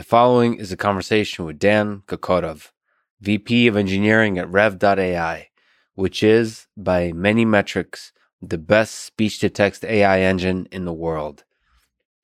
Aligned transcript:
The 0.00 0.04
following 0.04 0.54
is 0.54 0.72
a 0.72 0.78
conversation 0.78 1.44
with 1.44 1.58
Dan 1.58 2.04
Kokorov, 2.06 2.70
VP 3.20 3.66
of 3.66 3.76
Engineering 3.76 4.38
at 4.38 4.50
Rev.ai, 4.50 5.50
which 5.92 6.22
is, 6.22 6.68
by 6.74 7.12
many 7.12 7.44
metrics, 7.44 8.10
the 8.40 8.56
best 8.56 8.94
speech 8.94 9.40
to 9.40 9.50
text 9.50 9.84
AI 9.84 10.20
engine 10.20 10.66
in 10.72 10.86
the 10.86 10.92
world. 10.94 11.44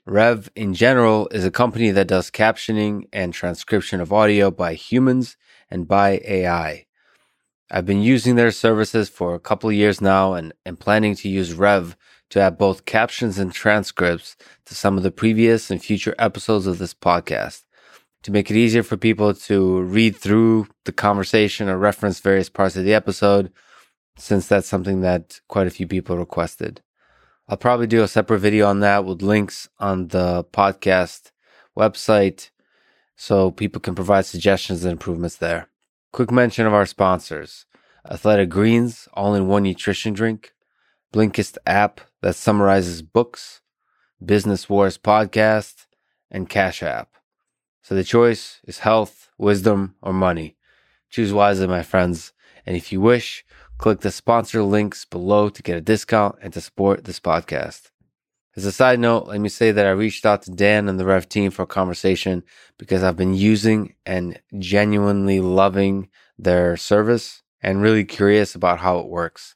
Rev, 0.06 0.50
in 0.56 0.72
general, 0.72 1.28
is 1.32 1.44
a 1.44 1.50
company 1.50 1.90
that 1.90 2.08
does 2.08 2.30
captioning 2.30 3.02
and 3.12 3.34
transcription 3.34 4.00
of 4.00 4.10
audio 4.10 4.50
by 4.50 4.72
humans 4.72 5.36
and 5.70 5.86
by 5.86 6.22
AI. 6.24 6.86
I've 7.70 7.84
been 7.84 8.00
using 8.00 8.36
their 8.36 8.52
services 8.52 9.10
for 9.10 9.34
a 9.34 9.40
couple 9.40 9.70
years 9.70 10.00
now 10.00 10.32
and 10.32 10.54
am 10.64 10.78
planning 10.78 11.14
to 11.16 11.28
use 11.28 11.52
Rev 11.52 11.94
to 12.30 12.40
add 12.40 12.56
both 12.56 12.86
captions 12.86 13.38
and 13.38 13.52
transcripts 13.52 14.34
to 14.64 14.74
some 14.74 14.96
of 14.96 15.02
the 15.02 15.10
previous 15.10 15.70
and 15.70 15.84
future 15.84 16.14
episodes 16.18 16.66
of 16.66 16.78
this 16.78 16.94
podcast 16.94 17.65
to 18.26 18.32
make 18.32 18.50
it 18.50 18.56
easier 18.56 18.82
for 18.82 18.96
people 18.96 19.32
to 19.32 19.82
read 19.82 20.16
through 20.16 20.66
the 20.84 20.90
conversation 20.90 21.68
or 21.68 21.78
reference 21.78 22.18
various 22.18 22.48
parts 22.48 22.74
of 22.74 22.82
the 22.82 22.92
episode, 22.92 23.52
since 24.18 24.48
that's 24.48 24.66
something 24.66 25.00
that 25.00 25.40
quite 25.46 25.68
a 25.68 25.70
few 25.70 25.86
people 25.86 26.18
requested. 26.18 26.82
I'll 27.48 27.56
probably 27.56 27.86
do 27.86 28.02
a 28.02 28.08
separate 28.08 28.40
video 28.40 28.66
on 28.66 28.80
that 28.80 29.04
with 29.04 29.22
links 29.22 29.68
on 29.78 30.08
the 30.08 30.42
podcast 30.52 31.30
website 31.78 32.50
so 33.14 33.52
people 33.52 33.80
can 33.80 33.94
provide 33.94 34.26
suggestions 34.26 34.84
and 34.84 34.90
improvements 34.90 35.36
there. 35.36 35.68
Quick 36.12 36.32
mention 36.32 36.66
of 36.66 36.74
our 36.74 36.84
sponsors 36.84 37.64
Athletic 38.10 38.48
Greens, 38.48 39.06
all 39.14 39.36
in 39.36 39.46
one 39.46 39.62
nutrition 39.62 40.14
drink, 40.14 40.52
Blinkist 41.14 41.58
app 41.64 42.00
that 42.22 42.34
summarizes 42.34 43.02
books, 43.02 43.60
Business 44.24 44.68
Wars 44.68 44.98
podcast, 44.98 45.86
and 46.28 46.48
Cash 46.48 46.82
App. 46.82 47.15
So 47.86 47.94
the 47.94 48.02
choice 48.02 48.58
is 48.64 48.80
health, 48.80 49.30
wisdom, 49.38 49.94
or 50.02 50.12
money. 50.12 50.56
Choose 51.08 51.32
wisely, 51.32 51.68
my 51.68 51.84
friends. 51.84 52.32
And 52.66 52.76
if 52.76 52.90
you 52.90 53.00
wish, 53.00 53.44
click 53.78 54.00
the 54.00 54.10
sponsor 54.10 54.64
links 54.64 55.04
below 55.04 55.48
to 55.50 55.62
get 55.62 55.76
a 55.76 55.80
discount 55.80 56.34
and 56.42 56.52
to 56.54 56.60
support 56.60 57.04
this 57.04 57.20
podcast. 57.20 57.92
As 58.56 58.64
a 58.64 58.72
side 58.72 58.98
note, 58.98 59.28
let 59.28 59.40
me 59.40 59.48
say 59.48 59.70
that 59.70 59.86
I 59.86 59.90
reached 59.90 60.26
out 60.26 60.42
to 60.42 60.50
Dan 60.50 60.88
and 60.88 60.98
the 60.98 61.04
Rev 61.04 61.28
team 61.28 61.52
for 61.52 61.62
a 61.62 61.66
conversation 61.68 62.42
because 62.76 63.04
I've 63.04 63.16
been 63.16 63.34
using 63.34 63.94
and 64.04 64.40
genuinely 64.58 65.38
loving 65.38 66.08
their 66.36 66.76
service 66.76 67.44
and 67.62 67.82
really 67.82 68.04
curious 68.04 68.56
about 68.56 68.80
how 68.80 68.98
it 68.98 69.06
works. 69.06 69.54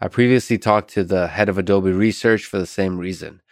I 0.00 0.08
previously 0.08 0.58
talked 0.58 0.90
to 0.94 1.04
the 1.04 1.28
head 1.28 1.48
of 1.48 1.56
Adobe 1.56 1.92
Research 1.92 2.46
for 2.46 2.58
the 2.58 2.66
same 2.66 2.98
reason. 2.98 3.42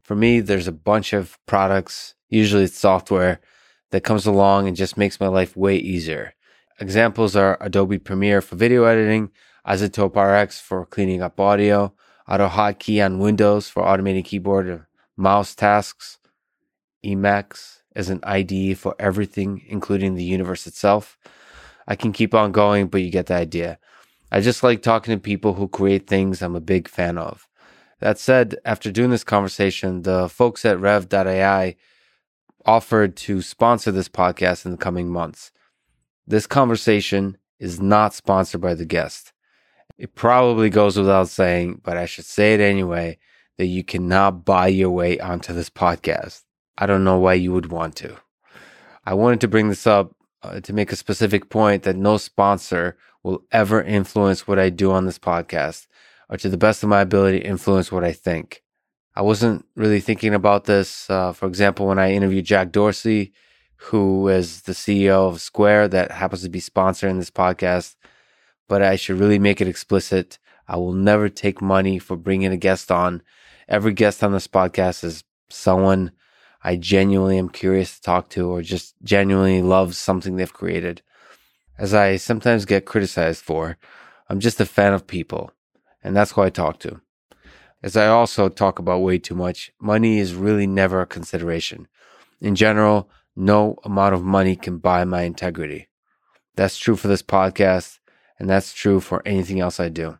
For 0.00 0.14
me, 0.14 0.40
there's 0.40 0.66
a 0.66 0.72
bunch 0.72 1.12
of 1.12 1.38
products, 1.44 2.14
usually 2.30 2.64
it's 2.64 2.78
software, 2.78 3.42
that 3.90 4.04
comes 4.04 4.26
along 4.26 4.68
and 4.68 4.76
just 4.76 4.96
makes 4.96 5.20
my 5.20 5.28
life 5.28 5.56
way 5.56 5.76
easier. 5.76 6.34
Examples 6.78 7.34
are 7.36 7.56
Adobe 7.60 7.98
Premiere 7.98 8.40
for 8.40 8.56
video 8.56 8.84
editing, 8.84 9.30
iZotope 9.66 10.16
RX 10.16 10.60
for 10.60 10.84
cleaning 10.86 11.22
up 11.22 11.40
audio, 11.40 11.94
AutoHotkey 12.28 13.04
on 13.04 13.18
Windows 13.18 13.68
for 13.68 13.82
automating 13.82 14.24
keyboard 14.24 14.68
or 14.68 14.88
mouse 15.16 15.54
tasks, 15.54 16.18
Emacs 17.04 17.78
as 17.94 18.10
an 18.10 18.20
IDE 18.24 18.76
for 18.76 18.94
everything, 18.98 19.62
including 19.68 20.14
the 20.14 20.24
universe 20.24 20.66
itself. 20.66 21.16
I 21.88 21.96
can 21.96 22.12
keep 22.12 22.34
on 22.34 22.52
going, 22.52 22.88
but 22.88 23.02
you 23.02 23.10
get 23.10 23.26
the 23.26 23.34
idea. 23.34 23.78
I 24.30 24.40
just 24.40 24.62
like 24.62 24.82
talking 24.82 25.14
to 25.14 25.20
people 25.20 25.54
who 25.54 25.68
create 25.68 26.06
things 26.06 26.42
I'm 26.42 26.56
a 26.56 26.60
big 26.60 26.88
fan 26.88 27.16
of. 27.16 27.48
That 28.00 28.18
said, 28.18 28.56
after 28.64 28.90
doing 28.90 29.10
this 29.10 29.24
conversation, 29.24 30.02
the 30.02 30.28
folks 30.28 30.64
at 30.64 30.78
Rev.ai 30.78 31.76
offered 32.66 33.16
to 33.16 33.40
sponsor 33.40 33.92
this 33.92 34.08
podcast 34.08 34.66
in 34.66 34.72
the 34.72 34.76
coming 34.76 35.08
months. 35.08 35.52
This 36.26 36.46
conversation 36.46 37.38
is 37.58 37.80
not 37.80 38.12
sponsored 38.12 38.60
by 38.60 38.74
the 38.74 38.84
guest. 38.84 39.32
It 39.96 40.14
probably 40.14 40.68
goes 40.68 40.98
without 40.98 41.28
saying, 41.28 41.80
but 41.82 41.96
I 41.96 42.04
should 42.04 42.24
say 42.24 42.54
it 42.54 42.60
anyway, 42.60 43.18
that 43.56 43.66
you 43.66 43.84
cannot 43.84 44.44
buy 44.44 44.66
your 44.66 44.90
way 44.90 45.18
onto 45.18 45.52
this 45.52 45.70
podcast. 45.70 46.42
I 46.76 46.86
don't 46.86 47.04
know 47.04 47.18
why 47.18 47.34
you 47.34 47.52
would 47.52 47.70
want 47.70 47.96
to. 47.96 48.16
I 49.04 49.14
wanted 49.14 49.40
to 49.42 49.48
bring 49.48 49.68
this 49.68 49.86
up 49.86 50.14
uh, 50.42 50.60
to 50.60 50.72
make 50.72 50.92
a 50.92 50.96
specific 50.96 51.48
point 51.48 51.84
that 51.84 51.96
no 51.96 52.18
sponsor 52.18 52.98
will 53.22 53.44
ever 53.52 53.82
influence 53.82 54.46
what 54.46 54.58
I 54.58 54.68
do 54.68 54.90
on 54.92 55.06
this 55.06 55.18
podcast 55.18 55.86
or 56.28 56.36
to 56.36 56.48
the 56.48 56.58
best 56.58 56.82
of 56.82 56.88
my 56.88 57.00
ability 57.00 57.38
influence 57.38 57.90
what 57.90 58.04
I 58.04 58.12
think. 58.12 58.62
I 59.16 59.22
wasn't 59.22 59.64
really 59.76 60.00
thinking 60.00 60.34
about 60.34 60.66
this. 60.66 61.08
Uh, 61.08 61.32
for 61.32 61.46
example, 61.46 61.86
when 61.86 61.98
I 61.98 62.12
interviewed 62.12 62.44
Jack 62.44 62.70
Dorsey, 62.70 63.32
who 63.76 64.28
is 64.28 64.62
the 64.62 64.72
CEO 64.72 65.26
of 65.26 65.40
Square 65.40 65.88
that 65.88 66.10
happens 66.10 66.42
to 66.42 66.50
be 66.50 66.60
sponsoring 66.60 67.18
this 67.18 67.30
podcast, 67.30 67.96
but 68.68 68.82
I 68.82 68.96
should 68.96 69.18
really 69.18 69.38
make 69.38 69.62
it 69.62 69.68
explicit. 69.68 70.38
I 70.68 70.76
will 70.76 70.92
never 70.92 71.30
take 71.30 71.62
money 71.62 71.98
for 71.98 72.14
bringing 72.14 72.52
a 72.52 72.58
guest 72.58 72.92
on. 72.92 73.22
Every 73.68 73.94
guest 73.94 74.22
on 74.22 74.32
this 74.32 74.46
podcast 74.48 75.02
is 75.02 75.24
someone 75.48 76.12
I 76.62 76.76
genuinely 76.76 77.38
am 77.38 77.48
curious 77.48 77.96
to 77.96 78.02
talk 78.02 78.28
to 78.30 78.50
or 78.50 78.60
just 78.60 78.96
genuinely 79.02 79.62
loves 79.62 79.96
something 79.96 80.36
they've 80.36 80.52
created. 80.52 81.00
As 81.78 81.94
I 81.94 82.16
sometimes 82.16 82.66
get 82.66 82.84
criticized 82.84 83.42
for, 83.42 83.78
I'm 84.28 84.40
just 84.40 84.60
a 84.60 84.66
fan 84.66 84.92
of 84.92 85.06
people, 85.06 85.52
and 86.02 86.14
that's 86.14 86.32
who 86.32 86.42
I 86.42 86.50
talk 86.50 86.80
to. 86.80 87.00
As 87.82 87.96
I 87.96 88.06
also 88.06 88.48
talk 88.48 88.78
about 88.78 89.02
way 89.02 89.18
too 89.18 89.34
much, 89.34 89.72
money 89.80 90.18
is 90.18 90.34
really 90.34 90.66
never 90.66 91.00
a 91.00 91.06
consideration. 91.06 91.88
In 92.40 92.54
general, 92.54 93.10
no 93.36 93.78
amount 93.84 94.14
of 94.14 94.24
money 94.24 94.56
can 94.56 94.78
buy 94.78 95.04
my 95.04 95.22
integrity. 95.22 95.88
That's 96.56 96.78
true 96.78 96.96
for 96.96 97.08
this 97.08 97.22
podcast, 97.22 97.98
and 98.38 98.48
that's 98.48 98.72
true 98.72 99.00
for 99.00 99.22
anything 99.26 99.60
else 99.60 99.78
I 99.78 99.90
do. 99.90 100.18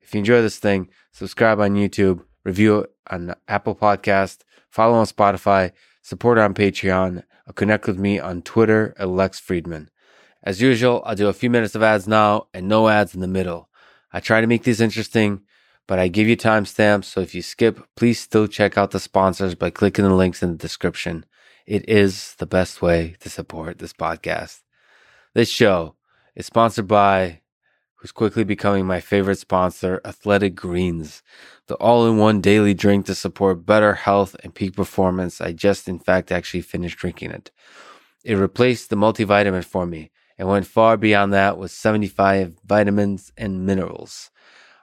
If 0.00 0.14
you 0.14 0.18
enjoy 0.18 0.40
this 0.42 0.58
thing, 0.58 0.88
subscribe 1.12 1.60
on 1.60 1.74
YouTube, 1.74 2.24
review 2.44 2.78
it 2.80 2.90
on 3.10 3.34
Apple 3.46 3.74
Podcast, 3.74 4.40
follow 4.70 4.94
on 4.94 5.06
Spotify, 5.06 5.72
support 6.00 6.38
on 6.38 6.54
Patreon, 6.54 7.22
or 7.46 7.52
connect 7.52 7.86
with 7.86 7.98
me 7.98 8.18
on 8.18 8.42
Twitter 8.42 8.94
at 8.98 9.08
Lex 9.08 9.40
Fridman. 9.40 9.88
As 10.42 10.60
usual, 10.60 11.02
I'll 11.04 11.14
do 11.14 11.28
a 11.28 11.32
few 11.32 11.50
minutes 11.50 11.74
of 11.74 11.82
ads 11.82 12.08
now 12.08 12.48
and 12.52 12.68
no 12.68 12.88
ads 12.88 13.14
in 13.14 13.20
the 13.20 13.28
middle. 13.28 13.68
I 14.12 14.20
try 14.20 14.40
to 14.40 14.46
make 14.46 14.64
these 14.64 14.80
interesting, 14.80 15.42
but 15.86 15.98
I 15.98 16.08
give 16.08 16.28
you 16.28 16.36
timestamps, 16.36 17.04
so 17.04 17.20
if 17.20 17.34
you 17.34 17.42
skip, 17.42 17.80
please 17.96 18.20
still 18.20 18.46
check 18.46 18.78
out 18.78 18.92
the 18.92 19.00
sponsors 19.00 19.54
by 19.54 19.70
clicking 19.70 20.04
the 20.04 20.14
links 20.14 20.42
in 20.42 20.52
the 20.52 20.58
description. 20.58 21.24
It 21.66 21.88
is 21.88 22.34
the 22.36 22.46
best 22.46 22.82
way 22.82 23.16
to 23.20 23.28
support 23.28 23.78
this 23.78 23.92
podcast. 23.92 24.62
This 25.34 25.48
show 25.48 25.96
is 26.34 26.46
sponsored 26.46 26.88
by 26.88 27.40
who's 27.96 28.12
quickly 28.12 28.42
becoming 28.42 28.84
my 28.84 29.00
favorite 29.00 29.38
sponsor, 29.38 30.00
Athletic 30.04 30.56
Greens, 30.56 31.22
the 31.68 31.76
all 31.76 32.06
in 32.08 32.16
one 32.16 32.40
daily 32.40 32.74
drink 32.74 33.06
to 33.06 33.14
support 33.14 33.64
better 33.64 33.94
health 33.94 34.34
and 34.42 34.54
peak 34.54 34.74
performance. 34.74 35.40
I 35.40 35.52
just, 35.52 35.88
in 35.88 36.00
fact, 36.00 36.32
actually 36.32 36.62
finished 36.62 36.98
drinking 36.98 37.30
it. 37.30 37.52
It 38.24 38.34
replaced 38.34 38.90
the 38.90 38.96
multivitamin 38.96 39.64
for 39.64 39.86
me 39.86 40.10
and 40.36 40.48
went 40.48 40.66
far 40.66 40.96
beyond 40.96 41.32
that 41.32 41.58
with 41.58 41.70
75 41.70 42.56
vitamins 42.64 43.32
and 43.36 43.64
minerals. 43.64 44.30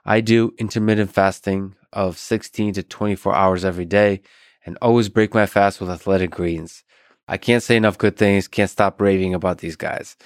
I 0.04 0.20
do 0.20 0.54
intermittent 0.58 1.12
fasting 1.12 1.74
of 1.92 2.18
16 2.18 2.74
to 2.74 2.82
24 2.82 3.34
hours 3.34 3.64
every 3.64 3.84
day 3.84 4.22
and 4.64 4.78
always 4.80 5.08
break 5.08 5.34
my 5.34 5.46
fast 5.46 5.80
with 5.80 5.90
athletic 5.90 6.30
greens. 6.30 6.84
I 7.28 7.36
can't 7.36 7.62
say 7.62 7.76
enough 7.76 7.98
good 7.98 8.16
things, 8.16 8.48
can't 8.48 8.70
stop 8.70 9.00
raving 9.00 9.34
about 9.34 9.58
these 9.58 9.76
guys. 9.76 10.16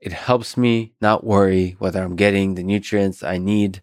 It 0.00 0.12
helps 0.12 0.56
me 0.56 0.94
not 1.00 1.24
worry 1.24 1.76
whether 1.78 2.02
I'm 2.02 2.16
getting 2.16 2.54
the 2.54 2.62
nutrients 2.62 3.22
I 3.22 3.38
need. 3.38 3.82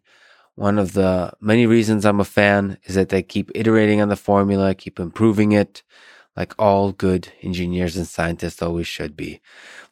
One 0.55 0.77
of 0.77 0.93
the 0.93 1.33
many 1.39 1.66
reasons 1.66 2.05
I'm 2.05 2.19
a 2.19 2.25
fan 2.25 2.77
is 2.83 2.95
that 2.95 3.09
they 3.09 3.23
keep 3.23 3.51
iterating 3.55 4.01
on 4.01 4.09
the 4.09 4.16
formula, 4.16 4.75
keep 4.75 4.99
improving 4.99 5.53
it 5.53 5.83
like 6.39 6.55
all 6.57 6.94
good 6.94 7.33
engineers 7.44 7.97
and 7.97 8.07
scientists 8.07 8.61
always 8.61 8.87
should 8.87 9.17
be. 9.17 9.41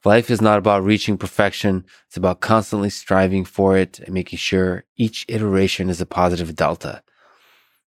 Life 0.06 0.32
is 0.32 0.42
not 0.42 0.58
about 0.58 0.82
reaching 0.82 1.18
perfection. 1.18 1.84
It's 2.08 2.16
about 2.16 2.40
constantly 2.40 2.90
striving 2.90 3.44
for 3.44 3.78
it 3.78 4.00
and 4.00 4.14
making 4.14 4.40
sure 4.40 4.86
each 4.96 5.26
iteration 5.28 5.90
is 5.90 6.00
a 6.00 6.06
positive 6.06 6.56
delta. 6.56 7.04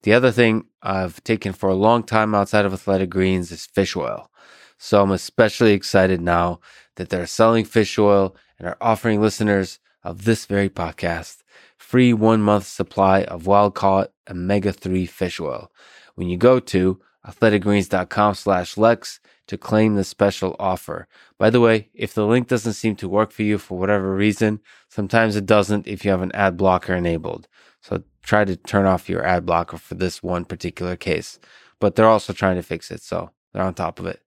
The 0.01 0.13
other 0.13 0.31
thing 0.31 0.65
I've 0.81 1.23
taken 1.23 1.53
for 1.53 1.69
a 1.69 1.75
long 1.75 2.01
time 2.01 2.33
outside 2.33 2.65
of 2.65 2.73
athletic 2.73 3.11
greens 3.11 3.51
is 3.51 3.67
fish 3.67 3.95
oil. 3.95 4.31
So 4.79 5.03
I'm 5.03 5.11
especially 5.11 5.73
excited 5.73 6.19
now 6.19 6.59
that 6.95 7.09
they're 7.09 7.27
selling 7.27 7.63
fish 7.63 7.99
oil 7.99 8.35
and 8.57 8.67
are 8.67 8.77
offering 8.81 9.21
listeners 9.21 9.77
of 10.03 10.25
this 10.25 10.45
very 10.47 10.69
podcast 10.69 11.43
free 11.77 12.11
one 12.11 12.41
month 12.41 12.65
supply 12.65 13.23
of 13.23 13.45
wild 13.45 13.75
caught 13.75 14.11
omega 14.29 14.73
3 14.73 15.05
fish 15.05 15.39
oil 15.39 15.71
when 16.15 16.27
you 16.27 16.37
go 16.37 16.59
to 16.59 16.99
athleticgreens.com 17.27 18.35
slash 18.35 18.77
Lex 18.77 19.19
to 19.47 19.57
claim 19.57 19.95
the 19.95 20.03
special 20.03 20.55
offer. 20.59 21.07
By 21.37 21.49
the 21.49 21.61
way, 21.61 21.89
if 21.93 22.13
the 22.13 22.25
link 22.25 22.47
doesn't 22.47 22.73
seem 22.73 22.95
to 22.97 23.09
work 23.09 23.31
for 23.31 23.43
you 23.43 23.57
for 23.57 23.77
whatever 23.77 24.13
reason, 24.13 24.59
sometimes 24.89 25.35
it 25.35 25.45
doesn't 25.45 25.87
if 25.87 26.03
you 26.03 26.11
have 26.11 26.21
an 26.21 26.33
ad 26.33 26.57
blocker 26.57 26.93
enabled. 26.93 27.47
So 27.81 28.03
try 28.23 28.45
to 28.45 28.55
turn 28.55 28.85
off 28.85 29.09
your 29.09 29.25
ad 29.25 29.45
blocker 29.45 29.77
for 29.77 29.95
this 29.95 30.21
one 30.21 30.45
particular 30.45 30.95
case. 30.95 31.39
But 31.79 31.95
they're 31.95 32.09
also 32.09 32.33
trying 32.33 32.55
to 32.55 32.63
fix 32.63 32.91
it, 32.91 33.01
so 33.01 33.31
they're 33.53 33.63
on 33.63 33.73
top 33.73 33.99
of 33.99 34.05
it. 34.05 34.21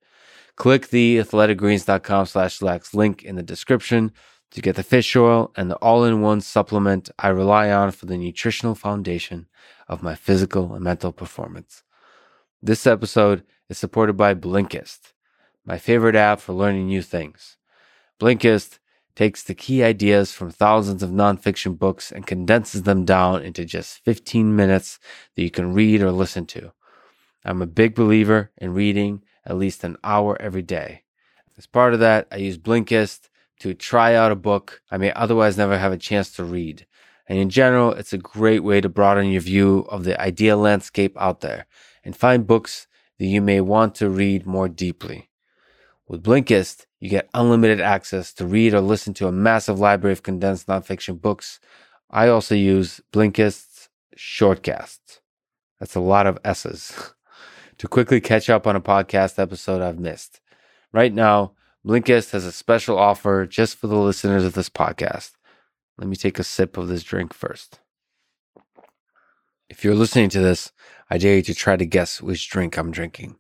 Click 0.57 0.89
the 0.89 1.19
athleticgreens.com 1.19 2.27
slash 2.27 2.63
Lex 2.63 2.95
link 2.95 3.23
in 3.23 3.37
the 3.37 3.43
description 3.43 4.13
to 4.51 4.61
get 4.61 4.77
the 4.77 4.83
fish 4.83 5.15
oil 5.17 5.53
and 5.57 5.71
the 5.71 5.77
all-in-one 5.77 6.41
supplement 6.41 7.09
I 7.19 7.29
rely 7.29 7.71
on 7.71 7.93
for 7.93 8.07
the 8.07 8.17
nutritional 8.17 8.75
foundation 8.75 9.47
of 9.89 10.03
my 10.03 10.15
physical 10.15 10.75
and 10.75 10.85
mental 10.85 11.13
performance. 11.13 11.83
This 12.63 12.87
episode 12.87 13.43
is 13.71 13.79
supported 13.79 14.19
by 14.19 14.35
Blinkist, 14.35 15.15
my 15.65 15.79
favorite 15.79 16.15
app 16.15 16.41
for 16.41 16.53
learning 16.53 16.89
new 16.89 17.01
things. 17.01 17.57
Blinkist 18.21 18.81
takes 19.17 19.43
the 19.43 19.55
key 19.55 19.83
ideas 19.83 20.35
from 20.35 20.51
thousands 20.51 21.03
of 21.03 21.09
nonfiction 21.09 21.79
books 21.79 22.13
and 22.13 22.27
condenses 22.27 22.83
them 22.83 23.07
down 23.07 23.43
into 23.43 23.65
just 23.65 24.05
15 24.05 24.55
minutes 24.55 24.99
that 25.35 25.43
you 25.43 25.51
can 25.51 25.73
read 25.73 26.03
or 26.03 26.13
listen 26.13 26.45
to. 26.49 26.73
I'm 27.47 27.63
a 27.63 27.67
big 27.67 27.95
believer 27.95 28.51
in 28.59 28.75
reading 28.75 29.23
at 29.47 29.57
least 29.57 29.83
an 29.83 29.97
hour 30.05 30.37
every 30.39 30.61
day. 30.61 31.05
As 31.57 31.67
part 31.67 31.95
of 31.95 32.01
that, 32.01 32.29
I 32.31 32.37
use 32.37 32.59
Blinkist 32.59 33.31
to 33.61 33.73
try 33.73 34.15
out 34.15 34.33
a 34.33 34.37
book 34.37 34.83
I 34.91 34.99
may 34.99 35.13
otherwise 35.13 35.57
never 35.57 35.79
have 35.79 35.93
a 35.93 35.97
chance 35.97 36.31
to 36.33 36.45
read. 36.45 36.87
And 37.27 37.39
in 37.39 37.49
general, 37.49 37.95
it's 37.95 38.13
a 38.13 38.19
great 38.19 38.63
way 38.63 38.83
to 38.83 38.91
broaden 38.91 39.31
your 39.31 39.41
view 39.41 39.87
of 39.89 40.05
the 40.05 40.21
idea 40.21 40.59
landscape 40.59 41.17
out 41.19 41.41
there 41.41 41.67
and 42.05 42.17
find 42.17 42.47
books 42.47 42.87
that 43.19 43.27
you 43.27 43.41
may 43.41 43.61
want 43.61 43.95
to 43.97 44.09
read 44.09 44.47
more 44.47 44.69
deeply. 44.69 45.31
With 46.09 46.25
Blinkist, 46.25 46.87
you 46.99 47.09
get 47.09 47.31
unlimited 47.35 47.81
access 47.81 48.33
to 48.35 48.47
read 48.47 48.75
or 48.75 48.81
listen 48.81 49.15
to 49.15 49.29
a 49.29 49.33
massive 49.33 49.79
library 49.79 50.13
of 50.13 50.23
condensed 50.23 50.67
nonfiction 50.67 51.21
books. 51.21 51.61
I 52.11 52.29
also 52.29 52.55
use 52.55 53.01
Blinkist's 53.13 53.89
Shortcasts. 54.17 55.21
That's 55.79 55.95
a 55.95 56.01
lot 56.01 56.27
of 56.27 56.39
S's. 56.45 57.13
to 57.79 57.89
quickly 57.89 58.21
catch 58.21 58.51
up 58.51 58.67
on 58.67 58.77
a 58.77 58.81
podcast 58.81 59.39
episode 59.39 59.81
I've 59.81 59.99
missed. 59.99 60.41
Right 60.93 61.15
now, 61.15 61.53
Blinkist 61.87 62.33
has 62.33 62.45
a 62.45 62.53
special 62.53 62.99
offer 62.99 63.47
just 63.47 63.77
for 63.77 63.87
the 63.87 63.97
listeners 63.97 64.45
of 64.45 64.53
this 64.53 64.69
podcast. 64.69 65.33
Let 65.97 66.09
me 66.09 66.17
take 66.17 66.39
a 66.39 66.45
sip 66.45 66.77
of 66.77 66.89
this 66.89 67.03
drink 67.03 67.33
first. 67.33 67.81
If 69.71 69.85
you're 69.85 69.95
listening 69.95 70.31
to 70.31 70.41
this, 70.41 70.73
I 71.09 71.17
dare 71.17 71.37
you 71.37 71.43
to 71.43 71.55
try 71.55 71.77
to 71.77 71.87
guess 71.87 72.21
which 72.21 72.51
drink 72.51 72.77
I'm 72.77 72.91
drinking. 72.91 73.37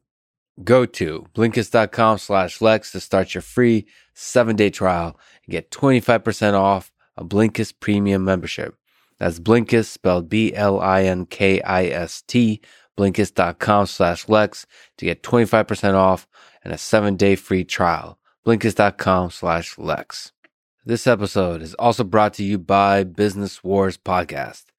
Go 0.62 0.87
to 0.87 1.27
Blinkist.com 1.35 2.19
slash 2.19 2.61
Lex 2.61 2.93
to 2.93 3.00
start 3.00 3.35
your 3.35 3.43
free 3.43 3.87
seven 4.15 4.55
day 4.55 4.71
trial 4.71 5.19
and 5.44 5.50
get 5.53 5.73
25% 5.73 6.55
off 6.55 6.93
a 7.17 7.25
Blinkist 7.25 7.75
premium 7.81 8.25
membership. 8.25 8.77
That's 9.19 9.41
Blinkist 9.41 9.87
spelled 9.87 10.29
B 10.29 10.55
L 10.55 10.81
I 10.81 11.03
N 11.03 11.27
K 11.27 11.61
I 11.62 11.87
S 11.87 12.23
T 12.23 12.61
Blinkist.com 12.97 13.87
slash 13.87 14.29
Lex 14.29 14.67
to 14.99 15.05
get 15.05 15.25
25% 15.25 15.94
off 15.94 16.29
and 16.62 16.73
a 16.73 16.79
seven 16.79 17.17
day 17.17 17.35
free 17.35 17.65
trial. 17.65 18.19
Blinkist.com 18.47 19.31
slash 19.31 19.77
Lex. 19.79 20.32
This 20.85 21.09
episode 21.09 21.61
is 21.61 21.75
also 21.75 22.05
brought 22.05 22.35
to 22.35 22.44
you 22.44 22.56
by 22.59 23.03
Business 23.03 23.65
Wars 23.65 23.99
Podcast. 23.99 24.69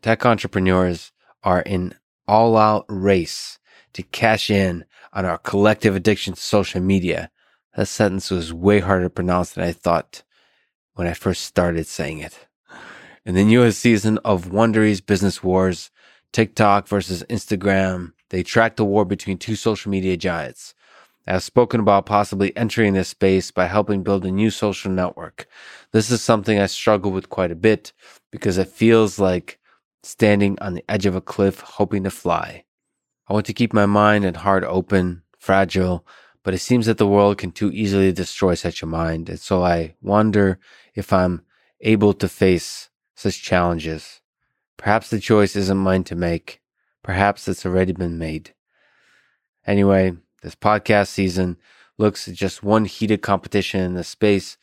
Tech 0.00 0.24
entrepreneurs 0.24 1.12
are 1.42 1.60
in 1.62 1.94
all 2.26 2.56
out 2.56 2.84
race 2.88 3.58
to 3.94 4.02
cash 4.02 4.50
in 4.50 4.84
on 5.12 5.24
our 5.24 5.38
collective 5.38 5.96
addiction 5.96 6.34
to 6.34 6.40
social 6.40 6.80
media. 6.80 7.30
That 7.74 7.86
sentence 7.86 8.30
was 8.30 8.52
way 8.52 8.80
harder 8.80 9.04
to 9.04 9.10
pronounce 9.10 9.52
than 9.52 9.64
I 9.64 9.72
thought 9.72 10.22
when 10.94 11.06
I 11.06 11.14
first 11.14 11.44
started 11.44 11.86
saying 11.86 12.18
it. 12.18 12.46
In 13.24 13.34
the 13.34 13.44
newest 13.44 13.80
season 13.80 14.18
of 14.18 14.46
Wondery's 14.46 15.00
Business 15.00 15.42
Wars, 15.42 15.90
TikTok 16.32 16.86
versus 16.88 17.24
Instagram. 17.28 18.12
They 18.30 18.42
track 18.42 18.76
the 18.76 18.84
war 18.84 19.04
between 19.04 19.38
two 19.38 19.56
social 19.56 19.90
media 19.90 20.16
giants. 20.16 20.74
I 21.26 21.32
have 21.32 21.42
spoken 21.42 21.80
about 21.80 22.06
possibly 22.06 22.56
entering 22.56 22.94
this 22.94 23.08
space 23.08 23.50
by 23.50 23.66
helping 23.66 24.02
build 24.02 24.24
a 24.24 24.30
new 24.30 24.50
social 24.50 24.90
network. 24.90 25.46
This 25.92 26.10
is 26.10 26.22
something 26.22 26.58
I 26.58 26.66
struggle 26.66 27.10
with 27.10 27.28
quite 27.28 27.50
a 27.50 27.56
bit 27.56 27.92
because 28.30 28.56
it 28.58 28.68
feels 28.68 29.18
like 29.18 29.57
standing 30.02 30.58
on 30.60 30.74
the 30.74 30.84
edge 30.88 31.06
of 31.06 31.14
a 31.14 31.20
cliff 31.20 31.60
hoping 31.60 32.04
to 32.04 32.10
fly. 32.10 32.64
I 33.28 33.32
want 33.32 33.46
to 33.46 33.52
keep 33.52 33.72
my 33.72 33.86
mind 33.86 34.24
and 34.24 34.36
heart 34.36 34.64
open, 34.64 35.22
fragile, 35.38 36.06
but 36.42 36.54
it 36.54 36.58
seems 36.58 36.86
that 36.86 36.98
the 36.98 37.06
world 37.06 37.38
can 37.38 37.50
too 37.50 37.70
easily 37.72 38.12
destroy 38.12 38.54
such 38.54 38.82
a 38.82 38.86
mind. 38.86 39.28
And 39.28 39.38
so 39.38 39.62
I 39.62 39.94
wonder 40.00 40.58
if 40.94 41.12
I'm 41.12 41.42
able 41.80 42.14
to 42.14 42.28
face 42.28 42.88
such 43.14 43.42
challenges. 43.42 44.20
Perhaps 44.76 45.10
the 45.10 45.20
choice 45.20 45.56
isn't 45.56 45.76
mine 45.76 46.04
to 46.04 46.14
make. 46.14 46.62
Perhaps 47.02 47.48
it's 47.48 47.66
already 47.66 47.92
been 47.92 48.18
made. 48.18 48.54
Anyway, 49.66 50.16
this 50.42 50.54
podcast 50.54 51.08
season 51.08 51.58
looks 51.98 52.28
at 52.28 52.34
just 52.34 52.62
one 52.62 52.84
heated 52.84 53.20
competition 53.20 53.80
in 53.80 53.94
the 53.94 54.04
space 54.04 54.56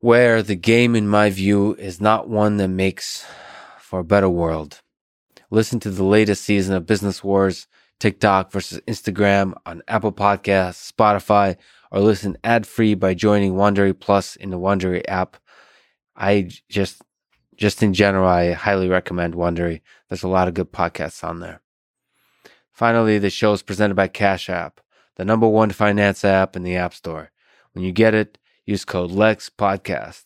where 0.00 0.42
the 0.42 0.56
game, 0.56 0.94
in 0.94 1.08
my 1.08 1.30
view, 1.30 1.74
is 1.76 2.00
not 2.00 2.28
one 2.28 2.58
that 2.58 2.68
makes 2.68 3.24
for 3.86 4.00
a 4.00 4.04
better 4.04 4.28
world. 4.28 4.82
Listen 5.50 5.78
to 5.78 5.90
the 5.90 6.04
latest 6.04 6.42
season 6.44 6.74
of 6.74 6.86
Business 6.86 7.22
Wars, 7.22 7.68
TikTok 8.00 8.50
versus 8.50 8.80
Instagram 8.88 9.54
on 9.64 9.80
Apple 9.86 10.12
Podcasts, 10.12 10.92
Spotify, 10.92 11.56
or 11.92 12.00
listen 12.00 12.36
ad 12.42 12.66
free 12.66 12.94
by 12.94 13.14
joining 13.14 13.54
Wondery 13.54 13.98
Plus 13.98 14.34
in 14.34 14.50
the 14.50 14.58
Wondery 14.58 15.02
app. 15.06 15.36
I 16.16 16.50
just 16.68 17.00
just 17.54 17.80
in 17.82 17.94
general, 17.94 18.28
I 18.28 18.52
highly 18.52 18.88
recommend 18.88 19.34
Wondery. 19.34 19.80
There's 20.08 20.24
a 20.24 20.28
lot 20.28 20.48
of 20.48 20.54
good 20.54 20.72
podcasts 20.72 21.22
on 21.22 21.38
there. 21.38 21.62
Finally, 22.72 23.18
the 23.18 23.30
show 23.30 23.52
is 23.52 23.62
presented 23.62 23.94
by 23.94 24.08
Cash 24.08 24.50
App, 24.50 24.80
the 25.14 25.24
number 25.24 25.48
one 25.48 25.70
finance 25.70 26.24
app 26.24 26.56
in 26.56 26.64
the 26.64 26.76
App 26.76 26.92
Store. 26.92 27.30
When 27.72 27.84
you 27.84 27.92
get 27.92 28.14
it, 28.14 28.36
use 28.66 28.84
code 28.84 29.12
LEX 29.12 29.48
Podcast. 29.48 30.24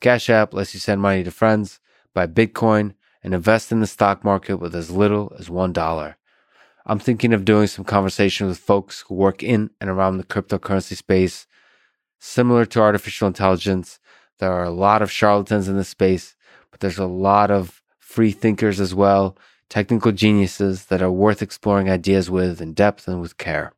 Cash 0.00 0.30
App 0.30 0.54
lets 0.54 0.72
you 0.72 0.80
send 0.80 1.00
money 1.00 1.22
to 1.22 1.30
friends, 1.30 1.78
buy 2.14 2.26
Bitcoin, 2.26 2.94
and 3.22 3.34
invest 3.34 3.72
in 3.72 3.80
the 3.80 3.86
stock 3.86 4.24
market 4.24 4.56
with 4.56 4.74
as 4.74 4.90
little 4.90 5.34
as 5.38 5.48
$1. 5.48 6.14
I'm 6.86 6.98
thinking 6.98 7.32
of 7.32 7.44
doing 7.44 7.66
some 7.66 7.84
conversation 7.84 8.46
with 8.46 8.58
folks 8.58 9.02
who 9.02 9.14
work 9.14 9.42
in 9.42 9.70
and 9.80 9.90
around 9.90 10.18
the 10.18 10.24
cryptocurrency 10.24 10.96
space. 10.96 11.46
Similar 12.20 12.66
to 12.66 12.80
artificial 12.80 13.26
intelligence, 13.26 13.98
there 14.38 14.52
are 14.52 14.64
a 14.64 14.70
lot 14.70 15.02
of 15.02 15.10
charlatans 15.10 15.68
in 15.68 15.76
this 15.76 15.88
space 15.88 16.36
but 16.74 16.80
there's 16.80 16.98
a 16.98 17.06
lot 17.06 17.52
of 17.52 17.80
free 18.00 18.32
thinkers 18.32 18.80
as 18.80 18.92
well, 18.92 19.38
technical 19.68 20.10
geniuses 20.10 20.86
that 20.86 21.00
are 21.00 21.12
worth 21.12 21.40
exploring 21.40 21.88
ideas 21.88 22.28
with 22.28 22.60
in 22.60 22.72
depth 22.72 23.06
and 23.06 23.20
with 23.20 23.38
care. 23.38 23.72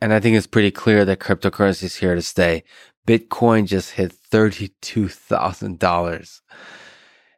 And 0.00 0.14
I 0.14 0.18
think 0.18 0.34
it's 0.34 0.46
pretty 0.46 0.70
clear 0.70 1.04
that 1.04 1.18
cryptocurrency 1.18 1.82
is 1.82 1.96
here 1.96 2.14
to 2.14 2.22
stay. 2.22 2.64
Bitcoin 3.06 3.66
just 3.66 3.90
hit 3.90 4.14
$32,000. 4.32 6.40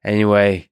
Anyway, 0.07 0.71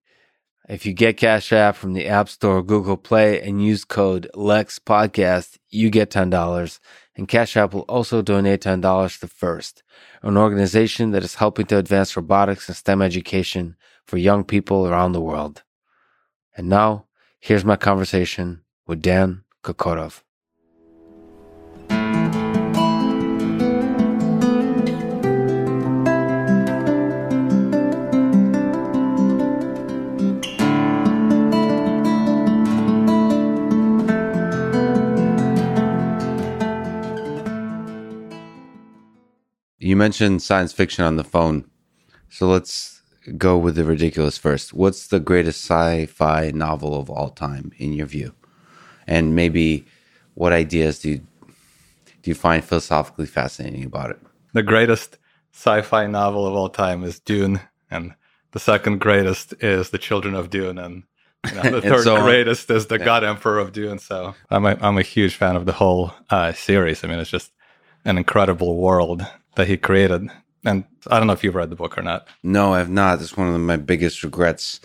if 0.69 0.87
you 0.87 0.93
get 0.93 1.17
Cash 1.17 1.53
App 1.53 1.75
from 1.75 1.93
the 1.93 2.07
App 2.07 2.29
Store 2.29 2.59
or 2.59 2.63
Google 2.63 2.97
Play 2.97 3.43
and 3.43 3.63
use 3.63 3.85
code 3.85 4.31
LEX 4.33 4.79
Podcast, 4.79 5.59
you 5.69 5.91
get 5.91 6.09
$10. 6.09 6.79
And 7.17 7.27
Cash 7.27 7.57
App 7.57 7.75
will 7.75 7.83
also 7.83 8.23
donate 8.23 8.63
$10 8.63 9.19
to 9.19 9.27
FIRST, 9.27 9.83
an 10.23 10.37
organization 10.37 11.11
that 11.11 11.25
is 11.25 11.35
helping 11.35 11.67
to 11.67 11.79
advance 11.79 12.17
robotics 12.17 12.69
and 12.69 12.77
STEM 12.77 13.03
education 13.03 13.77
for 14.07 14.19
young 14.19 14.45
people 14.45 14.87
around 14.87 15.13
the 15.13 15.21
world. 15.21 15.65
And 16.57 16.69
now, 16.69 17.07
here's 17.41 17.65
my 17.65 17.77
conversation 17.77 18.63
with 18.87 19.03
Dan 19.03 19.43
Kokorov. 19.65 20.23
You 39.85 39.97
mentioned 39.97 40.43
science 40.43 40.73
fiction 40.73 41.05
on 41.05 41.17
the 41.17 41.25
phone. 41.25 41.69
So 42.31 42.49
let's 42.49 43.03
go 43.37 43.59
with 43.59 43.77
the 43.77 43.85
ridiculous 43.85 44.39
first. 44.39 44.73
What's 44.73 45.09
the 45.09 45.21
greatest 45.21 45.63
sci 45.63 46.07
fi 46.07 46.53
novel 46.55 46.99
of 46.99 47.11
all 47.11 47.29
time, 47.29 47.71
in 47.77 47.93
your 47.93 48.07
view? 48.07 48.33
And 49.07 49.37
maybe 49.37 49.85
what 50.33 50.55
ideas 50.55 51.01
do 51.01 51.11
you, 51.11 51.17
do 51.19 52.31
you 52.31 52.35
find 52.35 52.65
philosophically 52.65 53.27
fascinating 53.27 53.85
about 53.85 54.09
it? 54.09 54.19
The 54.55 54.63
greatest 54.63 55.19
sci 55.53 55.83
fi 55.83 56.07
novel 56.07 56.47
of 56.47 56.55
all 56.55 56.71
time 56.71 57.05
is 57.05 57.21
Dune. 57.21 57.61
And 57.91 58.15
the 58.53 58.61
second 58.61 59.01
greatest 59.01 59.53
is 59.63 59.91
The 59.91 59.99
Children 59.99 60.35
of 60.35 60.49
Dune. 60.49 60.79
And 60.79 61.03
you 61.47 61.63
know, 61.63 61.79
the 61.79 61.83
third 61.91 62.05
so, 62.05 62.23
greatest 62.23 62.71
is 62.71 62.87
The 62.87 62.99
yeah. 62.99 63.05
God 63.05 63.23
Emperor 63.23 63.59
of 63.59 63.73
Dune. 63.73 63.99
So 63.99 64.35
I'm 64.49 64.65
a, 64.65 64.79
I'm 64.81 64.97
a 64.97 65.03
huge 65.03 65.35
fan 65.35 65.57
of 65.57 65.67
the 65.67 65.73
whole 65.73 66.15
uh, 66.31 66.55
series. 66.55 67.05
I 67.05 67.09
mean, 67.09 67.19
it's 67.19 67.31
just 67.31 67.53
an 68.07 68.17
incredible 68.17 68.79
world 68.79 69.27
that 69.57 69.67
he 69.67 69.77
created. 69.77 70.29
And 70.65 70.85
I 71.09 71.19
don't 71.19 71.27
know 71.27 71.33
if 71.33 71.45
you've 71.45 71.55
read 71.55 71.71
the 71.71 71.77
book 71.77 71.99
or 71.99 72.03
not. 72.03 72.27
No, 72.43 72.75
I 72.75 72.79
have 72.79 72.91
not. 72.91 73.21
It's 73.21 73.37
one 73.37 73.53
of 73.53 73.61
my 73.61 73.77
biggest 73.77 74.23
regrets, 74.23 74.81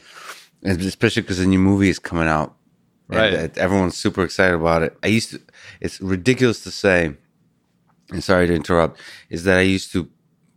especially 0.64 1.22
because 1.22 1.40
the 1.40 1.46
new 1.46 1.60
movie 1.60 1.90
is 1.90 2.00
coming 2.00 2.28
out. 2.28 2.56
Right. 3.08 3.58
everyone's 3.58 3.98
super 3.98 4.24
excited 4.24 4.54
about 4.54 4.84
it. 4.84 4.96
I 5.02 5.08
used 5.08 5.32
to, 5.32 5.42
it's 5.82 6.00
ridiculous 6.00 6.64
to 6.66 6.70
say 6.70 7.16
and 8.12 8.24
sorry 8.24 8.48
to 8.48 8.54
interrupt, 8.54 9.00
is 9.30 9.44
that 9.44 9.58
I 9.58 9.62
used 9.62 9.92
to 9.94 10.10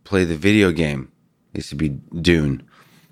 play 0.03 0.23
the 0.23 0.35
video 0.35 0.71
game. 0.71 1.11
It 1.53 1.59
used 1.59 1.69
to 1.69 1.75
be 1.75 1.89
Dune. 1.89 2.63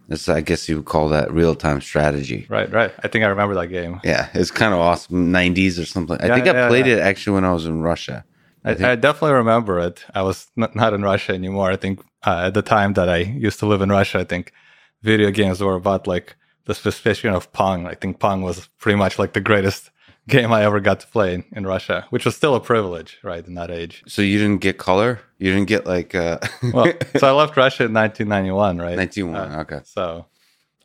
That's, 0.08 0.28
I 0.28 0.42
guess 0.42 0.68
you 0.68 0.78
would 0.78 0.86
call 0.86 1.10
that 1.10 1.32
real 1.32 1.56
time 1.56 1.80
strategy. 1.80 2.46
Right, 2.50 2.72
right. 2.72 2.94
I 3.04 3.08
think 3.08 3.24
I 3.24 3.28
remember 3.28 3.56
that 3.56 3.68
game. 3.68 4.02
Yeah, 4.04 4.30
it's 4.34 4.52
kind 4.52 4.74
of 4.74 4.80
awesome. 4.80 5.32
90s 5.32 5.82
or 5.82 5.86
something. 5.86 6.18
I 6.18 6.28
think 6.36 6.48
I 6.48 6.54
yeah, 6.54 6.68
played 6.68 6.88
yeah. 6.88 6.96
it 6.96 7.00
actually 7.00 7.36
when 7.36 7.46
I 7.46 7.54
was 7.54 7.66
in 7.66 7.82
Russia. 7.82 8.26
I, 8.64 8.72
I, 8.72 8.92
I, 8.92 8.96
definitely 8.96 9.34
remember 9.34 9.80
it. 9.80 10.06
I 10.14 10.22
was 10.22 10.48
not, 10.56 10.76
not 10.76 10.94
in 10.94 11.02
Russia 11.02 11.34
anymore. 11.34 11.72
I 11.72 11.78
think 11.78 12.02
uh, 12.26 12.44
at 12.48 12.54
the 12.54 12.62
time 12.62 12.94
that 12.94 13.10
I 13.10 13.18
used 13.18 13.60
to 13.60 13.66
live 13.66 13.82
in 13.82 13.90
Russia, 13.90 14.20
I 14.20 14.24
think 14.24 14.54
video 15.02 15.32
games 15.32 15.62
were 15.62 15.76
about 15.76 16.08
like 16.08 16.36
the 16.66 16.76
suspicion 16.76 17.34
of 17.34 17.52
Pong. 17.54 17.88
I 17.88 17.96
think 17.96 18.20
Pong 18.20 18.42
was 18.42 18.68
pretty 18.78 18.98
much 18.98 19.18
like 19.18 19.34
the 19.34 19.42
greatest 19.42 19.90
game 20.28 20.52
I 20.54 20.64
ever 20.64 20.80
got 20.80 21.00
to 21.00 21.08
play 21.08 21.34
in, 21.34 21.44
in, 21.52 21.66
Russia, 21.66 22.06
which 22.12 22.26
was 22.26 22.36
still 22.36 22.56
a 22.56 22.60
privilege, 22.60 23.18
right, 23.24 23.46
in 23.46 23.56
that 23.56 23.72
age. 23.72 24.04
So 24.08 24.22
you 24.22 24.38
didn't 24.38 24.62
get 24.62 24.78
color? 24.78 25.20
You 25.40 25.54
didn't 25.54 25.68
get 25.68 25.86
like. 25.86 26.14
Uh... 26.14 26.38
well, 26.74 26.94
so 27.18 27.28
I 27.28 27.32
left 27.32 27.58
Russia 27.58 27.86
in 27.86 27.94
1991, 27.94 28.78
right? 28.78 28.98
1991, 28.98 29.52
uh, 29.52 29.62
okay. 29.62 29.80
So 29.86 30.28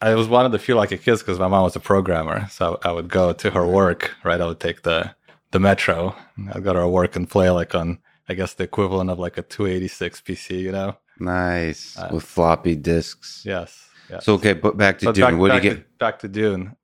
I 0.01 0.15
was 0.15 0.29
one 0.29 0.47
of 0.47 0.53
the 0.53 0.59
few 0.59 0.75
lucky 0.75 0.97
kids 0.99 1.23
because 1.23 1.39
my 1.39 1.49
mom 1.49 1.65
was 1.65 1.77
a 1.77 1.81
programmer. 1.81 2.49
So 2.49 2.79
I 2.83 2.93
would 2.93 3.09
go 3.09 3.33
to 3.35 3.51
her 3.51 3.67
work, 3.67 4.15
right? 4.25 4.41
I 4.41 4.47
would 4.47 4.61
take 4.61 4.83
the 4.83 5.15
the 5.51 5.61
metro. 5.61 6.15
I've 6.53 6.65
got 6.65 6.75
to 6.75 6.81
her 6.81 6.89
work 6.89 7.17
and 7.17 7.29
play 7.29 7.51
like 7.51 7.75
on, 7.75 7.99
I 8.29 8.35
guess, 8.35 8.55
the 8.55 8.65
equivalent 8.65 9.11
of 9.11 9.19
like 9.19 9.39
a 9.39 9.43
286 9.43 10.21
PC, 10.23 10.61
you 10.61 10.73
know? 10.73 10.97
Nice. 11.19 11.97
Uh, 11.97 12.11
With 12.13 12.25
floppy 12.25 12.77
disks. 12.77 13.43
Yes. 13.45 13.89
yes. 14.11 14.25
So, 14.25 14.35
okay, 14.35 14.53
but 14.53 14.77
back 14.77 14.99
to 14.99 15.07
but 15.07 15.15
Dune. 15.15 15.25
Back, 15.25 15.39
what 15.39 15.49
do 15.49 15.55
you 15.55 15.61
get? 15.61 15.77
To, 15.77 15.85
back 15.99 16.19
to 16.21 16.29
Dune. 16.29 16.77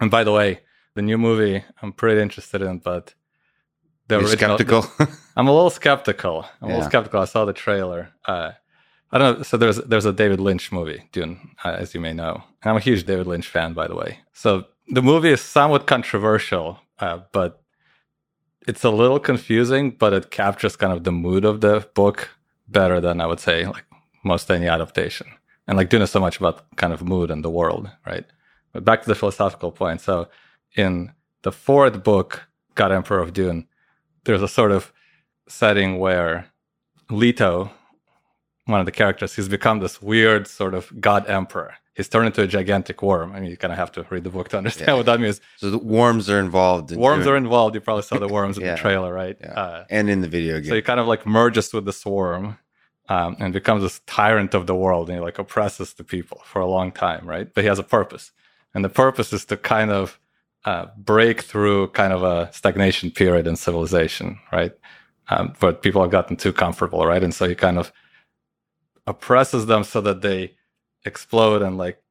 And 0.00 0.10
by 0.10 0.24
the 0.24 0.32
way, 0.32 0.60
the 0.94 1.02
new 1.02 1.18
movie 1.18 1.64
I'm 1.80 1.92
pretty 1.92 2.20
interested 2.20 2.62
in, 2.62 2.78
but 2.78 3.14
the 4.08 4.16
You're 4.16 4.28
original, 4.28 4.56
skeptical. 4.58 4.86
I'm 5.36 5.48
a 5.48 5.52
little 5.52 5.70
skeptical. 5.70 6.44
I'm 6.60 6.68
yeah. 6.68 6.74
a 6.74 6.76
little 6.76 6.90
skeptical. 6.90 7.20
I 7.20 7.24
saw 7.26 7.44
the 7.44 7.52
trailer. 7.52 8.10
Uh, 8.24 8.52
I 9.12 9.18
don't 9.18 9.38
know. 9.38 9.42
So 9.42 9.56
there's 9.56 9.76
there's 9.76 10.06
a 10.06 10.12
David 10.12 10.40
Lynch 10.40 10.72
movie, 10.72 11.08
Dune, 11.12 11.50
uh, 11.64 11.76
as 11.78 11.94
you 11.94 12.00
may 12.00 12.12
know. 12.12 12.42
And 12.62 12.70
I'm 12.70 12.76
a 12.76 12.80
huge 12.80 13.04
David 13.04 13.26
Lynch 13.26 13.46
fan, 13.46 13.74
by 13.74 13.86
the 13.86 13.94
way. 13.94 14.20
So 14.32 14.64
the 14.88 15.02
movie 15.02 15.30
is 15.30 15.40
somewhat 15.40 15.86
controversial, 15.86 16.80
uh, 16.98 17.20
but 17.32 17.62
it's 18.68 18.84
a 18.84 18.90
little 18.90 19.18
confusing. 19.18 19.90
But 19.90 20.12
it 20.12 20.30
captures 20.30 20.76
kind 20.76 20.92
of 20.92 21.04
the 21.04 21.12
mood 21.12 21.44
of 21.44 21.60
the 21.60 21.88
book 21.94 22.30
better 22.68 23.00
than 23.00 23.20
I 23.20 23.26
would 23.26 23.40
say 23.40 23.66
like 23.66 23.86
most 24.22 24.50
any 24.50 24.68
adaptation. 24.68 25.26
And 25.66 25.76
like 25.76 25.90
Dune 25.90 26.02
is 26.02 26.10
so 26.10 26.20
much 26.20 26.38
about 26.38 26.64
kind 26.76 26.92
of 26.92 27.02
mood 27.02 27.30
and 27.30 27.44
the 27.44 27.50
world, 27.50 27.90
right? 28.06 28.24
But 28.72 28.84
back 28.84 29.02
to 29.02 29.08
the 29.08 29.14
philosophical 29.14 29.72
point. 29.72 30.00
So 30.00 30.28
in 30.76 31.12
the 31.42 31.52
fourth 31.52 32.02
book, 32.02 32.48
God 32.74 32.92
Emperor 32.92 33.20
of 33.20 33.32
Dune, 33.32 33.66
there's 34.24 34.42
a 34.42 34.48
sort 34.48 34.72
of 34.72 34.92
setting 35.48 35.98
where 35.98 36.50
Leto, 37.10 37.70
one 38.66 38.80
of 38.80 38.86
the 38.86 38.92
characters, 38.92 39.34
he's 39.36 39.48
become 39.48 39.80
this 39.80 40.02
weird 40.02 40.46
sort 40.46 40.74
of 40.74 41.00
God 41.00 41.28
Emperor. 41.28 41.74
He's 41.98 42.08
turned 42.08 42.26
into 42.26 42.42
a 42.42 42.46
gigantic 42.46 43.02
worm. 43.02 43.32
I 43.32 43.40
mean, 43.40 43.50
you 43.50 43.56
kind 43.56 43.72
of 43.72 43.78
have 43.78 43.90
to 43.92 44.06
read 44.08 44.22
the 44.22 44.30
book 44.30 44.50
to 44.50 44.56
understand 44.56 44.86
yeah. 44.86 44.94
what 44.94 45.06
that 45.06 45.18
means. 45.18 45.40
So 45.56 45.68
the 45.68 45.78
worms 45.78 46.30
are 46.30 46.38
involved. 46.38 46.92
In 46.92 47.00
worms 47.00 47.24
doing... 47.24 47.34
are 47.34 47.36
involved. 47.36 47.74
You 47.74 47.80
probably 47.80 48.04
saw 48.04 48.20
the 48.20 48.28
worms 48.38 48.56
in 48.56 48.64
yeah. 48.64 48.76
the 48.76 48.80
trailer, 48.80 49.12
right? 49.12 49.36
Yeah. 49.40 49.48
Uh, 49.48 49.84
and 49.90 50.08
in 50.08 50.20
the 50.20 50.28
video 50.28 50.60
game. 50.60 50.68
So 50.68 50.76
he 50.76 50.80
kind 50.80 51.00
of 51.00 51.08
like 51.08 51.26
merges 51.26 51.72
with 51.72 51.86
the 51.86 51.92
swarm 51.92 52.56
um, 53.08 53.36
and 53.40 53.52
becomes 53.52 53.82
this 53.82 54.00
tyrant 54.06 54.54
of 54.54 54.68
the 54.68 54.76
world, 54.76 55.08
and 55.08 55.18
he 55.18 55.20
like 55.20 55.40
oppresses 55.40 55.94
the 55.94 56.04
people 56.04 56.40
for 56.44 56.60
a 56.60 56.66
long 56.66 56.92
time, 56.92 57.26
right? 57.26 57.52
But 57.52 57.64
he 57.64 57.68
has 57.68 57.80
a 57.80 57.82
purpose, 57.82 58.30
and 58.74 58.84
the 58.84 58.88
purpose 58.88 59.32
is 59.32 59.44
to 59.46 59.56
kind 59.56 59.90
of 59.90 60.20
uh, 60.66 60.86
break 60.96 61.42
through 61.42 61.88
kind 61.88 62.12
of 62.12 62.22
a 62.22 62.48
stagnation 62.52 63.10
period 63.10 63.48
in 63.48 63.56
civilization, 63.56 64.38
right? 64.52 64.72
Um, 65.30 65.54
but 65.58 65.82
people 65.82 66.00
have 66.02 66.12
gotten 66.12 66.36
too 66.36 66.52
comfortable, 66.52 67.04
right? 67.04 67.24
And 67.24 67.34
so 67.34 67.48
he 67.48 67.56
kind 67.56 67.76
of 67.76 67.92
oppresses 69.04 69.66
them 69.66 69.82
so 69.82 70.00
that 70.02 70.22
they 70.22 70.54
explode 71.04 71.62
and 71.62 71.78
like 71.78 72.02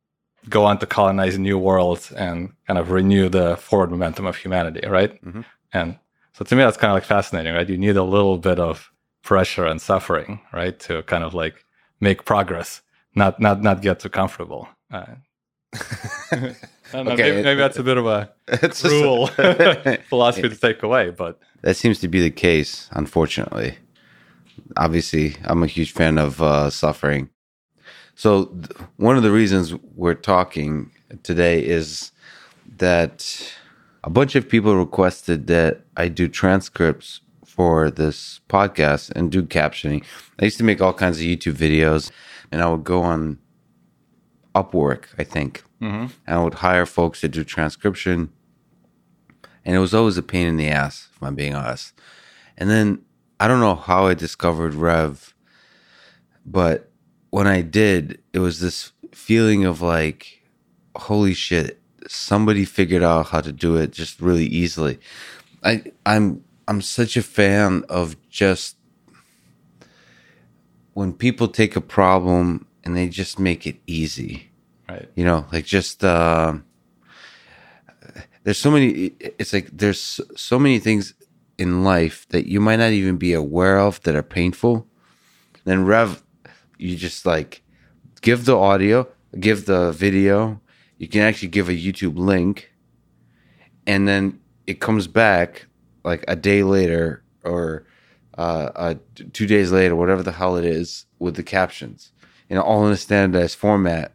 go 0.49 0.65
on 0.65 0.79
to 0.79 0.85
colonize 0.85 1.37
new 1.37 1.57
worlds 1.57 2.11
and 2.11 2.53
kind 2.67 2.79
of 2.79 2.91
renew 2.91 3.29
the 3.29 3.57
forward 3.57 3.91
momentum 3.91 4.25
of 4.25 4.37
humanity, 4.37 4.87
right? 4.87 5.23
Mm-hmm. 5.23 5.41
And 5.73 5.99
so 6.33 6.45
to 6.45 6.55
me, 6.55 6.63
that's 6.63 6.77
kind 6.77 6.91
of 6.91 6.95
like 6.95 7.03
fascinating, 7.03 7.53
right? 7.53 7.67
You 7.67 7.77
need 7.77 7.97
a 7.97 8.03
little 8.03 8.37
bit 8.37 8.59
of 8.59 8.91
pressure 9.23 9.65
and 9.65 9.81
suffering, 9.81 10.39
right, 10.53 10.79
to 10.81 11.03
kind 11.03 11.23
of 11.23 11.33
like 11.33 11.65
make 11.99 12.25
progress, 12.25 12.81
not 13.15 13.39
not 13.39 13.61
not 13.61 13.81
get 13.81 13.99
too 13.99 14.09
comfortable. 14.09 14.69
Uh, 14.91 15.15
know, 16.31 17.11
okay. 17.11 17.31
maybe, 17.31 17.43
maybe, 17.43 17.59
that's 17.59 17.77
a 17.77 17.83
bit 17.83 17.97
of 17.97 18.05
a 18.05 18.31
it's 18.47 18.81
cruel 18.81 19.27
philosophy 20.09 20.49
to 20.49 20.55
take 20.55 20.83
away, 20.83 21.09
but 21.09 21.39
that 21.61 21.75
seems 21.75 21.99
to 21.99 22.07
be 22.07 22.21
the 22.21 22.31
case, 22.31 22.89
unfortunately. 22.91 23.77
Obviously, 24.75 25.35
I'm 25.43 25.63
a 25.63 25.67
huge 25.67 25.91
fan 25.91 26.17
of 26.17 26.41
uh, 26.41 26.69
suffering. 26.69 27.29
So, 28.17 28.45
th- 28.45 28.71
one 28.95 29.15
of 29.15 29.21
the 29.21 29.29
reasons 29.29 29.75
we're 29.93 30.15
talking 30.15 30.89
today 31.21 31.63
is 31.63 32.11
that 32.77 33.53
a 34.03 34.09
bunch 34.09 34.33
of 34.33 34.49
people 34.49 34.75
requested 34.75 35.45
that 35.47 35.81
I 35.95 36.07
do 36.07 36.27
transcripts 36.27 37.21
for 37.45 37.91
this 37.91 38.41
podcast 38.49 39.11
and 39.11 39.31
do 39.31 39.43
captioning. 39.43 40.03
I 40.39 40.45
used 40.45 40.57
to 40.57 40.63
make 40.63 40.81
all 40.81 40.93
kinds 40.93 41.19
of 41.19 41.25
YouTube 41.25 41.57
videos, 41.57 42.09
and 42.51 42.59
I 42.59 42.67
would 42.69 42.83
go 42.83 43.03
on 43.03 43.37
Upwork, 44.55 45.05
I 45.19 45.23
think. 45.23 45.63
Mm-hmm. 45.79 46.11
And 46.25 46.39
I 46.39 46.43
would 46.43 46.55
hire 46.55 46.87
folks 46.87 47.21
to 47.21 47.27
do 47.27 47.43
transcription. 47.43 48.31
And 49.63 49.75
it 49.75 49.79
was 49.79 49.93
always 49.93 50.17
a 50.17 50.23
pain 50.23 50.47
in 50.47 50.57
the 50.57 50.69
ass, 50.69 51.09
if 51.15 51.21
I'm 51.21 51.35
being 51.35 51.53
honest. 51.53 51.93
And 52.57 52.67
then 52.67 53.03
I 53.39 53.47
don't 53.47 53.59
know 53.59 53.75
how 53.75 54.07
I 54.07 54.15
discovered 54.15 54.73
Rev, 54.73 55.35
but 56.47 56.89
when 57.29 57.47
I 57.47 57.61
did, 57.61 58.21
it 58.33 58.39
was 58.39 58.59
this 58.59 58.91
feeling 59.11 59.65
of 59.65 59.81
like, 59.81 60.41
holy 60.95 61.33
shit, 61.33 61.81
somebody 62.07 62.65
figured 62.65 63.03
out 63.03 63.27
how 63.27 63.41
to 63.41 63.51
do 63.51 63.75
it 63.75 63.91
just 63.91 64.21
really 64.21 64.45
easily. 64.45 64.99
I 65.63 65.83
I'm 66.05 66.43
I'm 66.67 66.81
such 66.81 67.17
a 67.17 67.21
fan 67.21 67.83
of 67.89 68.15
just 68.29 68.77
when 70.93 71.13
people 71.13 71.47
take 71.47 71.75
a 71.75 71.81
problem 71.81 72.65
and 72.83 72.95
they 72.95 73.09
just 73.09 73.39
make 73.39 73.67
it 73.67 73.77
easy. 73.85 74.49
Right. 74.89 75.09
You 75.15 75.25
know, 75.25 75.45
like 75.51 75.65
just 75.65 76.03
uh, 76.03 76.53
there's 78.43 78.57
so 78.57 78.71
many. 78.71 79.11
It's 79.19 79.51
like 79.51 79.69
there's 79.71 80.21
so 80.35 80.57
many 80.57 80.79
things 80.79 81.13
in 81.57 81.83
life 81.83 82.25
that 82.29 82.47
you 82.47 82.61
might 82.61 82.77
not 82.77 82.91
even 82.91 83.17
be 83.17 83.33
aware 83.33 83.79
of 83.79 84.01
that 84.03 84.15
are 84.15 84.23
painful. 84.23 84.87
Then 85.65 85.85
Rev, 85.85 86.23
you 86.77 86.95
just 86.95 87.25
like 87.25 87.63
give 88.21 88.45
the 88.45 88.57
audio, 88.57 89.07
give 89.39 89.65
the 89.65 89.91
video. 89.91 90.61
You 90.97 91.07
can 91.07 91.21
actually 91.21 91.49
give 91.49 91.69
a 91.69 91.73
YouTube 91.73 92.17
link, 92.17 92.71
and 93.85 94.07
then 94.07 94.39
it 94.65 94.79
comes 94.79 95.07
back 95.07 95.67
like 96.03 96.25
a 96.27 96.35
day 96.35 96.63
later 96.63 97.23
or 97.43 97.85
uh, 98.37 98.69
uh, 98.75 98.95
two 99.33 99.47
days 99.47 99.71
later, 99.71 99.95
whatever 99.95 100.23
the 100.23 100.31
hell 100.31 100.57
it 100.57 100.65
is, 100.65 101.05
with 101.19 101.35
the 101.35 101.43
captions 101.43 102.11
you 102.49 102.55
know, 102.55 102.61
all 102.61 102.85
in 102.85 102.93
a 102.93 102.97
standardized 102.97 103.57
format. 103.57 104.13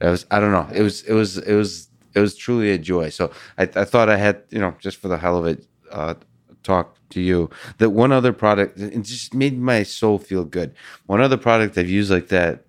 It 0.00 0.06
was, 0.06 0.26
I 0.30 0.40
don't 0.40 0.52
know. 0.52 0.68
It 0.74 0.82
was, 0.82 1.02
it 1.02 1.12
was, 1.12 1.38
it 1.38 1.54
was, 1.54 1.88
it 2.14 2.20
was 2.20 2.36
truly 2.36 2.70
a 2.70 2.78
joy. 2.78 3.10
So 3.10 3.30
I, 3.58 3.62
I 3.62 3.84
thought 3.84 4.08
I 4.08 4.16
had, 4.16 4.42
you 4.50 4.58
know, 4.58 4.74
just 4.78 4.98
for 4.98 5.08
the 5.08 5.18
hell 5.18 5.38
of 5.38 5.46
it, 5.46 5.66
uh, 5.90 6.14
talk 6.62 6.95
to 7.10 7.20
you 7.20 7.50
that 7.78 7.90
one 7.90 8.12
other 8.12 8.32
product, 8.32 8.78
it 8.78 9.02
just 9.02 9.34
made 9.34 9.58
my 9.58 9.82
soul 9.82 10.18
feel 10.18 10.44
good. 10.44 10.74
One 11.06 11.20
other 11.20 11.36
product 11.36 11.78
I've 11.78 11.88
used 11.88 12.10
like 12.10 12.28
that 12.28 12.64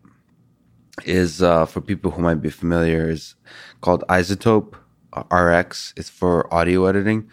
is, 1.06 1.42
uh, 1.42 1.66
for 1.66 1.82
people 1.82 2.12
who 2.12 2.22
might 2.22 2.42
be 2.42 2.50
familiar 2.50 3.10
is 3.10 3.36
called 3.82 4.04
iZotope 4.10 4.76
RX. 5.32 5.94
It's 5.98 6.10
for 6.10 6.52
audio 6.54 6.86
editing. 6.86 7.30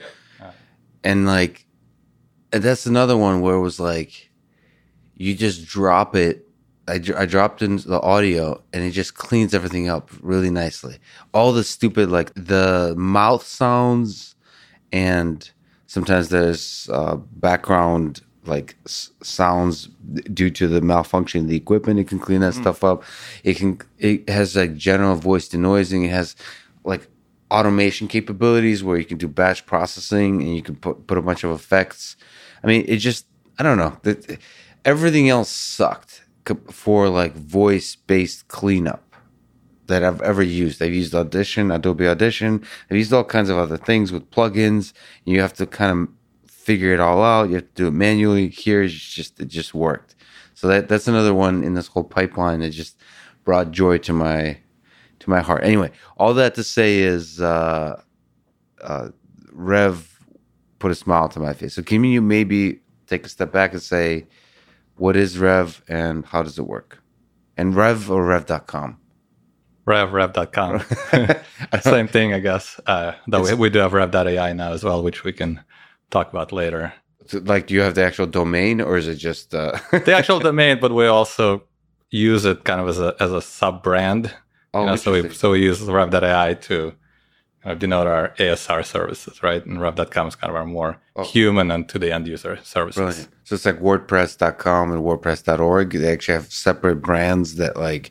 And 1.02 1.26
like, 1.26 1.66
that's 2.50 2.87
another 2.87 3.16
one 3.16 3.40
where 3.40 3.54
it 3.54 3.61
was 3.61 3.78
like, 3.78 4.30
you 5.16 5.34
just 5.34 5.66
drop 5.66 6.16
it 6.16 6.44
I, 6.87 7.00
I 7.16 7.26
dropped 7.26 7.62
in 7.62 7.76
the 7.76 8.00
audio 8.00 8.62
and 8.73 8.84
it 8.84 8.90
just 8.90 9.14
cleans 9.14 9.54
everything 9.54 9.88
up 9.88 10.11
really 10.20 10.50
nicely. 10.50 10.99
All 11.32 11.52
the 11.52 11.64
stupid, 11.64 12.11
like 12.11 12.32
the 12.34 12.94
mouth 12.96 13.44
sounds, 13.44 14.34
and 14.92 15.50
sometimes 15.94 16.28
there's 16.28 16.88
uh, 16.92 17.14
background 17.14 18.20
like 18.46 18.74
s- 18.84 19.12
sounds 19.22 19.86
due 20.40 20.50
to 20.50 20.66
the 20.66 20.80
malfunction 20.80 21.42
of 21.42 21.48
the 21.48 21.56
equipment. 21.56 22.00
It 22.00 22.08
can 22.08 22.18
clean 22.18 22.40
that 22.40 22.54
mm. 22.54 22.60
stuff 22.60 22.82
up. 22.82 23.04
It 23.44 23.54
can, 23.58 23.80
it 23.98 24.28
has 24.28 24.56
like 24.56 24.74
general 24.74 25.14
voice 25.14 25.48
denoising. 25.48 26.04
It 26.04 26.10
has 26.10 26.34
like 26.82 27.06
automation 27.48 28.08
capabilities 28.08 28.82
where 28.82 28.98
you 28.98 29.04
can 29.04 29.18
do 29.18 29.28
batch 29.28 29.66
processing 29.66 30.42
and 30.42 30.56
you 30.56 30.62
can 30.62 30.74
put, 30.74 31.06
put 31.06 31.16
a 31.16 31.22
bunch 31.22 31.44
of 31.44 31.52
effects. 31.52 32.16
I 32.64 32.66
mean, 32.66 32.84
it 32.88 32.96
just, 32.96 33.26
I 33.60 33.62
don't 33.62 33.78
know. 33.78 33.96
Everything 34.84 35.28
else 35.28 35.48
sucked 35.48 36.24
for 36.72 37.08
like 37.08 37.34
voice 37.34 37.94
based 37.94 38.48
cleanup 38.48 39.13
that 39.86 40.02
I've 40.02 40.22
ever 40.22 40.42
used. 40.42 40.82
I've 40.82 40.94
used 40.94 41.14
Audition, 41.14 41.70
Adobe 41.70 42.08
Audition. 42.08 42.64
I've 42.90 42.96
used 42.96 43.12
all 43.12 43.24
kinds 43.24 43.50
of 43.50 43.58
other 43.58 43.76
things 43.76 44.12
with 44.12 44.30
plugins. 44.30 44.92
You 45.24 45.40
have 45.40 45.52
to 45.54 45.66
kind 45.66 46.08
of 46.08 46.50
figure 46.50 46.92
it 46.94 47.00
all 47.00 47.22
out. 47.22 47.48
You 47.48 47.56
have 47.56 47.66
to 47.66 47.74
do 47.74 47.86
it 47.88 47.92
manually. 47.92 48.48
Here 48.48 48.86
just 48.86 49.40
it 49.40 49.48
just 49.48 49.74
worked. 49.74 50.14
So 50.54 50.68
that 50.68 50.88
that's 50.88 51.08
another 51.08 51.34
one 51.34 51.62
in 51.62 51.74
this 51.74 51.88
whole 51.88 52.04
pipeline 52.04 52.60
that 52.60 52.70
just 52.70 52.98
brought 53.44 53.70
joy 53.70 53.98
to 53.98 54.12
my 54.12 54.58
to 55.20 55.30
my 55.30 55.40
heart. 55.40 55.64
Anyway, 55.64 55.90
all 56.16 56.34
that 56.34 56.54
to 56.54 56.64
say 56.64 56.98
is 56.98 57.40
uh, 57.40 58.00
uh, 58.82 59.08
Rev 59.52 60.20
put 60.78 60.90
a 60.90 60.94
smile 60.94 61.28
to 61.30 61.40
my 61.40 61.52
face. 61.52 61.74
So 61.74 61.82
can 61.82 62.04
you 62.04 62.22
maybe 62.22 62.80
take 63.06 63.26
a 63.26 63.28
step 63.28 63.52
back 63.52 63.72
and 63.72 63.82
say 63.82 64.26
what 64.96 65.16
is 65.16 65.38
Rev 65.38 65.82
and 65.88 66.24
how 66.24 66.42
does 66.42 66.58
it 66.58 66.66
work? 66.66 67.02
And 67.56 67.74
Rev 67.74 68.10
or 68.10 68.24
Rev.com? 68.24 68.98
Rev, 69.86 70.12
Rev.com. 70.12 70.82
Same 71.82 72.08
thing, 72.08 72.32
I 72.32 72.40
guess. 72.40 72.80
Uh, 72.86 73.12
though 73.28 73.42
we, 73.42 73.54
we 73.54 73.70
do 73.70 73.80
have 73.80 73.92
Rev.ai 73.92 74.52
now 74.52 74.72
as 74.72 74.82
well, 74.82 75.02
which 75.02 75.24
we 75.24 75.32
can 75.32 75.62
talk 76.10 76.30
about 76.30 76.52
later. 76.52 76.92
Like, 77.32 77.66
do 77.66 77.74
you 77.74 77.80
have 77.80 77.94
the 77.94 78.04
actual 78.04 78.26
domain 78.26 78.80
or 78.80 78.96
is 78.96 79.08
it 79.08 79.16
just 79.16 79.54
uh... 79.54 79.78
the 79.90 80.14
actual 80.14 80.38
domain? 80.50 80.78
But 80.80 80.92
we 80.92 81.06
also 81.06 81.64
use 82.10 82.44
it 82.44 82.64
kind 82.64 82.80
of 82.80 82.88
as 82.88 83.00
a 83.00 83.14
as 83.18 83.32
a 83.32 83.42
sub 83.42 83.82
brand. 83.82 84.34
Oh, 84.72 84.80
you 84.80 84.86
know, 84.86 84.96
so 84.96 85.12
we 85.12 85.28
so 85.30 85.52
we 85.52 85.62
use 85.62 85.80
Rev.ai 85.80 86.54
to 86.54 86.94
kind 87.62 87.72
of 87.72 87.78
denote 87.78 88.06
our 88.06 88.34
ASR 88.38 88.84
services, 88.84 89.42
right? 89.42 89.64
And 89.64 89.80
Rev.com 89.80 90.28
is 90.28 90.34
kind 90.34 90.50
of 90.50 90.56
our 90.56 90.66
more 90.66 91.00
oh. 91.16 91.24
human 91.24 91.70
and 91.70 91.88
to 91.88 91.98
the 91.98 92.12
end 92.12 92.26
user 92.26 92.58
services. 92.62 93.00
Brilliant. 93.00 93.28
So 93.44 93.54
it's 93.54 93.64
like 93.64 93.80
WordPress.com 93.80 94.92
and 94.92 95.02
WordPress.org. 95.02 95.92
They 95.92 96.12
actually 96.12 96.34
have 96.34 96.52
separate 96.52 96.96
brands 96.96 97.54
that 97.56 97.76
like 97.76 98.10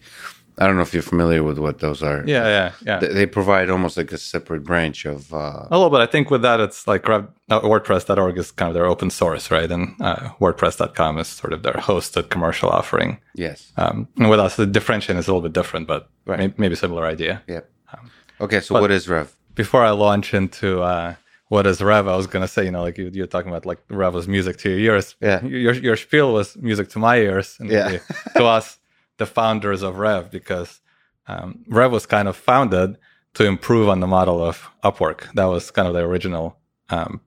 I 0.58 0.68
don't 0.68 0.76
know 0.76 0.84
if 0.84 0.94
you're 0.94 1.02
familiar 1.02 1.42
with 1.44 1.58
what 1.58 1.80
those 1.80 2.04
are. 2.04 2.24
Yeah, 2.28 2.46
yeah, 2.46 2.72
yeah. 2.86 3.00
They, 3.00 3.08
they 3.08 3.26
provide 3.26 3.70
almost 3.70 3.98
like 3.98 4.12
a 4.12 4.18
separate 4.18 4.64
branch 4.64 5.06
of. 5.06 5.34
Uh, 5.34 5.68
a 5.70 5.78
little 5.78 5.90
bit. 5.90 6.00
I 6.00 6.06
think 6.06 6.30
with 6.30 6.44
that, 6.44 6.60
it's 6.60 6.88
like 6.88 7.10
uh, 7.10 7.24
WordPress.org 7.50 8.38
is 8.38 8.52
kind 8.52 8.70
of 8.70 8.76
their 8.76 8.86
open 8.86 9.10
source, 9.10 9.50
right? 9.50 9.70
And 9.72 9.96
uh, 10.00 10.30
WordPress.com 10.40 11.18
is 11.18 11.28
sort 11.28 11.54
of 11.54 11.64
their 11.64 11.74
hosted 11.74 12.30
commercial 12.30 12.70
offering. 12.70 13.20
Yes. 13.34 13.72
Um, 13.78 14.08
and 14.18 14.30
with 14.30 14.40
us, 14.40 14.56
the 14.56 14.68
differentiation 14.68 15.18
is 15.18 15.28
a 15.28 15.32
little 15.34 15.48
bit 15.48 15.54
different, 15.54 15.88
but 15.88 16.10
right. 16.26 16.38
maybe, 16.38 16.54
maybe 16.58 16.76
similar 16.76 17.06
idea. 17.06 17.42
Yep. 17.48 17.70
Um, 17.94 18.12
okay, 18.42 18.60
so 18.60 18.80
what 18.80 18.92
is 18.92 19.10
Rev? 19.10 19.34
Before 19.56 19.84
I 19.84 19.92
launch 19.92 20.34
into 20.34 20.82
uh, 20.82 21.16
what 21.48 21.66
is 21.66 21.82
Rev, 21.82 22.08
I 22.08 22.16
was 22.16 22.28
gonna 22.28 22.48
say, 22.48 22.66
you 22.66 22.72
know, 22.72 22.82
like 22.82 22.98
you, 22.98 23.10
you're 23.14 23.28
talking 23.28 23.50
about 23.50 23.66
like 23.66 23.80
Rev 23.90 24.14
was 24.14 24.28
music 24.28 24.58
to 24.58 24.70
your 24.70 24.96
ears. 24.96 25.16
Yeah. 25.20 25.44
Your 25.44 25.74
your 25.74 25.96
spiel 25.96 26.34
was 26.34 26.56
music 26.58 26.90
to 26.90 27.00
my 27.00 27.18
ears. 27.18 27.58
And 27.60 27.70
yeah. 27.70 28.00
to 28.36 28.46
us 28.46 28.78
the 29.24 29.32
founders 29.42 29.82
of 29.84 30.00
Rev 30.00 30.30
because 30.30 30.82
um, 31.28 31.64
Rev 31.70 31.92
was 31.94 32.06
kind 32.06 32.28
of 32.28 32.36
founded 32.36 32.98
to 33.36 33.46
improve 33.46 33.88
on 33.88 34.02
the 34.02 34.08
model 34.08 34.44
of 34.44 34.70
Upwork. 34.84 35.32
That 35.34 35.46
was 35.46 35.72
kind 35.72 35.88
of 35.88 35.94
the 35.94 36.02
original 36.02 36.58
um, 36.90 37.22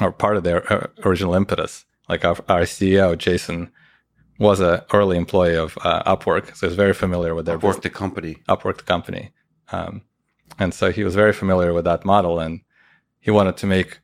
or 0.00 0.10
part 0.10 0.36
of 0.36 0.42
their 0.42 0.60
uh, 0.72 0.88
original 1.04 1.34
impetus. 1.34 1.84
Like 2.08 2.24
our, 2.24 2.36
our, 2.48 2.62
CEO 2.62 3.16
Jason 3.16 3.70
was 4.38 4.58
an 4.60 4.80
early 4.92 5.16
employee 5.16 5.56
of 5.56 5.78
uh, 5.82 6.02
Upwork, 6.16 6.56
so 6.56 6.66
he's 6.66 6.76
very 6.76 6.94
familiar 6.94 7.34
with 7.34 7.46
their 7.46 7.58
Upwork 7.58 7.76
business. 7.76 7.82
the 7.84 7.90
company. 7.90 8.36
Upwork 8.48 8.78
the 8.78 8.90
company, 8.94 9.30
um, 9.70 10.02
and 10.58 10.72
so 10.74 10.90
he 10.90 11.04
was 11.04 11.14
very 11.14 11.32
familiar 11.32 11.72
with 11.72 11.84
that 11.84 12.04
model, 12.04 12.40
and 12.40 12.62
he 13.20 13.30
wanted 13.30 13.56
to 13.58 13.66
make 13.66 14.00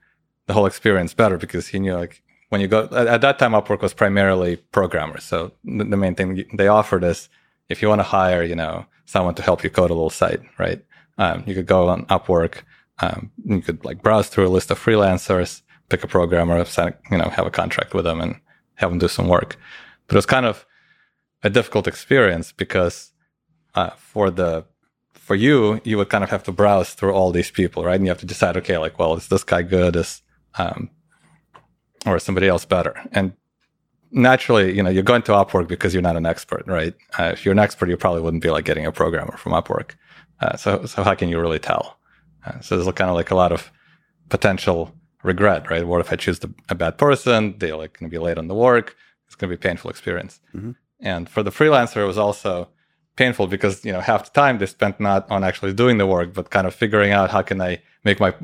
the 0.47 0.53
whole 0.53 0.67
experience 0.67 1.15
better 1.15 1.39
because 1.39 1.69
he 1.69 1.79
knew 1.79 1.95
like 1.95 2.23
when 2.55 2.61
you 2.61 2.69
go 2.69 2.89
at, 2.93 3.21
that 3.21 3.37
time 3.41 3.51
upwork 3.51 3.83
was 3.83 3.93
primarily 3.93 4.55
programmers. 4.71 5.25
So 5.25 5.51
the, 5.65 5.97
main 5.97 6.15
thing 6.15 6.45
they 6.55 6.69
offered 6.69 7.03
is 7.03 7.29
if 7.69 7.83
you 7.83 7.89
want 7.89 7.99
to 7.99 8.05
hire 8.05 8.45
you 8.45 8.55
know 8.55 8.87
someone 9.07 9.35
to 9.35 9.43
help 9.43 9.65
you 9.65 9.71
code 9.71 9.91
a 9.91 9.95
little 9.95 10.09
site 10.23 10.41
right? 10.57 10.81
Um, 11.19 11.43
you 11.49 11.55
could 11.57 11.67
go 11.67 11.89
on 11.89 12.07
upwork 12.07 12.63
um, 13.01 13.33
you 13.45 13.61
could 13.61 13.85
like 13.85 14.05
browse 14.05 14.29
through 14.29 14.47
a 14.47 14.55
list 14.57 14.71
of 14.71 14.79
freelancers 14.79 15.63
pick 15.89 16.05
a 16.05 16.07
programmer 16.07 16.65
you 17.11 17.19
know 17.19 17.29
have 17.29 17.45
a 17.45 17.51
contract 17.51 17.93
with 17.93 18.05
them 18.05 18.21
and 18.21 18.37
have 18.77 18.91
them 18.91 19.01
do 19.01 19.09
some 19.09 19.27
work. 19.27 19.57
But 20.07 20.15
it 20.15 20.19
was 20.23 20.35
kind 20.37 20.47
of 20.47 20.65
a 21.43 21.51
difficult 21.51 21.89
experience 21.89 22.53
because 22.53 23.13
uh, 23.75 23.91
for 24.13 24.31
the 24.31 24.65
for 25.13 25.35
you 25.35 25.81
you 25.83 25.97
would 25.99 26.09
kind 26.09 26.23
of 26.23 26.31
have 26.31 26.45
to 26.45 26.53
browse 26.53 26.95
through 26.95 27.15
all 27.15 27.33
these 27.33 27.51
people 27.51 27.83
right? 27.85 27.97
And 27.97 28.05
you 28.05 28.11
have 28.11 28.25
to 28.27 28.33
decide 28.35 28.57
okay 28.59 28.79
like 28.79 28.97
well 29.01 29.17
is 29.17 29.27
this 29.27 29.43
guy 29.43 29.63
good? 29.63 29.97
Is 29.97 30.23
um, 30.57 30.91
or 32.07 32.19
somebody 32.19 32.49
else 32.49 32.65
better. 32.65 33.01
And 33.13 33.33
naturally, 34.11 34.75
you 34.75 34.83
know, 34.83 34.91
you're 34.91 35.03
going 35.03 35.23
to 35.23 35.33
Upwork 35.33 35.69
because 35.69 35.93
you're 35.93 36.03
not 36.03 36.17
an 36.17 36.27
expert, 36.27 36.65
right? 36.67 36.95
Uh, 37.19 37.31
if 37.33 37.45
you're 37.45 37.53
an 37.53 37.59
expert, 37.59 37.89
you 37.89 37.97
probably 37.97 38.23
wouldn't 38.23 38.43
be 38.43 38.51
like 38.51 38.65
getting 38.65 38.87
a 38.87 38.93
programmer 38.93 39.37
from 39.37 39.53
Upwork. 39.53 39.93
Uh, 40.41 40.57
so, 40.57 40.85
so 40.87 41.03
how 41.03 41.15
can 41.15 41.29
you 41.29 41.41
really 41.41 41.59
tell? 41.59 41.99
Uh, 42.47 42.61
so 42.61 42.77
there's 42.77 42.93
kind 42.95 43.11
of 43.11 43.17
like 43.17 43.31
a 43.31 43.35
lot 43.35 43.53
of 43.53 43.71
potential 44.29 44.95
regret, 45.23 45.71
right? 45.71 45.87
What 45.87 46.01
if 46.01 46.13
I 46.13 46.17
choose 46.17 46.39
the, 46.39 46.53
a 46.69 46.75
bad 46.75 46.99
person? 46.99 47.57
They're 47.59 47.77
like 47.77 47.99
going 47.99 48.11
to 48.11 48.15
be 48.15 48.23
late 48.23 48.39
on 48.39 48.49
the 48.49 48.55
work. 48.55 48.97
It's 49.27 49.35
going 49.35 49.51
to 49.51 49.57
be 49.57 49.61
a 49.61 49.69
painful 49.69 49.91
experience. 49.91 50.41
Mm-hmm. 50.55 50.73
And 51.01 51.29
for 51.29 51.43
the 51.43 51.51
freelancer, 51.51 51.99
it 52.03 52.07
was 52.07 52.19
also 52.19 52.69
painful 53.17 53.47
because, 53.47 53.85
you 53.85 53.93
know, 53.93 54.01
half 54.01 54.25
the 54.25 54.41
time 54.41 54.59
they 54.59 54.67
spent 54.67 55.01
not 55.01 55.31
on 55.31 55.45
actually 55.45 55.73
doing 55.73 55.99
the 55.99 56.07
work, 56.07 56.35
but 56.35 56.51
kind 56.51 56.67
of 56.67 56.75
figuring 56.75 57.13
out 57.13 57.31
how 57.31 57.43
can 57.43 57.61
I 57.61 57.83
make 58.05 58.21
my 58.21 58.35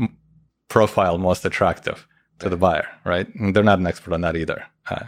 profile 0.68 1.18
most 1.18 1.44
attractive 1.44 2.06
to 2.40 2.48
the 2.48 2.56
buyer, 2.56 2.88
right? 3.04 3.32
And 3.34 3.54
they're 3.54 3.62
not 3.62 3.78
an 3.78 3.86
expert 3.86 4.12
on 4.12 4.22
that 4.22 4.36
either. 4.36 4.64
Uh, 4.88 5.06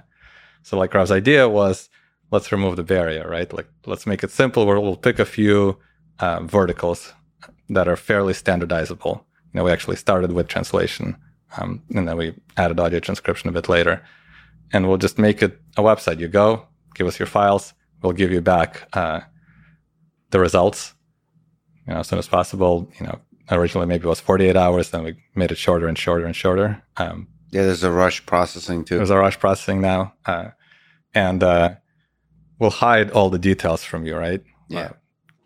so 0.62 0.78
like 0.78 0.94
Rob's 0.94 1.10
idea 1.10 1.48
was, 1.48 1.88
let's 2.30 2.52
remove 2.52 2.76
the 2.76 2.84
barrier, 2.84 3.28
right? 3.28 3.52
Like 3.52 3.68
let's 3.86 4.06
make 4.06 4.22
it 4.24 4.30
simple 4.30 4.66
where 4.66 4.80
we'll 4.80 4.96
pick 4.96 5.18
a 5.18 5.24
few 5.24 5.78
uh, 6.18 6.42
verticals 6.42 7.12
that 7.68 7.88
are 7.88 7.96
fairly 7.96 8.32
standardizable. 8.32 9.16
You 9.52 9.58
know, 9.58 9.64
we 9.64 9.70
actually 9.70 9.96
started 9.96 10.32
with 10.32 10.48
translation, 10.48 11.16
um, 11.58 11.82
and 11.94 12.08
then 12.08 12.16
we 12.16 12.34
added 12.56 12.80
audio 12.80 13.00
transcription 13.00 13.50
a 13.50 13.52
bit 13.52 13.68
later, 13.68 14.02
and 14.72 14.88
we'll 14.88 14.96
just 14.98 15.18
make 15.18 15.42
it 15.42 15.60
a 15.76 15.82
website. 15.82 16.20
You 16.20 16.28
go, 16.28 16.66
give 16.94 17.06
us 17.06 17.18
your 17.18 17.26
files, 17.26 17.74
we'll 18.02 18.12
give 18.12 18.32
you 18.32 18.40
back 18.40 18.88
uh, 18.94 19.20
the 20.30 20.40
results, 20.40 20.94
you 21.86 21.92
know, 21.92 22.00
as 22.00 22.08
soon 22.08 22.18
as 22.18 22.28
possible. 22.28 22.90
You 22.98 23.06
know, 23.06 23.20
originally 23.58 23.86
maybe 23.86 24.04
it 24.04 24.08
was 24.08 24.20
48 24.20 24.56
hours 24.56 24.90
then 24.90 25.04
we 25.04 25.14
made 25.34 25.50
it 25.50 25.58
shorter 25.58 25.88
and 25.88 25.98
shorter 25.98 26.24
and 26.24 26.36
shorter. 26.36 26.82
Um, 26.96 27.28
yeah 27.50 27.62
there's 27.62 27.84
a 27.84 27.90
rush 27.90 28.24
processing 28.26 28.84
too. 28.84 28.96
There's 28.96 29.10
a 29.10 29.18
rush 29.18 29.38
processing 29.38 29.80
now 29.80 30.14
uh, 30.26 30.50
and 31.14 31.42
uh, 31.42 31.74
we'll 32.58 32.70
hide 32.70 33.10
all 33.10 33.30
the 33.30 33.38
details 33.38 33.84
from 33.84 34.06
you 34.06 34.16
right? 34.16 34.42
Yeah. 34.68 34.80
Uh, 34.80 34.92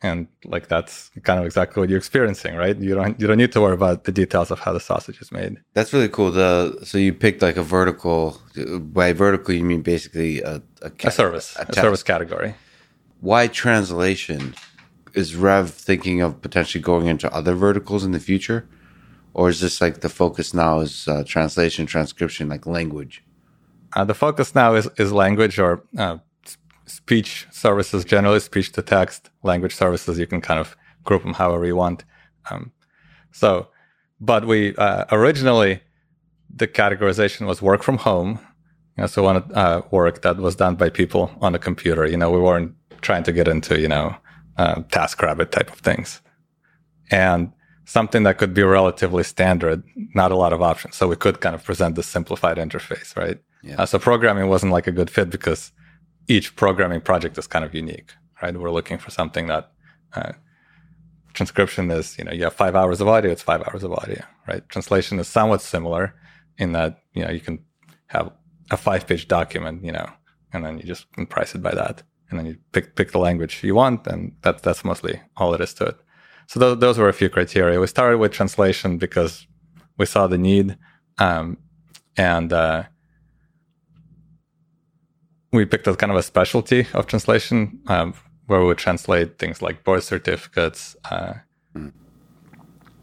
and 0.03 0.29
like 0.45 0.69
that's 0.69 1.11
kind 1.23 1.40
of 1.40 1.47
exactly 1.47 1.81
what 1.81 1.88
you're 1.88 1.99
experiencing 1.99 2.55
right? 2.55 2.77
You 2.77 2.95
don't 2.95 3.19
you 3.21 3.27
don't 3.27 3.38
need 3.38 3.53
to 3.53 3.61
worry 3.61 3.75
about 3.75 4.05
the 4.05 4.12
details 4.12 4.51
of 4.51 4.61
how 4.61 4.73
the 4.73 4.81
sausage 4.81 5.21
is 5.21 5.33
made. 5.33 5.57
That's 5.75 5.92
really 5.92 6.09
cool. 6.09 6.31
The 6.31 6.79
so 6.85 6.99
you 6.99 7.12
picked 7.12 7.42
like 7.42 7.57
a 7.57 7.62
vertical 7.62 8.40
by 8.81 9.12
vertical 9.12 9.55
you 9.55 9.64
mean 9.64 9.83
basically 9.83 10.42
a, 10.42 10.62
a, 10.83 10.92
a 11.05 11.11
service. 11.11 11.57
A, 11.59 11.66
a 11.69 11.75
service 11.75 12.03
category. 12.03 12.55
Why 13.21 13.47
translation 13.49 14.55
is 15.16 15.35
Rev 15.35 15.70
thinking 15.70 16.20
of 16.20 16.40
potentially 16.42 16.83
going 16.83 17.07
into 17.07 17.33
other 17.35 17.55
verticals 17.55 18.05
in 18.05 18.12
the 18.12 18.20
future, 18.20 18.68
or 19.35 19.48
is 19.48 19.61
this 19.61 19.81
like 19.81 20.02
the 20.02 20.09
focus 20.09 20.55
now 20.55 20.81
is 20.81 21.09
uh, 21.09 21.24
translation, 21.26 21.87
transcription, 21.87 22.48
like 22.48 22.66
language? 22.66 23.24
Uh, 23.94 24.05
the 24.05 24.14
focus 24.14 24.55
now 24.55 24.74
is 24.74 24.88
is 24.98 25.12
language 25.12 25.59
or 25.59 25.83
uh, 25.98 26.18
speech 26.85 27.46
services 27.50 28.05
generally, 28.05 28.40
speech 28.40 28.70
to 28.72 28.83
text, 28.83 29.31
language 29.42 29.74
services. 29.74 30.18
You 30.18 30.26
can 30.26 30.42
kind 30.42 30.61
of 30.61 30.76
group 31.02 31.22
them 31.22 31.33
however 31.33 31.64
you 31.64 31.76
want. 31.76 32.05
Um, 32.50 32.72
so, 33.33 33.68
but 34.20 34.46
we 34.46 34.76
uh, 34.76 35.07
originally 35.11 35.81
the 36.55 36.68
categorization 36.68 37.46
was 37.46 37.62
work 37.62 37.83
from 37.83 37.98
home. 37.98 38.38
You 38.96 39.02
know, 39.02 39.07
so 39.07 39.22
one 39.22 39.37
uh, 39.55 39.83
work 39.90 40.22
that 40.22 40.37
was 40.37 40.57
done 40.57 40.74
by 40.76 40.90
people 40.90 41.31
on 41.40 41.55
a 41.55 41.59
computer. 41.59 42.07
You 42.07 42.18
know, 42.18 42.31
we 42.31 42.40
weren't 42.40 42.74
trying 43.00 43.22
to 43.24 43.33
get 43.33 43.48
into 43.48 43.81
you 43.81 43.88
know 43.88 44.14
uh, 44.59 44.77
TaskRabbit 44.83 45.51
type 45.51 45.73
of 45.73 45.79
things. 45.81 46.21
And 47.11 47.53
something 47.85 48.25
that 48.25 48.38
could 48.38 48.53
be 48.53 48.62
relatively 48.62 49.23
standard, 49.23 49.83
not 50.14 50.33
a 50.33 50.37
lot 50.37 50.53
of 50.53 50.61
options. 50.61 50.97
So 50.97 51.07
we 51.07 51.16
could 51.16 51.40
kind 51.40 51.55
of 51.55 51.64
present 51.64 51.95
the 51.95 52.03
simplified 52.03 52.57
interface, 52.57 53.16
right? 53.16 53.38
Yeah. 53.62 53.77
Uh, 53.83 53.87
so 53.87 53.99
programming 53.99 54.49
wasn't 54.49 54.73
like 54.73 54.87
a 54.87 54.92
good 54.92 55.09
fit 55.09 55.31
because 55.31 55.73
each 56.29 56.57
programming 56.57 57.01
project 57.01 57.38
is 57.38 57.47
kind 57.47 57.64
of 57.64 57.75
unique, 57.75 58.12
right? 58.42 58.57
We're 58.57 58.73
looking 58.73 58.99
for 58.99 59.11
something 59.11 59.47
that 59.47 59.71
uh, 60.14 60.33
transcription 61.33 61.90
is, 61.90 62.19
you 62.19 62.25
know, 62.25 62.33
you 62.33 62.45
have 62.45 62.55
five 62.55 62.75
hours 62.75 63.01
of 63.01 63.09
audio, 63.09 63.31
it's 63.31 63.42
five 63.42 63.62
hours 63.62 63.85
of 63.85 63.92
audio, 63.92 64.23
right? 64.49 64.69
Translation 64.69 65.21
is 65.21 65.29
somewhat 65.29 65.62
similar 65.62 66.14
in 66.59 66.73
that, 66.73 67.03
you 67.14 67.25
know, 67.25 67.31
you 67.31 67.40
can 67.40 67.61
have 68.09 68.33
a 68.71 68.77
five 68.77 69.07
page 69.07 69.29
document, 69.29 69.85
you 69.85 69.92
know, 69.92 70.09
and 70.53 70.64
then 70.64 70.79
you 70.79 70.85
just 70.85 71.07
price 71.29 71.55
it 71.55 71.62
by 71.62 71.75
that 71.75 72.03
and 72.31 72.39
then 72.39 72.47
you 72.47 72.57
pick 72.73 72.97
pick 72.97 73.12
the 73.12 73.19
language 73.19 73.62
you 73.62 73.75
want, 73.75 74.07
and 74.07 74.33
that's 74.43 74.62
that's 74.62 74.85
mostly 74.85 75.21
all 75.37 75.55
it 75.55 75.61
is 75.61 75.75
to 75.75 75.85
it. 75.87 75.97
So 76.47 76.61
th- 76.61 76.79
those 76.81 76.99
were 76.99 77.09
a 77.09 77.12
few 77.12 77.29
criteria. 77.29 77.81
We 77.81 77.87
started 77.87 78.19
with 78.19 78.33
translation 78.33 78.99
because 78.99 79.47
we 79.99 80.07
saw 80.07 80.27
the 80.27 80.39
need, 80.39 80.77
um, 81.19 81.59
and 82.17 82.53
uh, 82.53 82.85
we 85.53 85.65
picked 85.65 85.87
a 85.87 85.97
kind 85.97 86.12
of 86.12 86.19
a 86.19 86.23
specialty 86.23 86.87
of 86.93 87.07
translation 87.07 87.81
um, 87.87 88.15
where 88.47 88.61
we 88.61 88.67
would 88.67 88.79
translate 88.79 89.39
things 89.39 89.62
like 89.62 89.85
birth 89.85 90.05
certificates, 90.05 90.97
uh, 91.11 91.35
mm. 91.75 91.93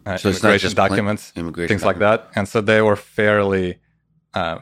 uh, 0.05 0.17
so 0.17 0.29
immigration 0.29 0.73
documents, 0.73 1.33
immigration 1.35 1.67
things 1.67 1.81
documents. 1.81 1.85
like 1.85 2.31
that. 2.31 2.37
And 2.37 2.47
so 2.47 2.61
they 2.61 2.81
were 2.81 2.95
fairly 2.95 3.79
uh, 4.33 4.59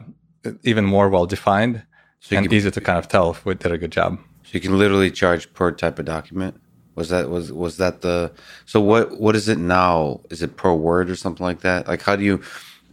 even 0.62 0.84
more 0.84 1.08
well 1.08 1.26
defined 1.26 1.84
so 2.20 2.36
and 2.36 2.46
can, 2.46 2.54
easy 2.54 2.70
to 2.70 2.80
kind 2.80 2.98
of 2.98 3.08
tell 3.08 3.30
if 3.30 3.44
we 3.44 3.54
did 3.54 3.72
a 3.72 3.78
good 3.78 3.92
job. 3.92 4.18
So 4.52 4.56
you 4.56 4.60
can 4.60 4.78
literally 4.78 5.10
charge 5.10 5.50
per 5.54 5.72
type 5.72 5.98
of 5.98 6.04
document. 6.04 6.60
Was 6.94 7.08
that 7.08 7.30
was 7.30 7.50
was 7.50 7.78
that 7.78 8.02
the 8.02 8.32
so 8.66 8.82
what 8.82 9.18
what 9.18 9.34
is 9.34 9.48
it 9.48 9.56
now? 9.56 10.20
Is 10.28 10.42
it 10.42 10.58
per 10.58 10.74
word 10.74 11.08
or 11.08 11.16
something 11.16 11.44
like 11.44 11.60
that? 11.60 11.88
Like 11.88 12.02
how 12.02 12.16
do 12.16 12.22
you 12.22 12.42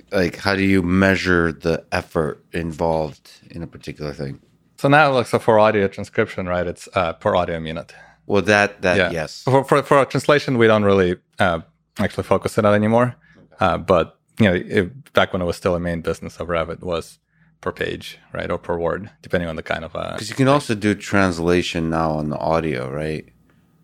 like 0.09 0.37
how 0.37 0.55
do 0.55 0.63
you 0.63 0.81
measure 0.81 1.51
the 1.51 1.83
effort 1.91 2.41
involved 2.53 3.29
in 3.51 3.61
a 3.61 3.67
particular 3.67 4.13
thing? 4.13 4.39
So 4.77 4.87
now, 4.87 5.11
like, 5.11 5.27
so 5.27 5.37
for 5.37 5.59
audio 5.59 5.89
transcription, 5.89 6.45
right? 6.45 6.65
It's 6.65 6.87
uh, 6.93 7.11
per 7.11 7.35
audio 7.35 7.59
minute. 7.59 7.93
Well, 8.25 8.41
that 8.43 8.81
that 8.83 8.95
yeah. 8.95 9.11
yes. 9.11 9.43
For, 9.43 9.65
for 9.65 9.83
for 9.83 10.05
translation, 10.05 10.57
we 10.57 10.67
don't 10.67 10.85
really 10.85 11.17
uh, 11.39 11.59
actually 11.97 12.23
focus 12.23 12.57
on 12.57 12.63
that 12.63 12.73
anymore. 12.73 13.17
Uh, 13.59 13.77
but 13.77 14.17
you 14.39 14.45
know, 14.45 14.53
it, 14.55 15.11
back 15.11 15.33
when 15.33 15.41
it 15.41 15.45
was 15.45 15.57
still 15.57 15.75
a 15.75 15.79
main 15.81 15.99
business 15.99 16.39
of 16.39 16.47
Revit 16.47 16.79
was 16.79 17.19
per 17.61 17.71
page, 17.71 18.17
right, 18.33 18.49
or 18.49 18.57
per 18.57 18.77
word, 18.77 19.09
depending 19.21 19.49
on 19.49 19.55
the 19.55 19.63
kind 19.63 19.83
of. 19.83 19.93
Because 19.93 20.29
uh, 20.29 20.31
you 20.31 20.35
can 20.35 20.47
also 20.47 20.75
do 20.75 20.95
translation 20.95 21.89
now 21.89 22.11
on 22.11 22.29
the 22.29 22.37
audio, 22.37 22.89
right? 22.89 23.25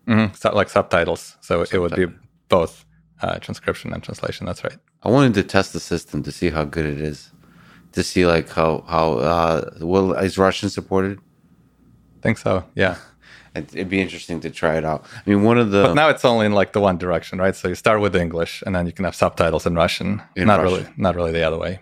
Mm-hmm. 0.06 0.34
So, 0.34 0.54
like 0.54 0.68
subtitles, 0.68 1.36
so 1.40 1.62
it 1.62 1.78
would 1.78 1.94
be 1.94 2.06
both 2.48 2.84
uh, 3.22 3.38
transcription 3.38 3.92
and 3.92 4.02
translation. 4.02 4.46
That's 4.46 4.62
right. 4.64 4.78
I 5.02 5.10
wanted 5.10 5.34
to 5.34 5.42
test 5.42 5.72
the 5.72 5.80
system 5.80 6.22
to 6.22 6.32
see 6.32 6.50
how 6.50 6.64
good 6.64 6.86
it 6.86 7.00
is, 7.00 7.30
to 7.92 8.02
see 8.02 8.26
like 8.26 8.48
how 8.48 8.84
how 8.88 9.14
uh, 9.18 9.70
well 9.80 10.12
is 10.12 10.38
Russian 10.38 10.70
supported. 10.70 11.18
I 11.18 12.22
think 12.22 12.38
so. 12.38 12.64
Yeah. 12.74 12.96
It'd 13.54 13.88
be 13.88 14.02
interesting 14.02 14.40
to 14.40 14.50
try 14.50 14.76
it 14.76 14.84
out. 14.84 15.06
I 15.14 15.30
mean, 15.30 15.42
one 15.42 15.56
of 15.56 15.70
the 15.70 15.82
but 15.84 15.94
now 15.94 16.10
it's 16.10 16.26
only 16.26 16.44
in 16.44 16.52
like 16.52 16.72
the 16.72 16.80
one 16.80 16.98
direction, 16.98 17.38
right? 17.38 17.56
So 17.56 17.68
you 17.68 17.74
start 17.74 18.02
with 18.02 18.14
English, 18.14 18.62
and 18.66 18.74
then 18.74 18.86
you 18.86 18.92
can 18.92 19.06
have 19.06 19.14
subtitles 19.14 19.64
in 19.64 19.74
Russian. 19.74 20.22
In 20.34 20.46
not 20.46 20.60
Russian. 20.60 20.78
really, 20.78 20.92
not 20.98 21.14
really 21.14 21.32
the 21.32 21.42
other 21.42 21.58
way. 21.58 21.80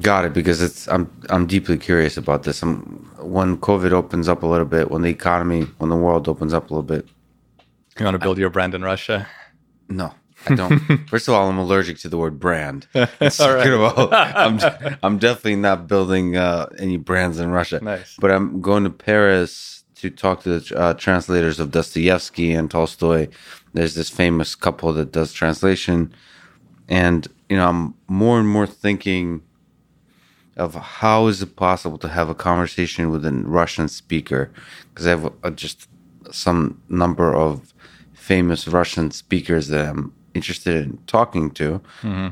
Got 0.00 0.24
it 0.24 0.32
because 0.32 0.62
it's 0.62 0.88
I'm 0.88 1.10
I'm 1.28 1.46
deeply 1.46 1.76
curious 1.76 2.16
about 2.16 2.44
this. 2.44 2.62
I'm, 2.62 3.10
when 3.20 3.58
COVID 3.58 3.92
opens 3.92 4.26
up 4.26 4.42
a 4.42 4.46
little 4.46 4.64
bit, 4.64 4.90
when 4.90 5.02
the 5.02 5.10
economy, 5.10 5.62
when 5.78 5.90
the 5.90 5.96
world 5.96 6.28
opens 6.28 6.54
up 6.54 6.70
a 6.70 6.74
little 6.74 6.82
bit. 6.82 7.06
You 7.98 8.06
want 8.06 8.14
to 8.14 8.18
build 8.18 8.38
I, 8.38 8.40
your 8.40 8.48
brand 8.48 8.74
in 8.74 8.82
Russia? 8.82 9.28
No, 9.90 10.14
I 10.48 10.54
don't. 10.54 10.78
First 11.08 11.28
of 11.28 11.34
all, 11.34 11.50
I'm 11.50 11.58
allergic 11.58 11.98
to 11.98 12.08
the 12.08 12.16
word 12.16 12.40
brand. 12.40 12.86
Second 13.28 13.72
of 13.74 13.80
all, 13.82 14.08
I'm 14.14 14.58
I'm 15.02 15.18
definitely 15.18 15.56
not 15.56 15.88
building 15.88 16.36
uh, 16.38 16.70
any 16.78 16.96
brands 16.96 17.38
in 17.38 17.50
Russia. 17.50 17.80
Nice. 17.82 18.16
But 18.18 18.30
I'm 18.30 18.62
going 18.62 18.84
to 18.84 18.90
Paris 18.90 19.84
to 19.96 20.08
talk 20.08 20.42
to 20.44 20.58
the 20.58 20.78
uh, 20.78 20.94
translators 20.94 21.60
of 21.60 21.70
Dostoevsky 21.70 22.54
and 22.54 22.70
Tolstoy. 22.70 23.28
There's 23.74 23.94
this 23.94 24.08
famous 24.08 24.54
couple 24.54 24.94
that 24.94 25.12
does 25.12 25.34
translation, 25.34 26.14
and 26.88 27.28
you 27.50 27.58
know, 27.58 27.68
I'm 27.68 27.94
more 28.08 28.40
and 28.40 28.48
more 28.48 28.66
thinking 28.66 29.42
of 30.56 30.74
how 30.74 31.26
is 31.26 31.42
it 31.42 31.56
possible 31.56 31.98
to 31.98 32.08
have 32.08 32.28
a 32.28 32.34
conversation 32.34 33.10
with 33.10 33.24
a 33.24 33.32
Russian 33.32 33.88
speaker 33.88 34.50
because 34.90 35.06
I 35.06 35.10
have 35.10 35.32
a, 35.42 35.50
just 35.50 35.88
some 36.30 36.80
number 36.88 37.34
of 37.34 37.72
famous 38.12 38.68
Russian 38.68 39.10
speakers 39.10 39.68
that 39.68 39.88
I'm 39.88 40.14
interested 40.34 40.84
in 40.84 40.98
talking 41.06 41.50
to, 41.52 41.80
mm-hmm. 42.02 42.28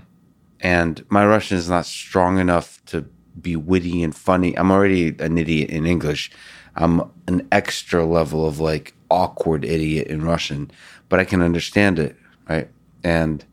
and 0.60 1.04
my 1.08 1.26
Russian 1.26 1.58
is 1.58 1.68
not 1.68 1.86
strong 1.86 2.38
enough 2.38 2.82
to 2.86 3.06
be 3.40 3.56
witty 3.56 4.02
and 4.02 4.14
funny. 4.14 4.56
I'm 4.56 4.70
already 4.70 5.14
an 5.18 5.38
idiot 5.38 5.70
in 5.70 5.86
English. 5.86 6.30
I'm 6.76 7.02
an 7.26 7.46
extra 7.50 8.04
level 8.04 8.46
of 8.46 8.60
like 8.60 8.94
awkward 9.10 9.64
idiot 9.64 10.06
in 10.08 10.22
Russian, 10.22 10.70
but 11.08 11.20
I 11.20 11.24
can 11.24 11.42
understand 11.42 11.98
it, 11.98 12.16
right? 12.48 12.68
And 13.02 13.44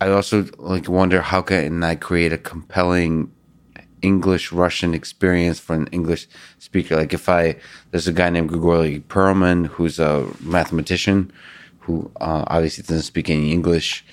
I 0.00 0.08
also 0.10 0.46
like 0.58 0.88
wonder 0.88 1.20
how 1.20 1.42
can 1.42 1.82
I 1.82 1.94
create 1.94 2.32
a 2.32 2.38
compelling 2.38 3.30
English 4.04 4.52
Russian 4.52 4.92
experience 4.94 5.58
for 5.58 5.74
an 5.74 5.88
English 5.98 6.28
speaker. 6.58 6.94
Like 6.96 7.14
if 7.14 7.28
I, 7.28 7.56
there's 7.90 8.08
a 8.08 8.12
guy 8.12 8.28
named 8.30 8.50
Grigory 8.50 9.00
Perelman 9.08 9.66
who's 9.66 9.98
a 9.98 10.28
mathematician 10.40 11.32
who 11.80 12.10
uh, 12.20 12.44
obviously 12.46 12.82
doesn't 12.82 13.02
speak 13.02 13.30
any 13.30 13.50
English. 13.52 14.04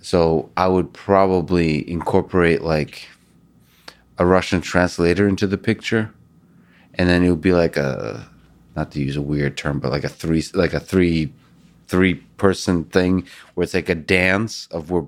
So 0.00 0.50
I 0.56 0.66
would 0.68 0.92
probably 0.92 1.88
incorporate 1.88 2.62
like 2.62 3.08
a 4.18 4.24
Russian 4.26 4.60
translator 4.60 5.26
into 5.28 5.46
the 5.46 5.58
picture, 5.58 6.12
and 6.94 7.08
then 7.08 7.24
it 7.24 7.30
would 7.30 7.40
be 7.40 7.52
like 7.52 7.76
a, 7.76 8.28
not 8.76 8.90
to 8.92 9.00
use 9.00 9.16
a 9.16 9.22
weird 9.22 9.56
term, 9.56 9.80
but 9.80 9.90
like 9.90 10.04
a 10.04 10.08
three, 10.08 10.42
like 10.52 10.74
a 10.74 10.80
three, 10.80 11.32
three 11.88 12.14
person 12.36 12.84
thing 12.84 13.26
where 13.54 13.64
it's 13.64 13.74
like 13.74 13.88
a 13.88 13.94
dance 13.94 14.68
of 14.70 14.90
where, 14.90 15.06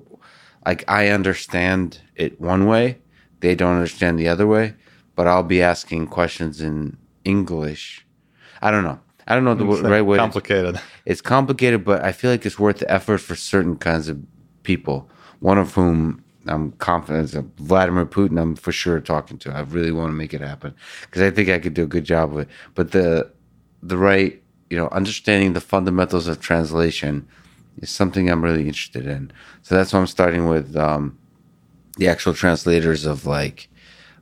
like 0.64 0.82
I 0.88 1.08
understand 1.08 2.00
it 2.16 2.40
one 2.40 2.66
way, 2.66 2.98
they 3.46 3.54
don't 3.54 3.76
understand 3.76 4.18
the 4.18 4.26
other 4.26 4.44
way, 4.44 4.74
but 5.14 5.28
I'll 5.28 5.44
be 5.44 5.62
asking 5.62 6.08
questions 6.08 6.60
in 6.60 6.96
English. 7.24 8.04
I 8.60 8.72
don't 8.72 8.82
know. 8.82 8.98
I 9.28 9.36
don't 9.36 9.44
know 9.44 9.54
the 9.54 9.70
it's 9.70 9.82
right 9.82 10.02
way. 10.02 10.18
Complicated. 10.18 10.80
It's 11.04 11.20
complicated, 11.20 11.84
but 11.84 12.04
I 12.04 12.10
feel 12.10 12.32
like 12.32 12.44
it's 12.44 12.58
worth 12.58 12.78
the 12.78 12.90
effort 12.90 13.18
for 13.18 13.36
certain 13.36 13.76
kinds 13.76 14.08
of 14.08 14.18
people. 14.64 15.08
One 15.38 15.58
of 15.58 15.74
whom 15.74 16.24
I'm 16.46 16.72
confident 16.72 17.24
is 17.24 17.34
Vladimir 17.58 18.04
Putin. 18.04 18.40
I'm 18.40 18.56
for 18.56 18.72
sure 18.72 18.98
talking 19.00 19.38
to. 19.38 19.52
I 19.52 19.60
really 19.60 19.92
want 19.92 20.08
to 20.08 20.14
make 20.14 20.34
it 20.34 20.40
happen 20.40 20.74
because 21.02 21.22
I 21.22 21.30
think 21.30 21.48
I 21.48 21.60
could 21.60 21.74
do 21.74 21.84
a 21.84 21.92
good 21.96 22.04
job 22.04 22.32
with. 22.32 22.48
It. 22.48 22.54
But 22.74 22.90
the 22.90 23.30
the 23.80 23.96
right, 23.96 24.42
you 24.70 24.76
know, 24.76 24.88
understanding 24.88 25.52
the 25.52 25.60
fundamentals 25.60 26.26
of 26.26 26.40
translation 26.40 27.28
is 27.78 27.90
something 27.90 28.28
I'm 28.28 28.42
really 28.42 28.66
interested 28.66 29.06
in. 29.06 29.30
So 29.62 29.76
that's 29.76 29.92
why 29.92 30.00
I'm 30.00 30.08
starting 30.08 30.48
with. 30.48 30.74
Um, 30.76 31.16
the 31.96 32.08
actual 32.08 32.34
translators 32.34 33.04
of 33.04 33.26
like 33.26 33.68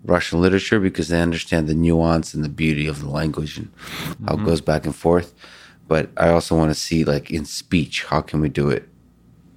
Russian 0.05 0.41
literature 0.41 0.81
because 0.81 1.09
they 1.09 1.21
understand 1.21 1.67
the 1.67 1.75
nuance 1.75 2.35
and 2.35 2.45
the 2.45 2.49
beauty 2.49 2.87
of 2.87 3.01
the 3.01 3.09
language 3.09 3.57
and 3.59 3.75
mm-hmm. 3.75 4.27
how 4.27 4.35
it 4.35 4.37
mm-hmm. 4.37 4.47
goes 4.47 4.61
back 4.61 4.85
and 4.85 4.95
forth. 4.95 5.35
But 5.87 6.11
I 6.17 6.29
also 6.29 6.57
want 6.57 6.71
to 6.71 6.75
see 6.75 7.05
like 7.05 7.31
in 7.31 7.45
speech, 7.45 8.05
how 8.05 8.21
can 8.21 8.41
we 8.41 8.49
do 8.49 8.71
it 8.71 8.89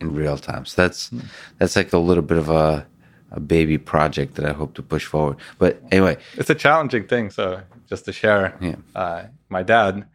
in 0.01 0.13
real 0.13 0.37
time? 0.37 0.65
So 0.65 0.81
that's 0.81 1.09
mm-hmm. 1.09 1.27
that's 1.57 1.75
like 1.75 1.93
a 1.93 1.97
little 1.97 2.23
bit 2.23 2.37
of 2.37 2.49
a 2.49 2.85
a 3.31 3.39
baby 3.41 3.77
project 3.77 4.35
that 4.35 4.45
I 4.45 4.53
hope 4.53 4.73
to 4.75 4.81
push 4.81 5.05
forward. 5.05 5.37
But 5.57 5.81
anyway, 5.91 6.17
it's 6.35 6.49
a 6.49 6.55
challenging 6.55 7.07
thing. 7.07 7.29
So 7.29 7.61
just 7.89 8.05
to 8.05 8.13
share, 8.13 8.57
yeah. 8.61 8.75
uh, 8.95 9.25
my 9.49 9.63
dad 9.63 10.05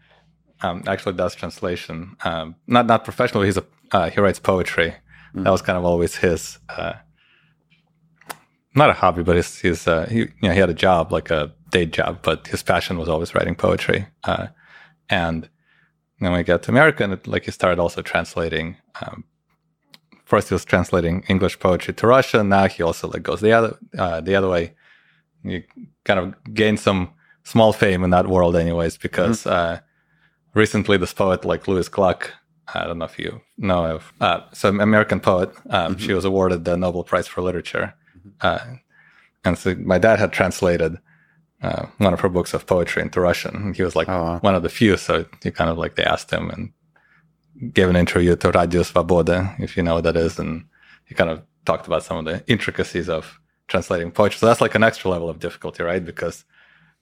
um, 0.62 0.82
actually 0.86 1.14
does 1.14 1.34
translation. 1.34 2.16
Um, 2.24 2.56
not 2.66 2.86
not 2.86 3.04
professionally. 3.04 3.46
He's 3.46 3.58
a 3.58 3.64
uh, 3.92 4.10
he 4.10 4.20
writes 4.20 4.38
poetry. 4.38 4.90
Mm-hmm. 4.90 5.44
That 5.44 5.50
was 5.50 5.62
kind 5.62 5.78
of 5.78 5.84
always 5.84 6.16
his. 6.16 6.58
Uh, 6.68 6.94
not 8.74 8.90
a 8.90 8.94
hobby, 8.94 9.22
but 9.22 9.36
his, 9.36 9.58
his 9.60 9.86
uh, 9.86 10.06
he, 10.06 10.18
you 10.20 10.28
know, 10.42 10.52
he 10.52 10.58
had 10.58 10.70
a 10.70 10.74
job, 10.74 11.12
like 11.12 11.30
a 11.30 11.52
day 11.70 11.86
job, 11.86 12.20
but 12.22 12.46
his 12.46 12.62
passion 12.62 12.98
was 12.98 13.08
always 13.08 13.34
writing 13.34 13.54
poetry. 13.54 14.06
Uh, 14.24 14.48
and 15.08 15.48
then 16.20 16.32
we 16.32 16.42
got 16.42 16.62
to 16.62 16.70
America, 16.70 17.04
and 17.04 17.12
it, 17.12 17.26
like 17.26 17.44
he 17.44 17.50
started 17.50 17.80
also 17.80 18.02
translating. 18.02 18.76
Um, 19.00 19.24
first, 20.24 20.48
he 20.48 20.54
was 20.54 20.64
translating 20.64 21.24
English 21.28 21.58
poetry 21.58 21.94
to 21.94 22.06
Russian. 22.06 22.48
Now 22.48 22.68
he 22.68 22.82
also 22.82 23.08
like 23.08 23.22
goes 23.22 23.40
the 23.40 23.52
other 23.52 23.78
uh, 23.98 24.20
the 24.20 24.34
other 24.34 24.48
way. 24.48 24.74
He 25.42 25.64
kind 26.04 26.20
of 26.20 26.54
gained 26.54 26.80
some 26.80 27.12
small 27.42 27.72
fame 27.72 28.04
in 28.04 28.10
that 28.10 28.28
world, 28.28 28.56
anyways, 28.56 28.96
because 28.96 29.44
mm-hmm. 29.44 29.50
Uh, 29.50 29.78
recently 30.54 30.96
this 30.96 31.12
poet 31.12 31.44
like 31.44 31.66
Louise 31.66 31.88
Gluck. 31.88 32.32
I 32.74 32.84
don't 32.84 32.98
know 32.98 33.06
if 33.06 33.18
you 33.18 33.40
know 33.58 33.84
of. 33.96 34.12
Uh, 34.20 34.40
so, 34.52 34.68
American 34.68 35.20
poet. 35.20 35.50
Um, 35.68 35.94
mm-hmm. 35.94 35.98
She 35.98 36.14
was 36.14 36.24
awarded 36.24 36.64
the 36.64 36.76
Nobel 36.76 37.02
Prize 37.02 37.26
for 37.26 37.42
Literature 37.42 37.94
uh, 38.40 38.58
and 39.44 39.58
so 39.58 39.74
my 39.76 39.98
dad 39.98 40.18
had 40.18 40.32
translated 40.32 40.98
uh, 41.62 41.86
one 41.98 42.12
of 42.12 42.20
her 42.20 42.28
books 42.28 42.54
of 42.54 42.66
poetry 42.66 43.02
into 43.02 43.20
Russian. 43.20 43.54
And 43.56 43.76
He 43.76 43.82
was 43.82 43.94
like 43.94 44.08
oh, 44.08 44.22
wow. 44.22 44.38
one 44.40 44.54
of 44.54 44.62
the 44.62 44.68
few. 44.68 44.96
So 44.96 45.26
you 45.44 45.52
kind 45.52 45.70
of 45.70 45.78
like 45.78 45.94
they 45.94 46.04
asked 46.04 46.30
him 46.30 46.50
and 46.50 46.72
gave 47.72 47.88
an 47.88 47.96
interview 47.96 48.34
to 48.36 48.50
Radio 48.50 48.82
Svoboda, 48.82 49.58
if 49.60 49.76
you 49.76 49.82
know 49.82 49.94
what 49.94 50.04
that 50.04 50.16
is. 50.16 50.38
And 50.38 50.64
he 51.04 51.14
kind 51.14 51.30
of 51.30 51.42
talked 51.64 51.86
about 51.86 52.02
some 52.02 52.16
of 52.16 52.24
the 52.24 52.42
intricacies 52.46 53.08
of 53.08 53.38
translating 53.68 54.10
poetry. 54.10 54.38
So 54.38 54.46
that's 54.46 54.60
like 54.60 54.74
an 54.74 54.82
extra 54.82 55.10
level 55.10 55.28
of 55.28 55.38
difficulty, 55.38 55.82
right? 55.82 56.04
Because 56.04 56.44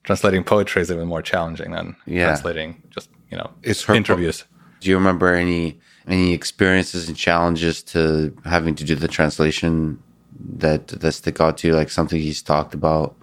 translating 0.05 0.45
poetry 0.45 0.83
is 0.83 0.91
even 0.91 1.09
more 1.09 1.23
challenging 1.23 1.73
than 1.73 1.97
yeah. 2.07 2.27
translating 2.27 2.83
just, 2.91 3.11
you 3.31 3.37
know, 3.37 3.51
it's 3.63 3.89
interviews. 3.89 4.43
Po- 4.43 4.49
Do 4.81 4.91
you 4.91 4.97
remember 4.97 5.35
any 5.35 5.81
any 6.07 6.33
experiences 6.33 7.09
and 7.09 7.17
challenges 7.17 7.83
to 7.83 8.37
having 8.45 8.75
to 8.75 8.85
do 8.85 8.95
the 8.95 9.09
translation 9.09 10.03
that 10.57 10.89
that 10.89 11.13
stick 11.13 11.41
out 11.41 11.59
to 11.59 11.69
you, 11.69 11.75
like 11.75 11.91
something 11.91 12.21
he's 12.21 12.43
talked 12.43 12.75
about? 12.75 13.17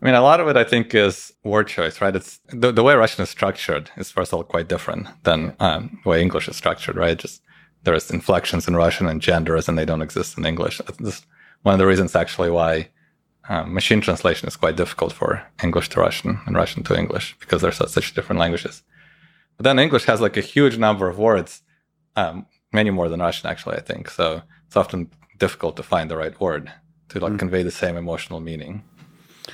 I 0.00 0.06
mean, 0.06 0.14
a 0.14 0.22
lot 0.22 0.40
of 0.40 0.48
it, 0.48 0.56
I 0.56 0.64
think, 0.64 0.94
is 0.94 1.32
word 1.44 1.68
choice, 1.68 2.00
right? 2.00 2.16
It's 2.16 2.40
the, 2.48 2.72
the 2.72 2.82
way 2.82 2.94
Russian 2.94 3.22
is 3.22 3.30
structured 3.30 3.90
is 3.96 4.10
first 4.10 4.32
of 4.32 4.38
all 4.38 4.44
quite 4.44 4.68
different 4.68 5.08
than 5.24 5.54
um, 5.60 6.00
the 6.02 6.08
way 6.08 6.22
English 6.22 6.48
is 6.48 6.56
structured, 6.56 6.96
right? 6.96 7.18
Just 7.18 7.42
there's 7.82 8.10
inflections 8.10 8.66
in 8.66 8.76
Russian 8.76 9.06
and 9.08 9.20
genders, 9.20 9.68
and 9.68 9.78
they 9.78 9.84
don't 9.84 10.02
exist 10.02 10.38
in 10.38 10.46
English. 10.46 10.80
This 10.98 11.26
one 11.62 11.74
of 11.74 11.78
the 11.78 11.86
reasons, 11.86 12.16
actually, 12.16 12.50
why 12.50 12.88
um, 13.48 13.74
machine 13.74 14.00
translation 14.00 14.48
is 14.48 14.56
quite 14.56 14.76
difficult 14.76 15.12
for 15.12 15.42
English 15.62 15.88
to 15.90 16.00
Russian 16.00 16.40
and 16.46 16.56
Russian 16.56 16.82
to 16.84 16.98
English 16.98 17.36
because 17.38 17.60
they're 17.60 17.72
such, 17.72 17.90
such 17.90 18.14
different 18.14 18.38
languages. 18.38 18.82
But 19.56 19.64
then 19.64 19.78
English 19.78 20.04
has 20.04 20.20
like 20.20 20.36
a 20.36 20.40
huge 20.40 20.78
number 20.78 21.08
of 21.08 21.18
words, 21.18 21.62
um, 22.16 22.46
many 22.72 22.90
more 22.90 23.08
than 23.08 23.20
Russian, 23.20 23.50
actually. 23.50 23.76
I 23.76 23.80
think 23.80 24.08
so. 24.08 24.42
It's 24.66 24.76
often 24.76 25.10
difficult 25.40 25.74
to 25.76 25.82
find 25.82 26.08
the 26.08 26.16
right 26.16 26.40
word 26.40 26.70
to 27.08 27.18
like 27.18 27.32
mm. 27.32 27.38
convey 27.38 27.62
the 27.64 27.70
same 27.72 27.96
emotional 27.96 28.40
meaning. 28.40 28.84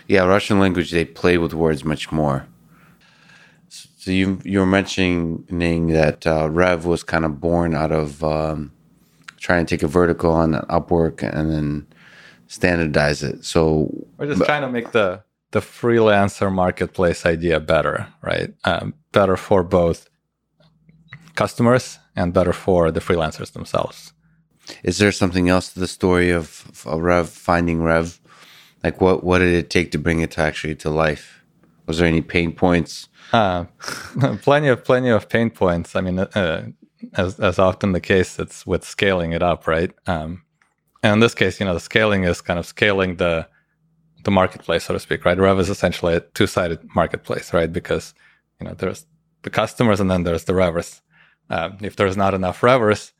Yeah, 0.06 0.24
Russian 0.24 0.60
language 0.60 0.90
they 0.90 1.06
play 1.06 1.38
with 1.38 1.54
words 1.54 1.84
much 1.84 2.12
more. 2.12 2.46
So 3.68 4.10
you 4.10 4.38
you 4.44 4.60
were 4.60 4.66
mentioning 4.66 5.88
that 5.88 6.26
uh, 6.26 6.48
Rev 6.50 6.84
was 6.84 7.02
kind 7.02 7.24
of 7.24 7.40
born 7.40 7.74
out 7.74 7.90
of 7.90 8.22
um, 8.22 8.72
trying 9.40 9.66
to 9.66 9.76
take 9.76 9.82
a 9.82 9.88
vertical 9.88 10.30
on 10.30 10.52
Upwork 10.68 11.22
and 11.22 11.50
then 11.50 11.86
standardize 12.46 13.22
it. 13.22 13.44
So 13.44 13.90
we're 14.16 14.26
just 14.26 14.40
but, 14.40 14.46
trying 14.46 14.62
to 14.62 14.70
make 14.70 14.92
the 14.92 15.22
the 15.50 15.60
freelancer 15.60 16.52
marketplace 16.52 17.26
idea 17.26 17.58
better, 17.58 18.06
right? 18.22 18.52
Um, 18.64 18.94
better 19.12 19.36
for 19.36 19.62
both 19.62 20.08
customers 21.34 21.98
and 22.14 22.32
better 22.32 22.52
for 22.52 22.90
the 22.90 23.00
freelancers 23.00 23.52
themselves. 23.52 24.12
Is 24.82 24.98
there 24.98 25.12
something 25.12 25.48
else 25.48 25.72
to 25.72 25.80
the 25.80 25.88
story 25.88 26.30
of, 26.30 26.84
of 26.86 27.00
Rev 27.00 27.28
finding 27.28 27.82
Rev? 27.82 28.20
Like 28.82 29.00
what 29.00 29.24
what 29.24 29.38
did 29.38 29.54
it 29.54 29.70
take 29.70 29.90
to 29.92 29.98
bring 29.98 30.20
it 30.20 30.32
to 30.32 30.40
actually 30.40 30.74
to 30.76 30.90
life? 30.90 31.42
Was 31.86 31.98
there 31.98 32.08
any 32.08 32.20
pain 32.20 32.52
points? 32.52 33.08
Uh, 33.32 33.64
plenty 34.42 34.68
of 34.68 34.84
plenty 34.84 35.08
of 35.08 35.28
pain 35.28 35.50
points. 35.50 35.96
I 35.96 36.00
mean, 36.00 36.18
uh, 36.18 36.68
as 37.14 37.40
as 37.40 37.58
often 37.58 37.92
the 37.92 38.00
case, 38.00 38.38
it's 38.38 38.66
with 38.66 38.84
scaling 38.84 39.32
it 39.32 39.42
up, 39.42 39.66
right? 39.66 39.92
Um, 40.06 40.42
and 41.02 41.14
in 41.14 41.20
this 41.20 41.34
case, 41.34 41.60
you 41.60 41.66
know, 41.66 41.74
the 41.74 41.80
scaling 41.80 42.24
is 42.24 42.40
kind 42.40 42.58
of 42.58 42.66
scaling 42.66 43.16
the 43.16 43.48
the 44.24 44.30
marketplace, 44.30 44.84
so 44.84 44.94
to 44.94 45.00
speak, 45.00 45.24
right? 45.24 45.38
Rev 45.38 45.58
is 45.60 45.70
essentially 45.70 46.14
a 46.14 46.20
two 46.20 46.46
sided 46.46 46.80
marketplace, 46.94 47.52
right? 47.52 47.72
Because 47.72 48.14
you 48.60 48.66
know 48.66 48.74
there's 48.74 49.06
the 49.42 49.50
customers 49.50 50.00
and 50.00 50.10
then 50.10 50.24
there's 50.24 50.44
the 50.44 50.54
revers. 50.54 51.00
Um, 51.48 51.78
if 51.80 51.94
there's 51.94 52.16
not 52.16 52.34
enough 52.34 52.62
revers, 52.62 53.12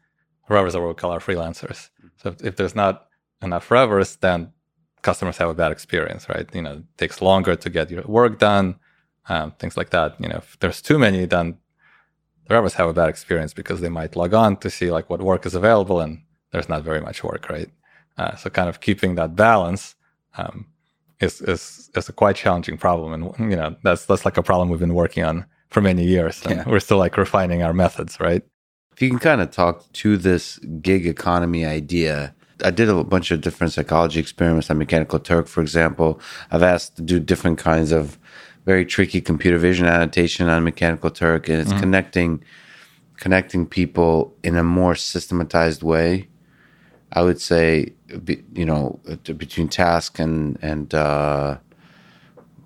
revers 0.49 0.75
are 0.75 0.83
what 0.83 0.89
we 0.89 0.95
call 0.95 1.11
our 1.11 1.21
freelancers. 1.21 1.91
So 2.17 2.31
if, 2.31 2.45
if 2.45 2.57
there's 2.57 2.75
not 2.75 3.09
enough 3.43 3.71
revers, 3.71 4.17
then 4.17 4.53
customers 5.03 5.37
have 5.39 5.49
a 5.49 5.55
bad 5.55 5.73
experience, 5.73 6.29
right? 6.29 6.49
You 6.55 6.63
know, 6.63 6.73
it 6.75 6.99
takes 6.99 7.21
longer 7.21 7.57
to 7.57 7.71
get 7.71 7.91
your 7.91 8.03
work 8.03 8.39
done, 8.39 8.77
um, 9.29 9.53
things 9.59 9.77
like 9.77 9.91
that. 9.91 10.21
You 10.21 10.29
know, 10.29 10.39
if 10.39 10.59
there's 10.61 10.83
too 10.83 10.99
many, 10.99 11.27
then 11.27 11.59
the 12.47 12.55
revers 12.55 12.75
have 12.75 12.89
a 12.89 12.93
bad 12.93 13.09
experience 13.09 13.53
because 13.53 13.81
they 13.81 13.89
might 13.89 14.17
log 14.17 14.35
on 14.35 14.57
to 14.59 14.71
see 14.71 14.91
like 14.91 15.11
what 15.11 15.23
work 15.23 15.47
is 15.47 15.55
available 15.55 16.01
and 16.01 16.23
there's 16.53 16.69
not 16.69 16.83
very 16.83 17.01
much 17.01 17.23
work, 17.23 17.49
right? 17.51 17.71
Uh, 18.19 18.35
so 18.37 18.49
kind 18.49 18.69
of 18.69 18.81
keeping 18.81 19.15
that 19.17 19.37
balance 19.37 19.95
um, 20.39 20.67
is, 21.21 21.41
is 21.43 21.91
is 21.95 22.09
a 22.09 22.13
quite 22.13 22.37
challenging 22.37 22.77
problem, 22.79 23.13
and 23.13 23.51
you 23.51 23.57
know 23.57 23.77
that's 23.83 24.07
that's 24.07 24.25
like 24.25 24.37
a 24.37 24.43
problem 24.43 24.69
we've 24.69 24.81
been 24.81 24.95
working 24.95 25.25
on 25.25 25.47
for 25.69 25.81
many 25.81 26.05
years, 26.05 26.43
and 26.47 26.57
yeah. 26.59 26.65
we're 26.67 26.81
still 26.81 26.99
like 26.99 27.17
refining 27.17 27.63
our 27.63 27.73
methods, 27.73 28.19
right? 28.21 28.43
If 28.97 29.03
you 29.03 29.11
can 29.11 29.19
kind 29.21 29.41
of 29.41 29.51
talk 29.51 29.93
to 29.93 30.17
this 30.17 30.59
gig 30.59 31.07
economy 31.07 31.65
idea 31.65 32.35
I 32.65 32.71
did 32.71 32.89
a 32.89 33.05
bunch 33.05 33.31
of 33.31 33.41
different 33.41 33.73
psychology 33.73 34.21
experiments 34.21 34.71
on 34.71 34.79
Mechanical 34.79 35.19
Turk, 35.19 35.47
for 35.47 35.61
example. 35.61 36.21
I've 36.51 36.63
asked 36.63 36.97
to 36.97 37.03
do 37.03 37.21
different 37.21 37.59
kinds 37.59 37.93
of 37.93 38.19
very 38.65 38.85
tricky 38.85 39.21
computer 39.21 39.59
vision 39.59 39.87
annotation 39.87 40.49
on 40.49 40.65
Mechanical 40.65 41.11
Turk, 41.11 41.49
and 41.49 41.61
it's 41.61 41.71
mm-hmm. 41.71 41.81
connecting 41.81 42.45
connecting 43.19 43.67
people 43.67 44.35
in 44.43 44.57
a 44.57 44.63
more 44.63 44.95
systematized 44.95 45.83
way. 45.83 46.29
I 47.13 47.23
would 47.23 47.41
say, 47.41 47.95
you 48.55 48.65
know, 48.65 48.99
between 49.25 49.69
task 49.69 50.19
and 50.19 50.59
and 50.63 50.95
uh, 50.95 51.59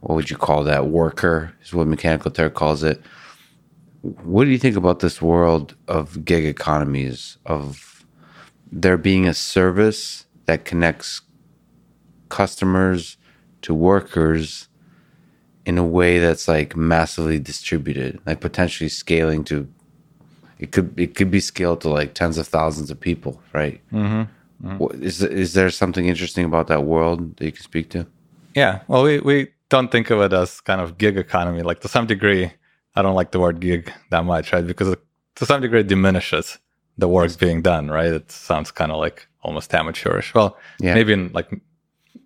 what 0.00 0.14
would 0.14 0.30
you 0.30 0.36
call 0.36 0.64
that? 0.64 0.86
Worker 0.86 1.52
is 1.62 1.74
what 1.74 1.88
Mechanical 1.88 2.30
Turk 2.30 2.54
calls 2.54 2.84
it. 2.84 3.02
What 4.02 4.44
do 4.44 4.50
you 4.50 4.58
think 4.58 4.76
about 4.76 5.00
this 5.00 5.20
world 5.20 5.74
of 5.86 6.24
gig 6.24 6.44
economies 6.44 7.36
of 7.44 8.04
there 8.72 8.96
being 8.96 9.26
a 9.26 9.34
service 9.34 10.26
that 10.46 10.64
connects 10.64 11.20
customers 12.28 13.16
to 13.62 13.74
workers 13.74 14.68
in 15.66 15.76
a 15.76 15.84
way 15.84 16.18
that's 16.18 16.48
like 16.48 16.74
massively 16.76 17.38
distributed, 17.38 18.18
like 18.26 18.40
potentially 18.40 18.88
scaling 18.88 19.44
to 19.44 19.68
it 20.58 20.72
could 20.72 20.98
it 20.98 21.14
could 21.14 21.30
be 21.30 21.40
scaled 21.40 21.80
to 21.80 21.88
like 21.88 22.14
tens 22.14 22.36
of 22.36 22.46
thousands 22.46 22.90
of 22.90 23.00
people, 23.00 23.40
right? 23.52 23.80
Mm-hmm. 23.92 24.68
Mm-hmm. 24.68 25.02
Is 25.02 25.22
is 25.22 25.54
there 25.54 25.70
something 25.70 26.06
interesting 26.06 26.44
about 26.44 26.66
that 26.68 26.84
world 26.84 27.36
that 27.36 27.44
you 27.46 27.52
can 27.52 27.62
speak 27.62 27.88
to? 27.90 28.06
Yeah, 28.54 28.80
well, 28.88 29.02
we 29.02 29.20
we 29.20 29.48
don't 29.70 29.90
think 29.90 30.10
of 30.10 30.20
it 30.20 30.32
as 30.32 30.60
kind 30.60 30.80
of 30.80 30.98
gig 30.98 31.16
economy. 31.16 31.62
Like 31.62 31.80
to 31.80 31.88
some 31.88 32.06
degree, 32.06 32.52
I 32.94 33.02
don't 33.02 33.14
like 33.14 33.30
the 33.30 33.40
word 33.40 33.60
gig 33.60 33.92
that 34.10 34.24
much, 34.24 34.52
right? 34.52 34.66
Because 34.66 34.88
it, 34.88 35.00
to 35.36 35.46
some 35.46 35.60
degree, 35.60 35.80
it 35.80 35.86
diminishes 35.86 36.58
the 36.98 37.08
work's 37.08 37.36
being 37.36 37.62
done, 37.62 37.90
right? 37.90 38.12
It 38.12 38.30
sounds 38.30 38.70
kind 38.70 38.92
of 38.92 38.98
like 38.98 39.26
almost 39.42 39.74
amateurish. 39.74 40.34
Well, 40.34 40.58
yeah. 40.80 40.94
maybe 40.94 41.12
in 41.12 41.30
like 41.32 41.50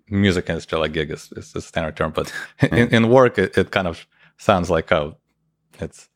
music 0.08 0.48
industry, 0.48 0.78
like 0.78 0.92
gig 0.92 1.10
is, 1.10 1.32
is 1.32 1.54
a 1.54 1.60
standard 1.60 1.96
term, 1.96 2.12
but 2.12 2.32
in, 2.72 2.88
in 2.88 3.08
work, 3.08 3.38
it, 3.38 3.56
it, 3.56 3.70
kind 3.70 3.88
of 3.88 4.06
sounds 4.36 4.70
like 4.70 4.90
oh, 4.92 5.16
it's 5.80 6.08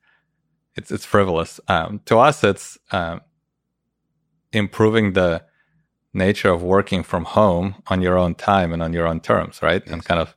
it's 0.74 0.90
it's 0.90 1.04
frivolous. 1.04 1.60
Um, 1.68 2.00
to 2.06 2.18
us, 2.18 2.42
it's 2.44 2.78
um, 2.90 3.20
improving 4.52 5.12
the 5.12 5.42
nature 6.14 6.50
of 6.50 6.62
working 6.62 7.02
from 7.02 7.24
home 7.24 7.76
on 7.88 8.00
your 8.02 8.16
own 8.16 8.34
time 8.34 8.72
and 8.72 8.82
on 8.82 8.92
your 8.92 9.06
own 9.06 9.20
terms, 9.20 9.62
right? 9.62 9.82
Yes. 9.84 9.92
And 9.92 10.04
kind 10.04 10.20
of 10.20 10.34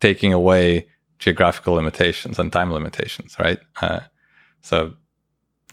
taking 0.00 0.32
away 0.32 0.88
geographical 1.20 1.74
limitations 1.74 2.38
and 2.38 2.52
time 2.52 2.72
limitations, 2.72 3.36
right? 3.38 3.60
Uh, 3.80 4.00
so 4.62 4.94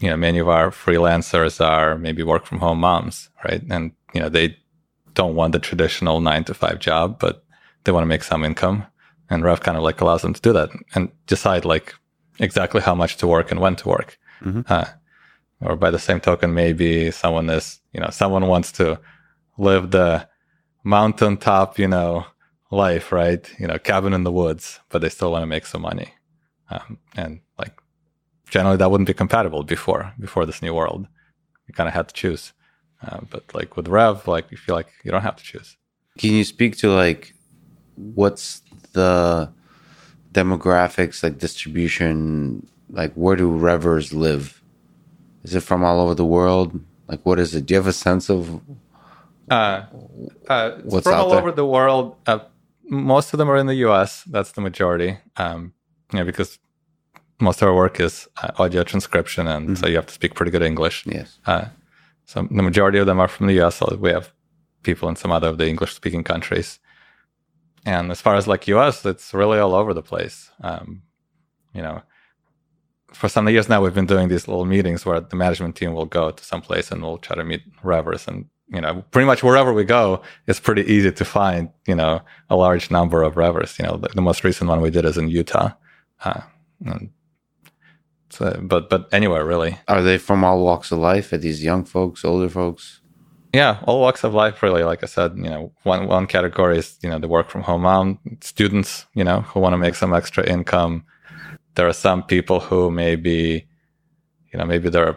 you 0.00 0.08
know, 0.08 0.16
many 0.16 0.38
of 0.38 0.48
our 0.48 0.70
freelancers 0.70 1.64
are 1.64 1.98
maybe 1.98 2.22
work 2.22 2.46
from 2.46 2.58
home 2.58 2.78
moms, 2.78 3.30
right? 3.44 3.62
And, 3.68 3.92
you 4.14 4.20
know, 4.20 4.28
they 4.28 4.56
don't 5.14 5.34
want 5.34 5.52
the 5.52 5.58
traditional 5.58 6.20
nine 6.20 6.44
to 6.44 6.54
five 6.54 6.78
job, 6.78 7.18
but 7.18 7.44
they 7.84 7.92
want 7.92 8.02
to 8.02 8.08
make 8.08 8.22
some 8.22 8.44
income. 8.44 8.86
And 9.30 9.44
Rev 9.44 9.60
kind 9.60 9.76
of 9.76 9.82
like 9.82 10.00
allows 10.00 10.22
them 10.22 10.34
to 10.34 10.40
do 10.40 10.52
that 10.52 10.70
and 10.94 11.10
decide 11.26 11.64
like 11.64 11.94
exactly 12.38 12.80
how 12.80 12.94
much 12.94 13.16
to 13.16 13.26
work 13.26 13.50
and 13.50 13.60
when 13.60 13.76
to 13.76 13.88
work. 13.88 14.18
Mm-hmm. 14.40 14.60
Uh, 14.68 14.86
or 15.60 15.76
by 15.76 15.90
the 15.90 15.98
same 15.98 16.20
token, 16.20 16.54
maybe 16.54 17.10
someone 17.10 17.50
is, 17.50 17.80
you 17.92 18.00
know, 18.00 18.10
someone 18.10 18.46
wants 18.46 18.70
to 18.72 19.00
live 19.58 19.90
the 19.90 20.28
mountaintop, 20.84 21.78
you 21.78 21.88
know, 21.88 22.24
life, 22.70 23.12
right? 23.12 23.48
You 23.58 23.66
know, 23.66 23.78
cabin 23.78 24.12
in 24.12 24.24
the 24.24 24.32
woods, 24.32 24.80
but 24.88 25.00
they 25.00 25.08
still 25.08 25.32
want 25.32 25.42
to 25.42 25.46
make 25.46 25.66
some 25.66 25.82
money. 25.82 26.14
Um, 26.70 26.98
and 27.16 27.40
like 27.58 27.80
generally 28.50 28.76
that 28.76 28.90
wouldn't 28.90 29.06
be 29.06 29.14
compatible 29.14 29.62
before 29.62 30.12
before 30.18 30.46
this 30.46 30.62
new 30.62 30.74
world. 30.74 31.06
You 31.66 31.74
kind 31.74 31.88
of 31.88 31.94
had 31.94 32.08
to 32.08 32.14
choose. 32.14 32.52
Uh, 33.02 33.20
but 33.30 33.54
like 33.54 33.76
with 33.76 33.88
Rev, 33.88 34.26
like 34.26 34.50
you 34.50 34.56
feel 34.56 34.74
like 34.74 34.88
you 35.04 35.10
don't 35.10 35.22
have 35.22 35.36
to 35.36 35.44
choose. 35.44 35.76
Can 36.18 36.32
you 36.32 36.44
speak 36.44 36.76
to 36.78 36.90
like 36.90 37.34
what's 37.94 38.62
the 38.92 39.52
demographics, 40.32 41.22
like 41.22 41.38
distribution, 41.38 42.66
like 42.90 43.12
where 43.14 43.36
do 43.36 43.50
Revers 43.50 44.12
live? 44.12 44.62
Is 45.44 45.54
it 45.54 45.60
from 45.60 45.84
all 45.84 46.00
over 46.00 46.14
the 46.14 46.26
world? 46.26 46.78
Like 47.06 47.24
what 47.24 47.38
is 47.38 47.54
it? 47.54 47.66
Do 47.66 47.74
you 47.74 47.78
have 47.78 47.86
a 47.86 47.92
sense 47.92 48.28
of 48.28 48.60
uh, 49.50 49.86
uh, 50.48 50.70
what's 50.82 51.04
from 51.04 51.14
all 51.14 51.30
there? 51.30 51.38
over 51.38 51.52
the 51.52 51.64
world? 51.64 52.16
Uh, 52.26 52.40
most 52.88 53.32
of 53.32 53.38
them 53.38 53.50
are 53.50 53.56
in 53.56 53.66
the 53.66 53.76
U.S. 53.76 54.24
That's 54.24 54.52
the 54.52 54.60
majority. 54.60 55.18
Um, 55.36 55.74
yeah, 56.12 56.24
because 56.24 56.58
most 57.40 57.62
of 57.62 57.68
our 57.68 57.74
work 57.74 58.00
is 58.00 58.28
uh, 58.42 58.50
audio 58.58 58.82
transcription, 58.82 59.46
and 59.46 59.66
mm-hmm. 59.66 59.74
so 59.76 59.86
you 59.86 59.96
have 59.96 60.06
to 60.06 60.14
speak 60.14 60.34
pretty 60.34 60.50
good 60.50 60.62
English. 60.62 61.06
Yes. 61.06 61.38
Uh, 61.46 61.66
so 62.24 62.46
the 62.50 62.62
majority 62.62 62.98
of 62.98 63.06
them 63.06 63.20
are 63.20 63.28
from 63.28 63.46
the 63.46 63.60
US. 63.62 63.76
So 63.76 63.96
we 64.00 64.10
have 64.10 64.32
people 64.82 65.08
in 65.08 65.16
some 65.16 65.32
other 65.32 65.48
of 65.48 65.58
the 65.58 65.68
English 65.68 65.94
speaking 65.94 66.24
countries. 66.24 66.78
And 67.86 68.10
as 68.10 68.20
far 68.20 68.34
as 68.36 68.46
like 68.46 68.68
US, 68.68 69.04
it's 69.06 69.32
really 69.32 69.58
all 69.58 69.74
over 69.74 69.94
the 69.94 70.02
place. 70.02 70.50
Um, 70.60 71.02
you 71.72 71.82
know, 71.82 72.02
for 73.12 73.28
some 73.28 73.48
years 73.48 73.68
now, 73.68 73.82
we've 73.82 73.94
been 73.94 74.06
doing 74.06 74.28
these 74.28 74.46
little 74.46 74.66
meetings 74.66 75.06
where 75.06 75.20
the 75.20 75.36
management 75.36 75.76
team 75.76 75.94
will 75.94 76.06
go 76.06 76.30
to 76.30 76.44
some 76.44 76.60
place 76.60 76.90
and 76.90 77.02
we'll 77.02 77.18
try 77.18 77.36
to 77.36 77.44
meet 77.44 77.62
revers. 77.82 78.28
And, 78.28 78.46
you 78.70 78.80
know, 78.80 79.02
pretty 79.10 79.26
much 79.26 79.42
wherever 79.42 79.72
we 79.72 79.84
go, 79.84 80.22
it's 80.46 80.60
pretty 80.60 80.82
easy 80.82 81.10
to 81.10 81.24
find, 81.24 81.70
you 81.86 81.94
know, 81.94 82.20
a 82.50 82.56
large 82.56 82.90
number 82.90 83.22
of 83.22 83.36
revers. 83.36 83.78
You 83.78 83.86
know, 83.86 83.96
the, 83.96 84.08
the 84.08 84.20
most 84.22 84.44
recent 84.44 84.68
one 84.68 84.80
we 84.80 84.90
did 84.90 85.04
is 85.04 85.16
in 85.16 85.28
Utah. 85.28 85.72
Uh, 86.22 86.42
and 86.84 87.10
so, 88.30 88.60
but 88.62 88.90
but 88.90 89.08
anywhere 89.12 89.44
really. 89.44 89.78
Are 89.88 90.02
they 90.02 90.18
from 90.18 90.44
all 90.44 90.62
walks 90.62 90.92
of 90.92 90.98
life? 90.98 91.32
Are 91.32 91.38
these 91.38 91.64
young 91.64 91.84
folks, 91.84 92.24
older 92.24 92.48
folks? 92.48 93.00
Yeah, 93.54 93.78
all 93.84 94.00
walks 94.00 94.24
of 94.24 94.34
life 94.34 94.62
really. 94.62 94.82
Like 94.82 95.02
I 95.02 95.06
said, 95.06 95.36
you 95.36 95.44
know, 95.44 95.72
one 95.84 96.06
one 96.06 96.26
category 96.26 96.78
is 96.78 96.98
you 97.02 97.08
know 97.08 97.18
the 97.18 97.28
work 97.28 97.48
from 97.48 97.62
home 97.62 97.82
mom 97.82 98.18
students, 98.42 99.06
you 99.14 99.24
know, 99.24 99.40
who 99.40 99.60
want 99.60 99.72
to 99.72 99.78
make 99.78 99.94
some 99.94 100.12
extra 100.12 100.44
income. 100.46 101.04
There 101.74 101.88
are 101.88 101.94
some 101.94 102.22
people 102.22 102.60
who 102.60 102.90
maybe, 102.90 103.66
you 104.52 104.58
know, 104.58 104.66
maybe 104.66 104.90
they're 104.90 105.16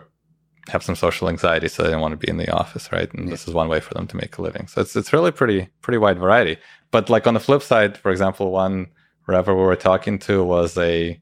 have 0.70 0.84
some 0.84 0.96
social 0.96 1.28
anxiety, 1.28 1.68
so 1.68 1.84
they 1.84 1.92
don't 1.92 2.02
want 2.02 2.14
to 2.14 2.18
be 2.18 2.30
in 2.30 2.38
the 2.38 2.52
office, 2.52 2.92
right? 2.92 3.12
And 3.14 3.26
yeah. 3.26 3.32
this 3.32 3.48
is 3.48 3.54
one 3.54 3.68
way 3.68 3.80
for 3.80 3.94
them 3.94 4.08
to 4.08 4.18
make 4.18 4.38
a 4.38 4.42
living. 4.42 4.68
So 4.68 4.82
it's 4.82 4.96
it's 4.96 5.14
really 5.14 5.32
pretty 5.32 5.70
pretty 5.82 5.98
wide 5.98 6.20
variety. 6.20 6.58
But 6.92 7.10
like 7.10 7.28
on 7.28 7.34
the 7.34 7.40
flip 7.40 7.64
side, 7.64 7.98
for 7.98 8.12
example, 8.12 8.52
one 8.52 8.88
rever 9.28 9.56
we 9.56 9.64
were 9.64 9.76
talking 9.76 10.20
to 10.20 10.44
was 10.44 10.78
a 10.78 11.20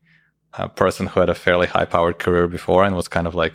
a 0.54 0.68
person 0.68 1.08
who 1.08 1.20
had 1.20 1.30
a 1.30 1.36
fairly 1.36 1.68
high 1.68 1.86
powered 1.86 2.20
career 2.20 2.48
before 2.48 2.84
and 2.84 2.96
was 2.96 3.08
kind 3.08 3.28
of 3.28 3.36
like 3.36 3.54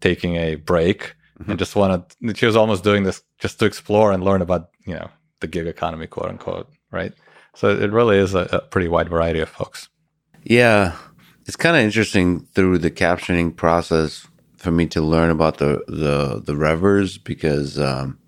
taking 0.00 0.36
a 0.36 0.56
break 0.56 1.16
mm-hmm. 1.40 1.50
and 1.50 1.58
just 1.58 1.74
wanted 1.74 2.02
she 2.36 2.46
was 2.46 2.56
almost 2.56 2.84
doing 2.84 3.04
this 3.04 3.22
just 3.38 3.58
to 3.58 3.64
explore 3.64 4.12
and 4.12 4.22
learn 4.22 4.42
about 4.42 4.68
you 4.86 4.94
know 4.94 5.08
the 5.40 5.46
gig 5.46 5.66
economy 5.66 6.06
quote 6.06 6.28
unquote 6.28 6.68
right 6.90 7.14
So 7.56 7.70
it 7.70 7.90
really 7.90 8.18
is 8.18 8.34
a, 8.34 8.46
a 8.52 8.60
pretty 8.60 8.88
wide 8.88 9.08
variety 9.08 9.40
of 9.40 9.48
folks. 9.48 9.88
Yeah, 10.44 10.94
it's 11.46 11.56
kind 11.56 11.74
of 11.74 11.82
interesting 11.82 12.46
through 12.54 12.78
the 12.78 12.90
captioning 12.90 13.56
process 13.56 14.26
for 14.56 14.70
me 14.70 14.86
to 14.86 15.00
learn 15.00 15.30
about 15.30 15.58
the 15.58 15.84
the 15.86 16.42
the 16.44 16.54
Revvers 16.54 17.22
because 17.22 17.78
um, 17.78 18.18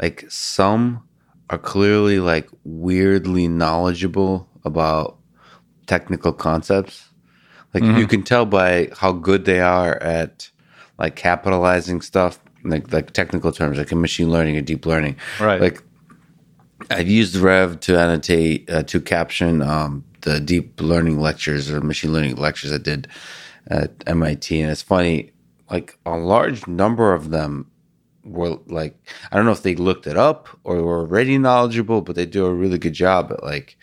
like 0.00 0.24
some 0.28 1.02
are 1.50 1.58
clearly 1.58 2.20
like 2.20 2.48
weirdly 2.64 3.48
knowledgeable 3.48 4.48
about 4.64 5.18
technical 5.86 6.32
concepts. 6.32 7.08
Like 7.74 7.82
mm-hmm. 7.82 7.98
you 7.98 8.06
can 8.06 8.22
tell 8.22 8.46
by 8.46 8.90
how 8.96 9.12
good 9.12 9.44
they 9.44 9.60
are 9.60 10.00
at 10.02 10.50
like 10.98 11.16
capitalizing 11.16 12.00
stuff, 12.00 12.38
like 12.64 12.92
like 12.92 13.12
technical 13.12 13.52
terms, 13.52 13.78
like 13.78 13.92
in 13.92 14.00
machine 14.00 14.30
learning 14.30 14.56
and 14.56 14.66
deep 14.66 14.86
learning. 14.86 15.16
Right. 15.40 15.60
Like 15.60 15.82
I've 16.90 17.08
used 17.08 17.36
Rev 17.36 17.80
to 17.80 17.98
annotate 17.98 18.70
uh, 18.70 18.84
to 18.84 19.00
caption 19.00 19.62
um, 19.62 20.04
the 20.22 20.40
deep 20.40 20.80
learning 20.80 21.20
lectures 21.20 21.70
or 21.70 21.80
machine 21.80 22.12
learning 22.12 22.36
lectures 22.36 22.72
I 22.72 22.78
did 22.78 23.08
at 23.68 23.92
MIT, 24.06 24.60
and 24.60 24.70
it's 24.70 24.82
funny. 24.82 25.32
Like 25.70 25.98
a 26.06 26.16
large 26.16 26.66
number 26.66 27.12
of 27.12 27.30
them 27.30 27.70
were 28.24 28.58
like 28.66 28.96
I 29.30 29.36
don't 29.36 29.46
know 29.46 29.52
if 29.52 29.62
they 29.62 29.74
looked 29.74 30.06
it 30.06 30.16
up 30.16 30.48
or 30.64 30.82
were 30.82 31.00
already 31.00 31.38
knowledgeable, 31.38 32.00
but 32.00 32.16
they 32.16 32.26
do 32.26 32.46
a 32.46 32.54
really 32.54 32.78
good 32.78 32.94
job 32.94 33.32
at 33.32 33.42
like. 33.42 33.76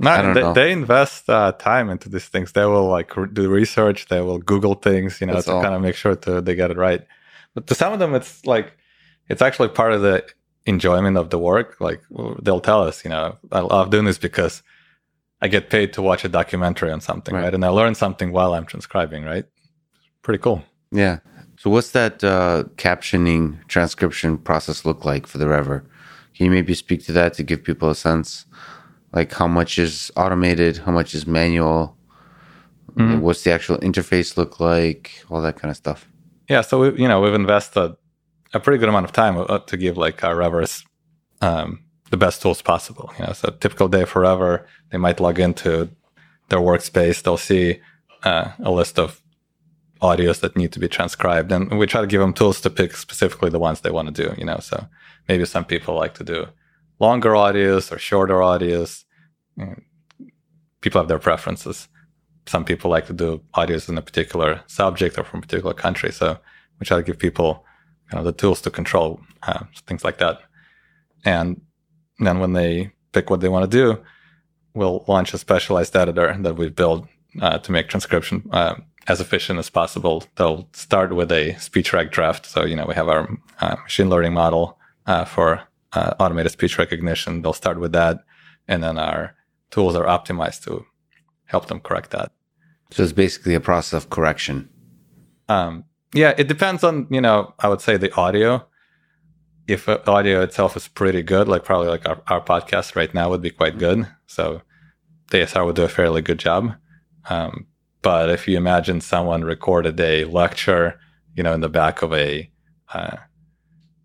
No, 0.00 0.32
they, 0.32 0.52
they, 0.52 0.70
invest 0.70 1.28
uh, 1.28 1.50
time 1.50 1.90
into 1.90 2.08
these 2.08 2.26
things. 2.26 2.52
They 2.52 2.64
will 2.64 2.86
like 2.86 3.16
re- 3.16 3.26
do 3.32 3.48
research. 3.48 4.06
They 4.06 4.20
will 4.20 4.38
Google 4.38 4.74
things, 4.74 5.20
you 5.20 5.26
know, 5.26 5.32
That's 5.32 5.46
to 5.46 5.54
all. 5.54 5.62
kind 5.62 5.74
of 5.74 5.82
make 5.82 5.96
sure 5.96 6.14
to 6.14 6.40
they 6.40 6.54
get 6.54 6.70
it 6.70 6.76
right. 6.76 7.04
But 7.52 7.66
to 7.66 7.74
some 7.74 7.92
of 7.92 7.98
them, 7.98 8.14
it's 8.14 8.46
like 8.46 8.76
it's 9.28 9.42
actually 9.42 9.70
part 9.70 9.92
of 9.92 10.02
the 10.02 10.24
enjoyment 10.66 11.16
of 11.16 11.30
the 11.30 11.38
work. 11.38 11.80
Like 11.80 12.00
they'll 12.40 12.60
tell 12.60 12.84
us, 12.84 13.02
you 13.02 13.10
know, 13.10 13.38
I 13.50 13.58
love 13.58 13.90
doing 13.90 14.04
this 14.04 14.18
because 14.18 14.62
I 15.40 15.48
get 15.48 15.70
paid 15.70 15.92
to 15.94 16.02
watch 16.02 16.24
a 16.24 16.28
documentary 16.28 16.90
on 16.90 17.00
something, 17.00 17.34
right? 17.34 17.44
right? 17.44 17.54
And 17.54 17.64
I 17.64 17.68
learn 17.68 17.94
something 17.94 18.32
while 18.32 18.54
I'm 18.54 18.66
transcribing, 18.66 19.24
right? 19.24 19.44
Pretty 20.22 20.42
cool. 20.42 20.64
Yeah. 20.90 21.18
So 21.56 21.70
what's 21.70 21.92
that 21.92 22.22
uh, 22.24 22.64
captioning 22.76 23.66
transcription 23.68 24.38
process 24.38 24.84
look 24.84 25.04
like 25.04 25.26
for 25.26 25.38
the 25.38 25.46
Revver? 25.46 25.84
Can 26.34 26.46
you 26.46 26.50
maybe 26.50 26.74
speak 26.74 27.04
to 27.06 27.12
that 27.12 27.34
to 27.34 27.42
give 27.42 27.64
people 27.64 27.90
a 27.90 27.94
sense? 27.94 28.46
Like 29.12 29.32
how 29.32 29.46
much 29.46 29.78
is 29.78 30.10
automated, 30.16 30.78
how 30.78 30.92
much 30.92 31.14
is 31.14 31.26
manual? 31.26 31.96
Mm-hmm. 32.94 33.20
What's 33.20 33.42
the 33.42 33.52
actual 33.52 33.78
interface 33.78 34.36
look 34.36 34.60
like? 34.60 35.24
All 35.30 35.40
that 35.42 35.56
kind 35.56 35.70
of 35.70 35.76
stuff. 35.76 36.08
Yeah, 36.48 36.62
so 36.62 36.80
we, 36.80 37.02
you 37.02 37.08
know 37.08 37.20
we've 37.20 37.34
invested 37.34 37.96
a 38.54 38.60
pretty 38.60 38.78
good 38.78 38.88
amount 38.88 39.04
of 39.04 39.12
time 39.12 39.36
uh, 39.36 39.58
to 39.58 39.76
give 39.76 39.96
like 39.96 40.24
our 40.24 40.34
Revvers 40.34 40.84
um, 41.40 41.84
the 42.10 42.16
best 42.16 42.42
tools 42.42 42.62
possible. 42.62 43.12
You 43.18 43.26
know, 43.26 43.32
so 43.32 43.50
typical 43.60 43.88
day 43.88 44.04
forever, 44.04 44.66
they 44.90 44.98
might 44.98 45.20
log 45.20 45.38
into 45.38 45.90
their 46.48 46.60
workspace, 46.60 47.22
they'll 47.22 47.36
see 47.36 47.80
uh, 48.24 48.52
a 48.60 48.70
list 48.70 48.98
of 48.98 49.22
audios 50.00 50.40
that 50.40 50.56
need 50.56 50.72
to 50.72 50.78
be 50.78 50.88
transcribed, 50.88 51.52
and 51.52 51.78
we 51.78 51.86
try 51.86 52.00
to 52.00 52.06
give 52.06 52.20
them 52.20 52.32
tools 52.32 52.60
to 52.60 52.70
pick 52.70 52.96
specifically 52.96 53.50
the 53.50 53.58
ones 53.58 53.80
they 53.80 53.90
want 53.90 54.14
to 54.14 54.22
do. 54.22 54.34
You 54.38 54.44
know, 54.44 54.58
so 54.60 54.86
maybe 55.28 55.44
some 55.44 55.64
people 55.64 55.94
like 55.94 56.14
to 56.14 56.24
do 56.24 56.46
longer 57.00 57.30
audios 57.30 57.92
or 57.92 57.98
shorter 57.98 58.34
audios. 58.36 59.04
Know, 59.56 59.74
people 60.80 61.00
have 61.00 61.08
their 61.08 61.18
preferences. 61.18 61.88
Some 62.46 62.64
people 62.64 62.90
like 62.90 63.06
to 63.06 63.12
do 63.12 63.42
audios 63.54 63.88
in 63.88 63.98
a 63.98 64.02
particular 64.02 64.62
subject 64.66 65.18
or 65.18 65.24
from 65.24 65.40
a 65.40 65.42
particular 65.42 65.74
country. 65.74 66.12
So 66.12 66.38
we 66.78 66.86
try 66.86 66.96
to 66.96 67.02
give 67.02 67.18
people 67.18 67.64
kind 68.10 68.20
of 68.20 68.24
the 68.24 68.32
tools 68.32 68.62
to 68.62 68.70
control 68.70 69.20
uh, 69.42 69.64
things 69.86 70.04
like 70.04 70.18
that. 70.18 70.40
And 71.24 71.60
then 72.18 72.40
when 72.40 72.52
they 72.52 72.92
pick 73.12 73.30
what 73.30 73.40
they 73.40 73.48
want 73.48 73.70
to 73.70 73.76
do, 73.76 74.02
we'll 74.74 75.04
launch 75.08 75.34
a 75.34 75.38
specialized 75.38 75.96
editor 75.96 76.36
that 76.40 76.56
we 76.56 76.68
build 76.68 77.08
uh, 77.40 77.58
to 77.58 77.72
make 77.72 77.88
transcription 77.88 78.48
uh, 78.52 78.74
as 79.06 79.20
efficient 79.20 79.58
as 79.58 79.70
possible. 79.70 80.24
They'll 80.36 80.68
start 80.72 81.14
with 81.14 81.32
a 81.32 81.54
speech 81.56 81.92
rec 81.92 82.12
draft. 82.12 82.46
So, 82.46 82.64
you 82.64 82.76
know, 82.76 82.86
we 82.86 82.94
have 82.94 83.08
our 83.08 83.28
uh, 83.60 83.76
machine 83.82 84.10
learning 84.10 84.34
model 84.34 84.78
uh, 85.06 85.24
for 85.24 85.62
uh, 85.92 86.14
automated 86.20 86.52
speech 86.52 86.78
recognition. 86.78 87.42
They'll 87.42 87.52
start 87.52 87.80
with 87.80 87.92
that. 87.92 88.18
And 88.66 88.82
then 88.82 88.98
our 88.98 89.34
tools 89.70 89.96
are 89.96 90.04
optimized 90.04 90.64
to 90.64 90.84
help 91.46 91.66
them 91.66 91.80
correct 91.80 92.10
that. 92.10 92.32
So 92.90 93.02
it's 93.02 93.12
basically 93.12 93.54
a 93.54 93.60
process 93.60 94.04
of 94.04 94.10
correction. 94.10 94.68
Um, 95.48 95.84
yeah, 96.14 96.34
it 96.36 96.48
depends 96.48 96.84
on, 96.84 97.06
you 97.10 97.20
know, 97.20 97.54
I 97.58 97.68
would 97.68 97.80
say 97.80 97.96
the 97.96 98.14
audio 98.14 98.66
if 99.68 99.86
audio 99.86 100.40
itself 100.42 100.76
is 100.76 100.88
pretty 100.88 101.22
good, 101.22 101.46
like 101.46 101.62
probably 101.62 101.88
like 101.88 102.08
our, 102.08 102.20
our 102.26 102.40
podcast 102.40 102.96
right 102.96 103.12
now 103.12 103.28
would 103.28 103.42
be 103.42 103.50
quite 103.50 103.78
good. 103.78 104.08
So 104.26 104.62
the 105.30 105.38
ASR 105.38 105.66
would 105.66 105.76
do 105.76 105.82
a 105.82 105.88
fairly 105.88 106.22
good 106.22 106.38
job. 106.38 106.74
Um, 107.28 107.66
but 108.00 108.30
if 108.30 108.48
you 108.48 108.56
imagine 108.56 109.02
someone 109.02 109.44
recorded 109.44 110.00
a 110.00 110.24
lecture, 110.24 110.98
you 111.36 111.42
know, 111.42 111.52
in 111.52 111.60
the 111.60 111.68
back 111.68 112.00
of 112.00 112.14
a 112.14 112.50
uh, 112.94 113.18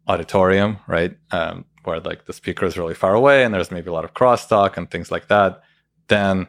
auditorium, 0.06 0.80
right, 0.86 1.15
um, 1.32 1.63
where 1.86 2.02
like 2.02 2.26
the 2.26 2.34
speaker 2.34 2.65
is 2.65 2.78
really 2.78 2.93
far 2.93 3.15
away 3.15 3.45
and 3.45 3.54
there's 3.54 3.71
maybe 3.71 3.89
a 3.89 3.93
lot 3.93 4.04
of 4.04 4.13
crosstalk 4.13 4.76
and 4.76 4.91
things 4.91 5.12
like 5.12 5.30
that, 5.30 5.62
then 6.10 6.45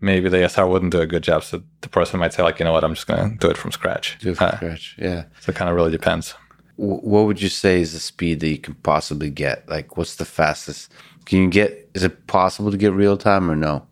maybe 0.00 0.28
the 0.28 0.38
ASR 0.38 0.68
wouldn't 0.68 0.90
do 0.90 1.00
a 1.00 1.06
good 1.06 1.22
job. 1.22 1.44
So 1.44 1.62
the 1.82 1.88
person 1.88 2.18
might 2.18 2.32
say, 2.32 2.42
like, 2.42 2.58
you 2.58 2.64
know 2.64 2.72
what, 2.72 2.82
I'm 2.82 2.94
just 2.94 3.06
going 3.06 3.30
to 3.30 3.36
do 3.36 3.48
it 3.48 3.56
from 3.56 3.70
scratch. 3.70 4.18
Do 4.18 4.30
it 4.30 4.38
from 4.38 4.48
uh, 4.48 4.56
scratch, 4.56 4.96
yeah. 4.98 5.26
So 5.38 5.50
it 5.50 5.54
kind 5.54 5.70
of 5.70 5.76
really 5.76 5.92
depends 5.92 6.34
what 6.76 7.26
would 7.26 7.40
you 7.40 7.48
say 7.48 7.80
is 7.80 7.92
the 7.92 8.00
speed 8.00 8.40
that 8.40 8.48
you 8.48 8.58
can 8.58 8.74
possibly 8.74 9.30
get? 9.30 9.68
Like, 9.68 9.96
what's 9.96 10.16
the 10.16 10.24
fastest? 10.24 10.92
Can 11.24 11.42
you 11.42 11.48
get? 11.48 11.88
Is 11.94 12.04
it 12.04 12.26
possible 12.26 12.70
to 12.70 12.76
get 12.76 12.92
real 12.92 13.16
time 13.16 13.50
or 13.50 13.56
no? 13.56 13.86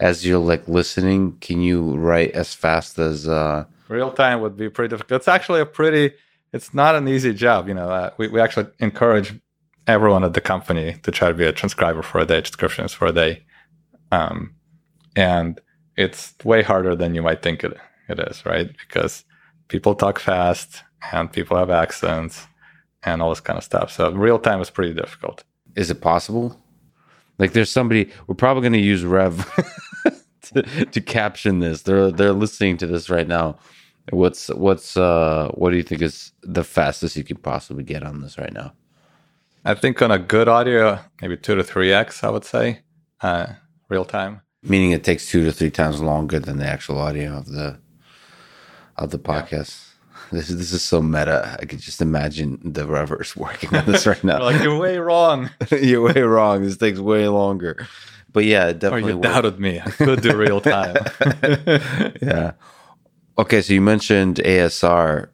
As 0.00 0.24
you're 0.24 0.38
like 0.38 0.68
listening, 0.68 1.36
can 1.40 1.60
you 1.60 1.96
write 1.96 2.32
as 2.32 2.54
fast 2.54 2.98
as? 2.98 3.28
uh 3.28 3.64
Real 3.88 4.12
time 4.12 4.40
would 4.40 4.56
be 4.56 4.68
pretty 4.68 4.90
difficult. 4.90 5.20
It's 5.20 5.28
actually 5.28 5.60
a 5.60 5.66
pretty. 5.66 6.14
It's 6.52 6.72
not 6.72 6.94
an 6.94 7.08
easy 7.08 7.34
job. 7.34 7.68
You 7.68 7.74
know, 7.74 7.90
uh, 7.90 8.10
we 8.18 8.28
we 8.28 8.40
actually 8.40 8.66
encourage 8.78 9.34
everyone 9.86 10.22
at 10.22 10.34
the 10.34 10.40
company 10.40 10.96
to 11.02 11.10
try 11.10 11.28
to 11.28 11.34
be 11.34 11.44
a 11.44 11.52
transcriber 11.52 12.02
for 12.02 12.20
a 12.20 12.26
day, 12.26 12.40
transcriptionist 12.42 12.94
for 12.94 13.06
a 13.06 13.12
day, 13.12 13.42
um, 14.12 14.54
and 15.16 15.60
it's 15.96 16.34
way 16.44 16.62
harder 16.62 16.94
than 16.94 17.14
you 17.14 17.22
might 17.22 17.42
think 17.42 17.64
it 17.64 17.76
it 18.08 18.20
is, 18.20 18.46
right? 18.46 18.70
Because 18.78 19.24
people 19.68 19.94
talk 19.94 20.18
fast 20.18 20.84
and 21.12 21.32
people 21.32 21.56
have 21.56 21.70
accents 21.70 22.46
and 23.02 23.22
all 23.22 23.30
this 23.30 23.40
kind 23.40 23.56
of 23.56 23.64
stuff. 23.64 23.92
So 23.92 24.10
real 24.12 24.38
time 24.38 24.60
is 24.60 24.70
pretty 24.70 24.94
difficult. 24.94 25.44
Is 25.76 25.90
it 25.90 26.00
possible? 26.00 26.60
Like 27.38 27.52
there's 27.52 27.70
somebody 27.70 28.10
we're 28.26 28.34
probably 28.34 28.62
going 28.62 28.72
to 28.72 28.78
use 28.80 29.04
Rev 29.04 29.46
to, 30.42 30.62
to 30.62 31.00
caption 31.00 31.60
this. 31.60 31.82
They're 31.82 32.10
they're 32.10 32.32
listening 32.32 32.76
to 32.78 32.86
this 32.86 33.08
right 33.08 33.28
now. 33.28 33.58
What's 34.10 34.48
what's 34.48 34.96
uh 34.96 35.50
what 35.54 35.70
do 35.70 35.76
you 35.76 35.82
think 35.82 36.02
is 36.02 36.32
the 36.42 36.64
fastest 36.64 37.16
you 37.16 37.24
could 37.24 37.42
possibly 37.42 37.84
get 37.84 38.02
on 38.02 38.22
this 38.22 38.38
right 38.38 38.52
now? 38.52 38.72
I 39.64 39.74
think 39.74 40.00
on 40.00 40.10
a 40.10 40.18
good 40.18 40.48
audio, 40.48 40.98
maybe 41.20 41.36
two 41.36 41.54
to 41.54 41.62
three 41.62 41.92
x. 41.92 42.24
I 42.24 42.30
would 42.30 42.44
say 42.44 42.80
uh, 43.20 43.46
real 43.88 44.04
time. 44.04 44.40
Meaning 44.62 44.92
it 44.92 45.04
takes 45.04 45.30
two 45.30 45.44
to 45.44 45.52
three 45.52 45.70
times 45.70 46.00
longer 46.00 46.40
than 46.40 46.58
the 46.58 46.66
actual 46.66 46.98
audio 46.98 47.36
of 47.36 47.46
the 47.46 47.78
of 48.96 49.10
the 49.10 49.18
podcast. 49.18 49.84
Yeah. 49.84 49.87
This 50.30 50.50
is 50.50 50.58
this 50.58 50.72
is 50.72 50.82
so 50.82 51.00
meta. 51.00 51.56
I 51.60 51.64
could 51.64 51.78
just 51.78 52.02
imagine 52.02 52.58
the 52.62 52.86
Revvers 52.86 53.34
working 53.36 53.74
on 53.74 53.86
this 53.86 54.06
right 54.06 54.22
now. 54.30 54.42
like 54.42 54.62
you're 54.62 54.78
way 54.78 54.98
wrong. 54.98 55.50
you're 55.70 56.02
way 56.02 56.20
wrong. 56.22 56.62
This 56.62 56.76
takes 56.76 56.98
way 56.98 57.28
longer. 57.28 57.86
But 58.32 58.44
yeah, 58.44 58.72
definitely. 58.72 59.12
Or 59.12 59.16
you 59.16 59.20
doubted 59.22 59.58
me. 59.58 59.80
I 59.80 59.90
could 59.90 60.20
do 60.20 60.36
real 60.36 60.60
time. 60.60 60.96
yeah. 62.22 62.52
Okay, 63.38 63.62
so 63.62 63.72
you 63.72 63.80
mentioned 63.80 64.36
ASR. 64.36 65.28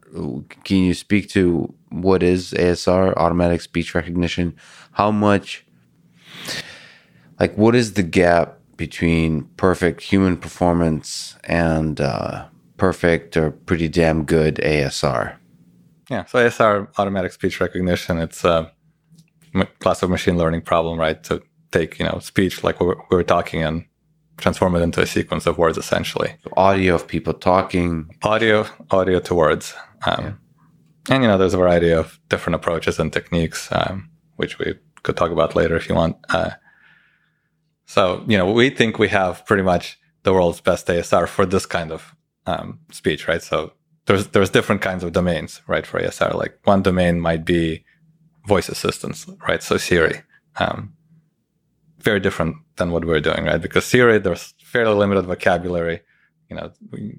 Can 0.63 0.77
you 0.77 0.93
speak 0.93 1.27
to 1.29 1.73
what 1.89 2.23
is 2.23 2.51
ASR, 2.51 3.13
automatic 3.17 3.61
speech 3.61 3.95
recognition? 3.95 4.55
How 4.91 5.11
much, 5.11 5.65
like, 7.39 7.57
what 7.57 7.75
is 7.75 7.93
the 7.93 8.03
gap 8.03 8.59
between 8.77 9.43
perfect 9.57 10.01
human 10.01 10.37
performance 10.37 11.35
and 11.43 11.99
uh, 11.99 12.45
perfect 12.77 13.37
or 13.37 13.51
pretty 13.51 13.87
damn 13.87 14.25
good 14.25 14.55
ASR. 14.55 15.37
Yeah, 16.09 16.25
so 16.25 16.39
ASR, 16.39 16.87
automatic 16.97 17.31
speech 17.31 17.59
recognition, 17.59 18.19
it's 18.19 18.43
a 18.43 18.71
class 19.79 20.03
of 20.03 20.09
machine 20.09 20.37
learning 20.37 20.61
problem, 20.61 20.99
right? 20.99 21.23
To 21.23 21.41
take, 21.71 21.99
you 21.99 22.05
know, 22.05 22.19
speech 22.19 22.63
like 22.63 22.79
we 22.79 22.93
were, 23.09 23.23
talking 23.23 23.63
and 23.63 23.85
transform 24.37 24.75
it 24.75 24.81
into 24.81 25.01
a 25.01 25.07
sequence 25.07 25.45
of 25.45 25.57
words, 25.57 25.77
essentially. 25.77 26.35
So 26.43 26.51
audio 26.57 26.95
of 26.95 27.07
people 27.07 27.33
talking. 27.33 28.09
Audio, 28.23 28.65
audio 28.91 29.19
to 29.19 29.35
words. 29.35 29.73
Um, 30.05 30.23
yeah. 30.23 30.33
And, 31.15 31.23
you 31.23 31.29
know, 31.29 31.37
there's 31.37 31.53
a 31.53 31.57
variety 31.57 31.91
of 31.91 32.19
different 32.29 32.55
approaches 32.55 32.99
and 32.99 33.11
techniques, 33.11 33.69
um, 33.71 34.09
which 34.35 34.59
we 34.59 34.75
could 35.03 35.15
talk 35.15 35.31
about 35.31 35.55
later 35.55 35.75
if 35.75 35.87
you 35.87 35.95
want. 35.95 36.17
Uh, 36.29 36.51
so, 37.85 38.23
you 38.27 38.37
know, 38.37 38.51
we 38.51 38.69
think 38.69 38.97
we 38.97 39.07
have 39.09 39.45
pretty 39.45 39.63
much 39.63 39.99
the 40.23 40.33
world's 40.33 40.61
best 40.61 40.87
ASR 40.87 41.27
for 41.27 41.45
this 41.45 41.65
kind 41.65 41.91
of 41.91 42.14
um, 42.45 42.79
speech, 42.91 43.27
right? 43.27 43.41
So 43.41 43.73
there's 44.05 44.27
there's 44.27 44.49
different 44.49 44.81
kinds 44.81 45.03
of 45.03 45.11
domains, 45.11 45.61
right, 45.67 45.85
for 45.85 45.99
ASR. 45.99 46.33
Like 46.35 46.59
one 46.63 46.81
domain 46.81 47.19
might 47.19 47.45
be 47.45 47.83
voice 48.45 48.69
assistants, 48.69 49.27
right? 49.47 49.63
So 49.63 49.77
Siri. 49.77 50.21
Um, 50.57 50.93
very 51.99 52.19
different 52.19 52.57
than 52.75 52.91
what 52.91 53.03
we're 53.03 53.19
doing, 53.19 53.45
right? 53.45 53.61
Because 53.61 53.83
Siri, 53.83 54.19
there's 54.19 54.53
fairly 54.59 54.95
limited 54.95 55.25
vocabulary. 55.25 56.01
You 56.49 56.55
know, 56.55 56.71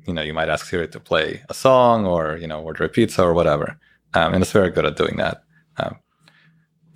you 0.07 0.15
know, 0.15 0.23
you 0.23 0.33
might 0.33 0.49
ask 0.49 0.67
Siri 0.67 0.87
to 0.89 1.01
play 1.01 1.43
a 1.49 1.55
song 1.55 2.07
or 2.07 2.37
you 2.37 2.47
know 2.47 2.63
order 2.63 2.85
a 2.85 2.89
pizza 2.89 3.23
or 3.23 3.35
whatever, 3.35 3.79
um, 4.15 4.33
and 4.33 4.43
it's 4.43 4.53
very 4.53 4.71
good 4.71 4.87
at 4.87 4.97
doing 4.97 5.17
that. 5.17 5.43
Um, 5.79 5.97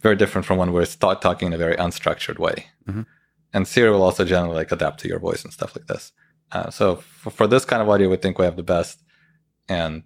very 0.00 0.16
different 0.16 0.46
from 0.46 0.56
when 0.56 0.72
we're 0.72 0.86
talking 0.86 1.48
in 1.48 1.52
a 1.52 1.58
very 1.58 1.76
unstructured 1.76 2.38
way. 2.38 2.66
Mm-hmm. 2.88 3.02
And 3.52 3.68
Siri 3.68 3.90
will 3.90 4.02
also 4.02 4.24
generally 4.24 4.56
like 4.56 4.72
adapt 4.72 5.00
to 5.00 5.08
your 5.08 5.18
voice 5.18 5.44
and 5.44 5.52
stuff 5.52 5.76
like 5.76 5.86
this. 5.86 6.12
Uh, 6.52 6.70
so 6.70 6.96
for, 6.96 7.30
for 7.30 7.46
this 7.46 7.64
kind 7.64 7.80
of 7.82 7.88
audio, 7.88 8.08
we 8.08 8.16
think 8.16 8.38
we 8.38 8.44
have 8.44 8.56
the 8.56 8.62
best, 8.62 9.02
and 9.68 10.02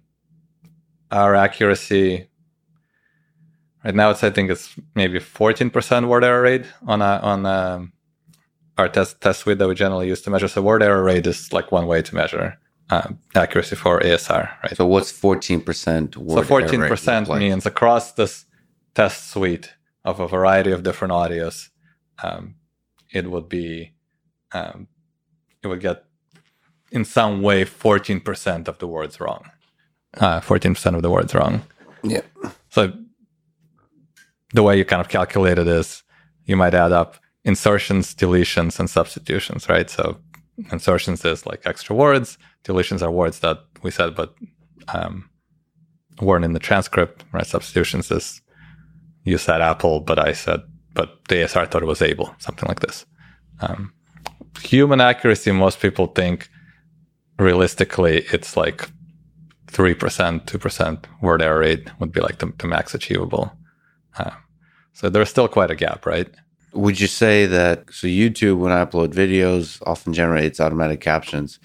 our 1.11 1.35
accuracy 1.35 2.27
Right 3.85 3.93
now, 3.93 4.09
it's 4.09 4.23
I 4.23 4.31
think 4.31 4.49
it's 4.49 4.75
maybe 4.95 5.19
14% 5.19 6.07
word 6.07 6.23
error 6.23 6.41
rate 6.41 6.65
on 6.87 7.03
a, 7.03 7.19
on 7.21 7.45
a, 7.45 7.49
um, 7.49 7.93
our 8.79 8.89
test 8.89 9.21
test 9.21 9.41
suite 9.41 9.59
that 9.59 9.67
we 9.67 9.75
generally 9.75 10.07
use 10.07 10.23
to 10.23 10.31
measure. 10.31 10.47
So 10.47 10.61
word 10.63 10.81
error 10.81 11.03
rate 11.03 11.27
is 11.27 11.53
like 11.53 11.71
one 11.71 11.85
way 11.85 12.01
to 12.01 12.15
measure 12.15 12.57
uh, 12.89 13.09
accuracy 13.35 13.75
for 13.75 13.99
ASR. 13.99 14.49
Right. 14.63 14.75
So 14.75 14.87
what's 14.87 15.13
14% 15.13 16.17
word 16.17 16.47
So 16.47 16.53
14% 16.55 17.39
means 17.39 17.67
across 17.67 18.13
this 18.13 18.45
test 18.95 19.29
suite 19.29 19.71
of 20.03 20.19
a 20.19 20.27
variety 20.27 20.71
of 20.71 20.81
different 20.81 21.13
audios, 21.13 21.69
um, 22.23 22.55
it 23.13 23.29
would 23.29 23.47
be 23.47 23.93
um, 24.51 24.87
it 25.61 25.67
would 25.67 25.79
get 25.79 26.05
in 26.95 27.05
some 27.05 27.41
way 27.41 27.65
14% 27.65 28.67
of 28.67 28.77
the 28.79 28.87
words 28.87 29.19
wrong. 29.19 29.51
Uh, 30.17 30.39
14% 30.39 30.95
of 30.95 31.01
the 31.01 31.09
words 31.09 31.35
wrong. 31.35 31.61
Yeah. 32.03 32.21
So 32.69 32.93
the 34.53 34.63
way 34.63 34.77
you 34.77 34.85
kind 34.85 35.01
of 35.01 35.09
calculate 35.09 35.57
it 35.57 35.67
is 35.67 36.03
you 36.45 36.55
might 36.55 36.73
add 36.73 36.93
up 36.93 37.17
insertions, 37.43 38.15
deletions, 38.15 38.79
and 38.79 38.89
substitutions, 38.89 39.67
right? 39.67 39.89
So 39.89 40.17
insertions 40.71 41.25
is 41.25 41.45
like 41.45 41.61
extra 41.65 41.95
words. 41.95 42.37
Deletions 42.63 43.01
are 43.01 43.11
words 43.11 43.39
that 43.39 43.57
we 43.83 43.91
said 43.91 44.15
but 44.15 44.33
um, 44.87 45.29
weren't 46.21 46.45
in 46.45 46.53
the 46.53 46.59
transcript, 46.59 47.25
right? 47.33 47.45
Substitutions 47.45 48.09
is 48.09 48.41
you 49.25 49.37
said 49.37 49.61
apple, 49.61 49.99
but 49.99 50.17
I 50.17 50.31
said, 50.31 50.61
but 50.93 51.19
the 51.27 51.35
ASR 51.35 51.69
thought 51.69 51.83
it 51.83 51.87
was 51.87 52.01
able, 52.01 52.33
something 52.37 52.67
like 52.67 52.79
this. 52.79 53.05
Um, 53.59 53.93
human 54.61 55.01
accuracy, 55.01 55.51
most 55.51 55.81
people 55.81 56.07
think 56.07 56.49
realistically 57.37 58.25
it's 58.31 58.55
like 58.55 58.89
3%, 59.67 60.45
2% 60.45 61.05
word 61.21 61.41
error 61.41 61.59
rate 61.59 61.87
would 61.99 62.11
be 62.11 62.21
like 62.21 62.39
the, 62.39 62.51
the 62.57 62.67
max 62.67 62.93
achievable. 62.93 63.51
Uh, 64.17 64.31
so 64.93 65.09
there's 65.09 65.29
still 65.29 65.47
quite 65.47 65.71
a 65.71 65.75
gap, 65.75 66.05
right? 66.05 66.29
Would 66.73 66.99
you 66.99 67.07
say 67.07 67.45
that 67.45 67.85
so 67.91 68.07
YouTube 68.07 68.57
when 68.57 68.71
I 68.71 68.85
upload 68.85 69.13
videos 69.13 69.81
often 69.85 70.13
generates 70.13 70.59
automatic 70.59 71.01
captions? 71.01 71.59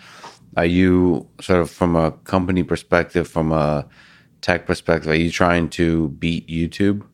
Are 0.57 0.64
you 0.64 1.29
sort 1.41 1.61
of 1.61 1.71
from 1.71 1.95
a 1.95 2.12
company 2.25 2.64
perspective, 2.64 3.29
from 3.29 3.53
a 3.53 3.87
tech 4.41 4.66
perspective, 4.66 5.11
are 5.11 5.14
you 5.14 5.31
trying 5.31 5.68
to 5.71 6.09
beat 6.09 6.49
YouTube? 6.49 7.07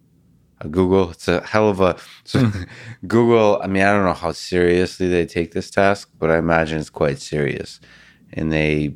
Uh, 0.60 0.68
Google, 0.68 1.10
it's 1.10 1.28
a 1.28 1.44
hell 1.46 1.68
of 1.68 1.80
a 1.80 1.96
so 2.24 2.50
Google. 3.06 3.60
I 3.62 3.66
mean, 3.66 3.82
I 3.82 3.92
don't 3.92 4.04
know 4.04 4.14
how 4.14 4.32
seriously 4.32 5.08
they 5.08 5.26
take 5.26 5.52
this 5.52 5.70
task, 5.70 6.10
but 6.18 6.30
I 6.30 6.38
imagine 6.38 6.78
it's 6.78 6.90
quite 6.90 7.18
serious. 7.18 7.80
And 8.32 8.52
they, 8.52 8.94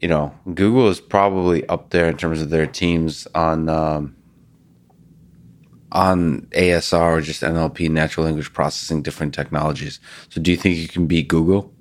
you 0.00 0.08
know, 0.08 0.34
Google 0.54 0.88
is 0.88 1.00
probably 1.00 1.66
up 1.68 1.90
there 1.90 2.08
in 2.08 2.16
terms 2.16 2.40
of 2.40 2.50
their 2.50 2.66
teams 2.66 3.26
on 3.34 3.68
um, 3.68 4.16
on 5.92 6.42
ASR 6.52 7.18
or 7.18 7.20
just 7.20 7.42
NLP, 7.42 7.90
natural 7.90 8.26
language 8.26 8.52
processing, 8.52 9.02
different 9.02 9.34
technologies. 9.34 10.00
So, 10.28 10.40
do 10.40 10.50
you 10.50 10.56
think 10.56 10.76
you 10.76 10.88
can 10.88 11.06
beat 11.06 11.28
Google? 11.28 11.72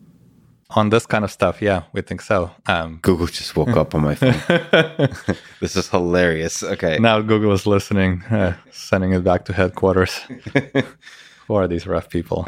On 0.72 0.90
this 0.90 1.06
kind 1.06 1.24
of 1.24 1.32
stuff, 1.32 1.62
yeah, 1.62 1.84
we 1.94 2.02
think 2.02 2.22
so. 2.22 2.52
Um, 2.66 3.00
Google 3.04 3.28
just 3.28 3.56
woke 3.56 3.78
up 3.78 3.94
on 3.94 4.02
my 4.02 4.16
phone. 4.16 4.34
this 5.62 5.76
is 5.76 5.88
hilarious. 5.90 6.64
Okay. 6.64 6.98
Now 6.98 7.22
Google 7.22 7.52
is 7.54 7.68
listening, 7.68 8.24
uh, 8.24 8.58
sending 8.72 9.14
it 9.14 9.24
back 9.24 9.46
to 9.46 9.54
headquarters. 9.54 10.18
Who 11.48 11.54
are 11.54 11.68
these 11.68 11.86
rough 11.86 12.10
people? 12.10 12.48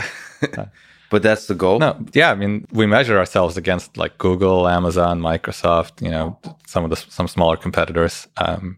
Uh, 0.58 0.66
but 1.10 1.24
that's 1.24 1.48
the 1.48 1.56
goal. 1.56 1.80
No, 1.80 1.98
yeah. 2.14 2.32
I 2.32 2.36
mean, 2.36 2.66
we 2.72 2.86
measure 2.86 3.18
ourselves 3.18 3.58
against 3.58 3.98
like 3.98 4.18
Google, 4.18 4.68
Amazon, 4.68 5.22
Microsoft. 5.22 6.02
You 6.02 6.12
know, 6.12 6.40
some 6.66 6.84
of 6.84 6.90
the 6.90 6.96
some 6.96 7.28
smaller 7.28 7.58
competitors. 7.58 8.28
Um, 8.38 8.78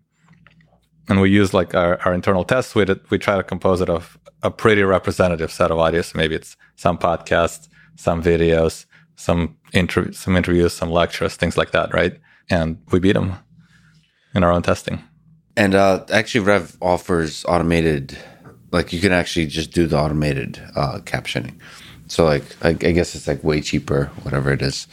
and 1.10 1.22
we 1.22 1.32
use 1.32 1.54
like 1.54 1.74
our, 1.74 2.00
our 2.06 2.14
internal 2.14 2.44
test 2.44 2.70
suite. 2.70 2.90
We 3.10 3.18
try 3.18 3.36
to 3.36 3.44
compose 3.44 3.82
it 3.82 3.90
of 3.90 4.18
a 4.44 4.52
pretty 4.52 4.84
representative 4.84 5.52
set 5.52 5.72
of 5.72 5.78
audios. 5.78 6.16
Maybe 6.16 6.36
it's 6.36 6.56
some 6.76 6.98
podcasts, 6.98 7.68
some 7.96 8.22
videos, 8.22 8.86
some 9.16 9.58
interviews, 9.74 10.18
some 10.20 10.36
interviews, 10.38 10.74
some 10.74 10.92
lectures, 10.92 11.36
things 11.36 11.58
like 11.58 11.72
that, 11.72 11.94
right? 11.94 12.20
And 12.50 12.78
we 12.92 13.00
beat 13.00 13.14
them 13.14 13.36
in 14.34 14.44
our 14.44 14.52
own 14.52 14.62
testing. 14.62 15.04
And 15.58 15.76
uh, 15.76 16.06
actually, 16.12 16.46
Rev 16.46 16.78
offers 16.80 17.44
automated, 17.46 18.18
like 18.72 18.94
you 18.94 19.02
can 19.02 19.12
actually 19.12 19.48
just 19.48 19.74
do 19.74 19.88
the 19.88 19.98
automated 19.98 20.62
uh, 20.76 21.00
captioning. 21.04 21.60
So, 22.10 22.26
like, 22.26 22.44
I, 22.62 22.70
I 22.70 22.74
guess 22.74 23.16
it's 23.16 23.28
like 23.28 23.44
way 23.44 23.62
cheaper, 23.62 24.06
whatever 24.24 24.52
it 24.52 24.62
is, 24.62 24.88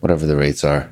whatever 0.00 0.24
the 0.26 0.36
rates 0.36 0.64
are. 0.64 0.90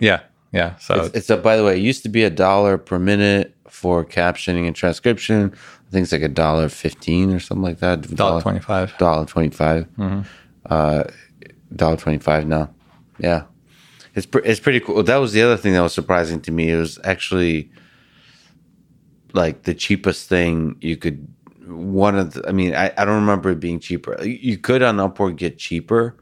Yeah, 0.00 0.22
yeah. 0.52 0.76
So 0.76 1.04
it's, 1.04 1.14
it's 1.14 1.30
a. 1.30 1.36
By 1.36 1.56
the 1.56 1.64
way, 1.64 1.76
it 1.76 1.82
used 1.82 2.02
to 2.02 2.08
be 2.08 2.24
a 2.24 2.30
dollar 2.30 2.78
per 2.78 2.98
minute 2.98 3.54
for 3.68 4.04
captioning 4.04 4.66
and 4.66 4.74
transcription. 4.74 5.52
I 5.54 5.90
think 5.90 6.04
it's 6.04 6.12
like 6.12 6.22
a 6.22 6.28
dollar 6.28 6.70
fifteen 6.70 7.30
or 7.30 7.40
something 7.40 7.62
like 7.62 7.80
that. 7.80 8.02
Dollar 8.14 8.40
twenty 8.40 8.60
five. 8.60 8.96
Dollar 8.96 9.26
twenty 9.26 9.50
five. 9.50 9.86
Mm-hmm. 9.98 10.22
Uh, 10.64 11.04
dollar 11.76 11.96
twenty 11.98 12.18
five 12.18 12.46
now. 12.46 12.70
Yeah, 13.18 13.44
it's 14.14 14.24
pre- 14.24 14.44
it's 14.44 14.60
pretty 14.60 14.80
cool. 14.80 15.02
That 15.02 15.18
was 15.18 15.32
the 15.32 15.42
other 15.42 15.58
thing 15.58 15.74
that 15.74 15.82
was 15.82 15.92
surprising 15.92 16.40
to 16.40 16.50
me. 16.50 16.70
It 16.70 16.78
was 16.78 16.98
actually 17.04 17.70
like 19.34 19.64
the 19.64 19.74
cheapest 19.74 20.28
thing 20.28 20.76
you 20.80 20.96
could. 20.96 21.28
One 21.66 22.16
of 22.16 22.34
the, 22.34 22.48
I 22.48 22.52
mean, 22.52 22.74
I, 22.74 22.92
I 22.96 23.04
don't 23.04 23.20
remember 23.20 23.50
it 23.50 23.60
being 23.60 23.80
cheaper. 23.80 24.22
You 24.24 24.58
could 24.58 24.82
on 24.82 24.96
Upwork 24.96 25.36
get 25.36 25.58
cheaper, 25.58 26.16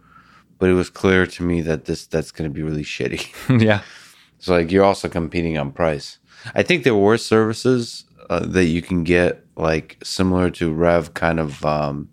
but 0.58 0.68
it 0.68 0.74
was 0.74 0.90
clear 0.90 1.26
to 1.26 1.42
me 1.42 1.60
that 1.62 1.86
this 1.86 2.06
that's 2.06 2.30
going 2.30 2.48
to 2.48 2.54
be 2.54 2.62
really 2.62 2.84
shitty. 2.84 3.28
yeah. 3.62 3.82
So 4.38 4.54
like 4.54 4.70
you're 4.70 4.84
also 4.84 5.08
competing 5.08 5.58
on 5.58 5.72
price. 5.72 6.18
I 6.54 6.62
think 6.62 6.84
there 6.84 6.94
were 6.94 7.18
services 7.18 8.04
uh, 8.30 8.40
that 8.46 8.64
you 8.66 8.82
can 8.82 9.04
get 9.04 9.44
like 9.56 9.98
similar 10.02 10.50
to 10.50 10.72
Rev 10.72 11.14
kind 11.14 11.40
of 11.40 11.64
um, 11.64 12.08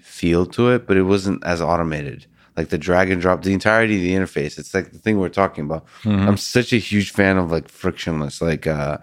feel 0.00 0.46
to 0.46 0.70
it, 0.70 0.86
but 0.86 0.96
it 0.96 1.04
wasn't 1.04 1.44
as 1.44 1.62
automated. 1.62 2.26
Like 2.56 2.70
the 2.70 2.78
drag 2.78 3.10
and 3.10 3.22
drop, 3.22 3.42
the 3.42 3.52
entirety 3.52 3.96
of 3.96 4.02
the 4.02 4.14
interface. 4.14 4.58
It's 4.58 4.74
like 4.74 4.90
the 4.90 4.98
thing 4.98 5.18
we're 5.18 5.28
talking 5.28 5.64
about. 5.64 5.86
Mm-hmm. 6.02 6.28
I'm 6.28 6.36
such 6.36 6.72
a 6.72 6.78
huge 6.78 7.12
fan 7.12 7.38
of 7.38 7.52
like 7.52 7.68
frictionless, 7.68 8.42
like 8.42 8.66
uh, 8.66 8.98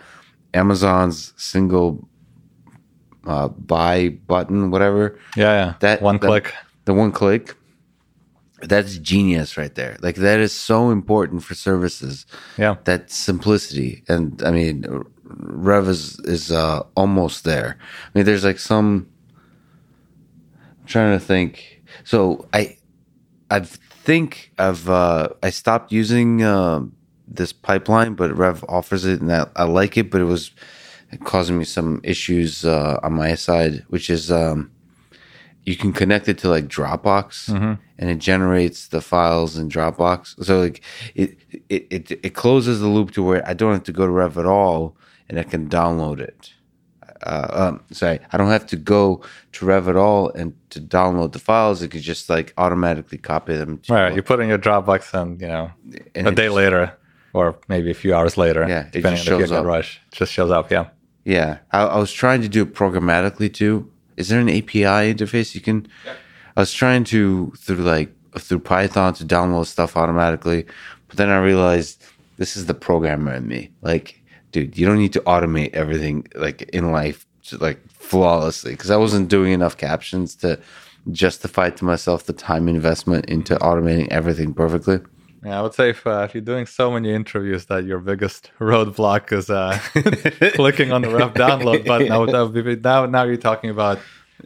Amazon's 0.54 1.34
single 1.38 2.08
uh, 3.26 3.50
buy 3.50 4.10
button, 4.10 4.72
whatever. 4.72 5.20
Yeah, 5.36 5.54
yeah. 5.54 5.74
That 5.80 6.02
one 6.02 6.20
click. 6.20 6.54
The 6.86 6.94
one 6.94 7.12
click 7.12 7.56
that's 8.62 8.98
genius 8.98 9.58
right 9.58 9.74
there. 9.76 9.98
Like 10.02 10.16
that 10.16 10.40
is 10.40 10.54
so 10.54 10.90
important 10.90 11.44
for 11.44 11.56
services. 11.56 12.26
Yeah. 12.58 12.76
That 12.86 13.12
simplicity. 13.12 14.04
And 14.08 14.42
I 14.44 14.52
mean, 14.52 15.04
Rev 15.24 15.88
is, 15.88 16.20
is 16.22 16.52
uh, 16.52 16.84
almost 16.96 17.44
there. 17.44 17.78
I 17.80 18.18
mean, 18.18 18.26
there's 18.26 18.44
like 18.44 18.60
some, 18.60 19.08
I'm 20.82 20.88
trying 20.88 21.18
to 21.18 21.24
think. 21.24 21.82
So 22.04 22.48
I, 22.54 22.78
I 23.50 23.62
think 23.62 24.52
I've, 24.58 24.90
uh, 24.90 25.30
I 25.44 25.50
stopped 25.50 25.92
using, 25.92 26.44
uh, 26.44 26.82
this 27.28 27.52
pipeline, 27.52 28.14
but 28.14 28.36
Rev 28.38 28.64
offers 28.70 29.04
it 29.04 29.20
and 29.20 29.34
I, 29.34 29.48
I 29.56 29.64
like 29.64 29.98
it, 29.98 30.12
but 30.12 30.22
it 30.22 30.26
was 30.26 30.52
causing 31.24 31.58
me 31.58 31.66
some 31.66 32.02
issues, 32.04 32.66
uh, 32.66 33.00
on 33.04 33.14
my 33.14 33.36
side, 33.36 33.86
which 33.90 34.10
is, 34.10 34.32
um, 34.32 34.72
you 35.66 35.76
can 35.76 35.94
connect 35.94 36.28
it 36.28 36.38
to 36.40 36.50
like 36.50 36.68
Dropbox 36.68 37.50
mm-hmm. 37.50 37.74
and 37.98 38.10
it 38.10 38.20
generates 38.20 38.88
the 38.88 39.02
files 39.02 39.58
in 39.58 39.68
Dropbox. 39.68 40.44
So 40.46 40.62
like 40.62 40.82
it, 41.16 41.38
it, 41.70 41.88
it, 41.90 42.12
it 42.12 42.34
closes 42.36 42.80
the 42.80 42.88
loop 42.88 43.12
to 43.12 43.24
where 43.24 43.48
I 43.48 43.54
don't 43.54 43.74
have 43.74 43.84
to 43.84 43.92
go 43.92 44.06
to 44.06 44.12
Rev 44.12 44.38
at 44.38 44.46
all 44.46 44.96
and 45.28 45.40
I 45.40 45.44
can 45.44 45.68
download 45.68 46.20
it. 46.20 46.54
Uh, 47.24 47.48
um, 47.52 47.84
sorry, 47.92 48.20
I 48.32 48.38
don't 48.38 48.50
have 48.50 48.68
to 48.68 48.76
go 48.76 49.24
to 49.54 49.66
Rev 49.66 49.88
at 49.88 49.96
all 49.96 50.30
and 50.30 50.54
to 50.70 50.80
download 50.80 51.32
the 51.32 51.40
files. 51.40 51.82
It 51.82 51.90
could 51.90 52.02
just 52.02 52.30
like 52.30 52.54
automatically 52.58 53.18
copy 53.18 53.56
them. 53.56 53.80
To 53.80 53.94
right, 53.94 54.16
you 54.16 54.22
put 54.22 54.40
in 54.42 54.50
your 54.50 54.60
Dropbox 54.60 55.14
and 55.20 55.42
you 55.42 55.48
know 55.48 55.72
and 56.14 56.28
a 56.28 56.32
day 56.32 56.46
just, 56.46 56.56
later 56.56 56.96
or 57.34 57.58
maybe 57.68 57.90
a 57.90 57.96
few 57.96 58.14
hours 58.14 58.38
later. 58.38 58.68
Yeah, 58.68 58.84
depending 58.84 59.14
it 59.14 59.16
just 59.16 59.26
shows 59.26 59.52
up. 59.52 59.66
Rush, 59.66 60.02
it 60.12 60.16
just 60.16 60.32
shows 60.34 60.52
up. 60.52 60.70
Yeah, 60.70 60.90
yeah. 61.26 61.58
I, 61.72 61.82
I 61.82 61.98
was 61.98 62.14
trying 62.14 62.42
to 62.44 62.50
do 62.50 62.64
it 62.64 62.74
programmatically 62.74 63.54
too 63.54 63.92
is 64.18 64.30
there 64.30 64.40
an 64.40 64.50
API 64.50 65.14
interface 65.14 65.56
you 65.56 65.62
can? 65.62 65.88
Yeah. 66.06 66.14
I 66.58 66.62
was 66.62 66.74
trying 66.74 67.04
to 67.06 67.52
through 67.58 67.78
like 67.78 68.12
through 68.38 68.60
Python 68.60 69.14
to 69.16 69.26
download 69.26 69.66
stuff 69.66 69.96
automatically, 69.98 70.66
but 71.08 71.18
then 71.18 71.30
I 71.30 71.38
realized 71.38 72.04
this 72.38 72.58
is 72.58 72.66
the 72.66 72.74
programmer 72.74 73.34
in 73.34 73.48
me. 73.48 73.72
Like, 73.82 74.22
dude, 74.52 74.78
you 74.78 74.86
don't 74.86 74.98
need 74.98 75.14
to 75.14 75.22
automate 75.22 75.74
everything 75.74 76.28
like 76.36 76.64
in 76.64 76.92
life 76.92 77.26
like 77.60 77.80
flawlessly 77.92 78.72
because 78.72 78.92
I 78.92 78.98
wasn't 78.98 79.30
doing 79.30 79.54
enough 79.54 79.78
captions 79.78 80.36
to 80.38 80.60
justify 81.12 81.70
to 81.70 81.86
myself 81.86 82.26
the 82.26 82.34
time 82.34 82.68
investment 82.68 83.26
into 83.26 83.56
automating 83.58 84.08
everything 84.10 84.54
perfectly. 84.54 85.00
Yeah, 85.46 85.60
I 85.60 85.62
would 85.62 85.76
say 85.76 85.92
if, 85.92 86.08
uh, 86.08 86.26
if 86.28 86.34
you're 86.34 86.42
doing 86.42 86.66
so 86.66 86.90
many 86.90 87.14
interviews 87.14 87.66
that 87.66 87.84
your 87.86 88.00
biggest 88.00 88.50
roadblock 88.60 89.32
is 89.32 89.52
uh, 89.52 89.78
clicking 90.56 90.92
on 90.92 91.04
the 91.04 91.10
Rev 91.10 91.36
download 91.36 91.86
button, 91.86 92.08
now, 92.08 92.26
that 92.26 92.52
would 92.52 92.66
be, 92.66 92.76
now, 92.78 93.06
now 93.06 93.24
you're 93.24 93.38
talking 93.38 93.70
about 93.70 94.00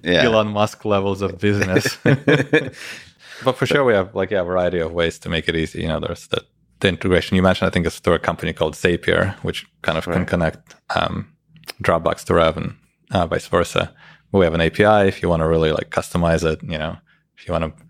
yeah. 0.04 0.24
Elon 0.24 0.50
Musk 0.50 0.84
levels 0.84 1.22
of 1.22 1.40
business. 1.40 1.98
but 2.04 3.56
for 3.56 3.66
sure, 3.66 3.86
we 3.86 3.94
have 3.94 4.14
like 4.14 4.32
yeah, 4.32 4.42
a 4.42 4.44
variety 4.44 4.80
of 4.80 4.92
ways 4.92 5.18
to 5.20 5.30
make 5.30 5.48
it 5.48 5.56
easy. 5.56 5.84
You 5.84 5.88
know, 5.88 6.02
there's 6.02 6.28
the, 6.28 6.44
the 6.82 6.90
integration 6.90 7.38
you 7.38 7.44
mentioned. 7.44 7.68
I 7.68 7.72
think 7.72 7.86
it's 7.86 8.00
through 8.00 8.16
a 8.16 8.20
company 8.20 8.52
called 8.52 8.74
Zapier, 8.74 9.36
which 9.36 9.66
kind 9.84 9.98
of 9.98 10.06
right. 10.06 10.16
can 10.16 10.26
connect 10.26 10.76
um, 10.98 11.34
Dropbox 11.82 12.26
to 12.26 12.34
Rev 12.34 12.58
and 12.58 12.76
uh, 13.12 13.26
vice 13.26 13.48
versa. 13.48 13.94
We 14.34 14.44
have 14.44 14.54
an 14.54 14.62
API 14.62 15.08
if 15.08 15.22
you 15.22 15.30
want 15.30 15.44
to 15.44 15.48
really 15.48 15.72
like 15.72 15.92
customize 15.92 16.44
it. 16.44 16.62
You 16.62 16.78
know, 16.78 16.98
if 17.38 17.48
you 17.48 17.54
want 17.54 17.64
to 17.64 17.86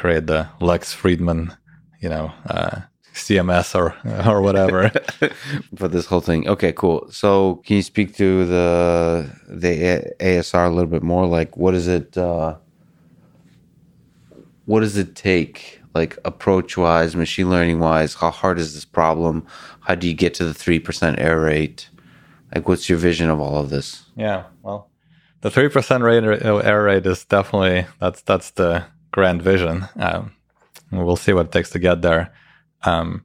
create 0.00 0.26
the 0.26 0.48
Lex 0.60 0.94
Fridman 0.94 1.54
you 2.04 2.10
know, 2.10 2.30
uh, 2.50 2.80
CMS 3.14 3.74
or 3.74 3.96
or 4.30 4.42
whatever 4.42 4.90
for 5.76 5.88
this 5.88 6.04
whole 6.04 6.20
thing. 6.20 6.46
Okay, 6.46 6.72
cool. 6.72 7.10
So, 7.10 7.62
can 7.64 7.76
you 7.76 7.82
speak 7.82 8.14
to 8.16 8.44
the 8.44 9.30
the 9.48 10.14
ASR 10.20 10.66
a 10.66 10.68
little 10.68 10.90
bit 10.90 11.02
more? 11.02 11.26
Like, 11.26 11.56
what 11.56 11.72
is 11.74 11.88
it? 11.88 12.18
Uh, 12.18 12.56
what 14.66 14.80
does 14.80 14.98
it 14.98 15.16
take? 15.16 15.80
Like 15.94 16.18
approach 16.24 16.76
wise, 16.76 17.16
machine 17.16 17.48
learning 17.48 17.78
wise, 17.78 18.14
how 18.14 18.30
hard 18.30 18.58
is 18.58 18.74
this 18.74 18.84
problem? 18.84 19.46
How 19.80 19.94
do 19.94 20.08
you 20.08 20.14
get 20.14 20.34
to 20.34 20.44
the 20.44 20.52
three 20.52 20.80
percent 20.80 21.18
error 21.18 21.44
rate? 21.44 21.88
Like, 22.54 22.68
what's 22.68 22.88
your 22.90 22.98
vision 22.98 23.30
of 23.30 23.40
all 23.40 23.56
of 23.56 23.70
this? 23.70 24.04
Yeah, 24.14 24.44
well, 24.62 24.90
the 25.40 25.50
three 25.50 25.70
percent 25.70 26.02
rate 26.02 26.24
error 26.24 26.84
rate 26.84 27.06
is 27.06 27.24
definitely 27.24 27.86
that's 27.98 28.20
that's 28.22 28.50
the 28.50 28.84
grand 29.12 29.40
vision. 29.40 29.86
Um, 29.96 30.32
We'll 31.02 31.16
see 31.16 31.32
what 31.32 31.46
it 31.46 31.52
takes 31.52 31.70
to 31.70 31.78
get 31.78 32.02
there. 32.02 32.32
Um, 32.82 33.24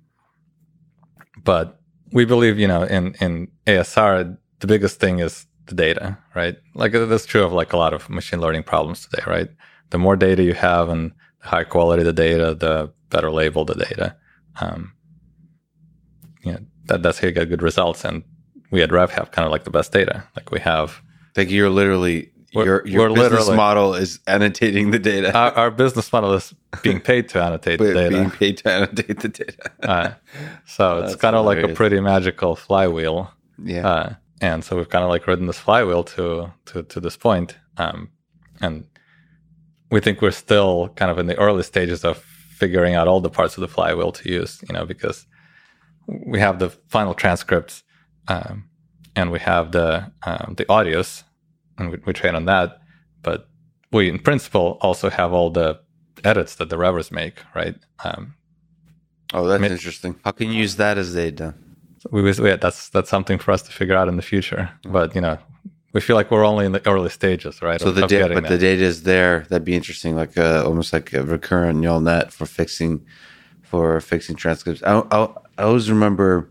but 1.43 1.80
we 2.11 2.26
believe, 2.26 2.57
you 2.57 2.67
know, 2.67 2.84
in, 2.84 3.15
in 3.22 3.49
ASR, 3.67 4.38
the 4.59 4.67
biggest 4.67 4.99
thing 4.99 5.20
is 5.20 5.45
the 5.67 5.76
data, 5.76 6.17
right? 6.36 6.57
Like 6.76 6.91
that's 6.91 7.26
true 7.26 7.43
of 7.43 7.53
like 7.53 7.74
a 7.74 7.78
lot 7.78 7.93
of 7.93 8.09
machine 8.09 8.41
learning 8.41 8.63
problems 8.63 9.05
today, 9.05 9.24
right? 9.28 9.49
The 9.91 9.97
more 9.97 10.15
data 10.15 10.43
you 10.43 10.53
have 10.53 10.89
and 10.89 11.11
the 11.41 11.47
higher 11.47 11.65
quality 11.65 12.03
the 12.03 12.13
data, 12.13 12.55
the 12.55 12.91
better 13.09 13.32
labeled 13.32 13.67
the 13.67 13.76
data. 13.76 14.15
Um, 14.59 14.93
you 16.43 16.53
know, 16.53 16.59
that, 16.86 17.03
that's 17.03 17.20
how 17.20 17.28
you 17.28 17.34
get 17.34 17.49
good 17.49 17.61
results. 17.61 18.03
And 18.03 18.24
we 18.72 18.82
at 18.82 18.91
Rev 18.91 19.11
have 19.11 19.32
kind 19.32 19.45
of 19.45 19.51
like 19.51 19.63
the 19.63 19.72
best 19.72 19.91
data. 19.91 20.28
Like 20.36 20.51
we 20.51 20.59
have. 20.59 21.01
Like 21.38 21.49
you're 21.49 21.70
literally 21.70 22.32
we're, 22.53 22.65
your 22.65 22.87
your 22.87 23.13
business 23.13 23.49
model 23.49 23.93
is 23.93 24.19
annotating 24.27 24.91
the 24.91 24.99
data. 24.99 25.35
Our, 25.35 25.51
our, 25.53 25.71
business 25.71 26.11
model 26.11 26.33
is 26.33 26.53
being 26.81 26.99
paid 26.99 27.29
to 27.29 27.43
annotate 27.43 27.79
the 27.79 27.93
data. 27.93 28.09
Being 28.09 28.31
paid 28.31 28.57
to 28.57 28.71
annotate 28.71 29.19
the 29.19 29.29
data. 29.29 29.71
uh, 29.83 30.11
so 30.65 31.03
it's 31.03 31.15
kind 31.15 31.35
of 31.35 31.45
like 31.45 31.59
a 31.59 31.69
pretty 31.69 31.99
magical 31.99 32.55
flywheel. 32.55 33.31
Yeah. 33.63 33.87
Uh, 33.87 34.13
and 34.41 34.63
so 34.63 34.75
we've 34.77 34.89
kind 34.89 35.03
of 35.03 35.09
like 35.09 35.27
ridden 35.27 35.47
this 35.47 35.59
flywheel 35.59 36.03
to 36.05 36.51
to 36.67 36.83
to 36.83 36.99
this 36.99 37.17
point. 37.17 37.57
Um, 37.77 38.09
and 38.61 38.85
we 39.91 39.99
think 39.99 40.21
we're 40.21 40.31
still 40.31 40.89
kind 40.95 41.11
of 41.11 41.19
in 41.19 41.27
the 41.27 41.37
early 41.37 41.63
stages 41.63 42.03
of 42.03 42.17
figuring 42.17 42.95
out 42.95 43.07
all 43.07 43.21
the 43.21 43.29
parts 43.29 43.57
of 43.57 43.61
the 43.61 43.67
flywheel 43.67 44.11
to 44.13 44.29
use. 44.29 44.59
You 44.67 44.73
know, 44.73 44.85
because 44.85 45.27
we 46.07 46.39
have 46.39 46.59
the 46.59 46.69
final 46.87 47.13
transcripts, 47.13 47.83
um, 48.27 48.69
and 49.15 49.31
we 49.31 49.39
have 49.39 49.71
the 49.71 50.11
um, 50.23 50.55
the 50.57 50.65
audios 50.65 51.23
and 51.80 51.91
we, 51.91 51.97
we 52.05 52.13
train 52.13 52.36
on 52.36 52.45
that. 52.45 52.80
But 53.21 53.47
we, 53.91 54.09
in 54.09 54.19
principle, 54.19 54.77
also 54.82 55.09
have 55.09 55.34
all 55.34 55.49
the 55.49 55.80
edits 56.23 56.55
that 56.55 56.69
the 56.69 56.75
Revvers 56.75 57.11
make, 57.11 57.36
right? 57.55 57.75
Um, 58.03 58.36
oh, 59.34 59.47
that's 59.47 59.63
I 59.63 59.67
interesting. 59.67 60.15
How 60.23 60.32
can 60.32 60.49
you 60.49 60.59
use 60.59 60.75
that 60.75 60.97
as 60.97 61.13
data? 61.13 61.55
We, 62.11 62.21
we, 62.21 62.32
that's 62.32 62.89
that's 62.89 63.09
something 63.09 63.39
for 63.39 63.51
us 63.51 63.61
to 63.63 63.71
figure 63.71 63.95
out 63.95 64.07
in 64.07 64.15
the 64.15 64.21
future. 64.21 64.69
Mm-hmm. 64.84 64.91
But 64.91 65.15
you 65.15 65.21
know, 65.21 65.38
we 65.93 66.01
feel 66.01 66.15
like 66.15 66.32
we're 66.32 66.45
only 66.45 66.65
in 66.65 66.71
the 66.71 66.88
early 66.88 67.09
stages, 67.09 67.61
right? 67.61 67.80
So 67.82 67.89
of, 67.89 67.95
the 67.95 68.07
data, 68.07 68.34
but 68.34 68.47
the 68.47 68.57
data 68.57 68.84
is 68.84 69.03
there. 69.03 69.45
That'd 69.49 69.65
be 69.65 69.75
interesting, 69.75 70.15
like 70.15 70.38
a, 70.38 70.61
uh, 70.61 70.63
almost 70.63 70.93
like 70.93 71.13
a 71.13 71.23
recurrent 71.23 71.80
neural 71.80 71.99
net 71.99 72.32
for 72.32 72.45
fixing 72.45 73.05
for 73.63 73.99
fixing 74.01 74.36
transcripts. 74.36 74.82
I, 74.84 74.99
I, 75.11 75.25
I 75.57 75.63
always 75.63 75.89
remember 75.89 76.49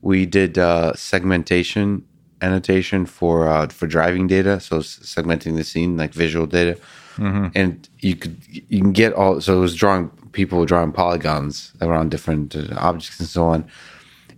we 0.00 0.26
did 0.26 0.58
uh, 0.58 0.94
segmentation 0.94 2.04
annotation 2.40 3.06
for 3.06 3.48
uh, 3.48 3.68
for 3.68 3.86
driving 3.86 4.26
data, 4.26 4.60
so 4.60 4.78
segmenting 4.78 5.56
the 5.56 5.64
scene 5.64 5.96
like 5.96 6.12
visual 6.12 6.46
data, 6.46 6.78
mm-hmm. 7.16 7.48
and 7.54 7.88
you 8.00 8.16
could 8.16 8.36
you 8.48 8.80
can 8.80 8.92
get 8.92 9.12
all. 9.12 9.40
So 9.40 9.56
it 9.56 9.60
was 9.60 9.74
drawing 9.74 10.10
people 10.32 10.64
drawing 10.64 10.92
polygons 10.92 11.72
around 11.80 12.10
different 12.10 12.54
uh, 12.54 12.74
objects 12.76 13.18
and 13.20 13.28
so 13.28 13.46
on, 13.46 13.66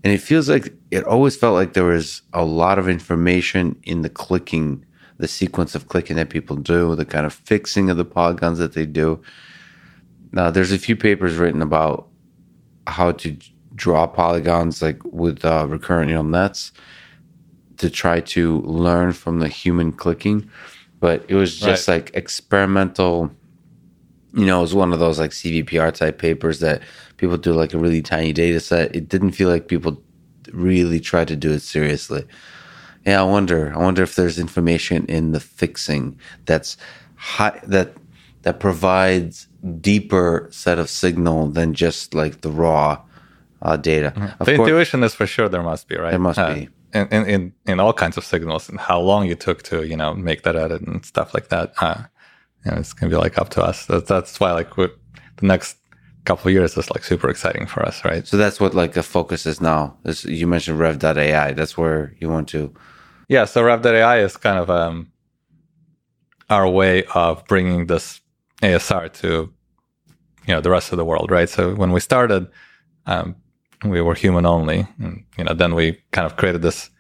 and 0.03 0.13
it 0.13 0.19
feels 0.19 0.49
like 0.49 0.73
it 0.91 1.05
always 1.05 1.37
felt 1.37 1.55
like 1.55 1.75
there 1.75 1.85
was 1.85 2.23
a 2.33 2.45
lot 2.45 2.79
of 2.79 2.89
information 2.89 3.79
in 3.85 4.03
the 4.03 4.11
clicking, 4.11 4.85
the 5.19 5.29
sequence 5.29 5.75
of 5.75 5.89
clicking 5.89 6.17
that 6.17 6.31
people 6.31 6.57
do, 6.57 6.95
the 6.97 7.05
kind 7.05 7.27
of 7.27 7.35
fixing 7.35 7.91
of 7.91 7.97
the 7.97 8.05
polygons 8.05 8.59
that 8.59 8.73
they 8.73 8.87
do. 8.87 9.21
Now, 10.33 10.51
there's 10.51 10.73
a 10.73 10.79
few 10.79 10.97
papers 10.97 11.37
written 11.37 11.61
about 11.61 12.07
how 12.87 13.13
to 13.13 13.37
draw 13.75 14.07
polygons 14.07 14.83
like 14.83 15.03
with 15.05 15.45
uh, 15.45 15.67
recurrent 15.69 16.09
neural 16.09 16.25
nets 16.25 16.73
to 17.81 17.89
try 17.89 18.21
to 18.21 18.61
learn 18.61 19.13
from 19.13 19.41
the 19.41 19.49
human 19.49 19.91
clicking, 19.91 20.49
but 21.01 21.25
it 21.29 21.35
was 21.35 21.59
just 21.59 21.89
right. 21.89 21.95
like 21.95 22.15
experimental. 22.15 23.31
You 24.35 24.45
know, 24.45 24.59
it 24.59 24.63
was 24.63 24.75
one 24.75 24.93
of 24.93 24.99
those 24.99 25.19
like 25.19 25.31
CVPR 25.31 25.93
type 25.95 26.19
papers 26.19 26.61
that 26.61 26.83
people 27.17 27.39
do 27.39 27.53
like 27.55 27.73
a 27.73 27.79
really 27.79 28.03
tiny 28.03 28.35
data 28.35 28.61
set. 28.61 28.95
It 28.95 29.09
didn't 29.09 29.33
feel 29.33 29.49
like 29.49 29.67
people 29.67 30.03
really 30.53 31.01
tried 31.01 31.29
to 31.29 31.37
do 31.37 31.53
it 31.53 31.61
seriously. 31.61 32.27
Yeah, 33.07 33.21
I 33.21 33.25
wonder. 33.25 33.73
I 33.75 33.79
wonder 33.79 34.03
if 34.03 34.15
there's 34.15 34.39
information 34.39 35.07
in 35.07 35.33
the 35.33 35.41
fixing 35.41 36.19
that's 36.45 36.77
high 37.17 37.61
that 37.65 37.95
that 38.43 38.61
provides 38.61 39.49
deeper 39.81 40.49
set 40.51 40.79
of 40.79 40.91
signal 40.91 41.49
than 41.49 41.73
just 41.73 42.15
like 42.15 42.43
the 42.43 42.51
raw 42.51 43.01
uh, 43.63 43.79
data. 43.79 44.13
Mm-hmm. 44.15 44.45
The 44.45 44.57
course, 44.57 44.69
intuition 44.69 45.03
is 45.03 45.15
for 45.15 45.27
sure 45.27 45.49
there 45.49 45.63
must 45.63 45.89
be, 45.89 45.97
right? 45.97 46.11
There 46.11 46.19
must 46.19 46.39
uh, 46.39 46.55
be 46.55 46.69
in, 46.93 47.09
in 47.27 47.53
in 47.67 47.81
all 47.81 47.93
kinds 47.93 48.17
of 48.17 48.25
signals 48.25 48.69
and 48.69 48.79
how 48.79 49.01
long 49.01 49.27
you 49.27 49.35
took 49.35 49.63
to 49.65 49.85
you 49.85 49.97
know 49.97 50.15
make 50.15 50.43
that 50.43 50.57
edit 50.57 50.83
and 50.83 51.05
stuff 51.05 51.35
like 51.35 51.49
that. 51.49 51.73
Uh, 51.81 52.05
you 52.65 52.71
know, 52.71 52.79
it's 52.79 52.93
gonna 52.93 53.11
be 53.11 53.17
like 53.17 53.39
up 53.39 53.49
to 53.51 53.63
us. 53.63 53.87
That's, 53.87 54.09
that's 54.09 54.41
why 54.41 54.53
like 54.53 54.75
the 54.75 54.91
next 55.43 55.77
couple 56.25 56.49
of 56.49 56.53
years 56.53 56.77
is 56.77 56.91
like 56.91 57.05
super 57.05 57.31
exciting 57.31 57.67
for 57.67 57.85
us, 57.85 58.05
right? 58.05 58.27
So 58.27 58.37
that's 58.37 58.61
what 58.61 58.75
like 58.75 58.93
the 58.93 59.03
focus 59.03 59.47
is 59.47 59.61
now. 59.61 59.97
Is 60.05 60.25
you 60.25 60.47
mentioned 60.47 60.79
Rev.ai. 60.79 61.53
That's 61.53 61.79
where 61.79 62.15
you 62.19 62.29
want 62.29 62.49
to. 62.51 62.75
Yeah. 63.29 63.45
So 63.45 63.63
Rev.ai 63.63 64.19
is 64.21 64.37
kind 64.37 64.59
of 64.59 64.69
um, 64.69 65.13
our 66.49 66.69
way 66.69 67.05
of 67.15 67.45
bringing 67.47 67.87
this 67.87 68.21
ASR 68.63 69.13
to 69.21 69.53
you 70.47 70.55
know 70.55 70.61
the 70.61 70.71
rest 70.71 70.93
of 70.93 70.99
the 70.99 71.05
world, 71.05 71.31
right? 71.31 71.49
So 71.49 71.75
when 71.75 71.93
we 71.93 72.01
started. 72.01 72.49
Um, 73.07 73.37
we 73.85 74.01
were 74.01 74.15
human 74.15 74.47
only. 74.47 74.87
And, 74.99 75.25
you 75.39 75.45
know, 75.45 75.55
then 75.55 75.75
we 75.75 76.03
kind 76.13 76.27
of 76.27 76.37
created 76.37 76.63
this 76.63 76.91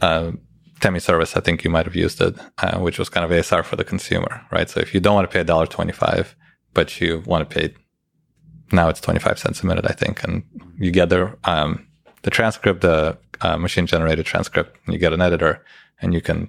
uh, 0.00 0.32
Temi 0.80 0.98
service. 0.98 1.36
I 1.36 1.40
think 1.40 1.62
you 1.62 1.70
might 1.70 1.86
have 1.86 1.96
used 1.96 2.20
it, 2.20 2.34
uh, 2.58 2.78
which 2.78 2.98
was 2.98 3.08
kind 3.08 3.24
of 3.24 3.30
ASR 3.30 3.64
for 3.64 3.76
the 3.76 3.84
consumer, 3.84 4.46
right? 4.50 4.68
So 4.68 4.80
if 4.80 4.94
you 4.94 5.00
don't 5.00 5.14
want 5.14 5.30
to 5.30 5.32
pay 5.32 5.44
$1.25, 5.44 6.34
but 6.72 7.00
you 7.00 7.22
want 7.26 7.48
to 7.48 7.54
pay, 7.54 7.74
now 8.72 8.88
it's 8.88 9.00
25 9.00 9.38
cents 9.38 9.62
a 9.62 9.66
minute, 9.66 9.84
I 9.88 9.92
think, 9.92 10.24
and 10.24 10.42
you 10.78 10.90
get 10.90 11.10
the, 11.10 11.36
um, 11.44 11.86
the 12.22 12.30
transcript, 12.30 12.80
the 12.80 13.18
uh, 13.42 13.56
machine 13.58 13.86
generated 13.86 14.24
transcript, 14.24 14.78
and 14.86 14.94
you 14.94 15.00
get 15.00 15.12
an 15.12 15.20
editor 15.20 15.64
and 16.00 16.14
you 16.14 16.20
can 16.20 16.48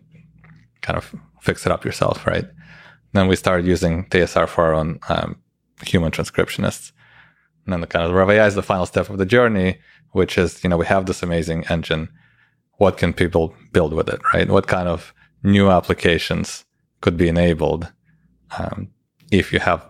kind 0.82 0.98
of 0.98 1.14
fix 1.42 1.66
it 1.66 1.72
up 1.72 1.84
yourself, 1.84 2.26
right? 2.26 2.46
Then 3.14 3.28
we 3.28 3.36
started 3.36 3.66
using 3.66 4.06
ASR 4.06 4.48
for 4.48 4.66
our 4.66 4.74
own 4.74 5.00
um, 5.10 5.42
human 5.84 6.12
transcriptionists. 6.12 6.92
And 7.66 7.74
then 7.74 7.82
the 7.82 7.88
kind 7.88 8.06
of 8.06 8.14
Rev 8.14 8.30
AI 8.30 8.48
is 8.48 8.56
the 8.56 8.64
final 8.64 8.86
step 8.86 9.10
of 9.10 9.18
the 9.18 9.26
journey, 9.26 9.80
which 10.12 10.38
is, 10.38 10.64
you 10.64 10.70
know, 10.70 10.78
we 10.78 10.86
have 10.86 11.06
this 11.06 11.24
amazing 11.24 11.66
engine. 11.70 12.10
What 12.78 12.98
can 12.98 13.14
people 13.14 13.56
build 13.72 13.94
with 13.94 14.10
it, 14.10 14.20
right? 14.34 14.50
What 14.50 14.68
kind 14.68 14.88
of 14.88 15.14
new 15.44 15.70
applications 15.70 16.66
could 17.02 17.18
be 17.18 17.28
enabled 17.28 17.92
um, 18.58 18.90
if 19.32 19.54
you 19.54 19.60
have 19.60 19.86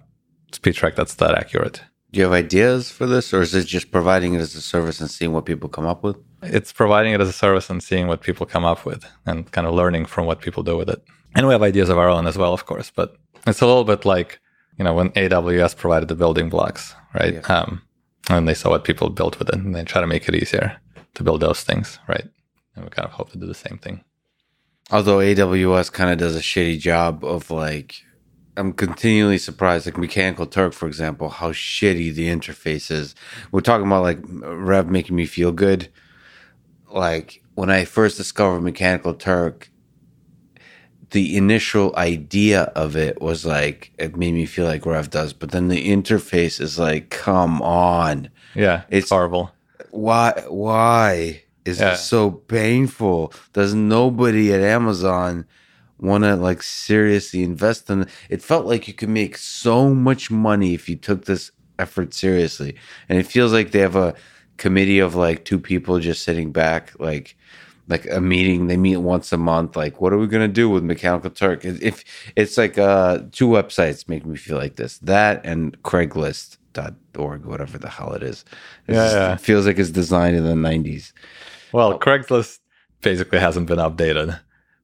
SpeechRec 0.51 0.95
that's 0.95 1.15
that 1.15 1.35
accurate? 1.35 1.81
Do 2.11 2.19
you 2.19 2.25
have 2.25 2.33
ideas 2.33 2.91
for 2.91 3.05
this, 3.05 3.33
or 3.33 3.41
is 3.41 3.55
it 3.55 3.67
just 3.67 3.89
providing 3.89 4.33
it 4.33 4.41
as 4.41 4.53
a 4.53 4.61
service 4.61 4.99
and 4.99 5.09
seeing 5.09 5.31
what 5.31 5.45
people 5.45 5.69
come 5.69 5.85
up 5.85 6.03
with? 6.03 6.17
It's 6.43 6.73
providing 6.73 7.13
it 7.13 7.21
as 7.21 7.29
a 7.29 7.33
service 7.33 7.69
and 7.69 7.81
seeing 7.81 8.07
what 8.07 8.19
people 8.19 8.45
come 8.45 8.65
up 8.65 8.85
with 8.85 9.05
and 9.25 9.49
kind 9.51 9.65
of 9.65 9.73
learning 9.73 10.07
from 10.07 10.25
what 10.25 10.41
people 10.41 10.61
do 10.61 10.75
with 10.75 10.89
it. 10.89 11.01
And 11.35 11.47
we 11.47 11.53
have 11.53 11.63
ideas 11.63 11.87
of 11.87 11.97
our 11.97 12.09
own 12.09 12.27
as 12.27 12.37
well, 12.37 12.53
of 12.53 12.65
course, 12.65 12.91
but 12.93 13.15
it's 13.47 13.61
a 13.61 13.65
little 13.65 13.85
bit 13.85 14.03
like, 14.03 14.40
you 14.81 14.85
know, 14.85 14.95
when 14.95 15.11
AWS 15.11 15.77
provided 15.77 16.09
the 16.09 16.15
building 16.15 16.49
blocks 16.49 16.95
right? 17.13 17.35
Yeah. 17.35 17.41
Um, 17.41 17.83
and 18.31 18.47
they 18.47 18.55
saw 18.55 18.71
what 18.71 18.83
people 18.83 19.11
built 19.11 19.37
with 19.37 19.49
it, 19.49 19.55
and 19.55 19.75
they 19.75 19.83
try 19.83 20.01
to 20.01 20.07
make 20.07 20.27
it 20.27 20.33
easier 20.33 20.79
to 21.13 21.23
build 21.23 21.41
those 21.41 21.63
things, 21.63 21.99
right? 22.07 22.27
And 22.75 22.85
we 22.85 22.89
kind 22.89 23.05
of 23.05 23.11
hope 23.11 23.31
to 23.31 23.37
do 23.37 23.45
the 23.45 23.53
same 23.53 23.77
thing. 23.77 24.03
Although 24.89 25.17
AWS 25.17 25.91
kind 25.91 26.09
of 26.09 26.17
does 26.17 26.35
a 26.35 26.39
shitty 26.39 26.79
job 26.79 27.23
of 27.23 27.51
like, 27.51 27.95
I'm 28.57 28.73
continually 28.73 29.37
surprised. 29.37 29.85
Like 29.85 29.97
Mechanical 29.97 30.47
Turk, 30.47 30.73
for 30.73 30.87
example, 30.87 31.29
how 31.29 31.51
shitty 31.51 32.15
the 32.15 32.27
interface 32.27 32.89
is. 32.89 33.13
We're 33.51 33.61
talking 33.61 33.85
about 33.85 34.01
like 34.01 34.19
Rev 34.23 34.89
making 34.89 35.15
me 35.15 35.27
feel 35.27 35.51
good. 35.51 35.89
Like 36.89 37.43
when 37.53 37.69
I 37.69 37.85
first 37.85 38.17
discovered 38.17 38.61
Mechanical 38.61 39.13
Turk, 39.13 39.70
the 41.11 41.37
initial 41.37 41.95
idea 41.95 42.63
of 42.75 42.95
it 42.95 43.21
was 43.21 43.45
like 43.45 43.91
it 43.97 44.15
made 44.15 44.33
me 44.33 44.45
feel 44.45 44.65
like 44.65 44.85
Rev 44.85 45.09
does, 45.09 45.33
but 45.33 45.51
then 45.51 45.67
the 45.67 45.89
interface 45.89 46.59
is 46.59 46.79
like, 46.79 47.09
come 47.09 47.61
on. 47.61 48.29
Yeah, 48.55 48.83
it's 48.89 49.09
horrible. 49.09 49.51
Why? 49.91 50.43
Why 50.47 51.43
is 51.65 51.79
yeah. 51.79 51.93
it 51.93 51.97
so 51.97 52.31
painful? 52.31 53.33
Does 53.53 53.73
nobody 53.73 54.53
at 54.53 54.61
Amazon 54.61 55.45
want 55.99 56.23
to 56.23 56.35
like 56.35 56.63
seriously 56.63 57.43
invest 57.43 57.89
in 57.89 58.03
it? 58.03 58.09
It 58.29 58.41
felt 58.41 58.65
like 58.65 58.87
you 58.87 58.93
could 58.93 59.09
make 59.09 59.37
so 59.37 59.93
much 59.93 60.31
money 60.31 60.73
if 60.73 60.87
you 60.89 60.95
took 60.95 61.25
this 61.25 61.51
effort 61.77 62.13
seriously, 62.13 62.75
and 63.09 63.19
it 63.19 63.27
feels 63.27 63.51
like 63.51 63.71
they 63.71 63.79
have 63.79 63.97
a 63.97 64.15
committee 64.57 64.99
of 64.99 65.15
like 65.15 65.43
two 65.43 65.59
people 65.59 65.99
just 65.99 66.23
sitting 66.23 66.51
back, 66.51 66.93
like 66.99 67.35
like 67.91 68.07
a 68.09 68.19
meeting. 68.19 68.67
They 68.67 68.77
meet 68.77 68.97
once 68.97 69.31
a 69.31 69.37
month. 69.37 69.75
Like, 69.75 70.01
what 70.01 70.13
are 70.13 70.17
we 70.17 70.27
gonna 70.27 70.47
do 70.47 70.69
with 70.69 70.83
Mechanical 70.83 71.29
Turk? 71.29 71.63
If 71.63 72.03
it's 72.35 72.57
like 72.57 72.77
uh, 72.77 73.19
two 73.31 73.47
websites 73.47 74.09
make 74.09 74.25
me 74.25 74.37
feel 74.37 74.57
like 74.57 74.77
this, 74.77 74.97
that 74.99 75.45
and 75.45 75.81
Craigslist.org, 75.83 77.45
whatever 77.45 77.77
the 77.77 77.89
hell 77.89 78.13
it 78.13 78.23
is. 78.23 78.45
Yeah, 78.87 79.11
yeah. 79.11 79.33
It 79.33 79.41
feels 79.41 79.67
like 79.67 79.77
it's 79.77 79.91
designed 79.91 80.35
in 80.35 80.43
the 80.45 80.53
'90s. 80.53 81.13
Well, 81.71 81.99
Craigslist 81.99 82.59
basically 83.01 83.39
hasn't 83.39 83.67
been 83.67 83.79
updated 83.79 84.39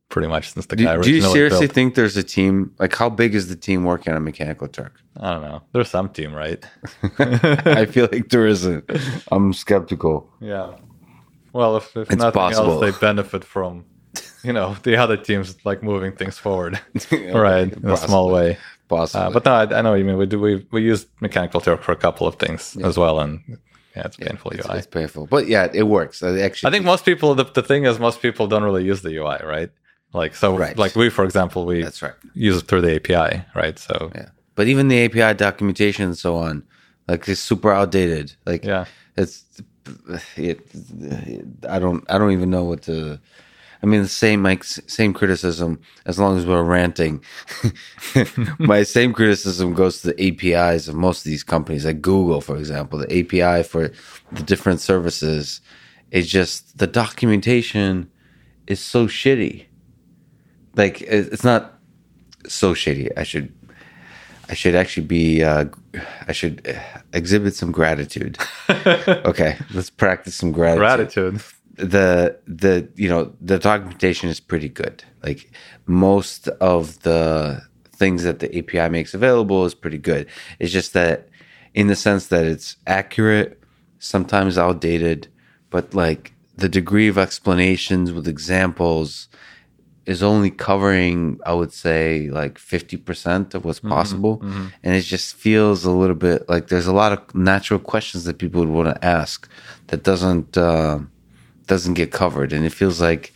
pretty 0.10 0.28
much 0.28 0.54
since 0.54 0.66
the 0.68 0.76
do, 0.76 0.84
guy. 0.84 1.02
Do 1.02 1.12
you 1.12 1.22
seriously 1.22 1.68
built. 1.68 1.76
think 1.76 1.96
there's 1.96 2.18
a 2.18 2.24
team? 2.24 2.74
Like, 2.80 2.96
how 2.96 3.10
big 3.10 3.36
is 3.36 3.50
the 3.50 3.56
team 3.56 3.84
working 3.84 4.14
on 4.14 4.24
Mechanical 4.24 4.68
Turk? 4.68 5.02
I 5.20 5.32
don't 5.32 5.42
know. 5.42 5.62
There's 5.74 5.90
some 5.90 6.10
team, 6.10 6.34
right? 6.34 6.64
I 7.20 7.86
feel 7.86 8.08
like 8.12 8.30
there 8.30 8.48
isn't. 8.48 8.90
I'm 9.32 9.54
skeptical. 9.54 10.30
Yeah. 10.40 10.76
Well, 11.58 11.78
if, 11.78 11.98
if 11.98 12.12
nothing 12.12 12.32
possible. 12.34 12.74
else, 12.74 12.82
they 12.82 13.00
benefit 13.00 13.44
from, 13.44 13.84
you 14.44 14.54
know, 14.54 14.76
the 14.84 14.96
other 14.96 15.18
teams 15.18 15.56
like 15.66 15.82
moving 15.82 16.12
things 16.12 16.38
forward, 16.38 16.80
right, 17.12 17.74
in 17.74 17.90
a 17.90 17.98
small 17.98 18.30
way. 18.30 18.60
Possibly. 18.88 19.26
Uh, 19.26 19.30
but 19.32 19.44
no, 19.44 19.54
I, 19.54 19.80
I, 19.80 19.82
know 19.82 19.96
you 19.96 20.06
mean. 20.06 20.18
We 20.18 20.28
do 20.28 20.40
we 20.40 20.68
we 20.72 20.84
use 20.84 21.08
Mechanical 21.20 21.60
Turk 21.60 21.82
for 21.82 21.94
a 21.94 21.96
couple 21.96 22.28
of 22.28 22.36
things 22.36 22.78
yeah. 22.80 22.86
as 22.86 22.96
well, 22.96 23.20
and 23.20 23.42
yeah, 23.96 24.04
it's 24.06 24.18
painful 24.18 24.52
yeah, 24.54 24.60
it's, 24.60 24.70
UI. 24.70 24.78
It's 24.78 24.88
painful, 24.88 25.26
but 25.26 25.48
yeah, 25.48 25.68
it 25.74 25.88
works. 25.88 26.22
I 26.22 26.40
actually, 26.42 26.70
I 26.70 26.72
think 26.72 26.86
most 26.86 27.04
people. 27.04 27.34
The, 27.34 27.46
the 27.46 27.64
thing 27.64 27.86
is, 27.86 28.00
most 28.00 28.22
people 28.22 28.46
don't 28.48 28.64
really 28.64 28.86
use 28.86 29.02
the 29.02 29.18
UI, 29.18 29.40
right? 29.44 29.72
Like 30.14 30.36
so, 30.36 30.56
right. 30.56 30.78
like 30.78 30.96
we, 30.96 31.10
for 31.10 31.26
example, 31.26 31.66
we 31.66 31.82
that's 31.82 32.04
right. 32.04 32.14
Use 32.36 32.58
it 32.58 32.68
through 32.68 32.82
the 32.82 32.96
API, 32.96 33.44
right? 33.56 33.80
So 33.80 34.12
yeah, 34.14 34.30
but 34.54 34.68
even 34.68 34.90
the 34.90 35.04
API 35.06 35.34
documentation 35.36 36.06
and 36.06 36.18
so 36.18 36.38
on, 36.38 36.64
like 37.08 37.28
it's 37.28 37.42
super 37.42 37.72
outdated. 37.72 38.36
Like 38.46 38.64
yeah, 38.64 38.86
it's 39.18 39.44
it, 40.36 40.60
it, 41.00 41.46
I 41.70 41.80
don't 41.80 42.04
I 42.10 42.18
don't 42.18 42.32
even 42.32 42.50
know 42.50 42.64
what 42.64 42.84
to. 42.84 43.20
I 43.82 43.86
mean, 43.86 44.02
the 44.02 44.08
same 44.08 44.42
like 44.42 44.64
same 44.64 45.14
criticism 45.14 45.80
as 46.06 46.18
long 46.18 46.38
as 46.38 46.46
we're 46.46 46.64
ranting. 46.64 47.24
My 48.60 48.84
same 48.98 49.14
criticism 49.14 49.74
goes 49.74 50.02
to 50.02 50.14
the 50.14 50.28
APIs 50.56 50.88
of 50.88 50.96
most 50.96 51.20
of 51.20 51.26
these 51.26 51.44
companies, 51.44 51.86
like 51.86 52.02
Google, 52.02 52.42
for 52.42 52.58
example. 52.58 53.00
The 53.00 53.20
API 53.20 53.64
for 53.64 53.92
the 54.32 54.44
different 54.44 54.82
services 54.82 55.62
is 56.12 56.28
just 56.28 56.78
the 56.78 56.88
documentation 56.88 58.10
is 58.66 58.80
so 58.80 59.08
shitty. 59.08 59.66
Like 60.76 61.02
it's 61.02 61.44
not 61.44 61.80
so 62.48 62.74
shitty. 62.74 63.12
I 63.16 63.24
should 63.24 63.54
I 64.50 64.54
should 64.54 64.76
actually 64.76 65.06
be, 65.08 65.44
uh, 65.44 65.66
I 66.28 66.32
should 66.32 66.80
exhibit 67.14 67.56
some 67.56 67.72
gratitude. 67.72 68.38
okay, 68.70 69.58
let's 69.74 69.90
practice 69.90 70.36
some 70.36 70.52
gratitude. 70.52 70.80
Gratitude. 70.80 71.42
The 71.76 72.40
the 72.48 72.90
you 72.96 73.08
know 73.08 73.34
the 73.40 73.60
documentation 73.60 74.30
is 74.30 74.40
pretty 74.40 74.70
good. 74.70 75.04
Like 75.22 75.52
most 75.86 76.48
of 76.48 77.00
the 77.04 77.62
things 77.92 78.24
that 78.24 78.40
the 78.40 78.58
API 78.58 78.90
makes 78.90 79.14
available 79.14 79.64
is 79.66 79.76
pretty 79.76 80.00
good. 80.00 80.28
It's 80.60 80.72
just 80.72 80.94
that 80.94 81.30
in 81.76 81.88
the 81.88 81.96
sense 81.96 82.28
that 82.28 82.46
it's 82.46 82.78
accurate, 82.88 83.62
sometimes 84.00 84.58
outdated, 84.58 85.28
but 85.70 85.94
like 85.94 86.34
the 86.56 86.70
degree 86.70 87.08
of 87.08 87.18
explanations 87.18 88.12
with 88.12 88.28
examples 88.28 89.28
is 90.08 90.24
only 90.24 90.50
covering, 90.50 91.38
I 91.46 91.54
would 91.54 91.74
say, 91.74 92.30
like 92.30 92.58
50% 92.58 93.54
of 93.54 93.66
what's 93.66 93.80
mm-hmm, 93.80 93.90
possible. 93.90 94.38
Mm-hmm. 94.38 94.68
And 94.82 94.96
it 94.96 95.02
just 95.02 95.36
feels 95.36 95.84
a 95.84 95.92
little 95.92 96.16
bit 96.16 96.48
like 96.48 96.70
there's 96.70 96.88
a 96.88 96.94
lot 96.94 97.12
of 97.12 97.36
natural 97.36 97.78
questions 97.78 98.24
that 98.24 98.38
people 98.38 98.62
would 98.62 98.70
want 98.70 98.88
to 98.88 99.06
ask 99.06 99.50
that 99.88 100.04
doesn't, 100.04 100.58
uh, 100.58 101.00
doesn't 101.66 101.96
get 101.96 102.14
covered. 102.14 102.54
And 102.54 102.66
it 102.66 102.72
feels 102.72 103.02
like 103.02 103.34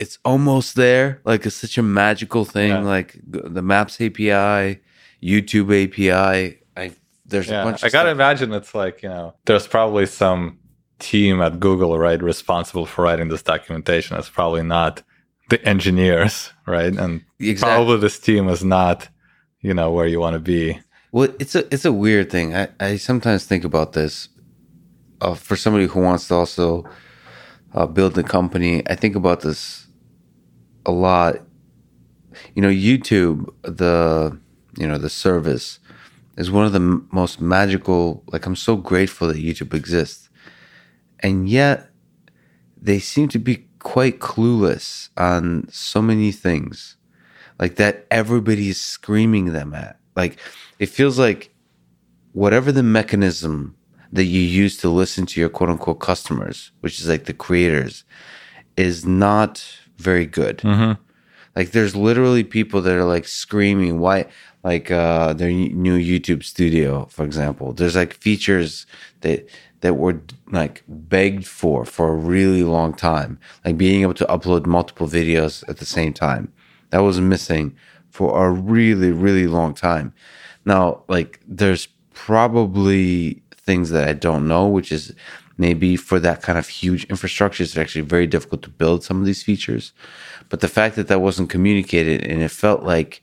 it's 0.00 0.18
almost 0.24 0.74
there. 0.74 1.20
Like 1.24 1.46
it's 1.46 1.54
such 1.54 1.78
a 1.78 1.84
magical 1.84 2.44
thing. 2.44 2.70
Yeah. 2.70 2.80
Like 2.80 3.20
the 3.24 3.62
Maps 3.62 4.00
API, 4.00 4.80
YouTube 5.22 5.70
API. 5.70 6.58
I, 6.76 6.92
there's 7.24 7.48
yeah, 7.48 7.62
a 7.62 7.64
bunch 7.64 7.84
I 7.84 7.90
gotta 7.90 8.10
imagine 8.10 8.52
it's 8.52 8.74
like, 8.74 9.04
you 9.04 9.08
know, 9.08 9.34
there's 9.44 9.68
probably 9.68 10.06
some 10.06 10.58
team 10.98 11.40
at 11.40 11.60
Google, 11.60 11.96
right, 11.96 12.20
responsible 12.20 12.86
for 12.86 13.02
writing 13.02 13.28
this 13.28 13.42
documentation. 13.42 14.16
It's 14.16 14.28
probably 14.28 14.64
not 14.64 15.04
the 15.48 15.64
engineers, 15.64 16.52
right? 16.66 16.92
And 16.92 17.24
exactly. 17.38 17.74
probably 17.74 17.98
this 17.98 18.18
team 18.18 18.48
is 18.48 18.64
not, 18.64 19.08
you 19.60 19.74
know, 19.74 19.90
where 19.90 20.06
you 20.06 20.20
want 20.20 20.34
to 20.34 20.40
be. 20.40 20.80
Well, 21.12 21.28
it's 21.38 21.54
a 21.54 21.72
it's 21.72 21.84
a 21.84 21.92
weird 21.92 22.30
thing. 22.30 22.54
I, 22.54 22.68
I 22.80 22.96
sometimes 22.96 23.44
think 23.44 23.64
about 23.64 23.92
this. 23.92 24.28
Uh, 25.20 25.34
for 25.34 25.56
somebody 25.56 25.86
who 25.86 26.00
wants 26.00 26.28
to 26.28 26.34
also 26.34 26.84
uh, 27.72 27.86
build 27.86 28.18
a 28.18 28.22
company, 28.22 28.82
I 28.86 28.94
think 28.94 29.16
about 29.16 29.40
this 29.40 29.86
a 30.84 30.90
lot. 30.90 31.36
You 32.54 32.60
know, 32.60 32.68
YouTube, 32.68 33.48
the 33.62 34.38
you 34.76 34.86
know 34.86 34.98
the 34.98 35.08
service, 35.08 35.78
is 36.36 36.50
one 36.50 36.66
of 36.66 36.72
the 36.72 36.80
m- 36.80 37.08
most 37.12 37.40
magical. 37.40 38.22
Like, 38.26 38.44
I'm 38.44 38.56
so 38.56 38.76
grateful 38.76 39.28
that 39.28 39.36
YouTube 39.36 39.72
exists, 39.72 40.28
and 41.20 41.48
yet 41.48 41.88
they 42.76 42.98
seem 42.98 43.28
to 43.28 43.38
be 43.38 43.65
quite 43.86 44.18
clueless 44.18 45.10
on 45.16 45.68
so 45.70 46.02
many 46.02 46.32
things 46.32 46.96
like 47.60 47.76
that 47.76 48.04
everybody 48.10 48.68
is 48.68 48.80
screaming 48.80 49.52
them 49.52 49.72
at. 49.72 49.96
Like 50.16 50.40
it 50.80 50.86
feels 50.86 51.20
like 51.20 51.54
whatever 52.32 52.72
the 52.72 52.82
mechanism 52.82 53.76
that 54.10 54.24
you 54.24 54.40
use 54.40 54.76
to 54.78 54.88
listen 54.88 55.24
to 55.26 55.38
your 55.38 55.48
quote 55.48 55.70
unquote 55.70 56.00
customers 56.00 56.72
which 56.80 56.98
is 56.98 57.08
like 57.08 57.26
the 57.26 57.32
creators 57.32 58.02
is 58.76 59.06
not 59.06 59.64
very 59.98 60.26
good. 60.26 60.58
Mm-hmm. 60.58 61.00
like 61.54 61.70
there's 61.70 61.94
literally 61.94 62.42
people 62.42 62.82
that 62.82 62.96
are 62.96 63.04
like 63.04 63.28
screaming. 63.28 64.00
Why 64.00 64.26
like 64.64 64.90
uh 64.90 65.32
their 65.32 65.52
new 65.52 65.96
youtube 65.96 66.42
studio 66.42 67.06
for 67.06 67.24
example 67.24 67.72
there's 67.72 67.94
like 67.94 68.14
features 68.14 68.84
that 69.20 69.48
that 69.86 69.94
were 69.94 70.20
like 70.50 70.82
begged 70.88 71.46
for 71.46 71.84
for 71.84 72.08
a 72.08 72.16
really 72.16 72.64
long 72.64 72.92
time, 72.92 73.38
like 73.64 73.78
being 73.78 74.02
able 74.02 74.14
to 74.14 74.24
upload 74.24 74.66
multiple 74.66 75.06
videos 75.06 75.62
at 75.68 75.76
the 75.76 75.86
same 75.86 76.12
time. 76.12 76.52
That 76.90 76.98
was 76.98 77.20
missing 77.20 77.76
for 78.10 78.44
a 78.44 78.50
really, 78.50 79.12
really 79.12 79.46
long 79.46 79.74
time. 79.74 80.12
Now, 80.64 81.04
like, 81.06 81.38
there's 81.46 81.86
probably 82.14 83.44
things 83.52 83.90
that 83.90 84.08
I 84.08 84.12
don't 84.12 84.48
know, 84.48 84.66
which 84.66 84.90
is 84.90 85.14
maybe 85.56 85.94
for 85.94 86.18
that 86.18 86.42
kind 86.42 86.58
of 86.58 86.66
huge 86.66 87.04
infrastructure, 87.04 87.62
it's 87.62 87.76
actually 87.76 88.02
very 88.02 88.26
difficult 88.26 88.62
to 88.62 88.70
build 88.70 89.04
some 89.04 89.20
of 89.20 89.26
these 89.26 89.44
features. 89.44 89.92
But 90.48 90.62
the 90.62 90.68
fact 90.68 90.96
that 90.96 91.06
that 91.06 91.20
wasn't 91.20 91.50
communicated 91.50 92.26
and 92.26 92.42
it 92.42 92.50
felt 92.50 92.82
like 92.82 93.22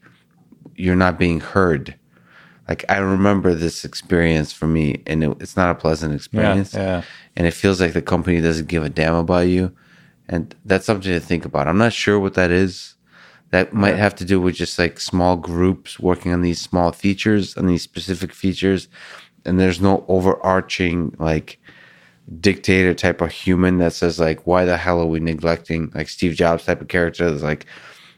you're 0.75 0.95
not 0.95 1.19
being 1.19 1.41
heard 1.41 1.95
like 2.67 2.85
I 2.89 2.97
remember 2.97 3.53
this 3.53 3.83
experience 3.83 4.53
for 4.53 4.67
me, 4.67 5.03
and 5.05 5.23
it, 5.23 5.37
it's 5.39 5.57
not 5.57 5.71
a 5.71 5.75
pleasant 5.75 6.15
experience. 6.15 6.73
Yeah, 6.73 6.81
yeah. 6.81 7.01
And 7.35 7.47
it 7.47 7.51
feels 7.51 7.81
like 7.81 7.93
the 7.93 8.01
company 8.01 8.39
doesn't 8.41 8.67
give 8.67 8.83
a 8.83 8.89
damn 8.89 9.15
about 9.15 9.47
you, 9.47 9.75
and 10.29 10.55
that's 10.65 10.85
something 10.85 11.11
to 11.11 11.19
think 11.19 11.45
about. 11.45 11.67
I'm 11.67 11.77
not 11.77 11.93
sure 11.93 12.19
what 12.19 12.35
that 12.35 12.51
is. 12.51 12.95
That 13.51 13.71
might 13.71 13.97
have 13.97 14.15
to 14.15 14.25
do 14.25 14.41
with 14.41 14.55
just 14.55 14.79
like 14.79 14.99
small 14.99 15.35
groups 15.35 15.99
working 15.99 16.33
on 16.33 16.41
these 16.41 16.59
small 16.59 16.91
features, 16.91 17.55
on 17.55 17.67
these 17.67 17.83
specific 17.83 18.33
features, 18.33 18.87
and 19.45 19.59
there's 19.59 19.79
no 19.79 20.03
overarching 20.07 21.15
like 21.19 21.59
dictator 22.39 22.93
type 22.93 23.21
of 23.21 23.31
human 23.31 23.77
that 23.77 23.93
says 23.93 24.19
like, 24.19 24.47
why 24.47 24.65
the 24.65 24.77
hell 24.77 25.01
are 25.01 25.05
we 25.05 25.19
neglecting 25.19 25.91
like 25.93 26.09
Steve 26.09 26.33
Jobs 26.33 26.65
type 26.65 26.81
of 26.81 26.87
character? 26.87 27.29
There's 27.29 27.43
like, 27.43 27.65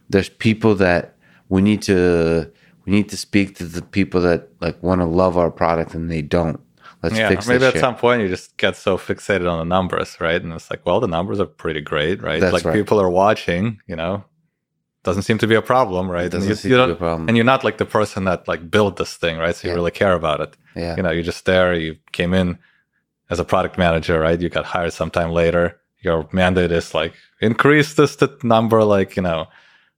there's 0.10 0.30
people 0.30 0.76
that 0.76 1.16
we 1.50 1.62
need 1.62 1.82
to 1.84 2.52
we 2.86 2.94
need 2.94 3.10
to 3.10 3.18
speak 3.18 3.56
to 3.58 3.66
the 3.66 3.82
people 3.82 4.22
that 4.22 4.50
like 4.62 4.82
want 4.82 5.02
to 5.02 5.06
love 5.06 5.38
our 5.38 5.52
product 5.52 5.94
and 5.94 6.10
they 6.10 6.22
don't. 6.22 6.60
Let's 7.04 7.18
yeah, 7.18 7.30
fix 7.30 7.48
maybe 7.48 7.66
at 7.66 7.74
shit. 7.74 7.82
some 7.82 7.96
point 7.96 8.22
you 8.22 8.28
just 8.28 8.58
get 8.58 8.76
so 8.76 8.98
fixated 8.98 9.52
on 9.52 9.60
the 9.60 9.66
numbers, 9.66 10.18
right? 10.20 10.42
And 10.42 10.52
it's 10.54 10.72
like, 10.72 10.86
well, 10.86 11.00
the 11.00 11.08
numbers 11.08 11.40
are 11.40 11.46
pretty 11.46 11.82
great, 11.82 12.22
right? 12.22 12.42
That's 12.42 12.54
like 12.54 12.66
right. 12.66 12.74
people 12.74 13.00
are 13.00 13.10
watching, 13.10 13.80
you 13.86 13.96
know, 13.96 14.24
doesn't 15.04 15.22
seem 15.22 15.38
to 15.38 15.48
be 15.48 15.56
a 15.56 15.62
problem, 15.62 16.10
right? 16.10 16.32
Doesn't 16.32 16.50
and 16.50 16.64
you, 16.64 16.72
you 16.72 16.78
don't, 16.78 17.30
And 17.30 17.38
you're 17.38 17.46
not 17.46 17.64
like 17.64 17.78
the 17.78 17.86
person 17.86 18.24
that 18.24 18.48
like 18.48 18.72
built 18.72 18.98
this 18.98 19.14
thing, 19.16 19.38
right? 19.38 19.56
So 19.56 19.68
you 19.68 19.74
really 19.76 19.92
care 19.92 20.14
about 20.14 20.42
it. 20.42 20.58
Yeah. 20.76 20.96
You 20.98 21.04
know, 21.04 21.12
you're 21.12 21.24
just 21.24 21.46
there. 21.46 21.76
You 21.76 21.98
came 22.12 22.34
in 22.34 22.58
as 23.30 23.40
a 23.40 23.46
product 23.46 23.78
manager, 23.78 24.20
right? 24.20 24.42
You 24.42 24.50
got 24.50 24.66
hired 24.66 24.94
sometime 24.94 25.32
later. 25.32 25.80
Your 26.02 26.28
mandate 26.32 26.72
is 26.72 26.96
like 26.96 27.14
increase 27.40 27.94
this 27.94 28.18
number, 28.44 28.84
like 28.84 29.16
you 29.16 29.22
know, 29.22 29.46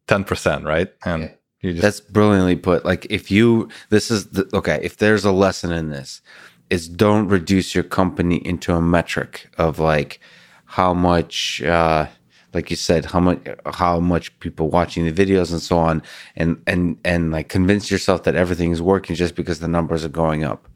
ten 0.08 0.26
percent, 0.26 0.66
right? 0.66 0.90
And 1.06 1.24
yeah. 1.24 1.32
Just 1.64 1.82
that's 1.82 2.00
brilliantly 2.00 2.56
put. 2.56 2.86
Like 2.86 3.08
if 3.10 3.32
you, 3.32 3.70
this 3.90 4.12
is 4.12 4.28
the, 4.28 4.50
okay. 4.54 4.80
If 4.84 4.98
there's 4.98 5.26
a 5.26 5.32
lesson 5.32 5.72
in 5.72 5.90
this, 5.90 6.22
is 6.70 6.88
don't 6.88 7.28
reduce 7.28 7.74
your 7.74 7.84
company 7.84 8.38
into 8.46 8.74
a 8.74 8.82
metric 8.82 9.50
of 9.58 9.80
like 9.80 10.20
how 10.66 10.94
much. 10.94 11.62
uh 11.62 12.08
like 12.54 12.70
you 12.70 12.76
said, 12.76 13.06
how 13.06 13.20
much 13.20 13.48
how 13.66 14.00
much 14.00 14.38
people 14.40 14.70
watching 14.70 15.06
the 15.06 15.12
videos 15.12 15.52
and 15.52 15.62
so 15.62 15.78
on, 15.78 16.02
and 16.36 16.62
and 16.66 16.98
and 17.04 17.32
like 17.32 17.50
convince 17.50 17.92
yourself 17.92 18.24
that 18.24 18.36
everything 18.36 18.72
is 18.72 18.82
working 18.82 19.16
just 19.16 19.36
because 19.36 19.60
the 19.60 19.68
numbers 19.68 20.04
are 20.06 20.10
going 20.10 20.44
up. 20.44 20.68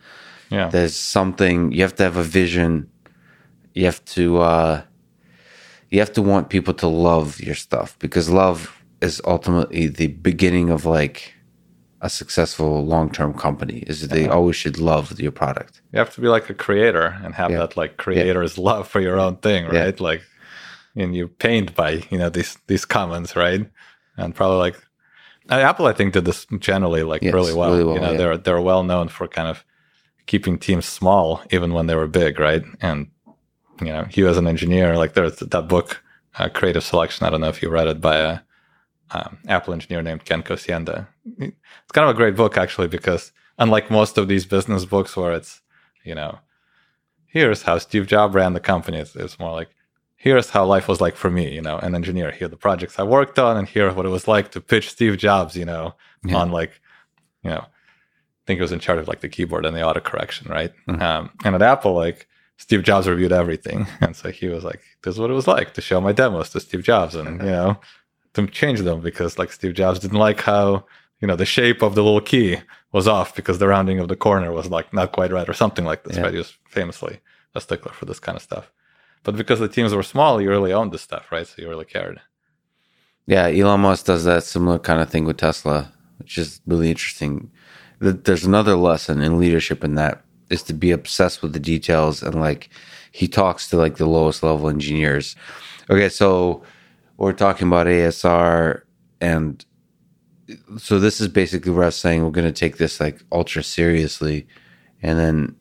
Yeah, 0.49 0.69
there's 0.69 0.95
something 0.95 1.71
you 1.71 1.81
have 1.81 1.95
to 1.95 2.03
have 2.03 2.17
a 2.17 2.23
vision. 2.23 2.89
You 3.73 3.85
have 3.85 4.03
to 4.05 4.39
uh, 4.39 4.81
you 5.89 5.99
have 5.99 6.13
to 6.13 6.21
want 6.21 6.49
people 6.49 6.73
to 6.75 6.87
love 6.87 7.39
your 7.39 7.55
stuff 7.55 7.97
because 7.99 8.29
love 8.29 8.80
is 9.01 9.21
ultimately 9.25 9.87
the 9.87 10.07
beginning 10.07 10.69
of 10.69 10.85
like 10.85 11.33
a 12.03 12.09
successful 12.09 12.83
long-term 12.83 13.33
company 13.33 13.79
is 13.87 14.07
they 14.07 14.25
uh-huh. 14.25 14.35
always 14.35 14.55
should 14.55 14.79
love 14.79 15.19
your 15.19 15.31
product 15.31 15.81
you 15.93 15.99
have 15.99 16.13
to 16.13 16.21
be 16.21 16.27
like 16.27 16.49
a 16.49 16.53
creator 16.53 17.19
and 17.23 17.35
have 17.35 17.51
yeah. 17.51 17.59
that 17.59 17.77
like 17.77 17.97
creator's 17.97 18.57
yeah. 18.57 18.63
love 18.63 18.87
for 18.87 18.99
your 18.99 19.19
own 19.19 19.35
thing 19.37 19.65
right 19.65 19.99
yeah. 19.99 20.03
like 20.03 20.23
and 20.95 21.15
you 21.15 21.27
paint 21.27 21.75
by 21.75 22.03
you 22.09 22.17
know 22.17 22.29
these 22.29 22.57
these 22.67 22.85
comments, 22.85 23.35
right? 23.35 23.69
And 24.17 24.35
probably 24.35 24.57
like 24.57 24.75
Apple, 25.49 25.87
I 25.87 25.93
think 25.93 26.13
did 26.13 26.25
this 26.25 26.45
generally 26.59 27.03
like 27.03 27.21
yes, 27.21 27.33
really 27.33 27.53
well. 27.53 27.71
Really 27.71 27.83
well 27.83 27.95
you 27.95 28.01
know, 28.01 28.11
yeah. 28.11 28.17
they're 28.17 28.37
they're 28.37 28.61
well 28.61 28.83
known 28.83 29.07
for 29.07 29.27
kind 29.27 29.47
of 29.47 29.63
keeping 30.25 30.57
teams 30.57 30.85
small 30.85 31.41
even 31.51 31.73
when 31.73 31.87
they 31.87 31.95
were 31.95 32.07
big, 32.07 32.39
right? 32.39 32.63
And 32.81 33.07
you 33.79 33.87
know, 33.87 34.05
he 34.09 34.23
was 34.23 34.37
an 34.37 34.47
engineer. 34.47 34.97
Like 34.97 35.13
there's 35.13 35.37
that 35.37 35.67
book, 35.67 36.03
uh, 36.37 36.49
Creative 36.49 36.83
Selection. 36.83 37.25
I 37.25 37.29
don't 37.29 37.41
know 37.41 37.49
if 37.49 37.61
you 37.61 37.69
read 37.69 37.87
it 37.87 38.01
by 38.01 38.17
a 38.17 38.39
um, 39.13 39.37
Apple 39.47 39.73
engineer 39.73 40.01
named 40.01 40.25
Ken 40.25 40.43
Kocienda. 40.43 41.07
It's 41.37 41.91
kind 41.93 42.09
of 42.09 42.15
a 42.15 42.17
great 42.17 42.35
book 42.35 42.57
actually 42.57 42.87
because 42.87 43.31
unlike 43.57 43.91
most 43.91 44.17
of 44.17 44.27
these 44.27 44.45
business 44.45 44.85
books 44.85 45.15
where 45.15 45.33
it's 45.33 45.61
you 46.03 46.15
know 46.15 46.39
here's 47.31 47.63
how 47.63 47.77
Steve 47.77 48.07
Jobs 48.07 48.35
ran 48.35 48.53
the 48.53 48.59
company, 48.59 48.99
it's, 48.99 49.15
it's 49.15 49.39
more 49.39 49.51
like 49.51 49.69
here's 50.15 50.51
how 50.51 50.65
life 50.65 50.87
was 50.87 51.01
like 51.01 51.15
for 51.15 51.31
me, 51.31 51.51
you 51.51 51.61
know, 51.61 51.77
an 51.79 51.95
engineer. 51.95 52.29
Here 52.31 52.45
are 52.45 52.49
the 52.49 52.57
projects 52.57 52.99
I 52.99 53.03
worked 53.03 53.39
on, 53.39 53.57
and 53.57 53.67
here 53.67 53.91
what 53.91 54.05
it 54.05 54.09
was 54.09 54.27
like 54.27 54.51
to 54.51 54.61
pitch 54.61 54.91
Steve 54.91 55.17
Jobs, 55.17 55.55
you 55.55 55.65
know, 55.65 55.95
yeah. 56.23 56.35
on 56.35 56.51
like, 56.51 56.79
you 57.43 57.49
know, 57.49 57.65
I 57.65 58.43
think 58.45 58.59
it 58.59 58.61
was 58.61 58.71
in 58.71 58.79
charge 58.79 58.99
of 58.99 59.07
like 59.07 59.21
the 59.21 59.29
keyboard 59.29 59.65
and 59.65 59.75
the 59.75 59.83
auto 59.83 59.99
correction, 59.99 60.49
right? 60.49 60.73
Mm-hmm. 60.87 61.01
Um, 61.01 61.31
and 61.43 61.55
at 61.55 61.61
Apple, 61.61 61.93
like 61.93 62.27
Steve 62.57 62.83
Jobs 62.83 63.07
reviewed 63.07 63.31
everything, 63.31 63.87
and 64.01 64.15
so 64.15 64.29
he 64.29 64.47
was 64.47 64.63
like, 64.63 64.81
"This 65.03 65.15
is 65.15 65.19
what 65.19 65.31
it 65.31 65.35
was 65.35 65.47
like 65.47 65.73
to 65.73 65.81
show 65.81 65.99
my 66.01 66.11
demos 66.11 66.49
to 66.49 66.59
Steve 66.59 66.83
Jobs, 66.83 67.15
and 67.15 67.41
you 67.41 67.47
know, 67.47 67.79
to 68.33 68.47
change 68.47 68.81
them 68.81 69.01
because 69.01 69.37
like 69.37 69.51
Steve 69.51 69.73
Jobs 69.73 69.99
didn't 69.99 70.19
like 70.19 70.41
how." 70.41 70.85
You 71.19 71.27
know, 71.27 71.35
the 71.35 71.45
shape 71.45 71.83
of 71.83 71.93
the 71.93 72.03
little 72.03 72.19
key 72.19 72.57
was 72.91 73.07
off 73.07 73.35
because 73.35 73.59
the 73.59 73.67
rounding 73.67 73.99
of 73.99 74.07
the 74.07 74.15
corner 74.15 74.51
was 74.51 74.71
like 74.71 74.91
not 74.91 75.11
quite 75.11 75.31
right 75.31 75.47
or 75.47 75.53
something 75.53 75.85
like 75.85 76.03
this, 76.03 76.17
yeah. 76.17 76.23
right? 76.23 76.31
He 76.31 76.39
was 76.39 76.57
famously 76.65 77.19
a 77.53 77.61
stickler 77.61 77.91
for 77.93 78.05
this 78.05 78.19
kind 78.19 78.35
of 78.35 78.41
stuff. 78.41 78.71
But 79.23 79.37
because 79.37 79.59
the 79.59 79.67
teams 79.67 79.93
were 79.93 80.03
small, 80.03 80.41
you 80.41 80.49
really 80.49 80.73
owned 80.73 80.91
the 80.91 80.97
stuff, 80.97 81.31
right? 81.31 81.45
So 81.45 81.61
you 81.61 81.69
really 81.69 81.85
cared. 81.85 82.19
Yeah, 83.27 83.47
Elon 83.47 83.81
Musk 83.81 84.05
does 84.05 84.23
that 84.23 84.43
similar 84.43 84.79
kind 84.79 85.01
of 85.01 85.09
thing 85.09 85.25
with 85.25 85.37
Tesla, 85.37 85.93
which 86.17 86.37
is 86.37 86.59
really 86.65 86.89
interesting. 86.89 87.51
There's 87.99 88.45
another 88.45 88.75
lesson 88.75 89.21
in 89.21 89.39
leadership 89.39 89.83
in 89.83 89.95
that 89.95 90.23
is 90.49 90.63
to 90.63 90.73
be 90.73 90.91
obsessed 90.91 91.41
with 91.41 91.53
the 91.53 91.59
details 91.59 92.23
and 92.23 92.35
like 92.35 92.69
he 93.11 93.27
talks 93.27 93.69
to 93.69 93.77
like 93.77 93.97
the 93.97 94.07
lowest 94.07 94.41
level 94.43 94.69
engineers. 94.69 95.35
Okay, 95.89 96.09
so 96.09 96.63
we're 97.23 97.33
talking 97.33 97.67
about 97.67 97.87
ASR 97.87 98.81
and 99.19 99.63
so 100.77 100.99
this 100.99 101.21
is 101.21 101.27
basically 101.27 101.71
where 101.71 101.83
I 101.83 101.87
was 101.87 101.95
saying 101.95 102.23
we're 102.23 102.31
going 102.31 102.51
to 102.51 102.51
take 102.51 102.77
this 102.77 102.99
like 102.99 103.23
ultra 103.31 103.63
seriously 103.63 104.47
and 105.01 105.17
then 105.19 105.55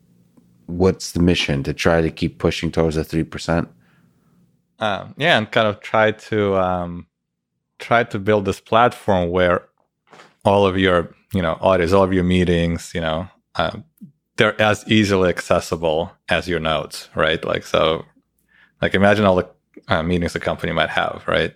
what's 0.66 1.12
the 1.12 1.20
mission 1.20 1.62
to 1.64 1.74
try 1.74 2.00
to 2.00 2.10
keep 2.10 2.38
pushing 2.38 2.70
towards 2.70 2.96
the 2.96 3.04
three 3.04 3.24
percent? 3.24 3.68
Um, 4.78 5.14
yeah, 5.18 5.36
and 5.36 5.50
kind 5.50 5.68
of 5.68 5.80
try 5.80 6.12
to 6.12 6.56
um, 6.56 7.06
try 7.78 8.04
to 8.04 8.18
build 8.18 8.44
this 8.46 8.60
platform 8.60 9.30
where 9.30 9.68
all 10.44 10.66
of 10.66 10.78
your 10.78 11.14
you 11.34 11.42
know 11.42 11.58
audits, 11.60 11.92
all 11.92 12.04
of 12.04 12.12
your 12.12 12.24
meetings, 12.24 12.92
you 12.94 13.00
know, 13.00 13.28
um, 13.56 13.84
they're 14.36 14.60
as 14.60 14.84
easily 14.88 15.28
accessible 15.28 16.12
as 16.28 16.48
your 16.48 16.60
notes, 16.60 17.10
right? 17.14 17.44
Like 17.44 17.66
so, 17.66 18.04
like 18.80 18.94
imagine 18.94 19.24
all 19.24 19.36
the 19.36 19.48
uh, 19.88 20.02
meetings 20.02 20.34
a 20.34 20.40
company 20.40 20.72
might 20.72 20.90
have, 20.90 21.24
right? 21.26 21.54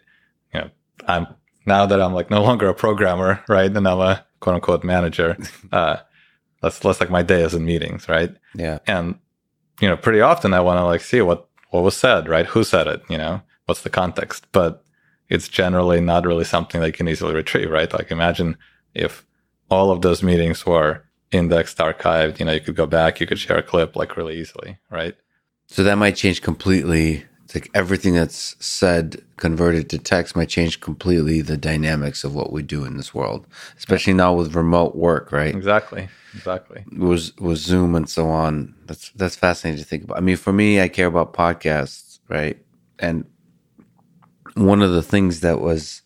You 0.52 0.60
know, 0.60 0.70
I'm 1.06 1.26
now 1.66 1.86
that 1.86 2.00
I'm 2.00 2.14
like 2.14 2.30
no 2.30 2.42
longer 2.42 2.68
a 2.68 2.74
programmer, 2.74 3.42
right, 3.48 3.74
and 3.74 3.88
I'm 3.88 4.00
a 4.00 4.24
quote 4.40 4.54
unquote 4.56 4.84
manager. 4.84 5.36
Uh, 5.72 5.96
that's 6.62 6.84
less 6.84 7.00
like 7.00 7.10
my 7.10 7.22
day 7.22 7.42
is 7.42 7.52
in 7.52 7.64
meetings, 7.64 8.08
right? 8.08 8.34
Yeah. 8.54 8.78
And 8.86 9.18
you 9.80 9.88
know, 9.88 9.96
pretty 9.96 10.20
often 10.20 10.54
I 10.54 10.60
want 10.60 10.78
to 10.78 10.84
like 10.84 11.00
see 11.00 11.20
what 11.20 11.48
what 11.70 11.82
was 11.82 11.96
said, 11.96 12.28
right? 12.28 12.46
Who 12.46 12.64
said 12.64 12.86
it? 12.86 13.02
You 13.10 13.18
know, 13.18 13.42
what's 13.66 13.82
the 13.82 13.90
context? 13.90 14.46
But 14.52 14.84
it's 15.28 15.48
generally 15.48 16.00
not 16.00 16.26
really 16.26 16.44
something 16.44 16.80
that 16.80 16.86
you 16.86 16.92
can 16.92 17.08
easily 17.08 17.34
retrieve, 17.34 17.70
right? 17.70 17.92
Like 17.92 18.10
imagine 18.10 18.56
if 18.94 19.26
all 19.70 19.90
of 19.90 20.02
those 20.02 20.22
meetings 20.22 20.64
were 20.64 21.04
indexed, 21.32 21.78
archived, 21.78 22.38
you 22.38 22.46
know, 22.46 22.52
you 22.52 22.60
could 22.60 22.76
go 22.76 22.86
back, 22.86 23.20
you 23.20 23.26
could 23.26 23.38
share 23.38 23.58
a 23.58 23.62
clip 23.62 23.96
like 23.96 24.16
really 24.16 24.38
easily, 24.38 24.78
right? 24.90 25.16
So 25.66 25.82
that 25.82 25.98
might 25.98 26.16
change 26.16 26.42
completely 26.42 27.24
like 27.54 27.70
everything 27.72 28.14
that's 28.14 28.56
said 28.64 29.22
converted 29.36 29.88
to 29.90 29.98
text 29.98 30.34
might 30.34 30.48
change 30.48 30.80
completely 30.80 31.40
the 31.40 31.56
dynamics 31.56 32.24
of 32.24 32.34
what 32.34 32.52
we 32.52 32.62
do 32.62 32.84
in 32.84 32.96
this 32.96 33.14
world, 33.14 33.46
especially 33.78 34.12
now 34.14 34.34
with 34.34 34.54
remote 34.54 34.96
work, 34.96 35.30
right? 35.30 35.54
Exactly, 35.54 36.08
exactly. 36.34 36.84
Was 36.96 37.36
was 37.36 37.60
Zoom 37.60 37.94
and 37.94 38.08
so 38.08 38.28
on. 38.28 38.74
That's 38.86 39.10
that's 39.10 39.36
fascinating 39.36 39.82
to 39.82 39.88
think 39.88 40.04
about. 40.04 40.16
I 40.18 40.20
mean, 40.20 40.36
for 40.36 40.52
me, 40.52 40.80
I 40.80 40.88
care 40.88 41.06
about 41.06 41.32
podcasts, 41.32 42.18
right? 42.28 42.58
And 42.98 43.24
one 44.54 44.82
of 44.82 44.92
the 44.92 45.02
things 45.02 45.40
that 45.40 45.60
was, 45.60 46.02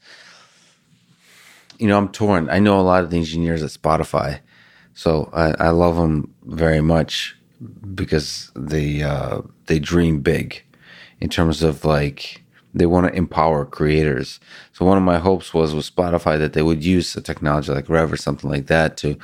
you 1.78 1.88
know, 1.88 1.96
I'm 1.96 2.08
torn. 2.08 2.50
I 2.50 2.58
know 2.58 2.78
a 2.78 2.82
lot 2.82 3.04
of 3.04 3.10
the 3.10 3.16
engineers 3.16 3.62
at 3.62 3.70
Spotify, 3.70 4.40
so 4.92 5.30
I, 5.32 5.54
I 5.58 5.68
love 5.70 5.96
them 5.96 6.34
very 6.44 6.82
much 6.82 7.36
because 7.94 8.52
they 8.54 9.02
uh, 9.02 9.40
they 9.66 9.78
dream 9.78 10.20
big 10.20 10.62
in 11.20 11.28
terms 11.28 11.62
of 11.62 11.84
like 11.84 12.42
they 12.74 12.86
want 12.86 13.06
to 13.06 13.14
empower 13.16 13.64
creators. 13.64 14.40
So 14.72 14.84
one 14.84 14.98
of 14.98 15.02
my 15.02 15.18
hopes 15.18 15.54
was 15.54 15.74
with 15.74 15.90
Spotify 15.92 16.38
that 16.38 16.52
they 16.52 16.62
would 16.62 16.84
use 16.84 17.16
a 17.16 17.20
technology 17.20 17.72
like 17.72 17.88
Rev 17.88 18.12
or 18.12 18.16
something 18.16 18.50
like 18.50 18.66
that 18.66 18.96
to 18.98 19.16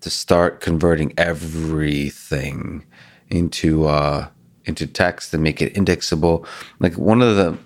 to 0.00 0.10
start 0.10 0.60
converting 0.60 1.14
everything 1.16 2.84
into 3.30 3.86
uh 3.86 4.28
into 4.64 4.86
text 4.86 5.34
and 5.34 5.42
make 5.42 5.60
it 5.62 5.76
indexable. 5.76 6.46
Like 6.78 6.96
one 6.96 7.22
of 7.22 7.36
the 7.36 7.58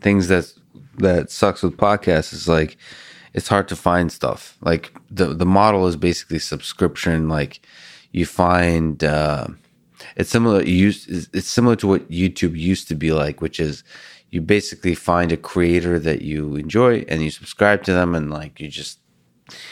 things 0.00 0.28
that 0.28 0.52
that 0.98 1.30
sucks 1.30 1.62
with 1.62 1.76
podcasts 1.76 2.32
is 2.32 2.48
like 2.48 2.76
it's 3.34 3.48
hard 3.48 3.68
to 3.68 3.76
find 3.76 4.10
stuff. 4.10 4.56
Like 4.62 4.92
the 5.10 5.26
the 5.26 5.46
model 5.46 5.86
is 5.86 5.96
basically 5.96 6.38
subscription. 6.38 7.28
Like 7.28 7.60
you 8.12 8.24
find 8.24 9.04
uh, 9.04 9.48
it's 10.16 10.30
similar. 10.30 10.62
it's 10.64 11.48
similar 11.48 11.76
to 11.76 11.86
what 11.86 12.10
YouTube 12.10 12.58
used 12.58 12.88
to 12.88 12.94
be 12.94 13.12
like, 13.12 13.40
which 13.40 13.60
is 13.60 13.84
you 14.30 14.40
basically 14.40 14.94
find 14.94 15.32
a 15.32 15.36
creator 15.36 15.98
that 15.98 16.22
you 16.22 16.56
enjoy 16.56 17.04
and 17.08 17.22
you 17.22 17.30
subscribe 17.30 17.82
to 17.84 17.92
them, 17.92 18.14
and 18.14 18.30
like 18.30 18.60
you 18.60 18.68
just 18.68 19.00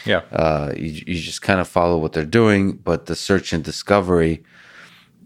yeah, 0.05 0.21
uh, 0.31 0.73
you 0.75 1.03
you 1.05 1.19
just 1.19 1.41
kind 1.41 1.59
of 1.59 1.67
follow 1.67 1.97
what 1.97 2.13
they're 2.13 2.25
doing. 2.25 2.73
But 2.73 3.05
the 3.07 3.15
search 3.15 3.53
and 3.53 3.63
discovery 3.63 4.43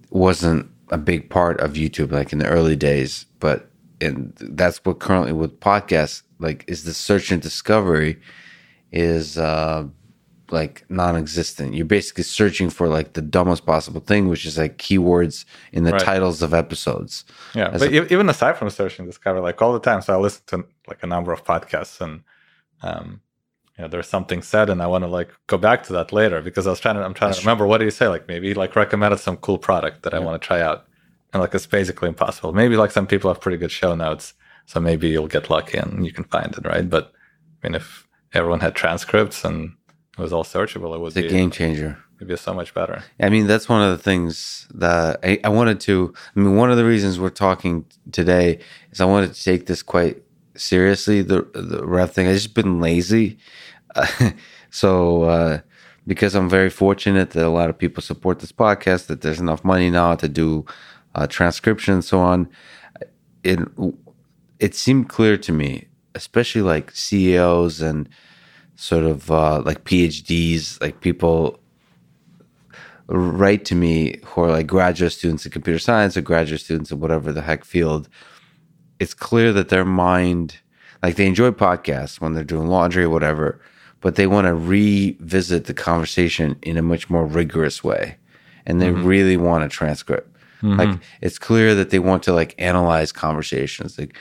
wasn't 0.09 0.69
a 0.89 0.97
big 0.97 1.29
part 1.29 1.59
of 1.59 1.73
YouTube, 1.73 2.11
like 2.11 2.33
in 2.33 2.39
the 2.39 2.47
early 2.47 2.75
days. 2.75 3.25
But 3.39 3.69
and 4.01 4.33
that's 4.39 4.83
what 4.85 4.99
currently 4.99 5.33
with 5.33 5.59
podcasts 5.59 6.23
like 6.39 6.63
is 6.67 6.83
the 6.83 6.93
search 6.93 7.31
and 7.31 7.41
discovery 7.41 8.19
is 8.91 9.37
uh 9.37 9.85
like 10.51 10.85
non-existent. 10.89 11.73
You're 11.73 11.85
basically 11.85 12.23
searching 12.23 12.69
for 12.69 12.87
like 12.87 13.13
the 13.13 13.21
dumbest 13.21 13.65
possible 13.65 14.01
thing, 14.01 14.27
which 14.27 14.45
is 14.45 14.57
like 14.57 14.77
keywords 14.77 15.45
in 15.71 15.83
the 15.83 15.91
right. 15.91 16.01
titles 16.01 16.41
of 16.41 16.53
episodes. 16.53 17.25
Yeah, 17.53 17.69
but 17.71 17.83
a, 17.83 18.13
even 18.13 18.29
aside 18.29 18.57
from 18.57 18.69
searching 18.69 19.05
discover, 19.05 19.39
like 19.39 19.61
all 19.61 19.73
the 19.73 19.79
time, 19.79 20.01
so 20.01 20.13
I 20.13 20.17
listen 20.17 20.43
to 20.47 20.65
like 20.87 21.03
a 21.03 21.07
number 21.07 21.31
of 21.31 21.43
podcasts, 21.43 22.01
and 22.01 22.21
um, 22.81 23.21
you 23.77 23.83
know, 23.83 23.87
there's 23.87 24.07
something 24.07 24.41
said, 24.41 24.69
and 24.69 24.81
I 24.81 24.87
want 24.87 25.03
to 25.03 25.07
like 25.07 25.29
go 25.47 25.57
back 25.57 25.83
to 25.83 25.93
that 25.93 26.11
later 26.11 26.41
because 26.41 26.67
I 26.67 26.71
was 26.71 26.79
trying 26.79 26.95
to, 26.95 27.03
I'm 27.03 27.13
trying 27.13 27.33
to 27.33 27.39
remember 27.39 27.63
true. 27.63 27.69
what 27.69 27.77
did 27.79 27.85
he 27.85 27.91
say? 27.91 28.07
Like 28.07 28.27
maybe 28.27 28.53
like 28.53 28.75
recommended 28.75 29.19
some 29.19 29.37
cool 29.37 29.57
product 29.57 30.03
that 30.03 30.13
yeah. 30.13 30.19
I 30.19 30.23
want 30.23 30.41
to 30.41 30.45
try 30.45 30.61
out, 30.61 30.85
and 31.33 31.41
like 31.41 31.53
it's 31.55 31.67
basically 31.67 32.09
impossible. 32.09 32.53
Maybe 32.53 32.75
like 32.75 32.91
some 32.91 33.07
people 33.07 33.29
have 33.29 33.41
pretty 33.41 33.57
good 33.57 33.71
show 33.71 33.95
notes, 33.95 34.33
so 34.65 34.79
maybe 34.79 35.09
you'll 35.09 35.27
get 35.27 35.49
lucky 35.49 35.77
and 35.77 36.05
you 36.05 36.11
can 36.11 36.25
find 36.25 36.53
it, 36.55 36.65
right? 36.65 36.89
But 36.89 37.13
I 37.63 37.67
mean, 37.67 37.75
if 37.75 38.07
everyone 38.33 38.59
had 38.59 38.75
transcripts 38.75 39.43
and 39.43 39.73
it 40.19 40.23
was 40.23 40.33
all 40.33 40.43
searchable, 40.43 40.93
it 40.95 40.99
was 40.99 41.15
a 41.15 41.27
game 41.27 41.51
changer. 41.51 41.97
It'd 42.17 42.27
be 42.27 42.35
so 42.35 42.53
much 42.53 42.73
better. 42.73 43.01
I 43.21 43.29
mean, 43.29 43.47
that's 43.47 43.69
one 43.69 43.81
of 43.81 43.91
the 43.91 44.03
things 44.03 44.67
that 44.73 45.19
I, 45.23 45.39
I 45.45 45.49
wanted 45.49 45.79
to. 45.81 46.13
I 46.35 46.39
mean, 46.39 46.57
one 46.57 46.69
of 46.69 46.75
the 46.75 46.83
reasons 46.83 47.17
we're 47.17 47.29
talking 47.29 47.85
today 48.11 48.59
is 48.91 48.99
I 48.99 49.05
wanted 49.05 49.33
to 49.33 49.41
take 49.41 49.67
this 49.67 49.81
quite 49.81 50.21
seriously. 50.55 51.21
The 51.21 51.47
the 51.53 51.85
Rev 51.85 52.11
thing. 52.11 52.27
I 52.27 52.33
just 52.33 52.53
been 52.53 52.81
lazy, 52.81 53.37
so 54.69 55.23
uh, 55.23 55.59
because 56.05 56.35
I'm 56.35 56.49
very 56.49 56.69
fortunate 56.69 57.29
that 57.31 57.45
a 57.45 57.49
lot 57.49 57.69
of 57.69 57.77
people 57.77 58.03
support 58.03 58.39
this 58.39 58.51
podcast, 58.51 59.07
that 59.07 59.21
there's 59.21 59.39
enough 59.39 59.63
money 59.63 59.89
now 59.89 60.15
to 60.15 60.27
do 60.27 60.65
uh, 61.15 61.25
transcription 61.25 61.93
and 61.93 62.03
so 62.03 62.19
on. 62.19 62.49
It 63.43 63.59
it 64.59 64.75
seemed 64.75 65.07
clear 65.07 65.37
to 65.37 65.53
me, 65.53 65.87
especially 66.15 66.63
like 66.63 66.91
CEOs 66.91 67.79
and 67.79 68.09
sort 68.79 69.03
of 69.03 69.29
uh, 69.29 69.61
like 69.61 69.83
PhDs, 69.83 70.81
like 70.81 71.01
people 71.01 71.59
write 73.07 73.65
to 73.65 73.75
me 73.75 74.15
who 74.23 74.43
are 74.43 74.51
like 74.51 74.67
graduate 74.67 75.11
students 75.11 75.45
in 75.45 75.51
computer 75.51 75.79
science 75.79 76.15
or 76.15 76.21
graduate 76.21 76.61
students 76.61 76.89
in 76.89 77.01
whatever 77.01 77.33
the 77.33 77.41
heck 77.41 77.65
field. 77.65 78.07
It's 78.97 79.13
clear 79.13 79.51
that 79.51 79.67
their 79.67 79.83
mind, 79.83 80.59
like 81.03 81.17
they 81.17 81.27
enjoy 81.27 81.51
podcasts 81.51 82.21
when 82.21 82.33
they're 82.33 82.43
doing 82.45 82.67
laundry 82.67 83.03
or 83.03 83.09
whatever, 83.09 83.59
but 83.99 84.15
they 84.15 84.27
want 84.27 84.47
to 84.47 84.55
revisit 84.55 85.65
the 85.65 85.73
conversation 85.73 86.57
in 86.61 86.77
a 86.77 86.81
much 86.81 87.09
more 87.09 87.25
rigorous 87.25 87.83
way. 87.83 88.15
And 88.65 88.81
they 88.81 88.87
mm-hmm. 88.87 89.05
really 89.05 89.35
want 89.35 89.65
a 89.65 89.67
transcript. 89.67 90.33
Mm-hmm. 90.61 90.79
Like 90.79 90.99
it's 91.21 91.37
clear 91.37 91.75
that 91.75 91.89
they 91.89 91.99
want 91.99 92.23
to 92.23 92.33
like 92.33 92.55
analyze 92.57 93.11
conversations. 93.11 93.99
Like 93.99 94.15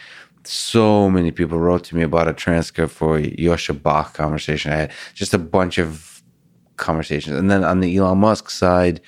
so 0.49 1.11
many 1.11 1.31
people 1.31 1.59
wrote 1.59 1.85
to 1.85 1.97
me 1.97 2.03
about 2.03 2.27
a 2.27 2.33
transcript 2.33 2.93
for 2.93 3.21
Joscha 3.21 3.81
Bach 3.83 4.15
conversation. 4.15 4.73
I 4.73 4.77
had 4.77 4.93
just 5.15 5.35
a 5.35 5.39
bunch 5.39 5.77
of 5.77 6.23
conversations. 6.77 7.37
And 7.37 7.51
then 7.51 7.65
on 7.65 7.81
the 7.81 7.97
Elon 7.97 8.19
Musk 8.19 8.49
side, 8.49 9.01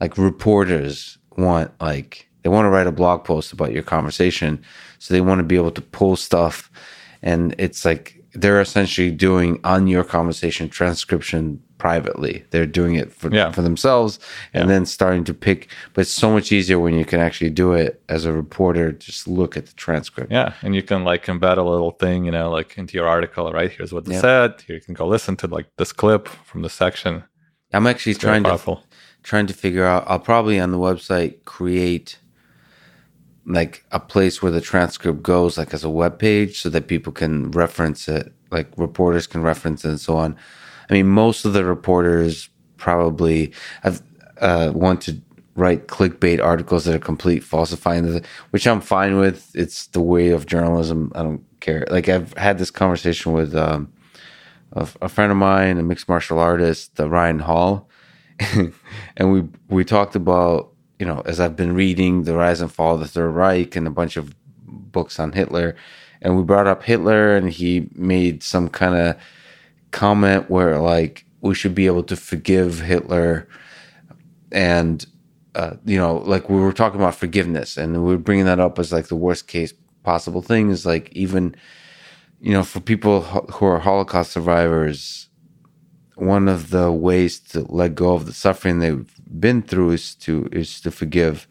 like 0.00 0.16
reporters 0.16 1.18
want 1.36 1.70
like 1.80 2.28
they 2.42 2.48
want 2.48 2.64
to 2.64 2.70
write 2.70 2.86
a 2.86 2.92
blog 2.92 3.24
post 3.24 3.52
about 3.52 3.72
your 3.72 3.82
conversation. 3.82 4.62
So 4.98 5.12
they 5.12 5.20
want 5.20 5.40
to 5.40 5.44
be 5.44 5.56
able 5.56 5.72
to 5.72 5.82
pull 5.82 6.16
stuff 6.16 6.70
and 7.22 7.54
it's 7.58 7.84
like 7.84 8.15
they're 8.36 8.60
essentially 8.60 9.10
doing 9.10 9.60
on 9.64 9.86
your 9.86 10.04
conversation 10.04 10.68
transcription 10.68 11.62
privately. 11.78 12.44
They're 12.50 12.66
doing 12.66 12.94
it 12.94 13.12
for, 13.12 13.32
yeah. 13.32 13.50
for 13.50 13.62
themselves 13.62 14.18
and 14.52 14.64
yeah. 14.64 14.74
then 14.74 14.86
starting 14.86 15.24
to 15.24 15.34
pick. 15.34 15.68
But 15.92 16.02
it's 16.02 16.10
so 16.10 16.30
much 16.30 16.52
easier 16.52 16.78
when 16.78 16.94
you 16.94 17.04
can 17.04 17.20
actually 17.20 17.50
do 17.50 17.72
it 17.72 18.02
as 18.08 18.24
a 18.24 18.32
reporter. 18.32 18.92
Just 18.92 19.28
look 19.28 19.56
at 19.56 19.66
the 19.66 19.74
transcript. 19.74 20.30
Yeah, 20.30 20.54
and 20.62 20.74
you 20.74 20.82
can 20.82 21.04
like 21.04 21.26
embed 21.26 21.58
a 21.58 21.62
little 21.62 21.92
thing, 21.92 22.24
you 22.24 22.30
know, 22.30 22.50
like 22.50 22.76
into 22.78 22.96
your 22.96 23.06
article. 23.06 23.50
Right 23.52 23.70
here's 23.70 23.92
what 23.92 24.04
they 24.04 24.14
yeah. 24.14 24.20
said. 24.20 24.62
Here 24.66 24.76
you 24.76 24.82
can 24.82 24.94
go 24.94 25.06
listen 25.06 25.36
to 25.36 25.46
like 25.46 25.66
this 25.76 25.92
clip 25.92 26.28
from 26.28 26.62
the 26.62 26.70
section. 26.70 27.24
I'm 27.72 27.86
actually 27.86 28.12
it's 28.12 28.20
trying 28.20 28.44
to 28.44 28.78
trying 29.22 29.46
to 29.46 29.54
figure 29.54 29.84
out. 29.84 30.04
I'll 30.06 30.20
probably 30.20 30.60
on 30.60 30.72
the 30.72 30.78
website 30.78 31.44
create 31.44 32.18
like 33.46 33.84
a 33.92 34.00
place 34.00 34.42
where 34.42 34.52
the 34.52 34.60
transcript 34.60 35.22
goes 35.22 35.56
like 35.56 35.72
as 35.72 35.84
a 35.84 35.90
web 35.90 36.18
page 36.18 36.60
so 36.60 36.68
that 36.68 36.88
people 36.88 37.12
can 37.12 37.50
reference 37.52 38.08
it 38.08 38.32
like 38.50 38.68
reporters 38.76 39.26
can 39.26 39.42
reference 39.42 39.84
it 39.84 39.88
and 39.88 40.00
so 40.00 40.16
on 40.16 40.36
I 40.88 40.94
mean, 40.94 41.06
most 41.06 41.44
of 41.44 41.52
the 41.52 41.64
reporters 41.64 42.48
probably 42.76 43.52
have, 43.82 44.02
uh, 44.40 44.72
want 44.74 45.00
to 45.02 45.20
write 45.54 45.88
clickbait 45.88 46.42
articles 46.42 46.84
that 46.84 46.94
are 46.94 47.00
complete 47.00 47.42
falsifying, 47.42 48.22
which 48.50 48.66
I'm 48.66 48.80
fine 48.80 49.16
with. 49.16 49.50
It's 49.54 49.86
the 49.88 50.00
way 50.00 50.30
of 50.30 50.46
journalism. 50.46 51.10
I 51.14 51.22
don't 51.22 51.44
care. 51.60 51.86
Like 51.90 52.08
I've 52.08 52.34
had 52.34 52.58
this 52.58 52.70
conversation 52.70 53.32
with 53.32 53.54
um, 53.54 53.92
a, 54.72 54.86
a, 55.02 55.08
friend 55.08 55.32
of 55.32 55.38
mine, 55.38 55.78
a 55.78 55.82
mixed 55.82 56.08
martial 56.08 56.38
artist, 56.38 57.00
uh, 57.00 57.08
Ryan 57.08 57.38
Hall, 57.38 57.88
and 59.16 59.32
we 59.32 59.44
we 59.68 59.84
talked 59.84 60.14
about 60.14 60.72
you 60.98 61.06
know 61.06 61.22
as 61.24 61.40
I've 61.40 61.56
been 61.56 61.74
reading 61.74 62.24
the 62.24 62.34
rise 62.36 62.60
and 62.60 62.72
fall 62.72 62.94
of 62.94 63.00
the 63.00 63.08
Third 63.08 63.30
Reich 63.30 63.76
and 63.76 63.86
a 63.86 63.90
bunch 63.90 64.16
of 64.16 64.34
books 64.66 65.18
on 65.18 65.32
Hitler, 65.32 65.76
and 66.22 66.36
we 66.36 66.42
brought 66.42 66.66
up 66.66 66.82
Hitler, 66.82 67.36
and 67.36 67.50
he 67.50 67.88
made 67.94 68.42
some 68.42 68.68
kind 68.68 68.94
of 68.94 69.16
comment 69.90 70.50
where 70.50 70.78
like 70.78 71.24
we 71.40 71.54
should 71.54 71.74
be 71.74 71.86
able 71.86 72.02
to 72.04 72.16
forgive 72.16 72.80
Hitler. 72.80 73.48
And 74.52 75.04
uh, 75.56 75.76
you 75.86 75.96
know 75.96 76.18
like 76.18 76.50
we 76.50 76.60
were 76.60 76.72
talking 76.72 77.00
about 77.00 77.14
forgiveness 77.14 77.78
and 77.78 78.04
we 78.04 78.14
are 78.14 78.18
bringing 78.18 78.44
that 78.44 78.60
up 78.60 78.78
as 78.78 78.92
like 78.92 79.08
the 79.08 79.16
worst 79.16 79.48
case 79.48 79.72
possible 80.02 80.42
thing 80.42 80.70
is 80.70 80.84
like 80.84 81.10
even 81.12 81.56
you 82.40 82.52
know 82.52 82.62
for 82.62 82.78
people 82.80 83.22
who 83.22 83.64
are 83.64 83.78
Holocaust 83.78 84.32
survivors 84.32 85.25
one 86.16 86.48
of 86.48 86.70
the 86.70 86.90
ways 86.90 87.38
to 87.38 87.60
let 87.68 87.94
go 87.94 88.14
of 88.14 88.26
the 88.26 88.32
suffering 88.32 88.78
they've 88.78 89.10
been 89.40 89.62
through 89.62 89.90
is 89.90 90.14
to 90.14 90.48
is 90.50 90.80
to 90.80 90.90
forgive 90.90 91.46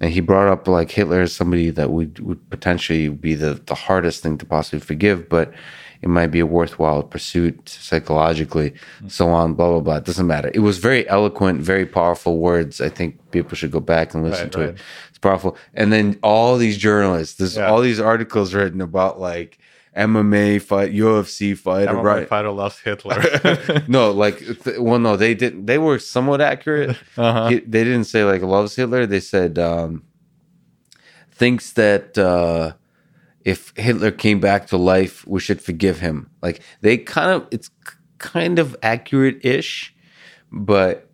and 0.00 0.12
he 0.12 0.20
brought 0.20 0.48
up 0.48 0.66
like 0.66 0.90
Hitler 0.90 1.20
as 1.20 1.34
somebody 1.34 1.70
that 1.70 1.90
would 1.90 2.18
would 2.20 2.50
potentially 2.50 3.08
be 3.08 3.34
the 3.34 3.54
the 3.54 3.74
hardest 3.74 4.22
thing 4.22 4.38
to 4.38 4.46
possibly 4.46 4.80
forgive 4.80 5.28
but 5.28 5.52
it 6.02 6.08
might 6.08 6.28
be 6.28 6.40
a 6.40 6.46
worthwhile 6.46 7.02
pursuit 7.02 7.68
psychologically, 7.68 8.70
mm-hmm. 8.70 9.08
so 9.08 9.28
on, 9.28 9.54
blah, 9.54 9.68
blah, 9.68 9.80
blah. 9.80 9.96
It 9.96 10.04
doesn't 10.04 10.26
matter. 10.26 10.50
It 10.54 10.60
was 10.60 10.78
very 10.78 11.06
eloquent, 11.08 11.60
very 11.60 11.84
powerful 11.84 12.38
words. 12.38 12.80
I 12.80 12.88
think 12.88 13.18
people 13.32 13.54
should 13.54 13.70
go 13.70 13.80
back 13.80 14.14
and 14.14 14.22
listen 14.22 14.44
right, 14.44 14.52
to 14.52 14.58
right. 14.60 14.68
it. 14.70 14.78
It's 15.10 15.18
powerful. 15.18 15.58
And 15.74 15.92
then 15.92 16.18
all 16.22 16.56
these 16.56 16.78
journalists, 16.78 17.36
there's 17.36 17.56
yeah. 17.56 17.68
all 17.68 17.82
these 17.82 18.00
articles 18.00 18.54
written 18.54 18.80
about 18.80 19.20
like, 19.20 19.58
MMA 19.96 20.62
fight, 20.62 20.92
UFC 20.92 21.56
fighter, 21.56 21.92
MMA 21.92 22.02
right? 22.04 22.28
Fighter 22.28 22.50
loves 22.50 22.78
Hitler. 22.78 23.22
no, 23.88 24.12
like, 24.12 24.38
th- 24.38 24.78
well, 24.78 24.98
no, 24.98 25.16
they 25.16 25.34
didn't. 25.34 25.66
They 25.66 25.78
were 25.78 25.98
somewhat 25.98 26.40
accurate. 26.40 26.96
Uh-huh. 27.16 27.48
He, 27.48 27.58
they 27.60 27.84
didn't 27.84 28.04
say 28.04 28.24
like 28.24 28.42
loves 28.42 28.76
Hitler. 28.76 29.06
They 29.06 29.20
said 29.20 29.58
um, 29.58 30.04
thinks 31.32 31.72
that 31.72 32.16
uh, 32.16 32.74
if 33.44 33.72
Hitler 33.76 34.12
came 34.12 34.38
back 34.38 34.68
to 34.68 34.76
life, 34.76 35.26
we 35.26 35.40
should 35.40 35.60
forgive 35.60 35.98
him. 35.98 36.30
Like 36.40 36.60
they 36.82 36.96
kind 36.96 37.30
of, 37.30 37.48
it's 37.50 37.70
kind 38.18 38.58
of 38.58 38.76
accurate 38.82 39.44
ish, 39.44 39.94
but 40.52 41.10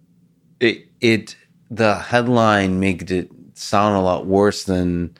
it, 0.60 0.88
it, 1.00 1.36
the 1.70 1.94
headline 1.94 2.78
made 2.78 3.10
it 3.10 3.30
sound 3.54 3.96
a 3.96 4.00
lot 4.00 4.26
worse 4.26 4.64
than, 4.64 5.16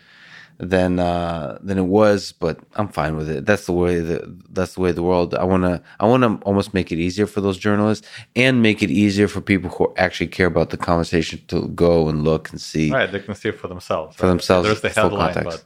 than, 0.59 0.99
uh, 0.99 1.59
than 1.61 1.79
it 1.79 1.87
was, 1.87 2.33
but 2.33 2.59
I'm 2.75 2.89
fine 2.89 3.17
with 3.17 3.29
it. 3.29 3.47
That's 3.47 3.67
the 3.67 3.73
way 3.73 4.01
the, 4.01 4.35
that's 4.51 4.75
the 4.75 4.81
way 4.81 4.93
the 4.93 5.03
world, 5.03 5.35
I 5.35 5.45
want 5.45 5.65
to, 5.65 5.83
I 6.01 6.07
want 6.07 6.23
to 6.23 6.45
almost 6.47 6.73
make 6.73 6.91
it 6.91 6.99
easier 6.99 7.27
for 7.27 7.41
those 7.41 7.59
journalists 7.59 8.07
and 8.35 8.63
make 8.63 8.83
it 8.83 8.91
easier 8.91 9.29
for 9.29 9.41
people 9.41 9.71
who 9.71 9.93
actually 9.97 10.29
care 10.29 10.47
about 10.47 10.71
the 10.71 10.77
conversation 10.77 11.43
to 11.49 11.69
go 11.69 12.09
and 12.09 12.25
look 12.25 12.51
and 12.51 12.61
see. 12.61 12.91
Right. 12.91 13.11
They 13.11 13.21
can 13.21 13.35
see 13.35 13.51
it 13.51 13.59
for 13.59 13.69
themselves. 13.69 14.17
For 14.17 14.25
right? 14.25 14.31
themselves. 14.31 14.67
There's 14.67 14.81
the 14.81 14.89
headline, 14.89 15.45
but 15.45 15.65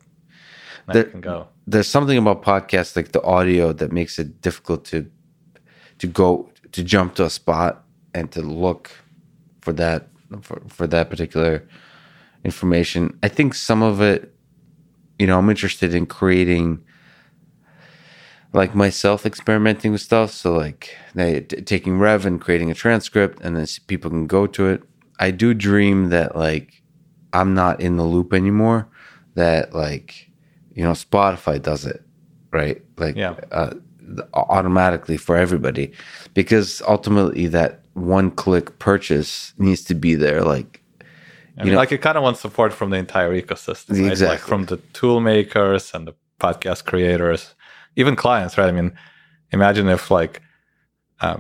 there, 0.93 1.05
can 1.05 1.21
go. 1.21 1.49
There's 1.67 1.89
something 1.89 2.19
about 2.19 2.43
podcasts 2.43 2.97
like 2.97 3.13
the 3.13 3.23
audio 3.23 3.73
that 3.73 3.93
makes 3.93 4.19
it 4.19 4.41
difficult 4.41 4.85
to 4.87 5.11
to 5.99 6.07
go 6.07 6.51
to 6.73 6.83
jump 6.83 7.15
to 7.17 7.25
a 7.25 7.31
spot 7.31 7.85
and 8.15 8.31
to 8.33 8.43
look 8.43 8.91
for 9.61 9.73
that 9.75 10.09
for, 10.41 10.61
for 10.69 10.87
that 10.87 11.11
particular 11.11 11.67
information. 12.45 13.19
I 13.23 13.29
think 13.29 13.55
some 13.55 13.83
of 13.83 14.01
it, 14.01 14.35
you 15.21 15.27
know, 15.27 15.39
I'm 15.39 15.51
interested 15.51 15.95
in 15.95 16.07
creating 16.07 16.83
like 18.55 18.75
myself 18.75 19.27
experimenting 19.27 19.93
with 19.93 20.01
stuff. 20.01 20.33
So 20.33 20.55
like 20.55 20.97
they, 21.15 21.43
t- 21.43 21.61
taking 21.61 21.99
Rev 21.99 22.25
and 22.25 22.41
creating 22.41 22.71
a 22.71 22.75
transcript, 22.75 23.39
and 23.43 23.55
then 23.55 23.67
people 23.87 24.11
can 24.11 24.27
go 24.27 24.47
to 24.47 24.69
it. 24.69 24.83
I 25.19 25.31
do 25.31 25.53
dream 25.53 26.09
that 26.09 26.37
like 26.37 26.83
I'm 27.35 27.53
not 27.53 27.83
in 27.83 27.99
the 27.99 28.05
loop 28.05 28.33
anymore. 28.33 28.89
That 29.35 29.75
like 29.75 30.31
you 30.73 30.83
know 30.83 30.93
spotify 30.93 31.61
does 31.61 31.85
it 31.85 32.03
right 32.53 32.83
like 32.97 33.17
yeah. 33.17 33.35
uh, 33.53 33.75
automatically 34.35 35.17
for 35.17 35.37
everybody 35.37 35.93
because 36.35 36.83
ultimately 36.89 37.47
that 37.47 37.81
one 37.95 38.31
click 38.31 38.79
purchase 38.79 39.53
needs 39.59 39.85
to 39.85 39.95
be 39.95 40.15
there 40.15 40.43
like 40.43 40.80
you 41.59 41.65
mean, 41.65 41.73
know, 41.73 41.79
like 41.79 41.91
you 41.91 41.99
kind 41.99 42.17
of 42.17 42.23
want 42.23 42.37
support 42.37 42.73
from 42.73 42.91
the 42.91 42.97
entire 42.97 43.33
ecosystem 43.41 44.01
right? 44.01 44.13
exactly. 44.13 44.29
like 44.29 44.41
from 44.41 44.65
the 44.67 44.77
tool 44.93 45.21
makers 45.21 45.93
and 45.95 46.07
the 46.07 46.15
podcast 46.39 46.85
creators 46.85 47.55
even 47.97 48.17
clients 48.17 48.57
right 48.57 48.69
i 48.69 48.73
mean 48.73 48.93
imagine 49.53 49.89
if 49.89 50.11
like 50.11 50.41
uh, 51.21 51.37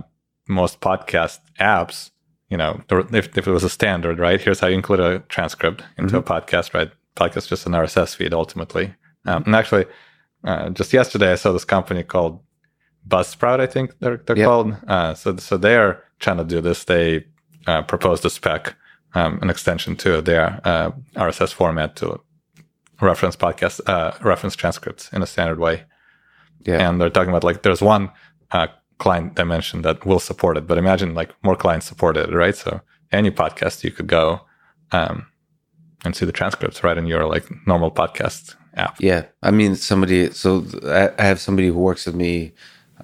most 0.49 0.81
podcast 0.81 1.39
apps 1.59 2.11
you 2.49 2.57
know 2.57 2.83
if, 2.91 3.37
if 3.37 3.47
it 3.47 3.51
was 3.51 3.65
a 3.65 3.71
standard 3.71 4.19
right 4.19 4.41
here's 4.41 4.61
how 4.61 4.67
you 4.67 4.75
include 4.75 5.01
a 5.01 5.21
transcript 5.29 5.83
into 5.97 6.19
mm-hmm. 6.19 6.33
a 6.33 6.41
podcast 6.41 6.75
right 6.75 6.91
podcast 7.17 7.49
just 7.49 7.67
an 7.67 7.73
rss 7.73 8.15
feed 8.15 8.35
ultimately 8.35 8.95
um, 9.27 9.43
and 9.47 9.55
actually, 9.55 9.87
uh, 10.45 10.71
just 10.71 10.93
yesterday, 10.93 11.33
I 11.33 11.35
saw 11.35 11.53
this 11.53 11.65
company 11.65 12.03
called 12.03 12.41
Buzzsprout. 13.07 13.61
I 13.61 13.67
think 13.67 13.99
they're 14.01 14.19
they're 14.19 14.39
yep. 14.39 14.47
called. 14.47 14.77
Uh, 14.87 15.15
so 15.15 15.37
so 15.37 15.57
they 15.57 15.77
are 15.77 16.03
trying 16.19 16.39
to 16.39 16.45
do 16.45 16.61
this. 16.61 16.85
They 16.85 17.27
uh, 17.67 17.83
proposed 17.83 18.25
a 18.25 18.31
spec, 18.31 18.75
um, 19.15 19.39
an 19.43 19.51
extension 19.51 19.97
to 19.97 20.21
their 20.21 20.61
uh, 20.65 20.91
RSS 21.15 21.53
format 21.53 21.97
to 21.97 22.21
reference 23.01 23.37
podcast 23.37 23.81
uh, 23.89 24.13
reference 24.23 24.57
transcripts 24.57 25.13
in 25.13 25.23
a 25.23 25.27
standard 25.27 25.59
way. 25.59 25.85
Yeah. 26.61 26.89
And 26.89 27.01
they're 27.01 27.11
talking 27.11 27.31
about 27.31 27.45
like 27.45 27.63
there's 27.63 27.83
one 27.83 28.11
uh, 28.51 28.69
client 28.99 29.35
dimension 29.35 29.83
that 29.83 30.05
will 30.05 30.21
support 30.21 30.57
it, 30.57 30.67
but 30.67 30.79
imagine 30.79 31.15
like 31.15 31.35
more 31.43 31.57
clients 31.57 31.87
support 31.87 32.17
it, 32.17 32.33
right? 32.33 32.55
So 32.55 32.81
any 33.13 33.31
podcast 33.31 33.83
you 33.83 33.91
could 33.91 34.07
go 34.07 34.43
um, 34.93 35.27
and 36.05 36.15
see 36.15 36.27
the 36.27 36.33
transcripts 36.33 36.85
right 36.85 36.99
in 36.99 37.07
your 37.07 37.27
like 37.27 37.47
normal 37.67 37.91
podcast 37.91 38.55
app. 38.75 38.97
Yeah, 39.01 39.25
I 39.43 39.51
mean 39.51 39.75
somebody. 39.75 40.31
So 40.31 40.65
I 40.85 41.23
have 41.23 41.41
somebody 41.41 41.69
who 41.69 41.79
works 41.79 42.07
with 42.07 42.15
me. 42.15 42.53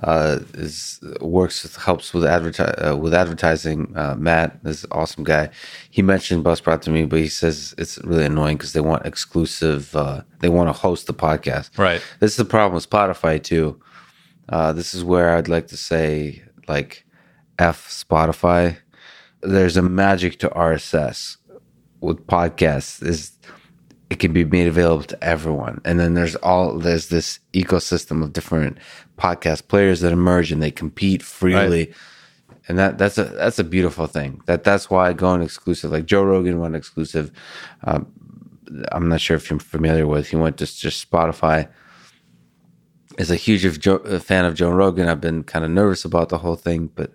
Uh, 0.03 0.41
is 0.55 1.01
works 1.21 1.63
with, 1.63 1.77
helps 1.77 2.13
with 2.13 2.25
adverti- 2.25 2.87
uh, 2.87 2.97
with 2.97 3.15
advertising. 3.15 3.93
Uh, 3.97 4.15
Matt 4.19 4.59
is 4.65 4.85
an 4.85 4.91
awesome 4.93 5.25
guy. 5.25 5.49
He 5.91 6.03
mentioned 6.03 6.45
Buzzsprout 6.45 6.83
to 6.83 6.91
me, 6.91 7.07
but 7.07 7.19
he 7.19 7.29
says 7.29 7.75
it's 7.79 7.99
really 8.05 8.27
annoying 8.27 8.57
because 8.57 8.73
they 8.73 8.81
want 8.81 9.07
exclusive. 9.07 9.95
Uh, 9.97 10.23
they 10.41 10.49
want 10.49 10.69
to 10.69 10.73
host 10.73 11.07
the 11.07 11.15
podcast. 11.15 11.77
Right. 11.79 12.03
This 12.21 12.33
is 12.33 12.37
the 12.37 12.45
problem 12.45 12.75
with 12.75 12.89
Spotify 12.89 13.43
too. 13.43 13.81
Uh, 14.49 14.73
this 14.73 14.95
is 14.95 15.03
where 15.03 15.35
I'd 15.37 15.49
like 15.49 15.69
to 15.69 15.77
say 15.77 16.43
like 16.69 17.05
F 17.59 17.89
Spotify. 17.89 18.77
There's 19.43 19.77
a 19.77 19.83
magic 19.83 20.39
to 20.41 20.49
RSS 20.51 21.37
with 22.01 22.27
podcasts 22.27 23.03
is 23.03 23.33
it 24.09 24.19
can 24.19 24.33
be 24.33 24.45
made 24.45 24.67
available 24.67 25.05
to 25.05 25.25
everyone. 25.25 25.81
And 25.85 25.99
then 25.99 26.15
there's 26.15 26.37
all 26.37 26.79
there's 26.79 27.09
this 27.09 27.41
ecosystem 27.53 28.23
of 28.23 28.33
different 28.33 28.79
podcast 29.19 29.69
players 29.69 30.01
that 30.01 30.13
emerge 30.13 30.53
and 30.53 30.63
they 30.63 30.71
compete 30.71 31.23
freely. 31.23 31.87
Right. 31.87 31.95
And 32.69 32.79
that 32.79 32.99
that's 32.99 33.19
a 33.19 33.25
that's 33.25 33.59
a 33.59 33.65
beautiful 33.65 34.07
thing. 34.07 34.41
That 34.47 34.65
that's 34.65 34.91
why 34.91 35.13
going 35.13 35.43
exclusive, 35.43 35.93
like 35.93 36.07
Joe 36.07 36.23
Rogan 36.23 36.59
went 36.61 36.77
exclusive. 36.77 37.31
Um, 37.85 38.13
I'm 38.91 39.09
not 39.09 39.21
sure 39.21 39.37
if 39.37 39.49
you're 39.51 39.61
familiar 39.61 40.07
with. 40.07 40.29
He 40.29 40.37
went 40.37 40.59
to 40.59 40.67
just 40.67 41.09
Spotify. 41.09 41.69
Is 43.19 43.31
a 43.31 43.37
huge 43.37 43.81
Joe, 43.81 43.97
a 43.97 44.21
fan 44.21 44.45
of 44.45 44.55
Joe 44.55 44.71
Rogan. 44.71 45.09
I've 45.09 45.21
been 45.21 45.43
kind 45.43 45.65
of 45.65 45.71
nervous 45.71 46.05
about 46.05 46.29
the 46.29 46.39
whole 46.39 46.57
thing, 46.57 46.91
but 46.95 47.13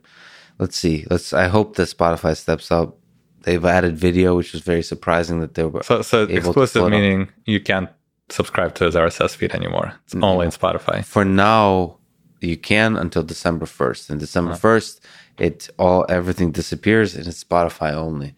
let's 0.58 0.78
see. 0.78 1.06
Let's. 1.10 1.32
I 1.32 1.48
hope 1.48 1.76
that 1.76 1.90
Spotify 1.90 2.36
steps 2.36 2.72
up 2.72 2.98
they've 3.44 3.64
added 3.64 3.98
video, 3.98 4.36
which 4.36 4.54
was 4.54 4.62
very 4.62 4.84
surprising 4.84 5.40
that 5.42 5.54
they 5.56 5.64
were. 5.64 5.84
So, 5.84 6.02
so 6.02 6.24
exclusive 6.24 6.90
meaning 6.90 7.30
you 7.46 7.60
can't 7.60 7.90
subscribe 8.30 8.76
to 8.76 8.86
his 8.86 8.96
RSS 8.96 9.36
feed 9.36 9.54
anymore. 9.54 9.94
It's 10.06 10.16
no. 10.16 10.28
only 10.28 10.46
in 10.46 10.52
Spotify. 10.52 11.04
For 11.04 11.26
now, 11.26 11.98
you 12.40 12.58
can 12.58 12.98
until 12.98 13.24
December 13.24 13.66
first. 13.66 14.10
And 14.10 14.20
December 14.20 14.52
uh-huh. 14.52 14.60
first, 14.60 15.06
it 15.38 15.70
all 15.78 16.06
everything 16.10 16.52
disappears 16.52 17.16
and 17.16 17.28
it's 17.28 17.44
Spotify 17.44 17.94
only. 17.94 18.36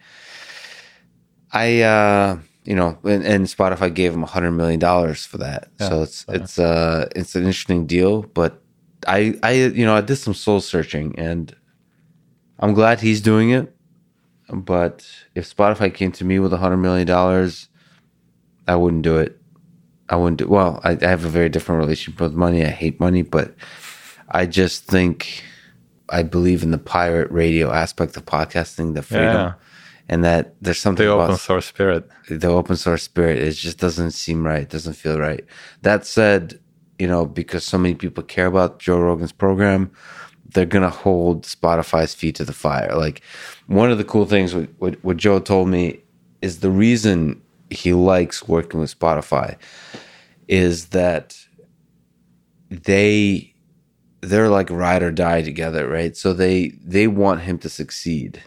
I, 1.52 1.82
uh, 1.82 2.38
you 2.64 2.74
know, 2.74 2.98
and, 3.04 3.24
and 3.24 3.46
Spotify 3.46 3.92
gave 3.92 4.12
him 4.12 4.22
a 4.22 4.26
hundred 4.26 4.52
million 4.52 4.80
dollars 4.80 5.24
for 5.24 5.38
that. 5.38 5.70
Yeah, 5.80 5.88
so 5.88 6.02
it's 6.02 6.24
it's 6.28 6.58
uh 6.58 7.08
it's 7.14 7.34
an 7.34 7.42
interesting 7.44 7.86
deal. 7.86 8.22
But 8.22 8.62
I 9.06 9.38
I 9.42 9.52
you 9.52 9.84
know 9.84 9.94
I 9.94 10.00
did 10.00 10.16
some 10.16 10.34
soul 10.34 10.60
searching 10.60 11.18
and 11.18 11.54
I'm 12.58 12.74
glad 12.74 13.00
he's 13.00 13.20
doing 13.20 13.50
it 13.50 13.73
but 14.52 15.06
if 15.34 15.54
Spotify 15.54 15.92
came 15.92 16.12
to 16.12 16.24
me 16.24 16.38
with 16.38 16.52
a 16.52 16.58
hundred 16.58 16.78
million 16.78 17.06
dollars, 17.06 17.68
I 18.66 18.76
wouldn't 18.76 19.02
do 19.02 19.18
it. 19.18 19.38
I 20.08 20.16
wouldn't 20.16 20.38
do 20.38 20.48
well. 20.48 20.80
I, 20.84 20.98
I, 21.00 21.06
have 21.06 21.24
a 21.24 21.30
very 21.30 21.48
different 21.48 21.80
relationship 21.80 22.20
with 22.20 22.34
money. 22.34 22.62
I 22.62 22.68
hate 22.68 23.00
money, 23.00 23.22
but 23.22 23.54
I 24.28 24.44
just 24.44 24.84
think 24.84 25.42
I 26.10 26.22
believe 26.22 26.62
in 26.62 26.70
the 26.70 26.78
pirate 26.78 27.30
radio 27.30 27.72
aspect 27.72 28.16
of 28.16 28.26
podcasting, 28.26 28.94
the 28.94 29.02
freedom, 29.02 29.34
yeah. 29.34 29.54
and 30.08 30.22
that 30.22 30.54
there's 30.60 30.78
something 30.78 31.06
the 31.06 31.12
open 31.12 31.36
source 31.36 31.66
spirit. 31.66 32.08
The 32.28 32.48
open 32.48 32.76
source 32.76 33.02
spirit. 33.02 33.38
It 33.38 33.52
just 33.52 33.78
doesn't 33.78 34.10
seem 34.10 34.46
right. 34.46 34.62
It 34.62 34.70
doesn't 34.70 34.94
feel 34.94 35.18
right. 35.18 35.44
That 35.80 36.04
said, 36.06 36.60
you 36.98 37.06
know, 37.06 37.24
because 37.24 37.64
so 37.64 37.78
many 37.78 37.94
people 37.94 38.22
care 38.22 38.46
about 38.46 38.78
Joe 38.78 38.98
Rogan's 38.98 39.32
program, 39.32 39.90
they're 40.54 40.66
gonna 40.66 40.90
hold 40.90 41.44
Spotify's 41.44 42.14
feet 42.14 42.36
to 42.36 42.44
the 42.44 42.52
fire. 42.52 42.94
Like 42.96 43.22
one 43.66 43.90
of 43.90 43.98
the 43.98 44.04
cool 44.04 44.26
things 44.26 44.54
what, 44.54 44.68
what, 44.78 45.04
what 45.04 45.16
Joe 45.18 45.40
told 45.40 45.68
me 45.68 46.00
is 46.42 46.60
the 46.60 46.70
reason 46.70 47.42
he 47.70 47.92
likes 47.92 48.48
working 48.48 48.80
with 48.80 48.98
Spotify 48.98 49.56
is 50.48 50.86
that 50.86 51.36
they 52.70 53.54
they're 54.20 54.48
like 54.48 54.70
ride 54.70 55.02
or 55.02 55.12
die 55.12 55.42
together, 55.42 55.88
right? 55.88 56.16
So 56.16 56.32
they 56.32 56.68
they 56.82 57.06
want 57.06 57.42
him 57.42 57.58
to 57.58 57.68
succeed. 57.68 58.42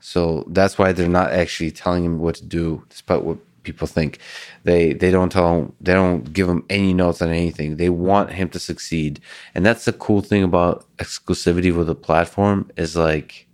So 0.00 0.44
that's 0.48 0.78
why 0.78 0.92
they're 0.92 1.08
not 1.08 1.32
actually 1.32 1.70
telling 1.70 2.04
him 2.04 2.18
what 2.18 2.36
to 2.36 2.44
do, 2.44 2.84
despite 2.88 3.24
what 3.24 3.38
people 3.72 3.86
think. 3.86 4.18
They 4.64 4.92
they 4.92 5.10
don't 5.10 5.30
tell 5.30 5.48
him, 5.54 5.72
they 5.80 5.94
don't 5.94 6.32
give 6.32 6.48
him 6.48 6.64
any 6.68 6.92
notes 6.92 7.20
on 7.22 7.28
anything. 7.28 7.76
They 7.76 7.90
want 7.90 8.32
him 8.32 8.48
to 8.50 8.58
succeed, 8.58 9.20
and 9.54 9.64
that's 9.66 9.84
the 9.84 9.92
cool 9.92 10.22
thing 10.22 10.42
about 10.42 10.86
exclusivity 10.96 11.74
with 11.76 11.88
a 11.88 11.94
platform 11.94 12.70
is 12.76 12.96
like 12.96 13.46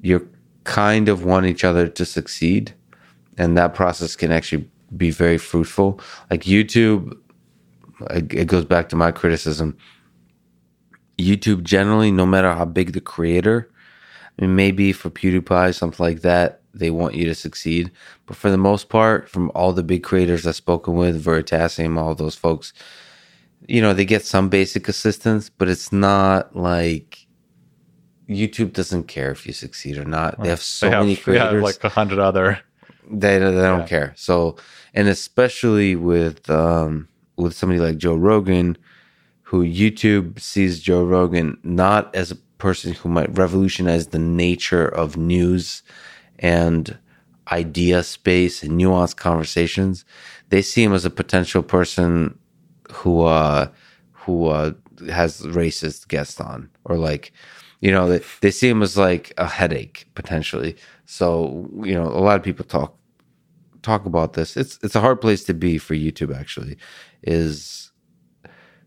you're 0.00 0.26
kind 0.64 1.08
of 1.08 1.24
want 1.24 1.46
each 1.46 1.64
other 1.64 1.88
to 1.88 2.04
succeed, 2.04 2.74
and 3.38 3.56
that 3.56 3.74
process 3.74 4.16
can 4.16 4.32
actually 4.32 4.68
be 4.96 5.10
very 5.10 5.38
fruitful. 5.38 6.00
Like 6.30 6.42
YouTube, 6.42 7.16
it 8.10 8.46
goes 8.46 8.64
back 8.64 8.88
to 8.90 8.96
my 8.96 9.10
criticism. 9.10 9.76
YouTube 11.18 11.62
generally, 11.62 12.10
no 12.10 12.26
matter 12.26 12.52
how 12.54 12.64
big 12.64 12.92
the 12.92 13.00
creator, 13.00 13.70
I 14.38 14.42
mean, 14.42 14.56
maybe 14.56 14.92
for 14.92 15.10
PewDiePie, 15.10 15.74
something 15.74 16.04
like 16.04 16.22
that, 16.22 16.61
they 16.74 16.90
want 16.90 17.14
you 17.14 17.24
to 17.26 17.34
succeed. 17.34 17.90
But 18.26 18.36
for 18.36 18.50
the 18.50 18.56
most 18.56 18.88
part, 18.88 19.28
from 19.28 19.50
all 19.54 19.72
the 19.72 19.82
big 19.82 20.02
creators 20.02 20.46
I've 20.46 20.56
spoken 20.56 20.94
with, 20.94 21.22
Veritasium, 21.22 21.98
all 21.98 22.14
those 22.14 22.34
folks, 22.34 22.72
you 23.66 23.80
know, 23.80 23.92
they 23.92 24.04
get 24.04 24.24
some 24.24 24.48
basic 24.48 24.88
assistance, 24.88 25.48
but 25.48 25.68
it's 25.68 25.92
not 25.92 26.56
like 26.56 27.26
YouTube 28.28 28.72
doesn't 28.72 29.04
care 29.04 29.30
if 29.30 29.46
you 29.46 29.52
succeed 29.52 29.98
or 29.98 30.04
not. 30.04 30.40
They 30.42 30.48
have 30.48 30.60
so 30.60 30.86
they 30.86 30.92
have, 30.92 31.04
many 31.04 31.16
creators, 31.16 31.62
like 31.62 31.82
a 31.84 31.88
hundred 31.88 32.18
other. 32.18 32.60
They 33.10 33.38
they 33.38 33.50
don't 33.50 33.80
yeah. 33.80 33.86
care. 33.86 34.12
So, 34.16 34.56
and 34.94 35.08
especially 35.08 35.96
with 35.96 36.48
um, 36.50 37.08
with 37.36 37.54
somebody 37.54 37.80
like 37.80 37.98
Joe 37.98 38.16
Rogan, 38.16 38.76
who 39.42 39.64
YouTube 39.64 40.40
sees 40.40 40.80
Joe 40.80 41.04
Rogan 41.04 41.58
not 41.62 42.14
as 42.14 42.30
a 42.30 42.36
person 42.58 42.92
who 42.92 43.08
might 43.08 43.36
revolutionize 43.36 44.08
the 44.08 44.18
nature 44.18 44.86
of 44.86 45.16
news 45.16 45.82
and 46.42 46.98
idea 47.50 48.02
space 48.02 48.62
and 48.62 48.72
nuanced 48.72 49.16
conversations, 49.16 50.04
they 50.50 50.60
see 50.60 50.82
him 50.82 50.92
as 50.92 51.04
a 51.04 51.10
potential 51.10 51.62
person 51.62 52.38
who 52.92 53.22
uh, 53.22 53.68
who 54.12 54.46
uh, 54.46 54.72
has 55.08 55.40
racist 55.42 56.08
guests 56.08 56.40
on, 56.40 56.68
or 56.84 56.96
like, 56.96 57.32
you 57.80 57.90
know, 57.90 58.08
they, 58.08 58.20
they 58.40 58.50
see 58.50 58.68
him 58.68 58.82
as 58.82 58.96
like 58.96 59.32
a 59.38 59.46
headache 59.46 60.06
potentially. 60.14 60.76
So 61.06 61.70
you 61.82 61.94
know, 61.94 62.04
a 62.04 62.20
lot 62.20 62.36
of 62.36 62.42
people 62.42 62.64
talk 62.64 62.96
talk 63.82 64.04
about 64.04 64.34
this. 64.34 64.56
It's 64.56 64.78
it's 64.82 64.96
a 64.96 65.00
hard 65.00 65.20
place 65.20 65.44
to 65.44 65.54
be 65.54 65.78
for 65.78 65.94
YouTube. 65.94 66.36
Actually, 66.36 66.76
is 67.22 67.92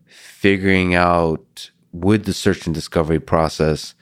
figuring 0.06 0.94
out 0.94 1.70
with 1.92 2.26
the 2.26 2.32
search 2.32 2.66
and 2.66 2.74
discovery 2.74 3.20
process 3.20 3.94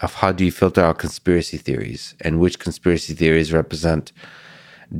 of 0.00 0.14
how 0.14 0.32
do 0.32 0.44
you 0.44 0.52
filter 0.52 0.80
out 0.80 0.98
conspiracy 0.98 1.56
theories 1.56 2.14
and 2.20 2.40
which 2.40 2.58
conspiracy 2.58 3.14
theories 3.14 3.52
represent 3.52 4.12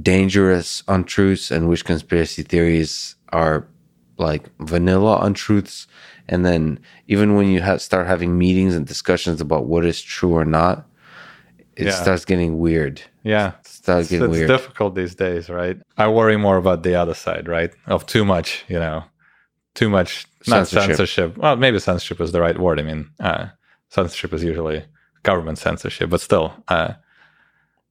dangerous 0.03 0.82
untruths 0.88 1.51
and 1.51 1.68
which 1.68 1.84
conspiracy 1.84 2.42
theories 2.42 3.16
are 3.30 3.66
like 4.18 4.49
vanilla 4.59 5.20
untruths. 5.22 5.86
And 6.28 6.44
then 6.44 6.80
even 7.07 7.36
when 7.36 7.49
you 7.49 7.61
have, 7.61 7.80
start 7.80 8.07
having 8.07 8.36
meetings 8.36 8.74
and 8.74 8.86
discussions 8.86 9.40
about 9.40 9.66
what 9.66 9.86
is 9.86 10.03
true 10.03 10.32
or 10.32 10.44
not 10.44 10.88
it 11.78 11.86
yeah. 11.86 11.92
starts 11.92 12.24
getting 12.24 12.59
weird. 12.59 13.01
Yeah. 13.22 13.53
It 13.61 13.66
starts 13.66 14.11
getting 14.11 14.24
it's, 14.24 14.32
weird. 14.32 14.51
it's 14.51 14.61
difficult 14.61 14.96
these 14.96 15.14
days 15.14 15.49
right? 15.49 15.78
I 15.96 16.09
worry 16.09 16.36
more 16.36 16.57
about 16.57 16.82
the 16.82 16.96
other 16.96 17.14
side 17.14 17.49
right? 17.49 17.72
Of 17.86 18.05
too 18.05 18.24
much 18.24 18.64
you 18.68 18.78
know 18.78 19.05
too 19.74 19.88
much 19.88 20.26
not 20.49 20.66
censorship, 20.66 20.96
censorship. 20.96 21.38
well 21.38 21.55
maybe 21.55 21.78
censorship 21.78 22.20
is 22.20 22.32
the 22.32 22.40
right 22.40 22.59
word. 22.59 22.80
I 22.80 22.82
mean 22.82 23.11
uh, 23.20 23.46
censorship 23.89 24.32
is 24.32 24.45
usually 24.45 24.84
government 25.22 25.59
censorship, 25.59 26.11
but 26.11 26.20
still, 26.20 26.53
uh, 26.68 26.95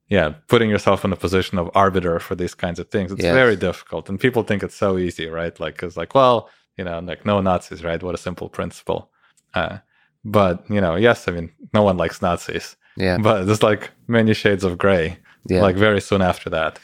yeah, 0.09 0.35
putting 0.47 0.69
yourself 0.69 1.03
in 1.03 1.11
a 1.11 1.17
position 1.17 1.57
of 1.57 1.69
arbiter 1.75 2.19
for 2.19 2.35
these 2.35 2.55
kinds 2.55 2.79
of 2.79 2.89
things, 2.89 3.11
it's 3.11 3.23
yes. 3.23 3.33
very 3.33 3.55
difficult. 3.55 4.09
And 4.09 4.19
people 4.19 4.43
think 4.43 4.63
it's 4.63 4.75
so 4.75 4.97
easy, 4.97 5.27
right? 5.27 5.59
Like, 5.59 5.83
it's 5.83 5.97
like, 5.97 6.15
well, 6.15 6.49
you 6.77 6.85
know, 6.85 6.99
like 6.99 7.25
no 7.25 7.41
Nazis, 7.41 7.83
right? 7.83 8.01
What 8.01 8.15
a 8.15 8.17
simple 8.17 8.49
principle. 8.49 9.11
Uh, 9.53 9.79
but, 10.23 10.63
you 10.69 10.79
know, 10.79 10.95
yes, 10.95 11.27
I 11.27 11.31
mean, 11.31 11.51
no 11.73 11.83
one 11.83 11.97
likes 11.97 12.21
Nazis. 12.21 12.77
Yeah. 12.95 13.17
But 13.17 13.43
there's 13.43 13.63
like 13.63 13.91
many 14.07 14.33
shades 14.33 14.63
of 14.63 14.77
gray, 14.77 15.19
yeah. 15.47 15.61
like 15.61 15.75
very 15.75 16.01
soon 16.01 16.21
after 16.21 16.49
that. 16.49 16.79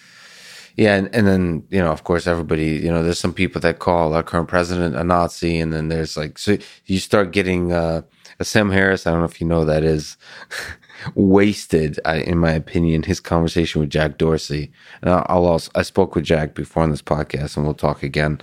Yeah, 0.76 0.96
and, 0.96 1.14
and 1.14 1.28
then 1.28 1.64
you 1.70 1.80
know, 1.80 1.92
of 1.92 2.04
course, 2.04 2.26
everybody 2.26 2.66
you 2.84 2.90
know, 2.90 3.04
there's 3.04 3.20
some 3.20 3.34
people 3.34 3.62
that 3.62 3.80
call 3.80 4.14
our 4.14 4.24
current 4.24 4.48
president 4.48 4.96
a 4.96 5.04
Nazi, 5.04 5.60
and 5.60 5.72
then 5.72 5.90
there's 5.90 6.18
like, 6.18 6.38
so 6.38 6.58
you 6.86 7.00
start 7.00 7.32
getting 7.32 7.72
uh, 7.72 8.02
Sam 8.42 8.72
Harris. 8.72 9.06
I 9.06 9.12
don't 9.12 9.20
know 9.20 9.26
if 9.26 9.40
you 9.40 9.48
know 9.48 9.66
that 9.66 9.84
is 9.84 10.18
wasted, 11.16 12.00
in 12.06 12.38
my 12.38 12.52
opinion. 12.52 13.04
His 13.04 13.20
conversation 13.20 13.82
with 13.82 13.90
Jack 13.90 14.18
Dorsey, 14.18 14.72
and 15.02 15.12
I'll 15.12 15.46
also 15.46 15.72
I 15.76 15.82
spoke 15.82 16.16
with 16.16 16.26
Jack 16.26 16.56
before 16.56 16.84
on 16.84 16.92
this 16.92 17.02
podcast, 17.02 17.58
and 17.58 17.66
we'll 17.66 17.76
talk 17.76 18.04
again. 18.04 18.42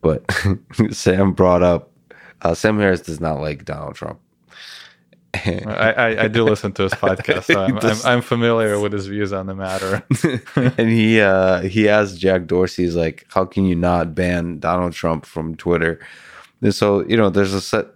But 0.00 0.24
Sam 0.90 1.32
brought 1.32 1.62
up 1.62 1.90
Uh, 2.42 2.54
Sam 2.54 2.78
Harris 2.78 3.00
does 3.00 3.20
not 3.20 3.40
like 3.40 3.64
Donald 3.64 3.96
Trump. 3.96 4.20
I, 5.34 5.92
I, 5.92 6.22
I, 6.24 6.28
do 6.28 6.42
listen 6.44 6.72
to 6.72 6.84
his 6.84 6.92
podcast, 6.94 7.44
so 7.44 7.60
I'm, 7.60 7.78
I'm, 7.78 7.96
I'm, 8.04 8.22
familiar 8.22 8.80
with 8.80 8.92
his 8.92 9.06
views 9.06 9.32
on 9.32 9.46
the 9.46 9.54
matter. 9.54 10.02
and 10.54 10.88
he 10.88 11.20
uh, 11.20 11.60
he 11.60 11.88
asked 11.88 12.18
Jack 12.18 12.46
Dorsey, 12.46 12.84
he's 12.84 12.96
like, 12.96 13.26
"How 13.28 13.44
can 13.44 13.64
you 13.64 13.76
not 13.76 14.14
ban 14.14 14.58
Donald 14.58 14.94
Trump 14.94 15.26
from 15.26 15.54
Twitter?" 15.54 16.00
And 16.62 16.74
so 16.74 17.04
you 17.06 17.16
know, 17.16 17.28
there's 17.28 17.52
a 17.52 17.60
set. 17.60 17.86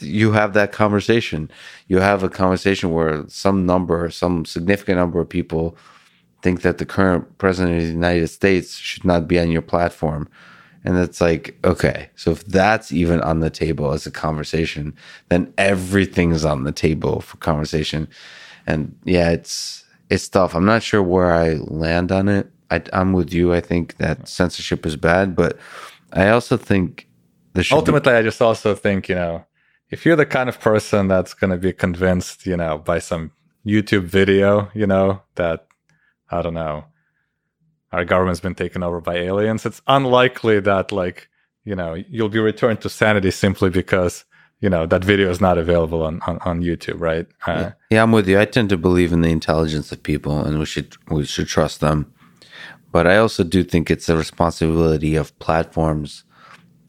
You 0.00 0.32
have 0.32 0.52
that 0.54 0.72
conversation. 0.72 1.50
You 1.88 1.98
have 1.98 2.22
a 2.22 2.28
conversation 2.28 2.92
where 2.92 3.24
some 3.28 3.66
number, 3.66 4.10
some 4.10 4.44
significant 4.44 4.98
number 4.98 5.20
of 5.20 5.28
people 5.28 5.76
think 6.42 6.62
that 6.62 6.78
the 6.78 6.86
current 6.86 7.38
president 7.38 7.78
of 7.78 7.82
the 7.82 7.88
United 7.88 8.28
States 8.28 8.76
should 8.76 9.04
not 9.04 9.26
be 9.26 9.38
on 9.38 9.50
your 9.50 9.62
platform. 9.62 10.28
And 10.84 10.98
it's 10.98 11.20
like, 11.20 11.58
okay, 11.64 12.10
so 12.14 12.32
if 12.32 12.44
that's 12.44 12.92
even 12.92 13.20
on 13.22 13.40
the 13.40 13.48
table 13.48 13.92
as 13.92 14.06
a 14.06 14.10
conversation, 14.10 14.94
then 15.30 15.52
everything's 15.56 16.44
on 16.44 16.64
the 16.64 16.72
table 16.72 17.22
for 17.22 17.38
conversation. 17.38 18.06
And 18.66 18.94
yeah, 19.04 19.30
it's 19.30 19.84
it's 20.10 20.28
tough. 20.28 20.54
I'm 20.54 20.66
not 20.66 20.82
sure 20.82 21.02
where 21.02 21.32
I 21.32 21.54
land 21.54 22.12
on 22.12 22.28
it. 22.28 22.50
I, 22.70 22.82
am 22.92 23.14
with 23.14 23.32
you. 23.32 23.54
I 23.54 23.60
think 23.60 23.96
that 23.96 24.28
censorship 24.28 24.84
is 24.84 24.96
bad, 24.96 25.34
but 25.34 25.58
I 26.12 26.28
also 26.28 26.56
think 26.58 27.08
ultimately, 27.56 27.62
be- 27.62 27.76
Ultimately 27.76 28.12
I 28.12 28.22
just 28.22 28.42
also 28.42 28.74
think 28.74 29.08
you 29.08 29.14
know, 29.14 29.44
if 29.90 30.04
you're 30.04 30.16
the 30.16 30.26
kind 30.26 30.48
of 30.48 30.60
person 30.60 31.08
that's 31.08 31.34
going 31.34 31.50
to 31.50 31.56
be 31.56 31.72
convinced, 31.72 32.46
you 32.46 32.56
know, 32.56 32.78
by 32.78 32.98
some 32.98 33.32
YouTube 33.66 34.04
video, 34.04 34.70
you 34.74 34.86
know, 34.86 35.22
that 35.36 35.66
I 36.30 36.42
don't 36.42 36.54
know, 36.54 36.86
our 37.92 38.04
government's 38.04 38.40
been 38.40 38.54
taken 38.54 38.82
over 38.82 39.00
by 39.00 39.16
aliens, 39.16 39.64
it's 39.64 39.82
unlikely 39.86 40.60
that 40.60 40.92
like 40.92 41.28
you 41.64 41.74
know 41.74 41.94
you'll 41.94 42.28
be 42.28 42.38
returned 42.38 42.80
to 42.82 42.88
sanity 42.90 43.30
simply 43.30 43.70
because 43.70 44.24
you 44.60 44.68
know 44.68 44.86
that 44.86 45.04
video 45.04 45.30
is 45.30 45.40
not 45.40 45.58
available 45.58 46.02
on 46.02 46.20
on, 46.26 46.38
on 46.38 46.60
YouTube, 46.62 47.00
right? 47.00 47.26
Uh, 47.46 47.70
yeah. 47.90 48.02
I'm 48.02 48.12
with 48.12 48.28
you. 48.28 48.38
I 48.38 48.44
tend 48.44 48.68
to 48.70 48.76
believe 48.76 49.12
in 49.12 49.22
the 49.22 49.30
intelligence 49.30 49.92
of 49.92 50.02
people, 50.02 50.44
and 50.44 50.58
we 50.58 50.66
should 50.66 50.96
we 51.08 51.24
should 51.24 51.48
trust 51.48 51.80
them. 51.80 52.12
But 52.90 53.06
I 53.06 53.16
also 53.16 53.42
do 53.44 53.64
think 53.64 53.90
it's 53.90 54.08
a 54.08 54.16
responsibility 54.16 55.16
of 55.16 55.36
platforms 55.38 56.24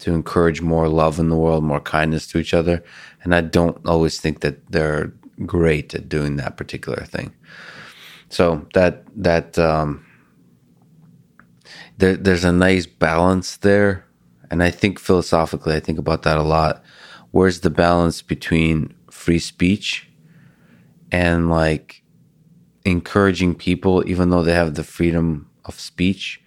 to 0.00 0.12
encourage 0.12 0.60
more 0.60 0.88
love 0.88 1.18
in 1.18 1.30
the 1.30 1.36
world, 1.36 1.64
more 1.64 1.80
kindness 1.80 2.26
to 2.28 2.38
each 2.38 2.54
other. 2.54 2.82
And 3.22 3.34
I 3.34 3.40
don't 3.40 3.84
always 3.86 4.20
think 4.20 4.40
that 4.40 4.70
they're 4.70 5.12
great 5.44 5.94
at 5.94 6.08
doing 6.08 6.36
that 6.36 6.56
particular 6.56 7.04
thing. 7.04 7.34
So 8.28 8.66
that 8.74 9.04
that 9.16 9.58
um, 9.58 10.04
there, 11.98 12.16
there's 12.16 12.44
a 12.44 12.52
nice 12.52 12.86
balance 12.86 13.56
there. 13.58 14.04
And 14.50 14.62
I 14.62 14.70
think 14.70 14.98
philosophically, 14.98 15.74
I 15.74 15.80
think 15.80 15.98
about 15.98 16.22
that 16.22 16.38
a 16.38 16.42
lot. 16.42 16.82
Where's 17.30 17.60
the 17.60 17.70
balance 17.70 18.22
between 18.22 18.94
free 19.10 19.38
speech 19.38 20.08
and 21.10 21.50
like 21.50 22.02
encouraging 22.84 23.54
people, 23.54 24.08
even 24.08 24.30
though 24.30 24.42
they 24.42 24.54
have 24.54 24.74
the 24.74 24.84
freedom 24.84 25.50
of 25.64 25.80
speech, 25.80 26.40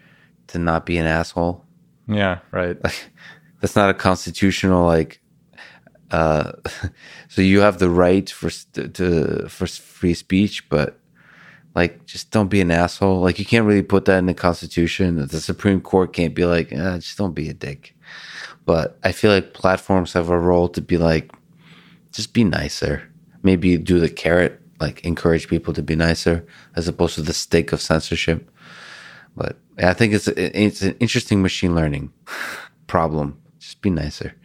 to 0.47 0.57
not 0.57 0.85
be 0.85 0.97
an 0.97 1.05
asshole? 1.05 1.65
Yeah, 2.07 2.39
right. 2.51 2.81
Like, 2.83 3.11
that's 3.59 3.75
not 3.75 3.89
a 3.89 3.93
constitutional 3.93 4.85
like. 4.85 5.21
Uh, 6.11 6.53
so 7.27 7.41
you 7.41 7.61
have 7.61 7.79
the 7.79 7.89
right 7.89 8.29
for 8.29 8.49
to 8.73 9.47
for 9.47 9.67
free 9.67 10.13
speech, 10.13 10.67
but 10.69 10.99
like 11.75 12.05
just 12.05 12.31
don't 12.31 12.49
be 12.49 12.61
an 12.61 12.71
asshole. 12.71 13.21
Like 13.21 13.39
you 13.39 13.45
can't 13.45 13.65
really 13.65 13.83
put 13.83 14.05
that 14.05 14.17
in 14.17 14.25
the 14.25 14.33
Constitution. 14.33 15.27
The 15.27 15.41
Supreme 15.41 15.81
Court 15.81 16.13
can't 16.13 16.35
be 16.35 16.45
like, 16.45 16.71
eh, 16.71 16.97
just 16.97 17.17
don't 17.17 17.35
be 17.35 17.49
a 17.49 17.53
dick. 17.53 17.95
But 18.65 18.97
I 19.03 19.11
feel 19.11 19.31
like 19.31 19.53
platforms 19.53 20.13
have 20.13 20.29
a 20.29 20.37
role 20.37 20.69
to 20.69 20.81
be 20.81 20.97
like, 20.97 21.31
just 22.11 22.33
be 22.33 22.43
nicer. 22.43 23.03
Maybe 23.43 23.77
do 23.77 23.99
the 23.99 24.09
carrot, 24.09 24.59
like 24.79 25.05
encourage 25.05 25.47
people 25.47 25.73
to 25.73 25.81
be 25.81 25.95
nicer, 25.95 26.45
as 26.75 26.87
opposed 26.87 27.15
to 27.15 27.21
the 27.21 27.33
stick 27.33 27.71
of 27.71 27.81
censorship. 27.81 28.49
But 29.35 29.57
I 29.77 29.93
think 29.93 30.13
it's 30.13 30.27
it's 30.27 30.81
an 30.81 30.95
interesting 30.99 31.41
machine 31.41 31.75
learning 31.75 32.11
problem. 32.87 33.41
Just 33.59 33.81
be 33.81 33.89
nicer. 33.89 34.35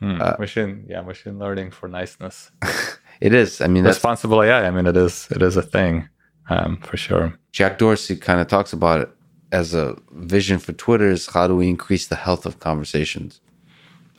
Hmm. 0.00 0.20
Uh, 0.20 0.34
machine, 0.38 0.84
yeah, 0.88 1.00
machine 1.00 1.38
learning 1.38 1.70
for 1.70 1.88
niceness. 1.88 2.50
it 3.20 3.32
is. 3.32 3.60
I 3.60 3.66
mean, 3.66 3.84
responsible 3.84 4.42
AI. 4.42 4.66
I 4.66 4.70
mean, 4.70 4.86
it 4.86 4.96
is. 4.96 5.28
It 5.30 5.42
is 5.42 5.56
a 5.56 5.62
thing 5.62 6.08
um, 6.50 6.76
for 6.78 6.96
sure. 6.96 7.38
Jack 7.52 7.78
Dorsey 7.78 8.16
kind 8.16 8.40
of 8.40 8.48
talks 8.48 8.72
about 8.72 9.00
it 9.00 9.10
as 9.52 9.72
a 9.72 9.96
vision 10.12 10.58
for 10.58 10.72
Twitter 10.72 11.08
is 11.08 11.26
how 11.28 11.46
do 11.46 11.56
we 11.56 11.68
increase 11.68 12.08
the 12.08 12.16
health 12.16 12.44
of 12.44 12.58
conversations? 12.58 13.40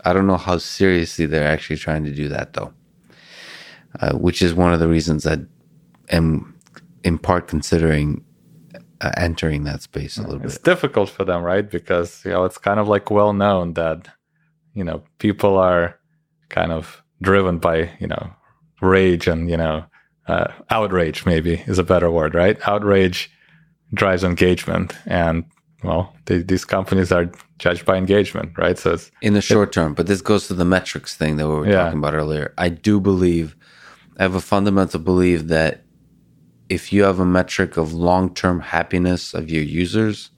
I 0.05 0.13
don't 0.13 0.27
know 0.27 0.37
how 0.37 0.57
seriously 0.57 1.25
they're 1.25 1.47
actually 1.47 1.77
trying 1.77 2.03
to 2.05 2.11
do 2.11 2.29
that 2.29 2.53
though, 2.53 2.73
uh, 3.99 4.13
which 4.13 4.41
is 4.41 4.53
one 4.53 4.73
of 4.73 4.79
the 4.79 4.87
reasons 4.87 5.27
I 5.27 5.37
am 6.09 6.57
in 7.03 7.17
part 7.17 7.47
considering 7.47 8.23
entering 9.17 9.63
that 9.63 9.81
space 9.81 10.17
a 10.17 10.21
little 10.21 10.35
it's 10.35 10.41
bit. 10.41 10.51
It's 10.53 10.57
difficult 10.59 11.09
for 11.09 11.25
them, 11.25 11.43
right? 11.43 11.69
Because 11.69 12.23
you 12.25 12.31
know 12.31 12.45
it's 12.45 12.57
kind 12.57 12.79
of 12.79 12.87
like 12.87 13.11
well 13.11 13.33
known 13.33 13.73
that 13.73 14.07
you 14.73 14.83
know 14.83 15.03
people 15.19 15.57
are 15.57 15.99
kind 16.49 16.71
of 16.71 17.03
driven 17.21 17.57
by 17.57 17.91
you 17.99 18.07
know 18.07 18.33
rage 18.81 19.27
and 19.27 19.49
you 19.49 19.57
know 19.57 19.85
uh, 20.27 20.51
outrage 20.69 21.25
maybe 21.25 21.63
is 21.67 21.79
a 21.79 21.83
better 21.83 22.09
word, 22.09 22.33
right? 22.33 22.57
Outrage 22.67 23.31
drives 23.93 24.23
engagement, 24.23 24.95
and 25.05 25.45
well, 25.83 26.15
they, 26.25 26.39
these 26.39 26.65
companies 26.65 27.11
are 27.11 27.31
judged 27.59 27.85
by 27.85 27.97
engagement, 27.97 28.57
right? 28.57 28.77
So 28.77 28.97
in 29.21 29.33
the 29.33 29.41
short 29.41 29.69
it, 29.69 29.73
term, 29.73 29.93
but 29.93 30.07
this 30.07 30.21
goes 30.21 30.47
to 30.47 30.53
the 30.53 30.65
metrics 30.65 31.15
thing 31.15 31.37
that 31.37 31.47
we 31.47 31.55
were 31.55 31.67
yeah. 31.67 31.83
talking 31.83 31.99
about 31.99 32.13
earlier. 32.13 32.53
I 32.57 32.69
do 32.69 32.99
believe, 32.99 33.55
I 34.17 34.23
have 34.23 34.35
a 34.35 34.41
fundamental 34.41 34.99
belief 34.99 35.43
that 35.47 35.84
if 36.69 36.91
you 36.91 37.03
have 37.03 37.19
a 37.19 37.25
metric 37.25 37.77
of 37.77 37.93
long 37.93 38.33
term 38.33 38.59
happiness 38.59 39.33
of 39.33 39.49
your 39.49 39.63
users, 39.63 40.31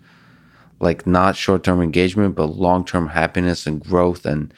like 0.80 1.07
not 1.07 1.36
short 1.36 1.63
term 1.63 1.82
engagement, 1.82 2.36
but 2.36 2.47
long 2.47 2.86
term 2.86 3.07
happiness 3.07 3.67
and 3.67 3.82
growth 3.82 4.25
and 4.25 4.53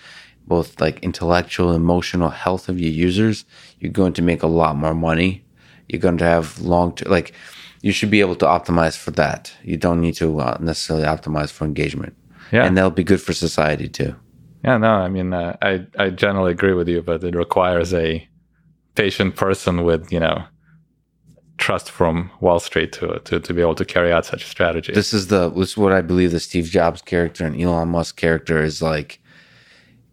both 0.48 0.82
like 0.82 1.00
intellectual, 1.02 1.74
emotional 1.74 2.30
health 2.30 2.70
of 2.70 2.80
your 2.80 2.92
users, 2.92 3.46
you're 3.80 3.92
going 3.92 4.14
to 4.14 4.22
make 4.22 4.42
a 4.42 4.48
lot 4.48 4.76
more 4.76 4.96
money. 4.96 5.44
You're 5.88 6.02
going 6.02 6.18
to 6.18 6.26
have 6.26 6.60
long 6.60 6.96
term, 6.96 7.12
like, 7.12 7.34
you 7.82 7.92
should 7.92 8.10
be 8.10 8.20
able 8.20 8.36
to 8.36 8.46
optimize 8.46 8.98
for 8.98 9.12
that. 9.12 9.54
You 9.64 9.78
don't 9.78 10.02
need 10.02 10.16
to 10.16 10.40
uh, 10.42 10.58
necessarily 10.60 11.06
optimize 11.06 11.50
for 11.52 11.66
engagement. 11.66 12.16
Yeah. 12.52 12.66
And 12.66 12.76
that'll 12.76 12.92
be 12.92 13.04
good 13.04 13.22
for 13.22 13.32
society 13.32 13.88
too. 13.88 14.16
Yeah, 14.66 14.78
no, 14.78 14.90
I 14.90 15.08
mean, 15.08 15.34
uh, 15.34 15.56
I, 15.62 15.86
I 15.98 16.10
generally 16.10 16.52
agree 16.52 16.74
with 16.74 16.90
you, 16.90 17.02
but 17.02 17.24
it 17.24 17.36
requires 17.36 17.94
a 17.94 18.28
patient 18.96 19.38
person 19.38 19.84
with, 19.84 20.12
you 20.12 20.20
know, 20.20 20.44
trust 21.60 21.92
from 21.92 22.32
Wall 22.40 22.60
Street 22.60 22.92
to, 22.94 23.20
to, 23.26 23.40
to 23.40 23.54
be 23.54 23.62
able 23.62 23.76
to 23.76 23.86
carry 23.86 24.12
out 24.12 24.26
such 24.26 24.44
a 24.44 24.48
strategy. 24.48 24.94
This 24.94 25.14
is 25.14 25.28
the, 25.28 25.50
this 25.50 25.72
is 25.72 25.78
what 25.78 25.94
I 25.94 26.02
believe 26.02 26.32
the 26.32 26.40
Steve 26.40 26.66
Jobs 26.66 27.02
character 27.02 27.46
and 27.46 27.60
Elon 27.60 27.90
Musk 27.90 28.16
character 28.16 28.64
is 28.64 28.82
like, 28.82 29.20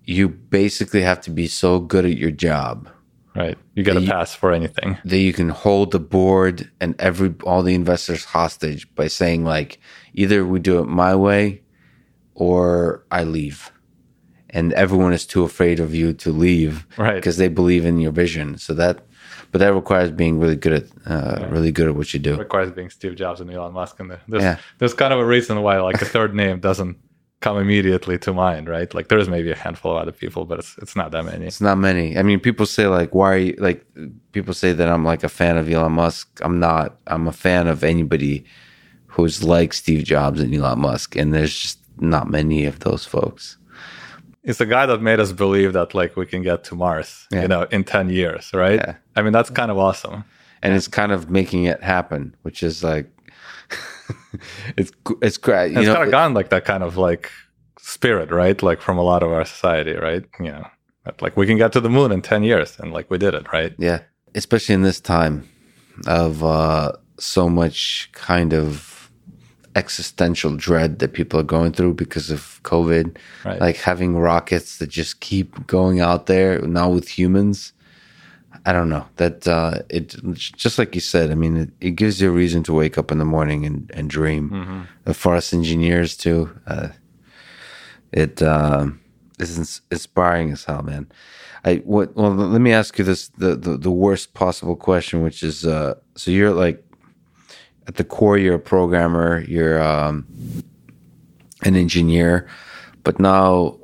you 0.05 0.28
basically 0.28 1.02
have 1.02 1.20
to 1.23 1.31
be 1.31 1.47
so 1.48 1.78
good 1.78 2.05
at 2.05 2.16
your 2.16 2.31
job. 2.31 2.89
Right. 3.35 3.59
You 3.74 3.82
got 3.82 3.94
to 3.94 4.06
pass 4.06 4.35
for 4.35 4.52
anything. 4.52 4.97
That 5.05 5.18
you 5.18 5.32
can 5.32 5.51
hold 5.51 5.90
the 5.90 5.98
board 5.98 6.70
and 6.81 6.94
every 6.98 7.35
all 7.44 7.62
the 7.62 7.74
investors 7.74 8.24
hostage 8.24 8.93
by 8.94 9.09
saying 9.09 9.44
like 9.44 9.78
either 10.14 10.47
we 10.47 10.59
do 10.59 10.78
it 10.78 10.86
my 10.86 11.14
way 11.14 11.60
or 12.35 13.05
I 13.10 13.24
leave. 13.24 13.70
And 14.51 14.73
everyone 14.73 15.12
is 15.12 15.27
too 15.27 15.43
afraid 15.43 15.81
of 15.81 15.94
you 15.94 16.14
to 16.14 16.31
leave 16.31 16.86
right. 16.97 17.16
because 17.16 17.36
they 17.36 17.48
believe 17.48 17.85
in 17.85 17.98
your 17.98 18.12
vision. 18.12 18.56
So 18.56 18.73
that 18.74 19.05
but 19.52 19.59
that 19.59 19.74
requires 19.74 20.10
being 20.10 20.39
really 20.39 20.56
good 20.56 20.73
at 20.73 20.85
uh, 21.06 21.39
yeah. 21.40 21.51
really 21.51 21.73
good 21.73 21.89
at 21.89 21.94
what 21.94 22.12
you 22.12 22.20
do. 22.20 22.35
It 22.35 22.39
requires 22.39 22.70
being 22.70 22.90
Steve 22.90 23.16
Jobs 23.16 23.40
and 23.40 23.51
Elon 23.51 23.73
Musk 23.73 24.01
and 24.01 24.10
there's 24.10 24.43
yeah. 24.43 24.59
there's 24.78 24.94
kind 24.94 25.12
of 25.12 25.20
a 25.20 25.27
reason 25.27 25.62
why 25.62 25.78
like 25.81 26.01
a 26.02 26.05
third 26.05 26.35
name 26.35 26.60
doesn't 26.60 26.97
come 27.40 27.59
immediately 27.59 28.18
to 28.18 28.32
mind, 28.32 28.68
right? 28.68 28.93
Like 28.94 29.09
there's 29.09 29.28
maybe 29.28 29.51
a 29.51 29.56
handful 29.56 29.93
of 29.93 30.02
other 30.02 30.12
people, 30.12 30.44
but 30.44 30.59
it's 30.59 30.77
it's 30.78 30.97
not 30.97 31.12
that 31.12 31.24
many. 31.24 31.47
It's 31.47 31.60
not 31.60 31.78
many. 31.78 32.18
I 32.18 32.23
mean, 32.23 32.40
people 32.40 32.66
say 32.66 32.86
like, 32.86 33.14
why 33.14 33.32
are 33.32 33.39
you 33.39 33.55
like? 33.59 33.85
People 34.32 34.55
say 34.55 34.73
that 34.73 34.89
I'm 34.89 35.05
like 35.05 35.23
a 35.23 35.28
fan 35.28 35.56
of 35.56 35.70
Elon 35.70 35.93
Musk. 35.93 36.40
I'm 36.43 36.59
not. 36.59 36.98
I'm 37.06 37.28
a 37.28 37.32
fan 37.32 37.68
of 37.68 37.85
anybody 37.85 38.44
who's 39.06 39.43
like 39.43 39.73
Steve 39.73 40.05
Jobs 40.05 40.40
and 40.40 40.55
Elon 40.55 40.81
Musk, 40.81 41.16
and 41.16 41.32
there's 41.35 41.56
just 41.56 41.78
not 41.98 42.31
many 42.31 42.64
of 42.66 42.81
those 42.81 43.05
folks. 43.05 43.59
It's 44.47 44.59
the 44.59 44.66
guy 44.66 44.86
that 44.86 45.02
made 45.02 45.18
us 45.18 45.32
believe 45.32 45.73
that 45.73 45.93
like 45.93 46.16
we 46.16 46.24
can 46.24 46.43
get 46.43 46.62
to 46.64 46.77
Mars, 46.77 47.27
yeah. 47.32 47.43
you 47.43 47.48
know, 47.48 47.62
in 47.64 47.85
ten 47.85 48.09
years, 48.09 48.51
right? 48.55 48.81
Yeah. 48.81 48.94
I 49.16 49.23
mean, 49.23 49.32
that's 49.32 49.51
kind 49.51 49.70
of 49.70 49.77
awesome, 49.77 50.24
and 50.62 50.73
yeah. 50.73 50.77
it's 50.77 50.89
kind 50.89 51.10
of 51.10 51.28
making 51.28 51.64
it 51.64 51.82
happen, 51.82 52.35
which 52.43 52.62
is 52.62 52.85
like 52.85 53.10
it's 54.77 54.93
it's 55.20 55.36
great. 55.36 55.73
You 55.73 55.78
it's 55.78 55.89
know, 55.89 55.94
kind 55.94 56.06
of 56.06 56.10
gone 56.12 56.32
like 56.32 56.51
that 56.51 56.64
kind 56.64 56.85
of 56.85 56.97
like 56.97 57.31
spirit, 57.78 58.31
right? 58.31 58.62
Like 58.62 58.81
from 58.81 58.98
a 58.98 59.02
lot 59.02 59.23
of 59.24 59.32
our 59.32 59.44
society, 59.44 59.94
right? 59.94 60.24
You 60.39 60.52
know, 60.52 60.66
like 61.20 61.36
we 61.36 61.47
can 61.47 61.59
get 61.59 61.73
to 61.73 61.81
the 61.81 61.90
moon 61.90 62.12
in 62.12 62.23
ten 62.23 62.44
years, 62.44 62.78
and 62.78 62.93
like 62.93 63.10
we 63.10 63.18
did 63.18 63.35
it, 63.35 63.52
right? 63.52 63.74
Yeah, 63.78 64.02
especially 64.36 64.77
in 64.77 64.82
this 64.82 65.01
time 65.01 65.48
of 66.06 66.44
uh, 66.44 66.93
so 67.18 67.48
much 67.48 68.10
kind 68.12 68.55
of 68.55 68.95
existential 69.76 70.56
dread 70.56 70.98
that 70.98 71.12
people 71.12 71.38
are 71.38 71.44
going 71.44 71.72
through 71.72 71.94
because 71.94 72.30
of 72.30 72.60
COVID. 72.64 73.16
Right. 73.44 73.60
Like 73.60 73.76
having 73.76 74.16
rockets 74.16 74.78
that 74.78 74.88
just 74.88 75.20
keep 75.20 75.66
going 75.66 76.00
out 76.00 76.26
there 76.26 76.60
now 76.62 76.88
with 76.90 77.08
humans. 77.08 77.72
I 78.64 78.72
don't 78.72 78.88
know 78.88 79.06
that 79.16 79.46
uh, 79.46 79.82
it 79.88 80.16
just 80.34 80.78
like 80.78 80.94
you 80.94 81.00
said. 81.00 81.30
I 81.30 81.34
mean, 81.34 81.56
it, 81.56 81.70
it, 81.80 81.90
gives 81.90 82.20
you 82.20 82.30
a 82.30 82.32
reason 82.32 82.64
to 82.64 82.72
wake 82.72 82.98
up 82.98 83.12
in 83.12 83.18
the 83.18 83.24
morning 83.24 83.64
and, 83.64 83.88
and 83.94 84.10
dream. 84.10 84.50
Mm-hmm. 84.50 85.12
For 85.12 85.36
us 85.36 85.52
engineers 85.52 86.16
too, 86.16 86.50
uh, 86.66 86.88
it 88.12 88.42
uh, 88.42 88.88
is 89.38 89.80
inspiring 89.90 90.50
as 90.50 90.64
hell, 90.64 90.82
man. 90.82 91.06
I 91.64 91.76
what? 91.76 92.16
Well, 92.16 92.34
let 92.34 92.60
me 92.60 92.72
ask 92.72 92.98
you 92.98 93.04
this: 93.04 93.28
the 93.28 93.54
the, 93.56 93.76
the 93.76 93.90
worst 93.90 94.34
possible 94.34 94.74
question, 94.74 95.22
which 95.22 95.42
is, 95.42 95.66
uh, 95.66 95.94
so 96.14 96.30
you're 96.30 96.52
like 96.52 96.82
at 97.86 97.96
the 97.96 98.04
core, 98.04 98.38
you're 98.38 98.56
a 98.56 98.58
programmer, 98.58 99.44
you're 99.46 99.82
um, 99.82 100.26
an 101.62 101.76
engineer, 101.76 102.48
but 103.04 103.20
now 103.20 103.78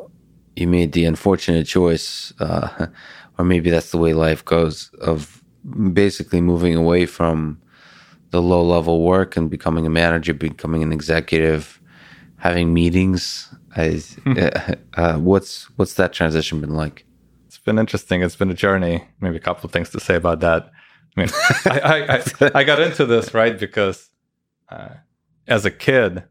you 0.57 0.67
made 0.67 0.93
the 0.93 1.05
unfortunate 1.05 1.65
choice, 1.67 2.33
uh, 2.41 2.87
or 3.39 3.45
maybe 3.45 3.71
that's 3.71 3.91
the 3.91 3.99
way 3.99 4.15
life 4.15 4.45
goes, 4.45 4.91
of 5.01 5.43
basically 5.93 6.41
moving 6.41 6.75
away 6.75 7.07
from 7.07 7.61
the 8.31 8.43
low 8.43 8.63
level 8.63 9.03
work 9.03 9.37
and 9.37 9.51
becoming 9.51 9.87
a 9.87 9.91
manager, 9.91 10.35
becoming 10.35 10.83
an 10.83 10.93
executive, 10.93 11.81
having 12.39 12.75
meetings. 12.75 13.55
I, 13.77 13.91
hmm. 13.91 14.35
uh, 14.39 14.75
uh, 14.95 15.19
what's 15.19 15.65
what's 15.77 15.95
that 15.95 16.13
transition 16.13 16.61
been 16.61 16.75
like? 16.75 17.05
It's 17.47 17.59
been 17.59 17.79
interesting. 17.79 18.23
It's 18.23 18.37
been 18.37 18.51
a 18.51 18.55
journey. 18.55 19.05
Maybe 19.21 19.37
a 19.37 19.41
couple 19.41 19.67
of 19.67 19.73
things 19.73 19.91
to 19.91 20.01
say 20.01 20.17
about 20.17 20.41
that. 20.41 20.71
I 21.17 21.21
mean, 21.21 21.29
I, 21.67 21.81
I, 21.81 22.17
I, 22.17 22.51
I, 22.61 22.65
got 22.65 22.81
into 22.81 23.05
this 23.05 23.35
right 23.35 23.59
because 23.59 24.11
uh, 24.71 24.95
as 25.47 25.65
a 25.67 25.71
kid, 25.71 26.25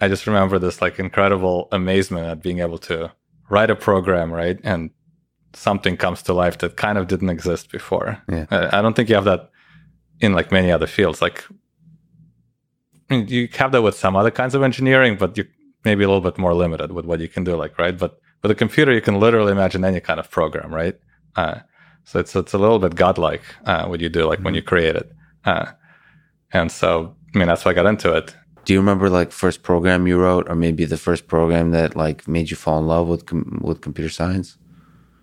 I 0.00 0.08
just 0.08 0.26
remember 0.26 0.58
this 0.58 0.82
like 0.82 0.98
incredible 0.98 1.68
amazement 1.72 2.26
at 2.26 2.42
being 2.42 2.58
able 2.58 2.78
to 2.78 3.12
write 3.48 3.70
a 3.70 3.76
program, 3.76 4.32
right, 4.32 4.58
and 4.62 4.90
something 5.54 5.96
comes 5.96 6.22
to 6.22 6.32
life 6.32 6.58
that 6.58 6.76
kind 6.76 6.98
of 6.98 7.06
didn't 7.08 7.30
exist 7.30 7.70
before. 7.70 8.22
Yeah. 8.28 8.46
I, 8.50 8.78
I 8.78 8.82
don't 8.82 8.94
think 8.94 9.08
you 9.08 9.14
have 9.14 9.24
that 9.24 9.50
in 10.20 10.32
like 10.32 10.52
many 10.52 10.70
other 10.70 10.86
fields. 10.86 11.22
Like, 11.22 11.44
I 13.10 13.16
mean, 13.16 13.28
you 13.28 13.48
have 13.54 13.72
that 13.72 13.82
with 13.82 13.96
some 13.96 14.16
other 14.16 14.30
kinds 14.30 14.54
of 14.54 14.62
engineering, 14.62 15.16
but 15.16 15.36
you 15.36 15.46
maybe 15.84 16.04
a 16.04 16.06
little 16.06 16.20
bit 16.20 16.38
more 16.38 16.54
limited 16.54 16.92
with 16.92 17.04
what 17.04 17.20
you 17.20 17.28
can 17.28 17.44
do. 17.44 17.56
Like, 17.56 17.78
right, 17.78 17.96
but 17.96 18.18
with 18.42 18.50
a 18.50 18.54
computer, 18.54 18.92
you 18.92 19.00
can 19.00 19.18
literally 19.20 19.52
imagine 19.52 19.84
any 19.84 20.00
kind 20.00 20.20
of 20.20 20.30
program, 20.30 20.74
right? 20.74 20.98
Uh, 21.36 21.60
so 22.04 22.18
it's 22.18 22.34
it's 22.36 22.52
a 22.52 22.58
little 22.58 22.78
bit 22.78 22.94
godlike 22.94 23.42
uh, 23.64 23.86
what 23.86 24.00
you 24.00 24.08
do, 24.08 24.26
like 24.26 24.38
mm-hmm. 24.38 24.44
when 24.44 24.54
you 24.54 24.62
create 24.62 24.96
it. 24.96 25.12
Uh, 25.44 25.72
and 26.52 26.70
so, 26.70 27.16
I 27.34 27.38
mean, 27.38 27.48
that's 27.48 27.64
why 27.64 27.70
I 27.70 27.74
got 27.74 27.86
into 27.86 28.12
it. 28.12 28.34
Do 28.64 28.72
you 28.72 28.78
remember 28.78 29.10
like 29.10 29.32
first 29.32 29.62
program 29.62 30.06
you 30.06 30.18
wrote, 30.18 30.48
or 30.48 30.54
maybe 30.54 30.84
the 30.84 30.96
first 30.96 31.26
program 31.26 31.70
that 31.72 31.96
like 31.96 32.28
made 32.28 32.50
you 32.50 32.56
fall 32.56 32.78
in 32.78 32.86
love 32.86 33.08
with 33.08 33.26
com- 33.26 33.60
with 33.62 33.80
computer 33.80 34.10
science? 34.10 34.56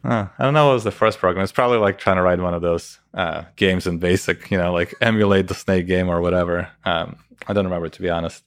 Uh, 0.03 0.27
I 0.37 0.43
don't 0.43 0.53
know 0.53 0.67
what 0.67 0.73
was 0.73 0.83
the 0.83 0.91
first 0.91 1.19
program. 1.19 1.43
It's 1.43 1.51
probably 1.51 1.77
like 1.77 1.99
trying 1.99 2.15
to 2.15 2.21
write 2.21 2.39
one 2.39 2.53
of 2.53 2.61
those 2.61 2.99
uh, 3.13 3.43
games 3.57 3.85
in 3.85 3.99
BASIC, 3.99 4.49
you 4.49 4.57
know, 4.57 4.71
like 4.71 4.95
emulate 5.01 5.47
the 5.47 5.53
Snake 5.53 5.87
game 5.87 6.09
or 6.09 6.21
whatever. 6.21 6.69
Um, 6.85 7.17
I 7.47 7.53
don't 7.53 7.65
remember 7.65 7.89
to 7.89 8.01
be 8.01 8.09
honest, 8.09 8.43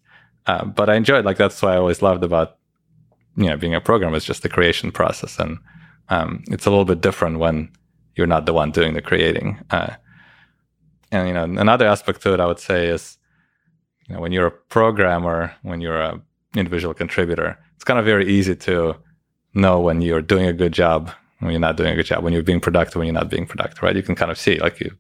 uh, 0.46 0.64
but 0.64 0.88
I 0.88 0.94
enjoyed. 0.94 1.24
Like 1.24 1.36
that's 1.36 1.60
what 1.62 1.72
I 1.72 1.76
always 1.76 2.02
loved 2.02 2.24
about 2.24 2.59
you 3.36 3.48
know 3.48 3.56
being 3.56 3.74
a 3.74 3.80
programmer 3.80 4.16
is 4.16 4.24
just 4.24 4.42
the 4.42 4.48
creation 4.48 4.92
process, 4.92 5.38
and 5.38 5.59
um, 6.09 6.42
it's 6.48 6.66
a 6.66 6.70
little 6.70 6.84
bit 6.84 7.00
different 7.00 7.38
when 7.38 7.70
you're 8.14 8.26
not 8.26 8.47
the 8.47 8.52
one 8.52 8.70
doing 8.70 8.94
the 8.94 9.02
creating. 9.02 9.59
Uh, 9.70 9.94
and 11.10 11.28
you 11.28 11.34
know, 11.34 11.44
another 11.44 11.86
aspect 11.86 12.22
to 12.22 12.34
it, 12.34 12.40
I 12.40 12.47
would 12.47 12.59
say, 12.59 12.89
is 12.89 13.18
you 14.09 14.14
know, 14.14 14.20
when 14.20 14.32
you're 14.32 14.47
a 14.47 14.51
programmer, 14.51 15.55
when 15.62 15.80
you're 15.80 16.01
a 16.01 16.20
individual 16.56 16.94
contributor, 16.94 17.59
it's 17.74 17.84
kind 17.84 17.98
of 17.98 18.05
very 18.05 18.26
easy 18.28 18.55
to 18.56 18.97
know 19.55 19.80
when 19.80 20.01
you're 20.01 20.22
doing 20.22 20.47
a 20.47 20.52
good 20.52 20.72
job, 20.72 21.10
when 21.40 21.51
you're 21.51 21.60
not 21.60 21.76
doing 21.76 21.93
a 21.93 21.97
good 21.97 22.06
job, 22.06 22.22
when 22.24 22.32
you're 22.32 22.43
being 22.43 22.60
productive, 22.60 22.97
when 22.97 23.06
you're 23.06 23.14
not 23.14 23.30
being 23.30 23.47
productive, 23.47 23.82
right? 23.82 23.97
You 23.97 24.02
can 24.02 24.14
kind 24.14 24.30
of 24.30 24.39
see, 24.39 24.59
like, 24.59 24.80
you're 24.80 24.97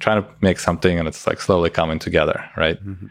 trying 0.00 0.22
to 0.22 0.28
make 0.40 0.58
something 0.58 0.98
and 0.98 1.06
it's 1.08 1.26
like 1.26 1.40
slowly 1.40 1.70
coming 1.70 1.98
together, 1.98 2.44
right? 2.56 2.82
Mm-hmm. 2.84 3.06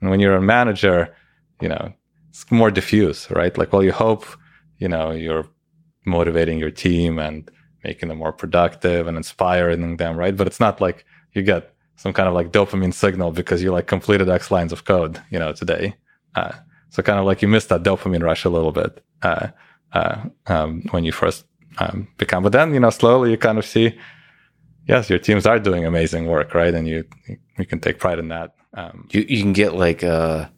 And 0.00 0.10
when 0.10 0.20
you're 0.20 0.36
a 0.36 0.42
manager, 0.42 1.14
you 1.60 1.68
know, 1.68 1.92
it's 2.28 2.50
more 2.50 2.70
diffuse, 2.70 3.30
right? 3.30 3.56
Like, 3.56 3.72
well, 3.72 3.82
you 3.82 3.92
hope, 3.92 4.26
you 4.78 4.88
know, 4.88 5.10
you're 5.10 5.48
motivating 6.04 6.58
your 6.58 6.70
team 6.70 7.18
and 7.18 7.50
making 7.84 8.08
them 8.08 8.18
more 8.18 8.32
productive 8.32 9.06
and 9.06 9.16
inspiring 9.16 9.96
them, 9.96 10.16
right? 10.16 10.36
But 10.36 10.46
it's 10.46 10.60
not 10.60 10.80
like 10.80 11.04
you 11.32 11.42
get 11.42 11.74
some 11.96 12.12
kind 12.12 12.28
of 12.28 12.34
like 12.34 12.52
dopamine 12.52 12.92
signal 12.92 13.30
because 13.30 13.62
you 13.62 13.72
like 13.72 13.86
completed 13.86 14.28
X 14.28 14.50
lines 14.50 14.72
of 14.72 14.84
code, 14.84 15.20
you 15.30 15.38
know, 15.38 15.52
today. 15.52 15.94
Uh, 16.34 16.52
so 16.90 17.02
kind 17.02 17.18
of 17.18 17.26
like 17.26 17.42
you 17.42 17.48
missed 17.48 17.68
that 17.70 17.82
dopamine 17.82 18.22
rush 18.22 18.44
a 18.44 18.50
little 18.50 18.72
bit 18.72 19.02
uh, 19.22 19.48
uh, 19.92 20.22
um, 20.46 20.82
when 20.90 21.04
you 21.04 21.12
first 21.12 21.44
um, 21.78 22.08
become. 22.18 22.42
But 22.42 22.52
then, 22.52 22.72
you 22.74 22.80
know, 22.80 22.90
slowly 22.90 23.30
you 23.30 23.36
kind 23.36 23.58
of 23.58 23.64
see, 23.64 23.98
yes, 24.86 25.10
your 25.10 25.18
teams 25.18 25.46
are 25.46 25.58
doing 25.58 25.84
amazing 25.84 26.26
work, 26.26 26.54
right? 26.54 26.74
And 26.74 26.86
you 26.86 27.04
you 27.58 27.66
can 27.66 27.80
take 27.80 27.98
pride 27.98 28.18
in 28.18 28.28
that. 28.28 28.54
Um, 28.74 29.08
you 29.10 29.24
you 29.28 29.42
can 29.42 29.52
get 29.52 29.74
like 29.74 30.02
a, 30.02 30.52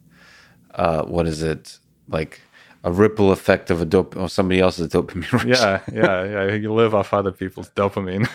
uh, 0.75 1.03
what 1.03 1.27
is 1.27 1.41
it 1.41 1.79
like? 2.07 2.41
A 2.83 2.91
ripple 2.91 3.31
effect 3.31 3.69
of 3.69 3.81
a 3.81 3.85
dope 3.85 4.15
or 4.15 4.29
somebody 4.29 4.59
else's 4.59 4.89
dopamine. 4.89 5.31
Rush. 5.31 5.45
Yeah, 5.45 5.81
yeah, 5.93 6.23
yeah. 6.23 6.53
You 6.55 6.73
live 6.73 6.95
off 6.95 7.13
other 7.13 7.31
people's 7.31 7.69
dopamine. 7.71 8.27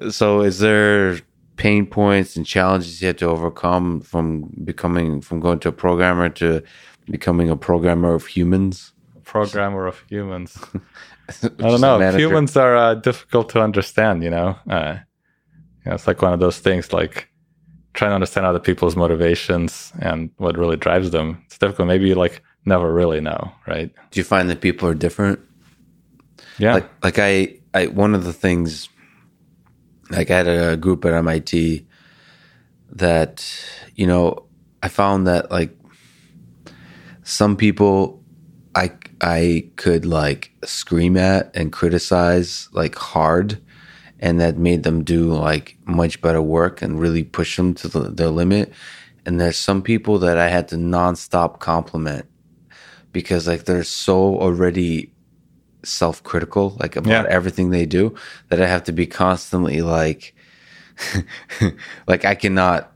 so, 0.10 0.40
is 0.42 0.58
there 0.58 1.20
pain 1.56 1.86
points 1.86 2.36
and 2.36 2.46
challenges 2.46 3.00
you 3.00 3.06
had 3.06 3.18
to 3.18 3.26
overcome 3.26 4.00
from 4.00 4.50
becoming 4.64 5.20
from 5.20 5.40
going 5.40 5.58
to 5.60 5.68
a 5.68 5.72
programmer 5.72 6.28
to 6.28 6.62
becoming 7.06 7.50
a 7.50 7.56
programmer 7.56 8.14
of 8.14 8.26
humans? 8.26 8.92
Programmer 9.24 9.86
of 9.86 10.02
humans. 10.08 10.58
I 11.42 11.48
don't 11.58 11.80
know. 11.80 11.98
Humans 12.10 12.56
are 12.56 12.76
uh, 12.76 12.94
difficult 12.96 13.48
to 13.50 13.62
understand. 13.62 14.22
You 14.22 14.30
know, 14.30 14.58
uh, 14.68 14.96
you 15.84 15.90
know, 15.90 15.94
it's 15.94 16.06
like 16.06 16.20
one 16.20 16.32
of 16.32 16.40
those 16.40 16.58
things 16.58 16.92
like 16.92 17.29
trying 17.94 18.10
to 18.10 18.14
understand 18.14 18.46
other 18.46 18.58
people's 18.58 18.96
motivations 18.96 19.92
and 20.00 20.30
what 20.36 20.56
really 20.56 20.76
drives 20.76 21.10
them. 21.10 21.42
It's 21.46 21.58
difficult. 21.58 21.88
Maybe 21.88 22.08
you 22.08 22.14
like 22.14 22.42
never 22.64 22.92
really 22.92 23.20
know, 23.20 23.52
right? 23.66 23.92
Do 24.10 24.20
you 24.20 24.24
find 24.24 24.48
that 24.50 24.60
people 24.60 24.88
are 24.88 24.94
different? 24.94 25.40
Yeah. 26.58 26.74
Like, 26.74 26.90
like 27.02 27.18
I, 27.18 27.58
I, 27.74 27.86
one 27.86 28.14
of 28.14 28.24
the 28.24 28.32
things, 28.32 28.88
like 30.10 30.30
I 30.30 30.36
had 30.36 30.48
a 30.48 30.76
group 30.76 31.04
at 31.04 31.14
MIT 31.14 31.86
that, 32.92 33.46
you 33.94 34.06
know, 34.06 34.46
I 34.82 34.88
found 34.88 35.26
that 35.26 35.50
like 35.50 35.76
some 37.22 37.56
people 37.56 38.22
I, 38.74 38.92
I 39.20 39.68
could 39.76 40.06
like 40.06 40.52
scream 40.64 41.16
at 41.16 41.54
and 41.54 41.72
criticize 41.72 42.68
like 42.72 42.94
hard 42.94 43.60
and 44.20 44.38
that 44.38 44.56
made 44.56 44.82
them 44.82 45.02
do 45.02 45.32
like 45.32 45.76
much 45.86 46.20
better 46.20 46.42
work 46.42 46.82
and 46.82 47.00
really 47.00 47.24
push 47.24 47.56
them 47.56 47.74
to 47.74 47.88
the, 47.88 48.00
their 48.00 48.28
limit. 48.28 48.72
And 49.26 49.40
there's 49.40 49.58
some 49.58 49.82
people 49.82 50.18
that 50.20 50.38
I 50.38 50.48
had 50.48 50.68
to 50.68 50.76
nonstop 50.76 51.58
compliment 51.58 52.26
because 53.12 53.48
like 53.48 53.64
they're 53.64 53.82
so 53.82 54.38
already 54.38 55.12
self-critical 55.82 56.76
like 56.78 56.94
about 56.94 57.24
yeah. 57.24 57.26
everything 57.30 57.70
they 57.70 57.86
do 57.86 58.14
that 58.48 58.60
I 58.60 58.66
have 58.66 58.84
to 58.84 58.92
be 58.92 59.06
constantly 59.06 59.80
like 59.80 60.34
like 62.06 62.26
I 62.26 62.34
cannot 62.34 62.92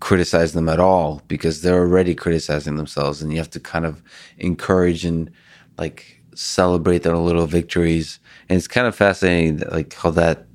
criticize 0.00 0.54
them 0.54 0.68
at 0.70 0.80
all 0.80 1.20
because 1.28 1.60
they're 1.60 1.80
already 1.80 2.14
criticizing 2.14 2.76
themselves 2.76 3.20
and 3.20 3.30
you 3.30 3.38
have 3.38 3.50
to 3.50 3.60
kind 3.60 3.84
of 3.84 4.02
encourage 4.38 5.04
and 5.04 5.30
like 5.76 6.22
celebrate 6.34 7.02
their 7.02 7.18
little 7.18 7.46
victories 7.46 8.18
and 8.48 8.56
it's 8.56 8.66
kind 8.66 8.86
of 8.86 8.96
fascinating 8.96 9.58
like 9.70 9.92
how 9.92 10.10
that 10.10 10.46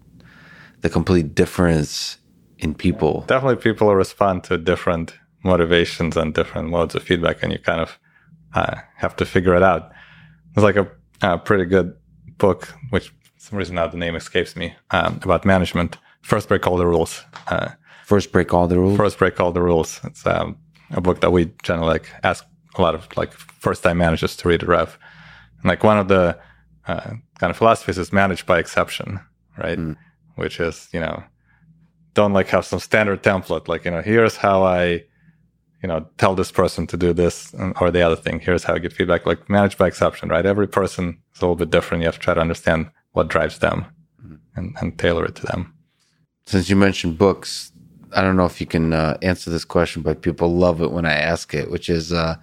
the 0.81 0.89
complete 0.89 1.35
difference 1.35 2.17
in 2.59 2.73
people. 2.73 3.23
Definitely, 3.27 3.57
people 3.57 3.93
respond 3.95 4.43
to 4.45 4.57
different 4.57 5.13
motivations 5.43 6.17
and 6.17 6.33
different 6.33 6.69
modes 6.69 6.95
of 6.95 7.03
feedback, 7.03 7.43
and 7.43 7.51
you 7.51 7.59
kind 7.59 7.81
of 7.81 7.99
uh, 8.53 8.75
have 8.95 9.15
to 9.17 9.25
figure 9.25 9.55
it 9.55 9.63
out. 9.63 9.91
There's 10.53 10.63
like 10.63 10.75
a, 10.75 10.89
a, 11.21 11.37
pretty 11.37 11.65
good 11.65 11.95
book, 12.37 12.73
which 12.89 13.09
for 13.09 13.15
some 13.37 13.59
reason 13.59 13.75
now 13.75 13.87
the 13.87 13.97
name 13.97 14.15
escapes 14.15 14.55
me, 14.55 14.75
um, 14.91 15.19
about 15.23 15.45
management. 15.45 15.97
First, 16.21 16.47
break 16.47 16.65
all 16.67 16.77
the 16.77 16.87
rules. 16.87 17.23
Uh, 17.47 17.69
first, 18.05 18.31
break 18.31 18.53
all 18.53 18.67
the 18.67 18.79
rules. 18.79 18.97
First, 18.97 19.19
break 19.19 19.39
all 19.39 19.51
the 19.51 19.61
rules. 19.61 19.99
It's 20.03 20.25
um, 20.25 20.57
a 20.91 21.01
book 21.01 21.21
that 21.21 21.31
we 21.31 21.51
generally 21.63 21.89
like 21.89 22.09
ask 22.23 22.45
a 22.75 22.81
lot 22.81 22.95
of 22.95 23.07
like 23.15 23.33
first 23.33 23.83
time 23.83 23.97
managers 23.97 24.35
to 24.37 24.47
read 24.47 24.63
a 24.63 24.65
Rev. 24.65 24.97
And 25.61 25.65
like 25.69 25.83
one 25.83 25.97
of 25.97 26.07
the 26.07 26.37
uh, 26.87 27.11
kind 27.39 27.51
of 27.51 27.57
philosophies 27.57 27.97
is 27.97 28.13
manage 28.13 28.45
by 28.45 28.59
exception, 28.59 29.19
right? 29.57 29.77
Mm 29.77 29.97
which 30.37 30.59
is 30.59 30.89
you 30.93 30.99
know 30.99 31.23
don't 32.13 32.33
like 32.33 32.47
have 32.47 32.65
some 32.65 32.79
standard 32.79 33.21
template 33.21 33.67
like 33.67 33.85
you 33.85 33.91
know 33.91 34.01
here's 34.01 34.37
how 34.37 34.63
i 34.63 35.03
you 35.81 35.87
know 35.87 36.05
tell 36.17 36.35
this 36.35 36.51
person 36.51 36.87
to 36.87 36.97
do 36.97 37.13
this 37.13 37.53
or 37.79 37.91
the 37.91 38.01
other 38.01 38.15
thing. 38.15 38.39
Here's 38.39 38.63
how 38.63 38.75
i 38.75 38.79
get 38.79 38.93
feedback. 38.93 39.25
Like 39.25 39.49
manage 39.49 39.77
by 39.77 39.87
exception 39.87 40.29
right? 40.29 40.45
Every 40.45 40.67
person 40.67 41.17
is 41.35 41.41
a 41.41 41.45
little 41.45 41.55
bit 41.55 41.69
different. 41.69 42.01
You 42.01 42.07
have 42.07 42.15
to 42.15 42.21
try 42.21 42.33
to 42.33 42.41
understand 42.41 42.89
what 43.11 43.27
drives 43.27 43.59
them 43.59 43.85
mm-hmm. 44.21 44.35
and, 44.55 44.75
and 44.81 44.97
tailor 44.97 45.25
it 45.25 45.35
to 45.35 45.45
them. 45.45 45.73
Since 46.45 46.69
you 46.69 46.75
mentioned 46.75 47.17
books 47.17 47.71
I 48.15 48.21
don't 48.21 48.37
know 48.37 48.45
if 48.45 48.61
you 48.61 48.67
can 48.67 48.93
uh, 48.93 49.17
answer 49.21 49.49
this 49.49 49.65
question, 49.65 50.01
but 50.01 50.21
people 50.21 50.55
love 50.55 50.81
it 50.81 50.91
when 50.91 51.05
I 51.05 51.13
ask 51.13 51.53
it, 51.53 51.69
which 51.69 51.89
is 51.89 52.13
uh, 52.13 52.35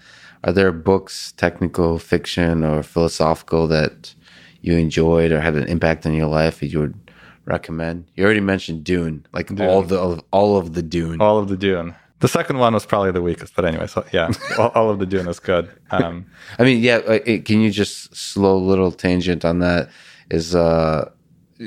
Are 0.44 0.52
there 0.52 0.72
books, 0.72 1.32
technical 1.32 1.98
fiction 1.98 2.62
or 2.62 2.82
philosophical, 2.82 3.66
that 3.68 4.14
you 4.60 4.76
enjoyed 4.76 5.32
or 5.32 5.40
had 5.40 5.56
an 5.56 5.64
impact 5.64 6.06
on 6.06 6.14
your 6.14 6.28
life 6.28 6.60
that 6.60 6.68
you 6.68 6.80
would 6.80 7.03
recommend? 7.44 8.10
You 8.14 8.24
already 8.24 8.40
mentioned 8.40 8.84
Dune, 8.84 9.26
like 9.32 9.48
Dune. 9.48 9.62
all 9.62 9.82
the 9.82 10.22
all 10.30 10.56
of 10.56 10.74
the 10.74 10.82
Dune. 10.82 11.20
All 11.20 11.38
of 11.38 11.48
the 11.48 11.56
Dune. 11.56 11.94
The 12.20 12.28
second 12.28 12.58
one 12.58 12.72
was 12.72 12.86
probably 12.86 13.12
the 13.12 13.20
weakest, 13.20 13.54
but 13.54 13.64
anyway, 13.64 13.86
so 13.86 14.04
yeah, 14.12 14.30
all, 14.58 14.70
all, 14.70 14.90
of 14.90 14.98
the 14.98 15.06
Dune 15.06 15.28
is 15.28 15.40
good. 15.40 15.70
Um, 15.90 16.26
I 16.58 16.64
mean, 16.64 16.82
yeah, 16.82 16.96
uh, 16.96 17.18
can 17.18 17.60
you 17.60 17.70
just 17.70 18.14
slow 18.16 18.56
little 18.56 18.92
tangent 18.92 19.44
on 19.44 19.58
that? 19.58 19.90
Is 20.30 20.54
uh, 20.54 21.10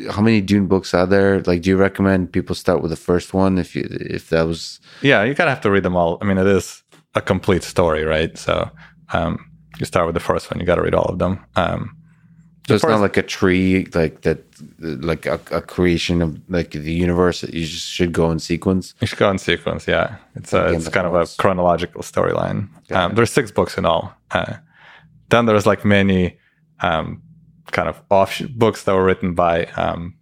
how 0.10 0.22
many 0.22 0.42
Dune 0.42 0.68
books 0.68 0.94
are 0.94 1.06
there? 1.06 1.42
Like, 1.42 1.62
do 1.62 1.70
you 1.70 1.78
recommend 1.78 2.32
people 2.32 2.56
start 2.56 2.82
with 2.82 2.92
the 2.92 2.98
first 2.98 3.34
one 3.34 3.58
if 3.58 3.76
you 3.76 3.88
if 3.90 4.30
that 4.30 4.48
was? 4.48 4.80
Yeah, 5.02 5.24
you 5.24 5.36
kind 5.36 5.50
of 5.50 5.54
have 5.54 5.64
to 5.64 5.72
read 5.72 5.84
them 5.84 5.96
all. 5.96 6.18
I 6.22 6.26
mean, 6.26 6.38
it 6.38 6.48
is 6.48 6.84
a 7.14 7.22
complete 7.22 7.64
story, 7.64 8.04
right? 8.04 8.38
So 8.38 8.70
um, 9.14 9.52
you 9.80 9.86
start 9.86 10.06
with 10.06 10.14
the 10.14 10.22
first 10.22 10.50
one. 10.50 10.60
You 10.60 10.66
got 10.66 10.76
to 10.76 10.82
read 10.82 10.96
all 10.96 11.06
of 11.06 11.20
them. 11.20 11.44
Um, 11.56 11.97
so 12.68 12.76
it's 12.76 12.84
not 12.84 13.00
like 13.00 13.16
a 13.16 13.22
tree, 13.22 13.88
like 13.94 14.22
that, 14.24 14.44
like 14.80 15.26
a, 15.26 15.40
a, 15.52 15.62
creation 15.62 16.22
of 16.22 16.38
like 16.50 16.72
the 16.72 16.92
universe. 16.92 17.44
You 17.44 17.66
just 17.66 17.88
should 17.88 18.12
go 18.12 18.30
in 18.30 18.40
sequence. 18.40 18.94
You 19.00 19.08
should 19.08 19.20
go 19.20 19.30
in 19.30 19.38
sequence. 19.38 19.88
Yeah, 19.88 20.18
it's 20.36 20.52
a, 20.52 20.74
it's 20.74 20.90
kind 20.90 21.08
of 21.08 21.16
a 21.16 21.26
chronological 21.38 22.02
storyline. 22.02 22.68
Um, 22.92 23.16
there's 23.16 23.32
six 23.32 23.52
books 23.52 23.78
in 23.78 23.86
all. 23.86 24.14
Uh, 24.32 24.56
then 25.30 25.46
there's 25.46 25.66
like 25.66 25.86
many 25.86 26.38
um, 26.82 27.22
kind 27.72 27.88
of 27.88 28.02
off 28.12 28.42
books 28.50 28.84
that 28.84 28.94
were 28.94 29.06
written 29.06 29.34
by 29.34 29.66
um, 29.78 30.16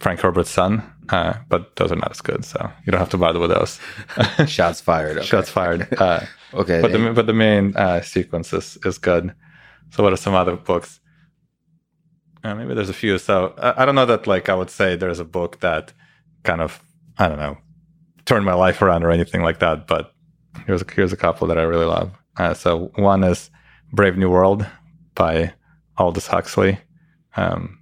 Frank 0.00 0.18
Herbert's 0.18 0.50
son, 0.50 0.82
uh, 1.10 1.34
but 1.48 1.76
those 1.76 1.92
are 1.92 1.96
not 1.96 2.10
as 2.10 2.20
good. 2.20 2.44
So 2.44 2.70
you 2.84 2.90
don't 2.90 2.98
have 2.98 3.10
to 3.10 3.18
bother 3.18 3.38
with 3.38 3.50
those. 3.50 3.78
Shots 4.50 4.80
fired. 4.80 5.18
Okay. 5.18 5.26
Shots 5.26 5.48
fired. 5.48 5.92
Uh, 5.94 6.24
okay. 6.54 6.80
But 6.80 6.90
the 6.90 7.12
but 7.14 7.26
the 7.26 7.34
main 7.34 7.76
uh, 7.76 8.00
sequence 8.00 8.52
is, 8.52 8.78
is 8.84 8.98
good. 8.98 9.32
So 9.90 10.02
what 10.02 10.12
are 10.12 10.16
some 10.16 10.34
other 10.34 10.56
books? 10.56 10.98
Uh, 12.44 12.54
maybe 12.54 12.74
there's 12.74 12.90
a 12.90 12.94
few. 12.94 13.16
So 13.18 13.54
I, 13.56 13.82
I, 13.82 13.84
don't 13.86 13.94
know 13.94 14.04
that 14.04 14.26
like 14.26 14.50
I 14.50 14.54
would 14.54 14.70
say 14.70 14.94
there's 14.94 15.18
a 15.18 15.24
book 15.24 15.60
that 15.60 15.92
kind 16.42 16.60
of 16.60 16.82
I 17.18 17.28
don't 17.28 17.38
know 17.38 17.56
turned 18.26 18.44
my 18.44 18.54
life 18.54 18.82
around 18.82 19.02
or 19.02 19.10
anything 19.10 19.42
like 19.42 19.58
that. 19.60 19.86
But 19.86 20.12
here's 20.66 20.82
a, 20.82 20.86
here's 20.94 21.12
a 21.12 21.16
couple 21.16 21.48
that 21.48 21.58
I 21.58 21.62
really 21.62 21.86
love. 21.86 22.12
Uh, 22.36 22.52
so 22.52 22.92
one 22.96 23.24
is 23.24 23.50
Brave 23.92 24.18
New 24.18 24.30
World 24.30 24.66
by 25.14 25.54
Aldous 25.96 26.26
Huxley. 26.26 26.78
Um, 27.36 27.78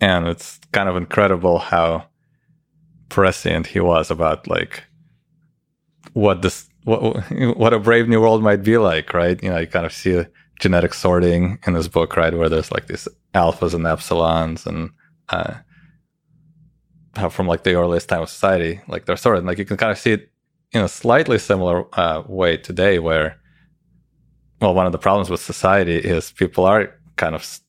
and 0.00 0.28
it's 0.28 0.60
kind 0.72 0.88
of 0.88 0.96
incredible 0.96 1.58
how 1.58 2.06
prescient 3.08 3.66
he 3.66 3.80
was 3.80 4.10
about 4.10 4.46
like 4.46 4.84
what 6.12 6.42
this 6.42 6.68
what 6.84 7.00
what 7.56 7.72
a 7.72 7.78
brave 7.78 8.08
new 8.08 8.20
world 8.20 8.42
might 8.42 8.62
be 8.62 8.78
like, 8.78 9.12
right? 9.12 9.42
You 9.42 9.50
know, 9.50 9.58
you 9.58 9.66
kind 9.66 9.86
of 9.86 9.92
see 9.92 10.24
genetic 10.58 10.94
sorting 10.94 11.58
in 11.66 11.72
this 11.74 11.88
book, 11.88 12.16
right, 12.16 12.34
where 12.34 12.48
there's 12.48 12.72
like 12.72 12.86
these 12.86 13.08
alphas 13.34 13.74
and 13.74 13.84
epsilons, 13.84 14.66
and 14.66 14.90
uh, 15.28 15.54
how 17.16 17.28
from 17.28 17.46
like 17.46 17.62
the 17.62 17.74
earliest 17.74 18.08
time 18.08 18.22
of 18.22 18.30
society, 18.30 18.80
like 18.88 19.06
they're 19.06 19.16
sorted. 19.16 19.44
Like 19.44 19.58
you 19.58 19.64
can 19.64 19.76
kind 19.76 19.92
of 19.92 19.98
see 19.98 20.12
it 20.12 20.30
in 20.72 20.82
a 20.82 20.88
slightly 20.88 21.38
similar 21.38 21.86
uh, 21.98 22.22
way 22.26 22.56
today, 22.56 22.98
where 22.98 23.38
well, 24.60 24.74
one 24.74 24.86
of 24.86 24.92
the 24.92 24.98
problems 24.98 25.30
with 25.30 25.40
society 25.40 25.96
is 25.96 26.32
people 26.32 26.64
are 26.64 26.92
kind 27.16 27.34
of 27.34 27.60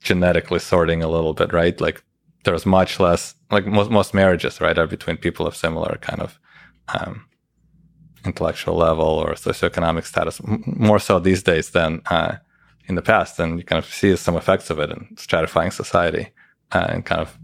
genetically 0.00 0.58
sorting 0.58 1.02
a 1.02 1.08
little 1.08 1.34
bit, 1.34 1.52
right? 1.52 1.78
Like 1.80 2.02
there's 2.44 2.64
much 2.64 2.98
less, 2.98 3.34
like 3.50 3.66
most, 3.66 3.90
most 3.90 4.14
marriages, 4.14 4.60
right, 4.60 4.78
are 4.78 4.86
between 4.86 5.16
people 5.16 5.46
of 5.46 5.56
similar 5.56 5.98
kind 6.00 6.20
of 6.20 6.38
um, 6.88 7.27
intellectual 8.28 8.76
level 8.76 9.10
or 9.22 9.34
socioeconomic 9.34 10.04
status, 10.04 10.40
more 10.88 11.00
so 11.06 11.18
these 11.18 11.42
days 11.42 11.70
than 11.70 12.02
uh, 12.10 12.36
in 12.88 12.94
the 12.94 13.02
past. 13.12 13.38
And 13.40 13.58
you 13.58 13.64
kind 13.64 13.82
of 13.82 13.92
see 14.00 14.14
some 14.16 14.36
effects 14.36 14.70
of 14.70 14.78
it 14.78 14.90
in 14.90 15.00
stratifying 15.14 15.72
society 15.72 16.24
uh, 16.72 16.86
and 16.92 17.04
kind 17.04 17.20
of 17.20 17.38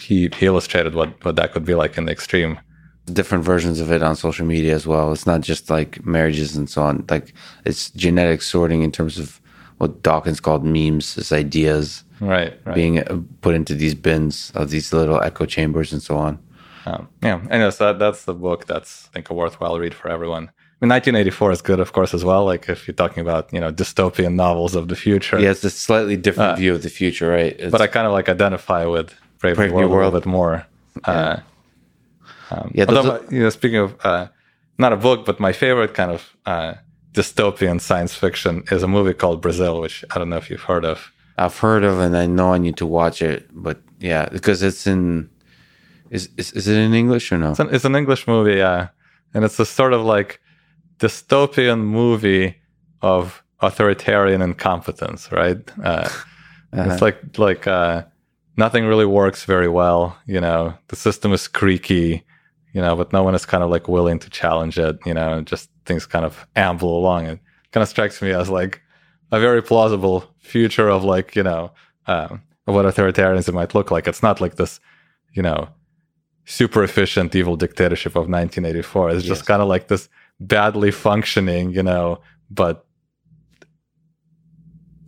he, 0.00 0.30
he 0.38 0.46
illustrated 0.46 0.94
what, 0.94 1.24
what 1.24 1.36
that 1.36 1.52
could 1.52 1.64
be 1.64 1.74
like 1.74 1.98
in 1.98 2.06
the 2.06 2.12
extreme 2.12 2.58
different 3.12 3.44
versions 3.44 3.80
of 3.80 3.92
it 3.92 4.02
on 4.02 4.16
social 4.16 4.46
media 4.46 4.74
as 4.74 4.86
well. 4.86 5.12
It's 5.12 5.26
not 5.26 5.40
just 5.40 5.70
like 5.70 6.04
marriages 6.04 6.56
and 6.56 6.68
so 6.68 6.82
on. 6.82 7.04
Like 7.08 7.32
it's 7.64 7.90
genetic 7.90 8.42
sorting 8.42 8.82
in 8.82 8.90
terms 8.90 9.18
of 9.18 9.40
what 9.78 10.02
Dawkins 10.02 10.40
called 10.40 10.64
memes, 10.64 11.18
as 11.18 11.32
ideas, 11.32 12.02
right, 12.20 12.58
right, 12.64 12.74
being 12.74 12.98
uh, 12.98 13.20
put 13.42 13.54
into 13.54 13.74
these 13.74 13.94
bins 13.94 14.50
of 14.54 14.70
these 14.70 14.92
little 14.92 15.20
echo 15.20 15.44
chambers 15.44 15.92
and 15.92 16.02
so 16.02 16.16
on. 16.16 16.38
Um, 16.86 17.08
yeah, 17.22 17.40
and 17.50 17.74
so 17.74 17.86
that, 17.86 17.98
that's 17.98 18.24
the 18.24 18.34
book 18.34 18.66
that's 18.66 19.08
I 19.08 19.14
think 19.14 19.30
a 19.30 19.34
worthwhile 19.34 19.78
read 19.78 19.92
for 19.92 20.08
everyone. 20.08 20.44
I 20.44 20.84
mean, 20.84 20.90
1984 20.90 21.52
is 21.52 21.62
good, 21.62 21.80
of 21.80 21.92
course, 21.92 22.14
as 22.14 22.24
well. 22.24 22.44
Like 22.44 22.68
if 22.68 22.86
you're 22.86 22.94
talking 22.94 23.20
about 23.20 23.52
you 23.52 23.60
know 23.60 23.72
dystopian 23.72 24.34
novels 24.34 24.74
of 24.74 24.88
the 24.88 24.96
future, 24.96 25.38
yeah, 25.38 25.50
it's 25.50 25.64
a 25.64 25.70
slightly 25.70 26.16
different 26.16 26.52
uh, 26.52 26.56
view 26.56 26.74
of 26.74 26.82
the 26.82 26.90
future, 26.90 27.28
right? 27.28 27.56
It's, 27.58 27.72
but 27.72 27.80
I 27.80 27.88
kind 27.88 28.06
of 28.06 28.12
like 28.12 28.28
identify 28.28 28.84
with 28.84 29.12
Brave, 29.38 29.56
Brave 29.56 29.70
New 29.70 29.76
World, 29.76 29.90
World, 29.90 30.02
a 30.02 30.16
little 30.16 30.20
bit 30.20 30.26
more. 30.26 30.66
Yeah. 31.08 31.12
Uh, 31.12 31.40
um, 32.50 32.70
yeah, 32.74 32.84
although, 32.88 33.24
you 33.30 33.40
know, 33.40 33.50
speaking 33.50 33.78
of 33.78 33.96
uh, 34.04 34.28
not 34.78 34.92
a 34.92 34.96
book, 34.96 35.26
but 35.26 35.40
my 35.40 35.52
favorite 35.52 35.94
kind 35.94 36.12
of 36.12 36.36
uh, 36.46 36.74
dystopian 37.12 37.80
science 37.80 38.14
fiction 38.14 38.62
is 38.70 38.82
a 38.82 38.88
movie 38.88 39.14
called 39.14 39.42
Brazil, 39.42 39.80
which 39.80 40.04
I 40.10 40.18
don't 40.18 40.28
know 40.28 40.36
if 40.36 40.50
you've 40.50 40.62
heard 40.62 40.84
of. 40.84 41.10
I've 41.38 41.58
heard 41.58 41.84
of, 41.84 41.98
and 41.98 42.16
I 42.16 42.26
know 42.26 42.52
I 42.52 42.58
need 42.58 42.76
to 42.78 42.86
watch 42.86 43.22
it. 43.22 43.48
But 43.52 43.80
yeah, 43.98 44.28
because 44.28 44.62
it's 44.62 44.86
in 44.86 45.28
is 46.10 46.28
is, 46.36 46.52
is 46.52 46.68
it 46.68 46.76
in 46.76 46.94
English 46.94 47.32
or 47.32 47.38
no? 47.38 47.50
It's 47.50 47.60
an, 47.60 47.74
it's 47.74 47.84
an 47.84 47.96
English 47.96 48.26
movie, 48.26 48.56
yeah, 48.56 48.88
and 49.34 49.44
it's 49.44 49.58
a 49.58 49.66
sort 49.66 49.92
of 49.92 50.02
like 50.02 50.40
dystopian 50.98 51.80
movie 51.80 52.56
of 53.02 53.42
authoritarian 53.60 54.42
incompetence, 54.42 55.30
right? 55.32 55.58
Uh, 55.82 55.88
uh-huh. 56.72 56.90
It's 56.90 57.02
like 57.02 57.38
like 57.38 57.66
uh, 57.66 58.04
nothing 58.56 58.86
really 58.86 59.06
works 59.06 59.44
very 59.44 59.68
well. 59.68 60.16
You 60.26 60.40
know, 60.40 60.74
the 60.88 60.96
system 60.96 61.32
is 61.32 61.48
creaky 61.48 62.24
you 62.76 62.82
know, 62.82 62.94
but 62.94 63.10
no 63.10 63.22
one 63.22 63.34
is 63.34 63.46
kind 63.46 63.64
of 63.64 63.70
like 63.70 63.88
willing 63.88 64.18
to 64.18 64.28
challenge 64.28 64.78
it, 64.78 64.98
you 65.06 65.14
know, 65.14 65.32
and 65.32 65.46
just 65.46 65.70
things 65.86 66.04
kind 66.04 66.26
of 66.26 66.46
amble 66.56 66.98
along. 66.98 67.24
It 67.24 67.40
kind 67.72 67.80
of 67.80 67.88
strikes 67.88 68.20
me 68.20 68.32
as 68.32 68.50
like 68.50 68.82
a 69.32 69.40
very 69.40 69.62
plausible 69.62 70.24
future 70.40 70.90
of 70.90 71.02
like, 71.02 71.34
you 71.34 71.42
know, 71.42 71.72
um, 72.06 72.42
what 72.66 72.84
authoritarianism 72.84 73.54
might 73.54 73.74
look 73.74 73.90
like. 73.90 74.06
It's 74.06 74.22
not 74.22 74.42
like 74.42 74.56
this, 74.56 74.78
you 75.32 75.42
know, 75.42 75.70
super 76.46 76.82
efficient 76.82 77.34
evil 77.34 77.56
dictatorship 77.56 78.12
of 78.12 78.28
1984. 78.28 79.10
It's 79.10 79.24
just 79.24 79.46
kind 79.46 79.60
of 79.60 79.68
like 79.68 79.88
this 79.88 80.08
badly 80.40 80.90
functioning, 80.90 81.72
you 81.72 81.82
know, 81.82 82.20
but 82.50 82.86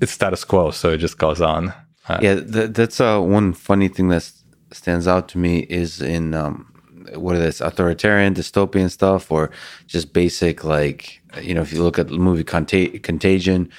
it's 0.01 0.13
status 0.13 0.45
quo, 0.45 0.71
so 0.71 0.91
it 0.91 0.99
just 0.99 1.19
goes 1.19 1.41
on. 1.41 1.73
Uh, 2.09 2.19
yeah, 2.23 2.41
th- 2.41 2.71
that's 2.71 3.01
uh, 3.01 3.21
one 3.21 3.53
funny 3.53 3.89
thing 3.89 4.09
that 4.09 4.31
stands 4.73 5.07
out 5.09 5.29
to 5.29 5.39
me 5.39 5.61
is 5.71 6.01
in 6.01 6.35
um, 6.35 6.73
what 7.15 7.37
is 7.37 7.43
this 7.43 7.61
authoritarian 7.61 8.35
dystopian 8.35 8.91
stuff 8.91 9.31
or 9.31 9.51
just 9.87 10.13
basic 10.13 10.65
like 10.65 11.23
you 11.41 11.55
know 11.55 11.63
if 11.63 11.73
you 11.73 11.83
look 11.83 11.99
at 11.99 12.09
the 12.09 12.19
movie 12.19 12.45
Contag- 12.45 13.03
contagion 13.03 13.71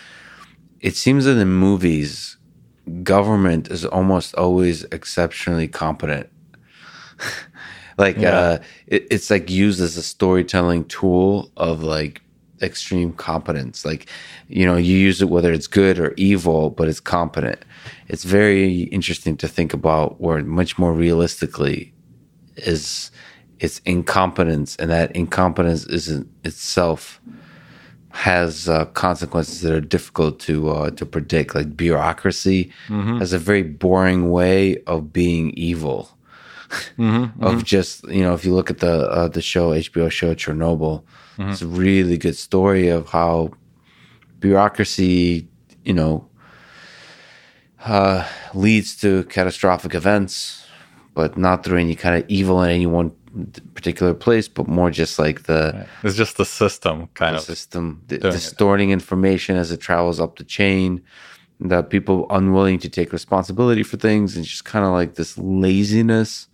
it 0.79 0.95
seems 0.95 1.25
that 1.25 1.37
in 1.37 1.49
movies 1.49 2.37
government 3.03 3.69
is 3.69 3.85
almost 3.85 4.33
always 4.35 4.83
exceptionally 4.85 5.67
competent 5.67 6.27
like 7.99 8.17
yeah. 8.17 8.37
uh 8.37 8.57
it, 8.87 9.07
it's 9.11 9.29
like 9.29 9.49
used 9.49 9.81
as 9.81 9.97
a 9.97 10.03
storytelling 10.03 10.85
tool 10.85 11.51
of 11.57 11.83
like 11.83 12.21
extreme 12.61 13.13
competence 13.13 13.85
like 13.85 14.09
you 14.47 14.65
know 14.65 14.75
you 14.75 14.97
use 14.97 15.21
it 15.21 15.29
whether 15.29 15.53
it's 15.53 15.67
good 15.67 15.97
or 15.97 16.13
evil 16.17 16.69
but 16.69 16.87
it's 16.89 16.99
competent 16.99 17.63
it's 18.09 18.23
very 18.23 18.83
interesting 18.83 19.37
to 19.37 19.47
think 19.47 19.73
about 19.73 20.19
where 20.19 20.43
much 20.43 20.77
more 20.77 20.93
realistically 20.93 21.93
is 22.57 23.11
its 23.59 23.79
incompetence, 23.85 24.75
and 24.77 24.89
that 24.89 25.15
incompetence 25.15 25.85
isn't 25.85 26.27
itself 26.43 27.19
has 28.11 28.67
uh, 28.67 28.85
consequences 28.85 29.61
that 29.61 29.73
are 29.73 29.81
difficult 29.81 30.39
to 30.39 30.69
uh, 30.69 30.89
to 30.91 31.05
predict. 31.05 31.55
Like 31.55 31.75
bureaucracy 31.75 32.71
mm-hmm. 32.87 33.17
has 33.17 33.33
a 33.33 33.39
very 33.39 33.63
boring 33.63 34.31
way 34.31 34.81
of 34.87 35.11
being 35.13 35.51
evil. 35.51 36.17
Mm-hmm, 36.97 37.43
of 37.43 37.53
mm-hmm. 37.53 37.59
just 37.63 38.07
you 38.07 38.21
know, 38.21 38.33
if 38.33 38.45
you 38.45 38.53
look 38.53 38.69
at 38.69 38.79
the 38.79 39.09
uh, 39.09 39.27
the 39.27 39.41
show 39.41 39.71
HBO 39.71 40.11
show 40.11 40.35
Chernobyl, 40.35 41.03
mm-hmm. 41.37 41.49
it's 41.49 41.61
a 41.61 41.67
really 41.67 42.17
good 42.17 42.37
story 42.37 42.89
of 42.89 43.09
how 43.09 43.51
bureaucracy, 44.39 45.47
you 45.83 45.93
know, 45.93 46.27
uh, 47.85 48.27
leads 48.53 48.95
to 48.97 49.23
catastrophic 49.25 49.95
events, 49.95 50.65
but 51.13 51.37
not 51.37 51.63
through 51.63 51.79
any 51.79 51.95
kind 51.95 52.21
of 52.21 52.29
evil 52.29 52.61
in 52.61 52.69
any 52.69 52.85
one 52.85 53.11
particular 53.73 54.13
place, 54.13 54.47
but 54.47 54.67
more 54.67 54.91
just 54.91 55.19
like 55.19 55.43
the 55.43 55.71
right. 55.73 55.87
it's 56.03 56.15
just 56.15 56.37
the 56.37 56.45
system 56.45 57.07
kind 57.13 57.35
the 57.35 57.39
of 57.39 57.43
system 57.43 58.03
distorting 58.07 58.89
it. 58.89 58.93
information 58.93 59.55
as 59.55 59.71
it 59.71 59.79
travels 59.79 60.19
up 60.19 60.37
the 60.37 60.43
chain. 60.43 61.01
That 61.61 61.89
people 61.89 62.25
unwilling 62.29 62.79
to 62.79 62.89
take 62.89 63.11
responsibility 63.11 63.83
for 63.83 63.97
things 63.97 64.37
and 64.37 64.45
just 64.45 64.63
kind 64.63 64.85
of 64.85 64.93
like 64.93 65.15
this 65.15 65.37
laziness 65.37 66.47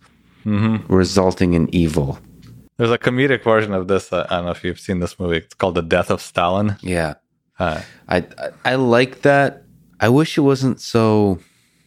mm-hmm. 0.46 0.92
resulting 0.92 1.54
in 1.54 1.74
evil. 1.74 2.18
There's 2.76 2.90
a 2.90 2.98
comedic 2.98 3.42
version 3.42 3.72
of 3.72 3.88
this. 3.88 4.12
Uh, 4.12 4.26
I 4.30 4.36
don't 4.36 4.44
know 4.46 4.50
if 4.52 4.62
you've 4.62 4.80
seen 4.80 5.00
this 5.00 5.18
movie. 5.18 5.38
It's 5.38 5.54
called 5.54 5.74
The 5.74 5.82
Death 5.82 6.10
of 6.10 6.20
Stalin. 6.20 6.76
Yeah, 6.82 7.14
uh, 7.58 7.82
I, 8.08 8.18
I 8.38 8.50
I 8.64 8.74
like 8.76 9.22
that. 9.22 9.64
I 9.98 10.08
wish 10.08 10.38
it 10.38 10.42
wasn't 10.42 10.80
so. 10.80 11.38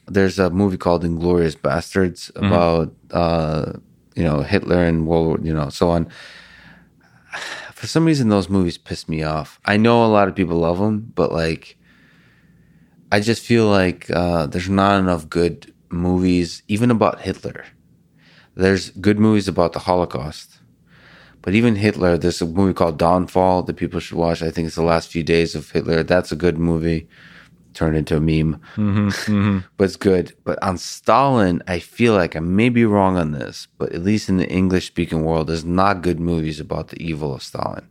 There's 0.08 0.40
a 0.40 0.50
movie 0.50 0.78
called 0.78 1.04
Inglourious 1.04 1.56
Basterds 1.56 2.32
mm-hmm. 2.32 2.46
about 2.48 2.88
mm-hmm. 3.08 3.18
uh, 3.18 3.80
you 4.16 4.24
know 4.24 4.42
Hitler 4.42 4.84
and 4.84 5.08
World 5.08 5.28
War, 5.28 5.40
you 5.42 5.54
know 5.54 5.70
so 5.70 5.90
on. 5.90 6.10
For 7.76 7.88
some 7.88 8.04
reason, 8.04 8.28
those 8.28 8.50
movies 8.50 8.78
piss 8.78 9.08
me 9.08 9.24
off. 9.24 9.60
I 9.64 9.78
know 9.78 10.04
a 10.04 10.08
lot 10.08 10.28
of 10.28 10.36
people 10.36 10.58
love 10.58 10.80
them, 10.80 11.14
but 11.16 11.32
like, 11.32 11.78
I 13.10 13.22
just 13.22 13.42
feel 13.42 13.68
like 13.68 14.10
uh, 14.10 14.48
there's 14.48 14.70
not 14.70 15.00
enough 15.00 15.30
good 15.30 15.74
movies, 15.90 16.62
even 16.68 16.92
about 16.92 17.22
Hitler. 17.22 17.64
There's 18.60 18.90
good 18.92 19.20
movies 19.20 19.48
about 19.48 19.72
the 19.72 19.80
Holocaust, 19.80 20.60
but 21.42 21.54
even 21.54 21.78
Hitler, 21.78 22.18
there's 22.18 22.42
a 22.42 22.46
movie 22.46 22.74
called 22.74 23.00
Downfall 23.00 23.64
that 23.64 23.78
people 23.78 24.02
should 24.02 24.18
watch. 24.18 24.42
I 24.42 24.52
think 24.52 24.68
it's 24.68 24.76
the 24.76 24.84
last 24.84 25.10
few 25.10 25.24
days 25.24 25.56
of 25.56 25.72
Hitler. 25.72 26.04
That's 26.04 26.34
a 26.34 26.36
good 26.36 26.58
movie. 26.58 27.08
Turned 27.74 27.96
into 27.96 28.18
a 28.18 28.20
meme, 28.20 28.60
mm-hmm, 28.76 29.08
mm-hmm. 29.08 29.60
but 29.78 29.84
it's 29.86 29.96
good. 29.96 30.36
But 30.44 30.62
on 30.62 30.78
Stalin, 30.78 31.64
I 31.68 31.80
feel 31.80 32.14
like 32.16 32.36
I 32.36 32.40
may 32.40 32.68
be 32.68 32.84
wrong 32.84 33.16
on 33.16 33.32
this, 33.32 33.68
but 33.78 33.94
at 33.94 34.04
least 34.04 34.28
in 34.28 34.38
the 34.38 34.50
English 34.50 34.88
speaking 34.88 35.24
world, 35.24 35.48
there's 35.48 35.64
not 35.64 36.02
good 36.02 36.20
movies 36.20 36.60
about 36.60 36.90
the 36.90 37.02
evil 37.02 37.34
of 37.34 37.44
Stalin. 37.44 37.88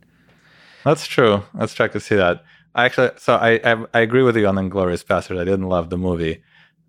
That's 0.83 1.07
true. 1.07 1.43
Let's 1.55 1.79
I 1.79 1.87
to 1.87 1.99
see 1.99 2.15
that. 2.15 2.43
I 2.75 2.85
actually, 2.85 3.11
so 3.17 3.35
I, 3.35 3.53
I, 3.63 3.85
I 3.93 3.99
agree 4.01 4.21
with 4.21 4.37
you 4.37 4.45
on 4.47 4.55
Inglourious 4.55 5.03
Basterd. 5.03 5.39
I 5.39 5.45
didn't 5.45 5.69
love 5.69 5.89
the 5.89 5.97
movie, 5.97 6.43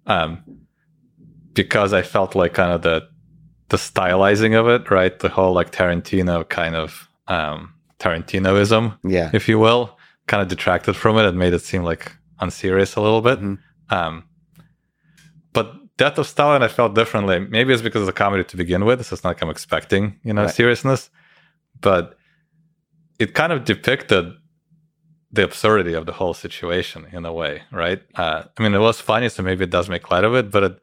um, 0.07 0.43
because 1.55 1.93
I 1.93 2.03
felt 2.03 2.35
like 2.35 2.53
kind 2.55 2.73
of 2.73 2.83
the 2.83 3.09
the 3.71 3.77
stylizing 3.77 4.59
of 4.59 4.69
it, 4.69 4.91
right? 4.91 5.19
The 5.19 5.29
whole 5.29 5.53
like 5.53 5.73
Tarantino 5.73 6.49
kind 6.49 6.75
of 6.75 7.09
um, 7.29 7.73
Tarantinoism, 7.99 8.99
yeah, 9.05 9.31
if 9.33 9.49
you 9.49 9.59
will, 9.59 9.97
kind 10.27 10.43
of 10.43 10.49
detracted 10.49 10.97
from 10.97 11.17
it 11.19 11.25
and 11.25 11.39
made 11.39 11.55
it 11.55 11.61
seem 11.61 11.83
like 11.83 12.13
unserious 12.41 12.97
a 12.97 13.01
little 13.01 13.23
bit. 13.23 13.41
Mm-hmm. 13.41 13.95
Um, 13.95 14.25
but 15.53 15.75
Death 15.97 16.19
of 16.19 16.27
Stalin, 16.27 16.63
I 16.63 16.69
felt 16.69 16.95
differently. 16.95 17.41
Maybe 17.41 17.73
it's 17.73 17.83
because 17.83 18.03
it's 18.03 18.11
a 18.11 18.13
comedy 18.13 18.45
to 18.45 18.57
begin 18.57 18.85
with, 18.85 19.05
so 19.07 19.15
it's 19.15 19.25
not 19.25 19.31
like 19.31 19.43
I'm 19.43 19.51
expecting, 19.51 20.19
you 20.25 20.33
know, 20.33 20.45
right. 20.45 20.55
seriousness. 20.55 21.11
But 21.81 22.17
it 23.19 23.35
kind 23.35 23.53
of 23.53 23.65
depicted 23.65 24.33
the 25.33 25.45
absurdity 25.45 25.93
of 25.93 26.07
the 26.07 26.13
whole 26.13 26.35
situation 26.35 27.07
in 27.13 27.25
a 27.25 27.33
way, 27.33 27.63
right? 27.71 28.03
Uh, 28.17 28.45
I 28.59 28.63
mean, 28.63 28.75
it 28.75 28.79
was 28.79 29.01
funny, 29.01 29.29
so 29.29 29.43
maybe 29.43 29.65
it 29.65 29.71
does 29.71 29.89
make 29.89 30.11
light 30.11 30.25
of 30.25 30.35
it, 30.35 30.51
but 30.51 30.63
it 30.65 30.83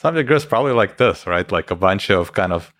something 0.00 0.24
goes 0.24 0.46
probably 0.46 0.72
like 0.72 0.96
this, 0.96 1.26
right? 1.26 1.52
Like 1.52 1.70
a 1.70 1.76
bunch 1.76 2.10
of 2.10 2.32
kind 2.32 2.54
of 2.54 2.72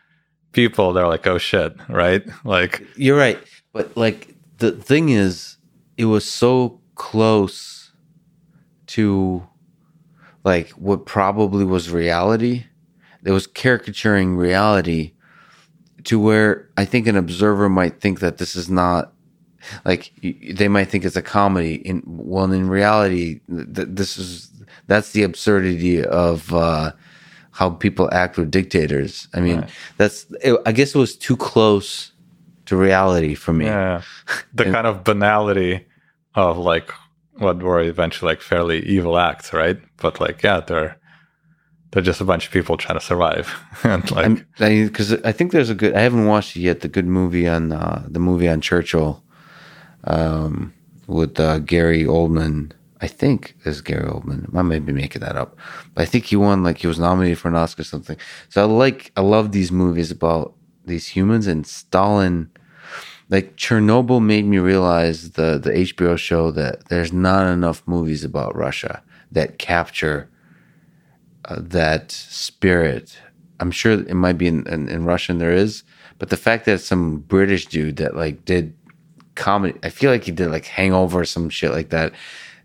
people, 0.53 0.95
they're 0.95 1.07
like, 1.07 1.27
oh 1.27 1.37
shit, 1.37 1.77
right? 1.89 2.25
Like, 2.45 2.83
you're 2.97 3.19
right. 3.19 3.39
But 3.75 3.95
like, 3.95 4.35
the 4.57 4.73
thing 4.73 5.11
is, 5.11 5.59
it 5.99 6.07
was 6.07 6.25
so 6.25 6.81
close 6.95 7.93
to 8.87 9.47
like 10.45 10.71
what 10.71 11.05
probably 11.05 11.65
was 11.65 11.91
reality. 11.91 12.65
It 13.23 13.33
was 13.33 13.47
caricaturing 13.47 14.35
reality 14.37 15.13
to 16.05 16.19
where 16.19 16.71
I 16.79 16.87
think 16.87 17.07
an 17.07 17.17
observer 17.17 17.69
might 17.69 18.01
think 18.01 18.21
that 18.21 18.39
this 18.39 18.57
is 18.57 18.71
not 18.71 19.13
like 19.85 20.11
they 20.23 20.69
might 20.69 20.87
think 20.87 21.05
it's 21.05 21.17
a 21.17 21.23
comedy 21.23 21.75
in 21.75 22.03
well 22.07 22.51
in 22.51 22.67
reality 22.71 23.41
th- 23.51 23.89
this 23.91 24.17
is 24.17 24.51
that's 24.87 25.13
the 25.13 25.23
absurdity 25.23 26.03
of 26.03 26.55
uh 26.55 26.93
how 27.53 27.71
people 27.71 28.09
act 28.13 28.37
with 28.37 28.51
dictators. 28.51 29.29
I 29.35 29.41
mean, 29.41 29.61
right. 29.61 29.71
that's 29.97 30.27
it, 30.43 30.61
I 30.67 30.73
guess 30.73 30.95
it 30.95 30.99
was 30.99 31.17
too 31.17 31.37
close 31.37 32.13
to 32.67 32.77
reality 32.77 33.35
for 33.35 33.53
me. 33.53 33.67
Yeah, 33.67 34.03
the 34.55 34.65
and, 34.65 34.75
kind 34.75 34.87
of 34.87 35.05
banality 35.05 35.87
of 36.35 36.59
like 36.59 36.93
what 37.39 37.63
were 37.63 37.81
eventually 37.81 38.33
like 38.33 38.41
fairly 38.41 38.81
evil 38.87 39.19
acts, 39.19 39.53
right? 39.53 39.79
But 39.97 40.21
like, 40.21 40.43
yeah, 40.43 40.61
they're 40.61 40.97
they're 41.91 42.03
just 42.03 42.21
a 42.21 42.25
bunch 42.25 42.47
of 42.47 42.53
people 42.53 42.77
trying 42.77 42.99
to 42.99 43.05
survive, 43.05 43.53
and 43.85 44.09
like 44.11 44.47
because 44.57 45.15
I, 45.15 45.19
I, 45.25 45.33
think 45.33 45.53
there's 45.53 45.71
a 45.71 45.75
good. 45.75 45.95
I 45.95 46.01
haven't 46.01 46.27
watched 46.27 46.57
it 46.57 46.61
yet. 46.61 46.81
The 46.81 46.89
good 46.89 47.07
movie 47.07 47.49
on 47.49 47.73
uh, 47.73 48.05
the 48.09 48.21
movie 48.21 48.49
on 48.49 48.61
Churchill, 48.61 49.23
um, 50.05 50.73
with 51.07 51.41
uh, 51.41 51.59
Gary 51.59 52.05
Oldman 52.05 52.73
I 53.03 53.07
think 53.07 53.57
is 53.65 53.81
Gary 53.81 54.09
Oldman. 54.09 54.55
I 54.55 54.63
may 54.63 54.79
be 54.79 54.93
making 54.93 55.23
that 55.23 55.37
up, 55.37 55.57
but 55.95 56.03
I 56.03 56.05
think 56.05 56.27
he 56.27 56.37
won 56.37 56.63
like 56.63 56.79
he 56.79 56.87
was 56.87 56.99
nominated 56.99 57.39
for 57.39 57.49
an 57.49 57.57
Oscar 57.57 57.81
or 57.81 57.85
something. 57.85 58.17
So 58.51 58.63
I 58.63 58.65
like 58.67 59.13
I 59.17 59.23
love 59.23 59.53
these 59.53 59.73
movies 59.73 60.11
about 60.11 60.55
these 60.85 61.09
humans 61.09 61.47
and 61.47 61.67
Stalin. 61.67 62.51
Like 63.31 63.57
Chernobyl 63.57 64.23
made 64.23 64.45
me 64.45 64.59
realize 64.59 65.31
the 65.33 65.59
the 65.59 65.71
HBO 65.71 66.19
show 66.19 66.51
that 66.51 66.89
there's 66.89 67.13
not 67.13 67.47
enough 67.47 67.83
movies 67.87 68.23
about 68.23 68.57
Russia 68.57 69.03
that 69.33 69.59
capture 69.59 70.29
uh, 71.47 71.57
that 71.59 72.11
spirit. 72.11 73.19
I'm 73.61 73.71
sure 73.71 73.93
it 73.93 74.15
might 74.15 74.39
be 74.39 74.47
in, 74.47 74.67
in, 74.67 74.89
in 74.89 75.05
Russian 75.05 75.39
there 75.39 75.53
is, 75.53 75.85
but 76.19 76.31
the 76.31 76.37
fact 76.37 76.65
that 76.65 76.81
some 76.81 77.19
British 77.19 77.67
dude 77.67 77.97
that 77.97 78.17
like 78.17 78.45
did 78.45 78.75
comedy, 79.37 79.79
I 79.83 79.89
feel 79.91 80.11
like 80.11 80.25
he 80.25 80.33
did 80.33 80.51
like 80.51 80.67
Hangover 80.67 81.21
or 81.21 81.25
some 81.25 81.49
shit 81.49 81.73
like 81.73 81.91
that 81.91 82.13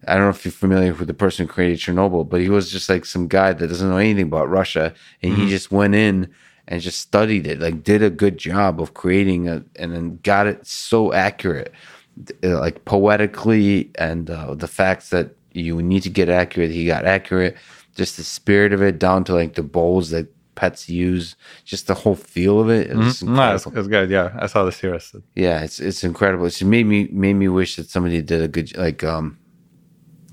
I 0.07 0.15
don't 0.15 0.23
know 0.23 0.29
if 0.29 0.45
you're 0.45 0.51
familiar 0.51 0.93
with 0.93 1.07
the 1.07 1.13
person 1.13 1.47
who 1.47 1.53
created 1.53 1.79
Chernobyl, 1.79 2.27
but 2.27 2.41
he 2.41 2.49
was 2.49 2.71
just 2.71 2.89
like 2.89 3.05
some 3.05 3.27
guy 3.27 3.53
that 3.53 3.67
doesn't 3.67 3.89
know 3.89 3.97
anything 3.97 4.25
about 4.25 4.49
Russia, 4.49 4.93
and 5.21 5.33
mm-hmm. 5.33 5.43
he 5.43 5.49
just 5.49 5.71
went 5.71 5.95
in 5.95 6.31
and 6.67 6.81
just 6.81 6.99
studied 6.99 7.45
it, 7.47 7.59
like 7.59 7.83
did 7.83 8.01
a 8.01 8.09
good 8.09 8.37
job 8.37 8.81
of 8.81 8.93
creating 8.93 9.47
it, 9.47 9.63
and 9.75 9.93
then 9.93 10.19
got 10.23 10.47
it 10.47 10.65
so 10.65 11.13
accurate, 11.13 11.71
uh, 12.43 12.59
like 12.59 12.85
poetically, 12.85 13.91
and 13.95 14.29
uh, 14.29 14.55
the 14.55 14.67
facts 14.67 15.09
that 15.09 15.35
you 15.51 15.81
need 15.81 16.03
to 16.03 16.09
get 16.09 16.29
accurate, 16.29 16.71
he 16.71 16.85
got 16.85 17.05
accurate. 17.05 17.55
Just 17.95 18.17
the 18.17 18.23
spirit 18.23 18.73
of 18.73 18.81
it, 18.81 18.99
down 18.99 19.23
to 19.23 19.33
like 19.33 19.53
the 19.53 19.63
bowls 19.63 20.09
that 20.09 20.27
pets 20.55 20.89
use, 20.89 21.35
just 21.63 21.87
the 21.87 21.93
whole 21.93 22.15
feel 22.15 22.59
of 22.59 22.69
it. 22.69 22.87
It's 22.89 23.21
mm-hmm. 23.21 23.35
no, 23.35 23.55
it's, 23.55 23.65
it's, 23.65 23.87
good. 23.87 24.09
Yeah, 24.09 24.35
I 24.39 24.47
saw 24.47 24.65
the 24.65 24.71
series. 24.71 25.15
Yeah, 25.35 25.61
it's 25.61 25.79
it's 25.79 26.03
incredible. 26.03 26.45
It 26.45 26.61
made 26.63 26.85
me 26.85 27.07
made 27.11 27.35
me 27.35 27.47
wish 27.47 27.75
that 27.75 27.89
somebody 27.89 28.21
did 28.21 28.41
a 28.41 28.47
good 28.47 28.75
like 28.77 29.03
um 29.03 29.37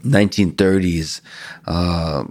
1930s, 0.02 1.20
uh, 1.66 2.24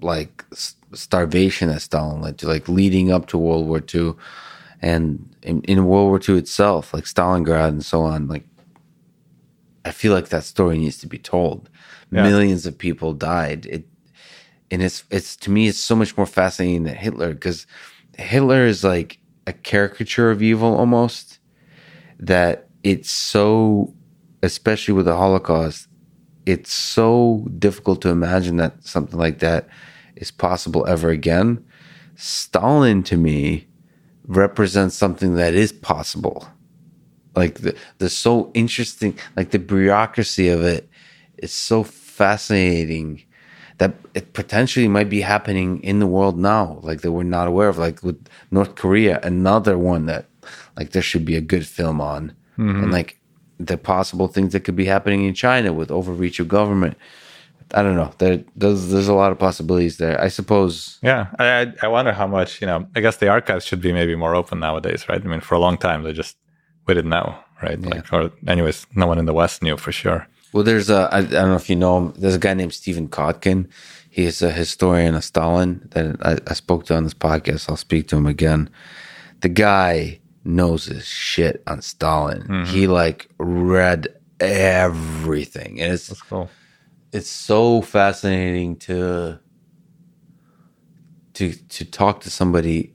like 0.00 0.44
starvation 0.92 1.68
that 1.68 1.82
Stalin 1.82 2.20
led 2.20 2.38
to, 2.38 2.46
like 2.46 2.68
leading 2.68 3.12
up 3.12 3.26
to 3.26 3.38
World 3.38 3.66
War 3.66 3.82
II, 3.92 4.14
and 4.82 5.28
in, 5.42 5.62
in, 5.62 5.84
World 5.84 6.08
War 6.08 6.20
II 6.26 6.38
itself, 6.38 6.94
like 6.94 7.04
Stalingrad 7.04 7.68
and 7.68 7.84
so 7.84 8.02
on. 8.02 8.28
Like, 8.28 8.44
I 9.84 9.90
feel 9.90 10.12
like 10.12 10.28
that 10.28 10.44
story 10.44 10.78
needs 10.78 10.98
to 10.98 11.06
be 11.06 11.18
told. 11.18 11.68
Yeah. 12.10 12.22
Millions 12.22 12.66
of 12.66 12.78
people 12.78 13.12
died. 13.12 13.66
It, 13.66 13.86
and 14.70 14.82
it's 14.82 15.04
it's 15.10 15.36
to 15.36 15.50
me, 15.50 15.68
it's 15.68 15.78
so 15.78 15.96
much 15.96 16.16
more 16.16 16.26
fascinating 16.26 16.84
than 16.84 16.94
Hitler 16.94 17.34
because 17.34 17.66
Hitler 18.16 18.66
is 18.66 18.84
like 18.84 19.18
a 19.46 19.52
caricature 19.52 20.30
of 20.30 20.42
evil 20.42 20.76
almost. 20.76 21.38
That 22.18 22.68
it's 22.82 23.10
so, 23.10 23.94
especially 24.42 24.94
with 24.94 25.06
the 25.06 25.16
Holocaust, 25.16 25.88
it's 26.50 26.72
so 26.72 27.46
difficult 27.58 28.02
to 28.02 28.08
imagine 28.08 28.56
that 28.58 28.84
something 28.84 29.18
like 29.18 29.38
that 29.38 29.68
is 30.16 30.30
possible 30.30 30.86
ever 30.86 31.10
again. 31.10 31.64
Stalin 32.16 33.02
to 33.04 33.16
me 33.16 33.66
represents 34.26 34.96
something 34.96 35.34
that 35.34 35.54
is 35.54 35.72
possible. 35.72 36.48
Like 37.34 37.60
the 37.60 37.76
the 37.98 38.10
so 38.10 38.50
interesting, 38.54 39.16
like 39.36 39.50
the 39.50 39.58
bureaucracy 39.58 40.48
of 40.48 40.62
it 40.62 40.88
is 41.38 41.52
so 41.52 41.82
fascinating 41.84 43.22
that 43.78 43.94
it 44.12 44.34
potentially 44.34 44.88
might 44.88 45.08
be 45.08 45.22
happening 45.22 45.82
in 45.82 46.00
the 46.00 46.06
world 46.06 46.38
now, 46.38 46.80
like 46.82 47.00
that 47.00 47.12
we're 47.12 47.22
not 47.22 47.48
aware 47.48 47.68
of. 47.68 47.78
Like 47.78 48.02
with 48.02 48.28
North 48.50 48.74
Korea, 48.74 49.20
another 49.22 49.78
one 49.78 50.06
that 50.06 50.26
like 50.76 50.90
there 50.90 51.02
should 51.02 51.24
be 51.24 51.36
a 51.36 51.40
good 51.40 51.66
film 51.66 52.00
on, 52.00 52.34
mm-hmm. 52.58 52.82
and 52.82 52.92
like 52.92 53.19
the 53.66 53.76
possible 53.76 54.28
things 54.28 54.52
that 54.52 54.60
could 54.60 54.76
be 54.76 54.86
happening 54.86 55.24
in 55.24 55.34
China 55.34 55.72
with 55.72 55.90
overreach 55.90 56.40
of 56.40 56.48
government. 56.48 56.96
I 57.72 57.82
don't 57.82 57.94
know. 57.94 58.12
There, 58.18 58.42
there's 58.56 58.88
there's 58.88 59.08
a 59.08 59.14
lot 59.14 59.30
of 59.30 59.38
possibilities 59.38 59.98
there. 59.98 60.20
I 60.20 60.28
suppose. 60.28 60.98
Yeah, 61.02 61.28
I 61.38 61.72
I 61.82 61.88
wonder 61.88 62.12
how 62.12 62.26
much 62.26 62.60
you 62.60 62.66
know. 62.66 62.86
I 62.96 63.00
guess 63.00 63.18
the 63.18 63.28
archives 63.28 63.64
should 63.64 63.80
be 63.80 63.92
maybe 63.92 64.16
more 64.16 64.34
open 64.34 64.58
nowadays, 64.58 65.08
right? 65.08 65.22
I 65.24 65.28
mean, 65.28 65.40
for 65.40 65.54
a 65.54 65.60
long 65.60 65.76
time 65.76 66.02
they 66.02 66.12
just 66.12 66.36
we 66.86 66.94
didn't 66.94 67.10
know, 67.10 67.36
right? 67.62 67.78
Yeah. 67.78 67.88
Like, 67.88 68.12
or 68.12 68.32
anyways, 68.48 68.86
no 68.96 69.06
one 69.06 69.18
in 69.18 69.26
the 69.26 69.32
West 69.32 69.62
knew 69.62 69.76
for 69.76 69.92
sure. 69.92 70.26
Well, 70.52 70.64
there's 70.64 70.90
a 70.90 71.08
I, 71.12 71.18
I 71.18 71.22
don't 71.22 71.50
know 71.50 71.56
if 71.56 71.70
you 71.70 71.76
know 71.76 71.96
him. 71.98 72.14
There's 72.16 72.34
a 72.34 72.40
guy 72.40 72.54
named 72.54 72.74
Stephen 72.74 73.08
Kotkin. 73.08 73.68
He 74.08 74.24
is 74.24 74.42
a 74.42 74.50
historian 74.50 75.14
of 75.14 75.22
Stalin 75.22 75.88
that 75.92 76.16
I, 76.26 76.38
I 76.50 76.54
spoke 76.54 76.86
to 76.86 76.96
on 76.96 77.04
this 77.04 77.14
podcast. 77.14 77.68
I'll 77.68 77.76
speak 77.76 78.08
to 78.08 78.16
him 78.16 78.26
again. 78.26 78.68
The 79.42 79.48
guy 79.48 80.19
knows 80.44 80.86
his 80.86 81.06
shit 81.06 81.62
on 81.66 81.82
Stalin. 81.82 82.42
Mm-hmm. 82.42 82.64
He 82.64 82.86
like 82.86 83.28
read 83.38 84.08
everything, 84.38 85.80
and 85.80 85.92
it's 85.92 86.20
cool. 86.22 86.50
It's 87.12 87.30
so 87.30 87.82
fascinating 87.82 88.76
to 88.76 89.38
to 91.34 91.52
to 91.52 91.84
talk 91.84 92.20
to 92.20 92.30
somebody 92.30 92.92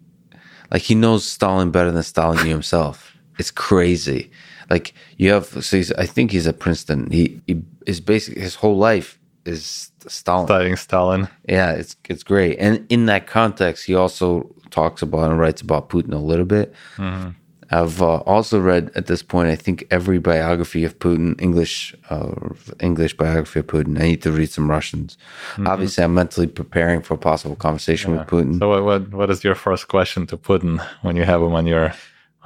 like 0.72 0.82
he 0.82 0.96
knows 0.96 1.28
Stalin 1.28 1.72
better 1.72 1.92
than 1.92 2.04
Stalin 2.04 2.44
knew 2.44 2.52
himself. 2.52 3.16
It's 3.38 3.52
crazy. 3.52 4.32
Like 4.70 4.94
you 5.18 5.32
have, 5.32 5.46
so 5.46 5.78
he's, 5.78 5.92
I 5.94 6.06
think 6.06 6.32
he's 6.32 6.48
at 6.48 6.60
Princeton. 6.60 7.12
He, 7.12 7.42
he 7.46 7.62
is 7.86 8.00
basically 8.00 8.42
his 8.42 8.56
whole 8.56 8.78
life 8.78 9.20
is 9.46 9.92
Stalin. 10.08 10.48
Studying 10.48 10.76
Stalin. 10.76 11.28
Yeah, 11.48 11.72
it's 11.72 11.96
it's 12.10 12.24
great. 12.24 12.58
And 12.60 12.86
in 12.90 13.06
that 13.06 13.28
context, 13.28 13.86
he 13.86 13.94
also 13.94 14.55
talks 14.70 15.02
about 15.02 15.32
and 15.32 15.40
writes 15.40 15.62
about 15.62 15.90
Putin 15.90 16.14
a 16.14 16.18
little 16.18 16.46
bit. 16.46 16.74
Mm-hmm. 16.98 17.30
I've 17.72 18.02
uh, 18.02 18.18
also 18.18 18.60
read 18.60 18.92
at 18.96 19.08
this 19.08 19.24
point, 19.24 19.50
I 19.50 19.56
think 19.56 19.88
every 19.90 20.20
biography 20.20 20.84
of 20.84 21.00
Putin, 21.00 21.42
English 21.42 21.96
uh, 22.10 22.34
English 22.80 23.18
biography 23.18 23.60
of 23.60 23.68
Putin. 23.68 24.00
I 24.00 24.04
need 24.04 24.22
to 24.22 24.32
read 24.32 24.52
some 24.52 24.70
Russians. 24.70 25.18
Mm-hmm. 25.54 25.68
Obviously, 25.68 26.04
I'm 26.04 26.14
mentally 26.14 26.48
preparing 26.48 27.02
for 27.02 27.16
a 27.16 27.18
possible 27.18 27.56
conversation 27.56 28.12
yeah. 28.12 28.20
with 28.20 28.28
Putin. 28.28 28.60
So, 28.60 28.70
what, 28.70 28.84
what 28.84 29.14
what 29.14 29.30
is 29.30 29.44
your 29.44 29.56
first 29.56 29.88
question 29.88 30.28
to 30.28 30.38
Putin 30.38 30.80
when 31.02 31.16
you 31.16 31.24
have 31.24 31.42
him 31.42 31.54
on 31.54 31.66
your 31.66 31.94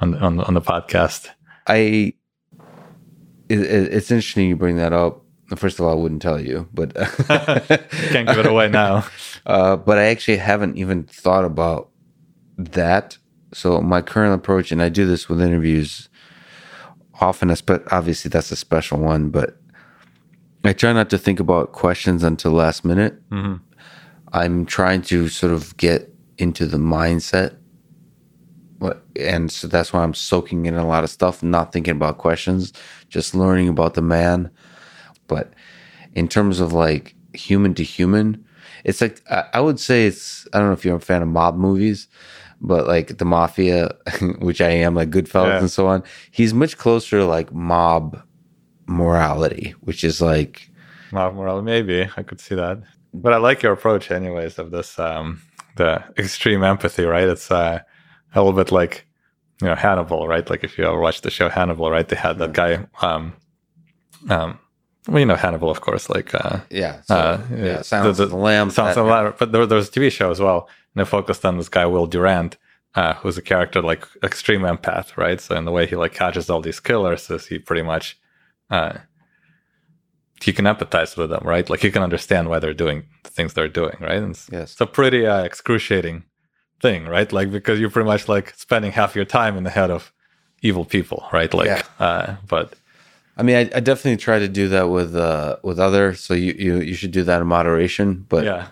on 0.00 0.14
on, 0.14 0.40
on 0.40 0.54
the 0.54 0.62
podcast? 0.62 1.28
I 1.66 2.14
it, 3.50 3.60
it's 3.60 4.10
interesting 4.10 4.48
you 4.48 4.56
bring 4.56 4.76
that 4.76 4.92
up. 4.92 5.22
First 5.56 5.80
of 5.80 5.84
all, 5.84 5.90
I 5.90 6.00
wouldn't 6.00 6.22
tell 6.22 6.40
you, 6.40 6.68
but 6.72 6.94
can't 7.26 8.28
give 8.28 8.38
it 8.38 8.46
away 8.46 8.68
now. 8.68 9.04
Uh, 9.46 9.74
but 9.74 9.96
I 9.96 10.04
actually 10.04 10.36
haven't 10.36 10.76
even 10.76 11.04
thought 11.04 11.46
about 11.46 11.89
that 12.66 13.18
so 13.52 13.80
my 13.80 14.00
current 14.02 14.34
approach, 14.34 14.70
and 14.70 14.82
I 14.82 14.88
do 14.88 15.06
this 15.06 15.28
with 15.28 15.40
interviews 15.40 16.08
often, 17.20 17.54
but 17.66 17.92
obviously 17.92 18.28
that's 18.28 18.50
a 18.50 18.56
special 18.56 18.98
one. 18.98 19.30
But 19.30 19.56
I 20.64 20.72
try 20.72 20.92
not 20.92 21.10
to 21.10 21.18
think 21.18 21.40
about 21.40 21.72
questions 21.72 22.22
until 22.22 22.52
last 22.52 22.84
minute. 22.84 23.28
Mm-hmm. 23.30 23.56
I'm 24.32 24.66
trying 24.66 25.02
to 25.02 25.28
sort 25.28 25.52
of 25.52 25.76
get 25.76 26.14
into 26.38 26.66
the 26.66 26.78
mindset, 26.78 27.56
and 29.16 29.50
so 29.50 29.66
that's 29.66 29.92
why 29.92 30.02
I'm 30.02 30.14
soaking 30.14 30.66
in 30.66 30.76
a 30.76 30.86
lot 30.86 31.04
of 31.04 31.10
stuff, 31.10 31.42
not 31.42 31.72
thinking 31.72 31.96
about 31.96 32.18
questions, 32.18 32.72
just 33.08 33.34
learning 33.34 33.68
about 33.68 33.94
the 33.94 34.02
man. 34.02 34.50
But 35.26 35.52
in 36.14 36.28
terms 36.28 36.60
of 36.60 36.72
like 36.72 37.16
human 37.34 37.74
to 37.74 37.82
human, 37.82 38.44
it's 38.84 39.00
like 39.00 39.20
I 39.28 39.60
would 39.60 39.80
say 39.80 40.06
it's 40.06 40.46
I 40.52 40.58
don't 40.58 40.68
know 40.68 40.74
if 40.74 40.84
you're 40.84 40.96
a 40.96 41.00
fan 41.00 41.22
of 41.22 41.28
mob 41.28 41.56
movies, 41.56 42.06
but 42.60 42.86
like 42.86 43.18
the 43.18 43.24
mafia, 43.24 43.94
which 44.38 44.60
I 44.60 44.70
am, 44.70 44.94
like 44.94 45.10
Goodfellas 45.10 45.46
yeah. 45.46 45.58
and 45.58 45.70
so 45.70 45.86
on, 45.86 46.02
he's 46.30 46.52
much 46.52 46.76
closer 46.76 47.18
to 47.18 47.26
like 47.26 47.52
mob 47.52 48.22
morality, 48.86 49.74
which 49.80 50.04
is 50.04 50.20
like 50.20 50.70
mob 51.12 51.34
morality. 51.34 51.64
Maybe 51.64 52.10
I 52.16 52.22
could 52.22 52.40
see 52.40 52.54
that, 52.54 52.82
but 53.14 53.32
I 53.32 53.38
like 53.38 53.62
your 53.62 53.72
approach, 53.72 54.10
anyways, 54.10 54.58
of 54.58 54.70
this 54.70 54.98
um 54.98 55.40
the 55.76 56.02
extreme 56.18 56.62
empathy. 56.62 57.04
Right? 57.04 57.28
It's 57.28 57.50
uh, 57.50 57.80
a 58.34 58.42
little 58.42 58.52
bit 58.52 58.72
like 58.72 59.06
you 59.60 59.68
know 59.68 59.74
Hannibal, 59.74 60.28
right? 60.28 60.48
Like 60.48 60.64
if 60.64 60.76
you 60.76 60.84
ever 60.84 61.00
watched 61.00 61.22
the 61.22 61.30
show 61.30 61.48
Hannibal, 61.48 61.90
right? 61.90 62.08
They 62.08 62.16
had 62.16 62.38
that 62.38 62.52
guy. 62.52 62.86
um 63.00 63.32
um 64.28 64.58
well, 65.10 65.18
you 65.18 65.26
know 65.26 65.34
Hannibal, 65.34 65.70
of 65.70 65.80
course. 65.80 66.08
Like, 66.08 66.34
uh, 66.34 66.60
yeah, 66.70 67.02
so, 67.02 67.14
uh, 67.14 67.40
yeah, 67.54 67.82
Silence 67.82 68.16
the, 68.16 68.22
the, 68.22 68.24
of 68.24 68.30
the 68.30 68.36
Lamb. 68.36 68.70
Sounds 68.70 68.96
of 68.96 69.04
the 69.04 69.10
Lamb. 69.10 69.34
But 69.38 69.52
there, 69.52 69.66
there 69.66 69.76
was 69.76 69.88
a 69.88 69.92
TV 69.92 70.10
show 70.10 70.30
as 70.30 70.40
well, 70.40 70.68
and 70.94 71.04
they 71.04 71.08
focused 71.08 71.44
on 71.44 71.58
this 71.58 71.68
guy 71.68 71.84
Will 71.86 72.06
Durant, 72.06 72.56
uh, 72.94 73.14
who's 73.14 73.36
a 73.36 73.42
character 73.42 73.82
like 73.82 74.06
extreme 74.22 74.62
empath, 74.62 75.16
right? 75.16 75.40
So 75.40 75.56
in 75.56 75.64
the 75.64 75.72
way 75.72 75.86
he 75.86 75.96
like 75.96 76.14
catches 76.14 76.48
all 76.48 76.60
these 76.60 76.80
killers, 76.80 77.28
is 77.28 77.46
he 77.46 77.58
pretty 77.58 77.82
much 77.82 78.18
uh, 78.70 78.98
he 80.42 80.52
can 80.52 80.64
empathize 80.64 81.16
with 81.16 81.30
them, 81.30 81.42
right? 81.44 81.68
Like 81.68 81.80
he 81.80 81.90
can 81.90 82.02
understand 82.02 82.48
why 82.48 82.60
they're 82.60 82.72
doing 82.72 83.04
the 83.24 83.30
things 83.30 83.52
they're 83.52 83.68
doing, 83.68 83.96
right? 84.00 84.18
And 84.18 84.30
it's, 84.30 84.48
yes. 84.50 84.72
it's 84.72 84.80
a 84.80 84.86
pretty 84.86 85.26
uh, 85.26 85.42
excruciating 85.42 86.24
thing, 86.80 87.06
right? 87.06 87.30
Like 87.32 87.50
because 87.50 87.78
you're 87.78 87.90
pretty 87.90 88.08
much 88.08 88.28
like 88.28 88.54
spending 88.56 88.92
half 88.92 89.14
your 89.14 89.24
time 89.24 89.56
in 89.56 89.64
the 89.64 89.70
head 89.70 89.90
of 89.90 90.12
evil 90.62 90.84
people, 90.84 91.28
right? 91.32 91.52
Like, 91.52 91.66
yeah. 91.66 91.82
uh, 91.98 92.36
but 92.48 92.74
I 93.36 93.42
mean, 93.42 93.56
I, 93.56 93.60
I, 93.60 93.80
definitely 93.80 94.18
try 94.18 94.38
to 94.38 94.48
do 94.48 94.68
that 94.68 94.90
with 94.90 95.16
uh, 95.16 95.56
with 95.62 95.78
other. 95.78 96.14
So 96.14 96.34
you, 96.34 96.54
you 96.58 96.80
you 96.80 96.94
should 96.94 97.12
do 97.12 97.22
that 97.24 97.40
in 97.40 97.46
moderation. 97.46 98.26
But 98.28 98.44
yeah, 98.44 98.68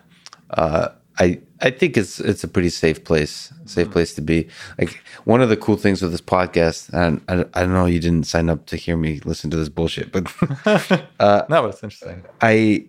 uh, 0.51 0.89
I 1.19 1.41
I 1.61 1.71
think 1.71 1.97
it's 1.97 2.21
it's 2.21 2.45
a 2.45 2.49
pretty 2.49 2.69
safe 2.69 3.05
place, 3.05 3.53
safe 3.65 3.87
mm-hmm. 3.87 3.93
place 3.93 4.15
to 4.15 4.21
be. 4.21 4.49
Like 4.79 5.03
one 5.25 5.41
of 5.41 5.49
the 5.49 5.57
cool 5.57 5.77
things 5.77 6.03
with 6.03 6.13
this 6.13 6.21
podcast, 6.21 6.93
and 6.93 7.23
I, 7.29 7.45
I 7.59 7.65
don't 7.65 7.73
know, 7.73 7.87
you 7.87 8.01
didn't 8.01 8.27
sign 8.27 8.49
up 8.49 8.67
to 8.67 8.77
hear 8.77 8.97
me 8.97 9.21
listen 9.25 9.51
to 9.51 9.57
this 9.57 9.69
bullshit, 9.69 10.13
but 10.13 10.33
uh, 11.21 11.45
no, 11.49 11.67
it's 11.67 11.83
interesting. 11.83 12.25
I 12.41 12.87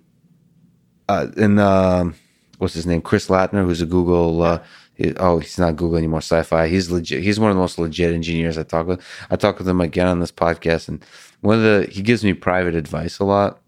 uh, 1.07 1.27
and 1.37 1.59
uh, 1.59 2.11
what's 2.59 2.75
his 2.75 2.85
name, 2.85 3.01
Chris 3.01 3.27
Lattner, 3.27 3.65
who's 3.65 3.81
a 3.81 3.85
Google. 3.85 4.43
Uh, 4.43 4.59
he, 4.93 5.15
oh, 5.15 5.39
he's 5.39 5.57
not 5.57 5.77
Google 5.77 5.97
anymore. 5.97 6.19
SiFive. 6.19 6.69
He's 6.69 6.91
legit. 6.91 7.23
He's 7.23 7.39
one 7.39 7.49
of 7.49 7.55
the 7.55 7.61
most 7.61 7.79
legit 7.79 8.13
engineers 8.13 8.57
I 8.57 8.63
talk 8.63 8.85
with. 8.85 9.01
I 9.31 9.37
talk 9.37 9.57
with 9.57 9.67
him 9.67 9.81
again 9.81 10.07
on 10.07 10.19
this 10.19 10.31
podcast, 10.31 10.87
and 10.87 11.03
one 11.41 11.57
of 11.57 11.63
the 11.63 11.87
he 11.91 12.01
gives 12.01 12.23
me 12.23 12.33
private 12.33 12.75
advice 12.75 13.19
a 13.19 13.25
lot. 13.25 13.61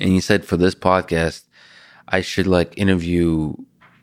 And 0.00 0.10
he 0.10 0.20
said 0.20 0.44
for 0.44 0.56
this 0.56 0.74
podcast, 0.74 1.44
I 2.08 2.20
should 2.20 2.46
like 2.46 2.76
interview 2.76 3.54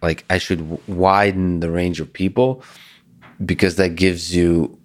like 0.02 0.26
I 0.30 0.38
should 0.38 0.88
widen 0.88 1.60
the 1.60 1.70
range 1.70 2.00
of 2.00 2.12
people 2.12 2.64
because 3.44 3.76
that 3.76 3.96
gives 3.96 4.36
you 4.36 4.80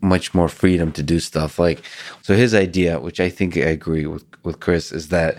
much 0.00 0.34
more 0.34 0.48
freedom 0.48 0.92
to 0.92 1.02
do 1.02 1.18
stuff. 1.18 1.58
Like, 1.58 1.82
so 2.22 2.34
his 2.34 2.54
idea, 2.54 3.00
which 3.00 3.20
I 3.20 3.30
think 3.30 3.56
I 3.56 3.60
agree 3.60 4.06
with 4.06 4.24
with 4.44 4.60
Chris, 4.60 4.92
is 4.92 5.08
that 5.08 5.38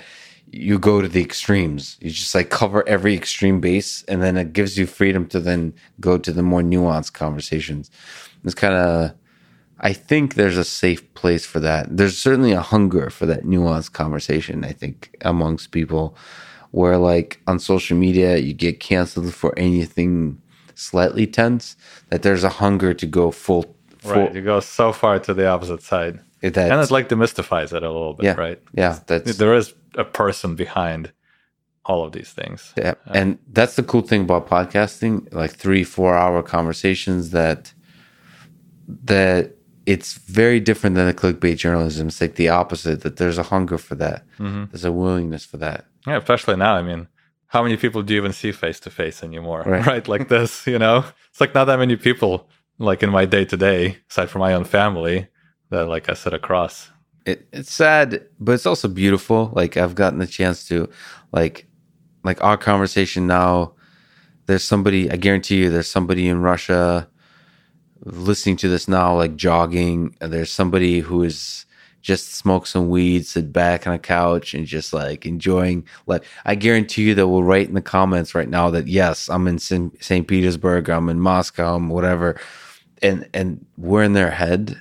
you 0.51 0.79
go 0.79 1.01
to 1.01 1.07
the 1.07 1.21
extremes. 1.21 1.97
You 2.01 2.09
just 2.09 2.35
like 2.35 2.49
cover 2.49 2.87
every 2.87 3.15
extreme 3.15 3.59
base, 3.59 4.03
and 4.03 4.21
then 4.21 4.37
it 4.37 4.53
gives 4.53 4.77
you 4.77 4.85
freedom 4.85 5.27
to 5.27 5.39
then 5.39 5.73
go 5.99 6.17
to 6.17 6.31
the 6.31 6.43
more 6.43 6.61
nuanced 6.61 7.13
conversations. 7.13 7.89
It's 8.43 8.55
kind 8.55 8.73
of, 8.73 9.13
I 9.85 9.93
think 9.93 10.33
there's 10.33 10.57
a 10.57 10.63
safe 10.63 11.13
place 11.13 11.45
for 11.45 11.59
that. 11.59 11.95
There's 11.95 12.17
certainly 12.17 12.53
a 12.53 12.61
hunger 12.61 13.11
for 13.11 13.27
that 13.27 13.43
nuanced 13.43 13.91
conversation. 13.93 14.65
I 14.65 14.71
think 14.71 15.15
amongst 15.21 15.69
people 15.69 16.17
where 16.71 16.97
like 16.97 17.39
on 17.45 17.59
social 17.59 17.95
media 17.95 18.37
you 18.37 18.53
get 18.53 18.79
canceled 18.79 19.33
for 19.33 19.57
anything 19.57 20.41
slightly 20.73 21.27
tense 21.27 21.77
that 22.09 22.21
there's 22.23 22.43
a 22.43 22.49
hunger 22.49 22.93
to 22.93 23.05
go 23.05 23.31
full, 23.31 23.63
full 23.99 24.11
right 24.11 24.35
you 24.35 24.41
go 24.41 24.59
so 24.59 24.91
far 24.91 25.17
to 25.17 25.33
the 25.33 25.47
opposite 25.47 25.81
side 25.81 26.19
that, 26.41 26.57
and 26.57 26.81
it 26.81 26.91
like 26.91 27.07
demystifies 27.07 27.71
it 27.71 27.81
a 27.81 27.89
little 27.89 28.13
bit 28.13 28.25
yeah, 28.25 28.33
right 28.33 28.61
yeah 28.73 28.99
that's 29.07 29.37
there 29.37 29.53
is 29.53 29.73
a 29.95 30.03
person 30.03 30.53
behind 30.55 31.13
all 31.85 32.03
of 32.03 32.11
these 32.11 32.31
things 32.31 32.73
yeah 32.77 32.95
um, 33.07 33.15
and 33.15 33.39
that's 33.53 33.77
the 33.77 33.83
cool 33.83 34.01
thing 34.01 34.23
about 34.23 34.45
podcasting 34.49 35.33
like 35.33 35.51
three 35.51 35.85
four 35.85 36.17
hour 36.17 36.43
conversations 36.43 37.29
that 37.29 37.73
that 38.87 39.54
it's 39.85 40.13
very 40.13 40.59
different 40.59 40.95
than 40.95 41.05
the 41.05 41.13
clickbait 41.13 41.57
journalism. 41.57 42.07
It's 42.07 42.19
like 42.19 42.35
the 42.35 42.49
opposite, 42.49 43.01
that 43.01 43.17
there's 43.17 43.37
a 43.37 43.43
hunger 43.43 43.77
for 43.77 43.95
that. 43.95 44.25
Mm-hmm. 44.39 44.65
There's 44.71 44.85
a 44.85 44.91
willingness 44.91 45.45
for 45.45 45.57
that. 45.57 45.85
Yeah, 46.07 46.17
especially 46.17 46.55
now. 46.55 46.75
I 46.75 46.81
mean, 46.81 47.07
how 47.47 47.61
many 47.61 47.77
people 47.77 48.01
do 48.01 48.13
you 48.13 48.19
even 48.19 48.33
see 48.33 48.51
face 48.51 48.79
to 48.81 48.89
face 48.89 49.23
anymore? 49.23 49.63
Right. 49.65 49.85
right. 49.87 50.07
Like 50.07 50.27
this, 50.27 50.65
you 50.65 50.79
know? 50.79 51.05
It's 51.29 51.39
like 51.39 51.53
not 51.53 51.65
that 51.65 51.79
many 51.79 51.95
people, 51.95 52.49
like 52.79 53.03
in 53.03 53.11
my 53.11 53.25
day 53.25 53.45
to 53.45 53.57
day, 53.57 53.97
aside 54.09 54.29
from 54.29 54.39
my 54.41 54.53
own 54.53 54.65
family, 54.65 55.27
that 55.69 55.87
like 55.87 56.09
I 56.09 56.13
sit 56.13 56.33
across. 56.33 56.89
It, 57.25 57.47
it's 57.51 57.73
sad, 57.73 58.25
but 58.39 58.53
it's 58.53 58.65
also 58.65 58.87
beautiful. 58.87 59.51
Like 59.53 59.77
I've 59.77 59.95
gotten 59.95 60.19
the 60.19 60.27
chance 60.27 60.67
to, 60.67 60.89
like, 61.31 61.67
like 62.23 62.43
our 62.43 62.57
conversation 62.57 63.27
now. 63.27 63.73
There's 64.47 64.63
somebody. 64.63 65.09
I 65.09 65.15
guarantee 65.15 65.57
you, 65.57 65.69
there's 65.71 65.89
somebody 65.89 66.27
in 66.27 66.39
Russia 66.41 67.09
listening 68.05 68.55
to 68.57 68.69
this 68.69 68.87
now, 68.87 69.15
like 69.15 69.35
jogging. 69.35 70.15
There's 70.19 70.51
somebody 70.51 70.99
who 70.99 71.23
is 71.23 71.65
just 72.01 72.35
smoke 72.35 72.67
some 72.67 72.89
weed, 72.89 73.25
sit 73.25 73.51
back 73.51 73.87
on 73.87 73.93
a 73.93 73.99
couch, 73.99 74.53
and 74.53 74.65
just 74.67 74.93
like 74.93 75.25
enjoying. 75.25 75.85
Like 76.05 76.23
I 76.45 76.55
guarantee 76.55 77.03
you 77.03 77.15
that 77.15 77.27
we'll 77.27 77.43
write 77.43 77.67
in 77.67 77.73
the 77.73 77.81
comments 77.81 78.35
right 78.35 78.47
now 78.47 78.69
that 78.69 78.87
yes, 78.87 79.27
I'm 79.29 79.47
in 79.47 79.59
St. 79.59 80.27
Petersburg, 80.27 80.89
I'm 80.89 81.09
in 81.09 81.19
Moscow, 81.19 81.75
I'm 81.75 81.89
whatever, 81.89 82.39
and 83.01 83.27
and 83.33 83.65
we're 83.77 84.03
in 84.03 84.13
their 84.13 84.31
head, 84.31 84.79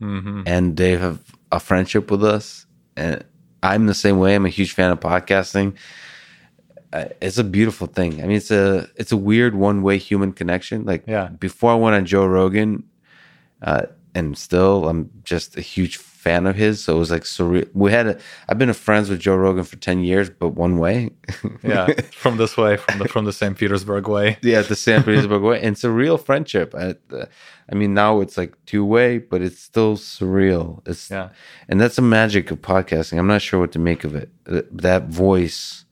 mm-hmm. 0.00 0.42
and 0.46 0.76
they 0.76 0.96
have 0.96 1.20
a 1.52 1.60
friendship 1.60 2.10
with 2.10 2.24
us, 2.24 2.66
and 2.96 3.22
I'm 3.62 3.86
the 3.86 3.94
same 3.94 4.18
way. 4.18 4.34
I'm 4.34 4.46
a 4.46 4.50
huge 4.50 4.72
fan 4.72 4.90
of 4.90 4.98
podcasting 4.98 5.76
it's 6.92 7.38
a 7.38 7.44
beautiful 7.44 7.86
thing. 7.86 8.22
I 8.22 8.26
mean, 8.26 8.36
it's 8.36 8.50
a 8.50 8.88
it's 8.96 9.12
a 9.12 9.16
weird 9.16 9.54
one 9.54 9.82
way 9.82 9.98
human 9.98 10.32
connection. 10.32 10.84
Like 10.84 11.04
yeah. 11.06 11.28
before 11.28 11.72
I 11.72 11.74
went 11.74 11.96
on 11.96 12.04
Joe 12.06 12.26
Rogan, 12.26 12.84
uh, 13.62 13.86
and 14.14 14.36
still 14.36 14.88
I'm 14.88 15.10
just 15.24 15.56
a 15.56 15.60
huge 15.60 15.96
fan 15.96 16.46
of 16.46 16.54
his. 16.54 16.84
So 16.84 16.96
it 16.96 16.98
was 16.98 17.10
like 17.10 17.22
surreal. 17.22 17.68
We 17.72 17.90
had 17.90 18.06
a, 18.06 18.18
I've 18.48 18.58
been 18.58 18.68
a 18.68 18.74
friends 18.74 19.08
with 19.08 19.20
Joe 19.20 19.36
Rogan 19.36 19.64
for 19.64 19.76
ten 19.76 20.04
years, 20.04 20.28
but 20.28 20.50
one 20.50 20.78
way. 20.78 21.10
yeah, 21.62 21.88
from 22.12 22.36
this 22.36 22.56
way, 22.56 22.76
from 22.76 22.98
the 22.98 23.08
from 23.08 23.24
the 23.24 23.32
St. 23.32 23.56
Petersburg 23.56 24.06
way. 24.06 24.38
Yeah, 24.42 24.62
the 24.62 24.76
St. 24.76 25.04
Petersburg 25.04 25.42
way, 25.42 25.56
and 25.58 25.74
it's 25.74 25.84
a 25.84 25.90
real 25.90 26.18
friendship. 26.18 26.74
I, 26.74 26.94
uh, 27.14 27.26
I 27.70 27.74
mean, 27.74 27.94
now 27.94 28.20
it's 28.20 28.36
like 28.36 28.54
two 28.66 28.84
way, 28.84 29.18
but 29.18 29.40
it's 29.40 29.60
still 29.60 29.96
surreal. 29.96 30.86
It's 30.86 31.10
yeah, 31.10 31.30
and 31.68 31.80
that's 31.80 31.96
the 31.96 32.02
magic 32.02 32.50
of 32.50 32.60
podcasting. 32.60 33.18
I'm 33.18 33.26
not 33.26 33.40
sure 33.40 33.60
what 33.60 33.72
to 33.72 33.78
make 33.78 34.04
of 34.04 34.14
it. 34.14 34.30
That 34.44 35.08
voice 35.08 35.86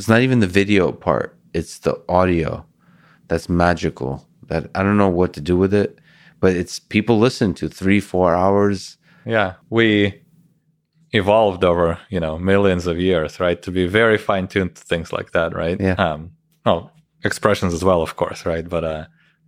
it's 0.00 0.08
not 0.08 0.22
even 0.22 0.40
the 0.40 0.46
video 0.46 0.92
part, 0.92 1.36
it's 1.52 1.80
the 1.80 2.02
audio 2.08 2.64
that's 3.28 3.50
magical. 3.50 4.26
that 4.48 4.70
I 4.74 4.82
don't 4.82 4.96
know 4.96 5.10
what 5.10 5.34
to 5.34 5.42
do 5.42 5.58
with 5.58 5.74
it, 5.74 5.98
but 6.40 6.56
it's 6.56 6.78
people 6.78 7.18
listen 7.18 7.52
to 7.54 7.68
three, 7.68 8.00
four 8.00 8.34
hours. 8.34 8.96
Yeah, 9.26 9.56
we 9.68 10.22
evolved 11.12 11.64
over 11.64 11.98
you 12.08 12.18
know 12.18 12.38
millions 12.38 12.86
of 12.86 12.98
years, 12.98 13.38
right, 13.40 13.60
to 13.60 13.70
be 13.70 13.86
very 13.86 14.16
fine 14.16 14.48
tuned 14.48 14.74
to 14.76 14.82
things 14.82 15.12
like 15.12 15.32
that, 15.32 15.54
right? 15.54 15.78
Yeah. 15.78 15.96
Um, 15.98 16.30
well, 16.64 16.90
expressions 17.22 17.74
as 17.74 17.84
well, 17.84 18.00
of 18.00 18.16
course, 18.16 18.46
right? 18.46 18.66
But 18.66 18.84
uh, 18.84 19.04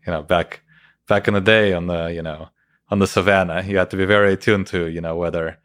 you 0.07 0.13
know, 0.13 0.23
back 0.23 0.61
back 1.09 1.29
in 1.29 1.35
the 1.35 1.41
day 1.41 1.73
on 1.73 1.87
the 1.87 2.13
you 2.13 2.23
know 2.23 2.51
on 2.91 2.99
the 2.99 3.07
savannah, 3.07 3.63
you 3.63 3.79
had 3.79 3.91
to 3.91 3.97
be 3.97 4.05
very 4.05 4.35
attuned 4.35 4.67
to 4.67 4.89
you 4.89 5.01
know 5.01 5.17
whether 5.17 5.59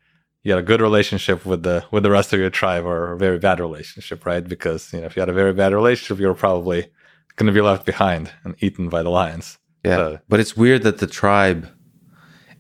you 0.44 0.52
had 0.52 0.60
a 0.60 0.66
good 0.66 0.82
relationship 0.82 1.46
with 1.46 1.64
the 1.64 1.86
with 1.92 2.04
the 2.04 2.12
rest 2.12 2.34
of 2.34 2.40
your 2.40 2.50
tribe 2.50 2.86
or 2.86 3.14
a 3.14 3.18
very 3.18 3.40
bad 3.40 3.60
relationship, 3.60 4.26
right? 4.26 4.48
Because 4.48 4.92
you 4.94 5.00
know 5.00 5.06
if 5.06 5.16
you 5.16 5.22
had 5.22 5.30
a 5.30 5.34
very 5.34 5.54
bad 5.54 5.74
relationship, 5.74 6.20
you 6.20 6.28
were 6.28 6.34
probably 6.34 6.88
going 7.36 7.48
to 7.48 7.54
be 7.54 7.62
left 7.62 7.86
behind 7.86 8.32
and 8.44 8.56
eaten 8.60 8.90
by 8.90 9.04
the 9.04 9.10
lions. 9.10 9.58
Yeah, 9.84 9.96
so, 9.96 10.20
but 10.28 10.40
it's 10.40 10.58
weird 10.58 10.84
that 10.84 11.00
the 11.00 11.08
tribe 11.08 11.70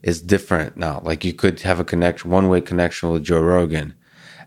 is 0.03 0.21
different 0.21 0.77
now. 0.77 1.01
Like 1.03 1.25
you 1.25 1.33
could 1.33 1.61
have 1.61 1.79
a 1.79 1.83
connection, 1.83 2.29
one 2.29 2.49
way 2.49 2.61
connection 2.61 3.09
with 3.09 3.23
Joe 3.23 3.41
Rogan, 3.41 3.93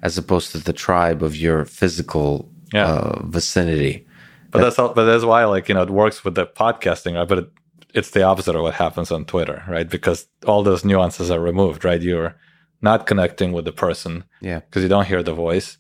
as 0.03 0.17
opposed 0.17 0.53
to 0.53 0.59
the 0.59 0.73
tribe 0.73 1.23
of 1.23 1.37
your 1.37 1.65
physical 1.65 2.51
yeah. 2.73 2.87
uh, 2.87 3.23
vicinity. 3.25 4.07
But 4.51 4.63
that's 4.63 4.79
all, 4.79 4.93
but 4.95 5.05
that's 5.05 5.25
why 5.25 5.45
like 5.45 5.69
you 5.69 5.75
know 5.75 5.83
it 5.83 5.91
works 5.91 6.25
with 6.25 6.35
the 6.35 6.47
podcasting, 6.47 7.15
right? 7.15 7.29
But 7.29 7.39
it, 7.39 7.51
it's 7.95 8.11
the 8.11 8.23
opposite 8.23 8.55
of 8.55 8.63
what 8.63 8.75
happens 8.75 9.11
on 9.11 9.25
Twitter, 9.25 9.65
right? 9.69 9.89
Because 9.89 10.27
all 10.47 10.63
those 10.63 10.85
nuances 10.85 11.31
are 11.31 11.41
removed, 11.41 11.85
right? 11.85 12.01
You're 12.01 12.37
not 12.83 13.07
connecting 13.07 13.53
with 13.53 13.65
the 13.65 13.73
person, 13.73 14.25
yeah, 14.41 14.61
because 14.61 14.83
you 14.83 14.89
don't 14.89 15.07
hear 15.07 15.23
the 15.23 15.35
voice. 15.35 15.79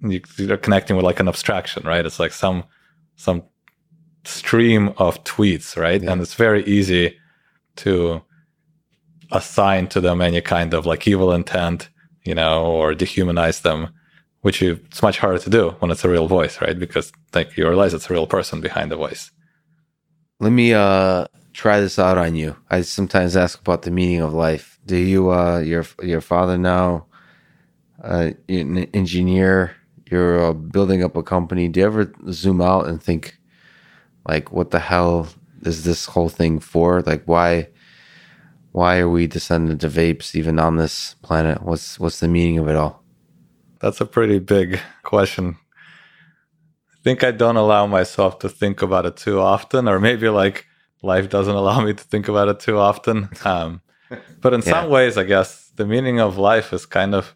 You're 0.00 0.56
connecting 0.56 0.96
with 0.96 1.04
like 1.04 1.20
an 1.20 1.28
abstraction, 1.28 1.84
right? 1.84 2.04
It's 2.04 2.18
like 2.18 2.32
some 2.32 2.64
some 3.16 3.42
stream 4.24 4.88
of 4.98 5.22
tweets, 5.24 5.76
right? 5.76 6.02
Yeah. 6.02 6.12
And 6.12 6.20
it's 6.20 6.34
very 6.34 6.64
easy 6.64 7.16
to 7.76 8.22
assign 9.30 9.86
to 9.88 10.00
them 10.00 10.20
any 10.20 10.40
kind 10.40 10.74
of 10.74 10.86
like 10.86 11.06
evil 11.08 11.32
intent, 11.32 11.88
you 12.24 12.34
know, 12.34 12.64
or 12.64 12.94
dehumanize 12.94 13.62
them, 13.62 13.88
which 14.42 14.60
you, 14.60 14.80
it's 14.86 15.02
much 15.02 15.18
harder 15.18 15.38
to 15.38 15.50
do 15.50 15.70
when 15.78 15.90
it's 15.90 16.04
a 16.04 16.08
real 16.08 16.28
voice, 16.28 16.60
right? 16.60 16.78
Because 16.78 17.12
like 17.34 17.56
you 17.56 17.66
realize 17.66 17.94
it's 17.94 18.10
a 18.10 18.12
real 18.12 18.26
person 18.26 18.60
behind 18.60 18.90
the 18.90 18.96
voice. 18.96 19.30
Let 20.40 20.50
me 20.50 20.74
uh 20.74 21.26
try 21.52 21.80
this 21.80 21.98
out 21.98 22.18
on 22.18 22.34
you. 22.34 22.56
I 22.70 22.82
sometimes 22.82 23.36
ask 23.36 23.60
about 23.60 23.82
the 23.82 23.90
meaning 23.90 24.20
of 24.20 24.32
life. 24.32 24.71
Do 24.86 24.96
you 24.96 25.30
uh 25.30 25.58
your 25.60 25.84
your 26.02 26.20
father 26.20 26.58
now 26.58 27.06
uh 28.02 28.30
an 28.48 28.78
engineer, 28.94 29.76
you're 30.10 30.44
uh, 30.44 30.52
building 30.52 31.02
up 31.02 31.16
a 31.16 31.22
company. 31.22 31.68
Do 31.68 31.80
you 31.80 31.86
ever 31.86 32.12
zoom 32.30 32.60
out 32.60 32.86
and 32.88 33.02
think 33.02 33.38
like 34.28 34.52
what 34.52 34.70
the 34.70 34.80
hell 34.80 35.28
is 35.62 35.84
this 35.84 36.06
whole 36.06 36.28
thing 36.28 36.60
for? 36.60 37.02
Like 37.02 37.24
why 37.24 37.68
why 38.72 38.98
are 38.98 39.08
we 39.08 39.26
descended 39.26 39.84
of 39.84 39.98
apes 39.98 40.34
even 40.34 40.58
on 40.58 40.76
this 40.76 41.14
planet? 41.22 41.62
What's 41.62 42.00
what's 42.00 42.20
the 42.20 42.28
meaning 42.28 42.58
of 42.58 42.68
it 42.68 42.76
all? 42.76 43.04
That's 43.80 44.00
a 44.00 44.06
pretty 44.06 44.38
big 44.38 44.80
question. 45.02 45.56
I 46.90 46.96
think 47.02 47.24
I 47.24 47.32
don't 47.32 47.56
allow 47.56 47.86
myself 47.86 48.38
to 48.40 48.48
think 48.48 48.80
about 48.80 49.06
it 49.06 49.16
too 49.16 49.40
often, 49.40 49.88
or 49.88 50.00
maybe 50.00 50.28
like 50.28 50.66
life 51.02 51.28
doesn't 51.28 51.54
allow 51.54 51.80
me 51.80 51.92
to 51.92 52.04
think 52.04 52.28
about 52.28 52.48
it 52.48 52.60
too 52.60 52.78
often. 52.78 53.28
Um, 53.44 53.82
but 54.40 54.54
in 54.54 54.60
yeah. 54.60 54.70
some 54.70 54.90
ways, 54.90 55.18
I 55.18 55.24
guess 55.24 55.70
the 55.76 55.86
meaning 55.86 56.20
of 56.20 56.38
life 56.38 56.72
is 56.72 56.86
kind 56.86 57.14
of 57.14 57.34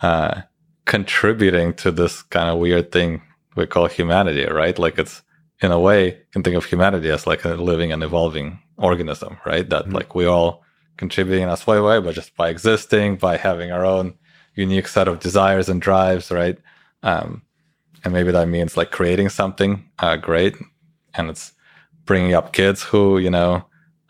uh, 0.00 0.42
contributing 0.84 1.74
to 1.74 1.90
this 1.90 2.22
kind 2.22 2.48
of 2.48 2.58
weird 2.58 2.92
thing 2.92 3.22
we 3.56 3.66
call 3.66 3.86
humanity, 3.86 4.44
right? 4.46 4.78
Like 4.78 4.98
it's 4.98 5.22
in 5.60 5.70
a 5.70 5.78
way, 5.78 6.06
you 6.06 6.24
can 6.32 6.42
think 6.42 6.56
of 6.56 6.64
humanity 6.64 7.10
as 7.10 7.26
like 7.26 7.44
a 7.44 7.54
living 7.54 7.92
and 7.92 8.02
evolving 8.02 8.58
organism, 8.76 9.38
right? 9.46 9.68
That 9.68 9.84
mm-hmm. 9.84 9.94
like 9.94 10.14
we 10.14 10.26
all 10.26 10.62
contributing 10.96 11.44
in 11.44 11.48
a 11.48 11.56
slight 11.56 11.80
way, 11.80 12.00
but 12.00 12.14
just 12.14 12.36
by 12.36 12.48
existing, 12.48 13.16
by 13.16 13.36
having 13.36 13.72
our 13.72 13.84
own 13.84 14.14
unique 14.54 14.88
set 14.88 15.08
of 15.08 15.20
desires 15.20 15.68
and 15.68 15.80
drives, 15.80 16.30
right? 16.30 16.58
Um, 17.02 17.42
and 18.04 18.12
maybe 18.12 18.32
that 18.32 18.48
means 18.48 18.76
like 18.76 18.90
creating 18.90 19.28
something 19.28 19.88
uh, 19.98 20.16
great, 20.16 20.56
and 21.14 21.30
it's 21.30 21.52
bringing 22.04 22.34
up 22.34 22.52
kids 22.52 22.82
who 22.82 23.18
you 23.18 23.30
know 23.30 23.64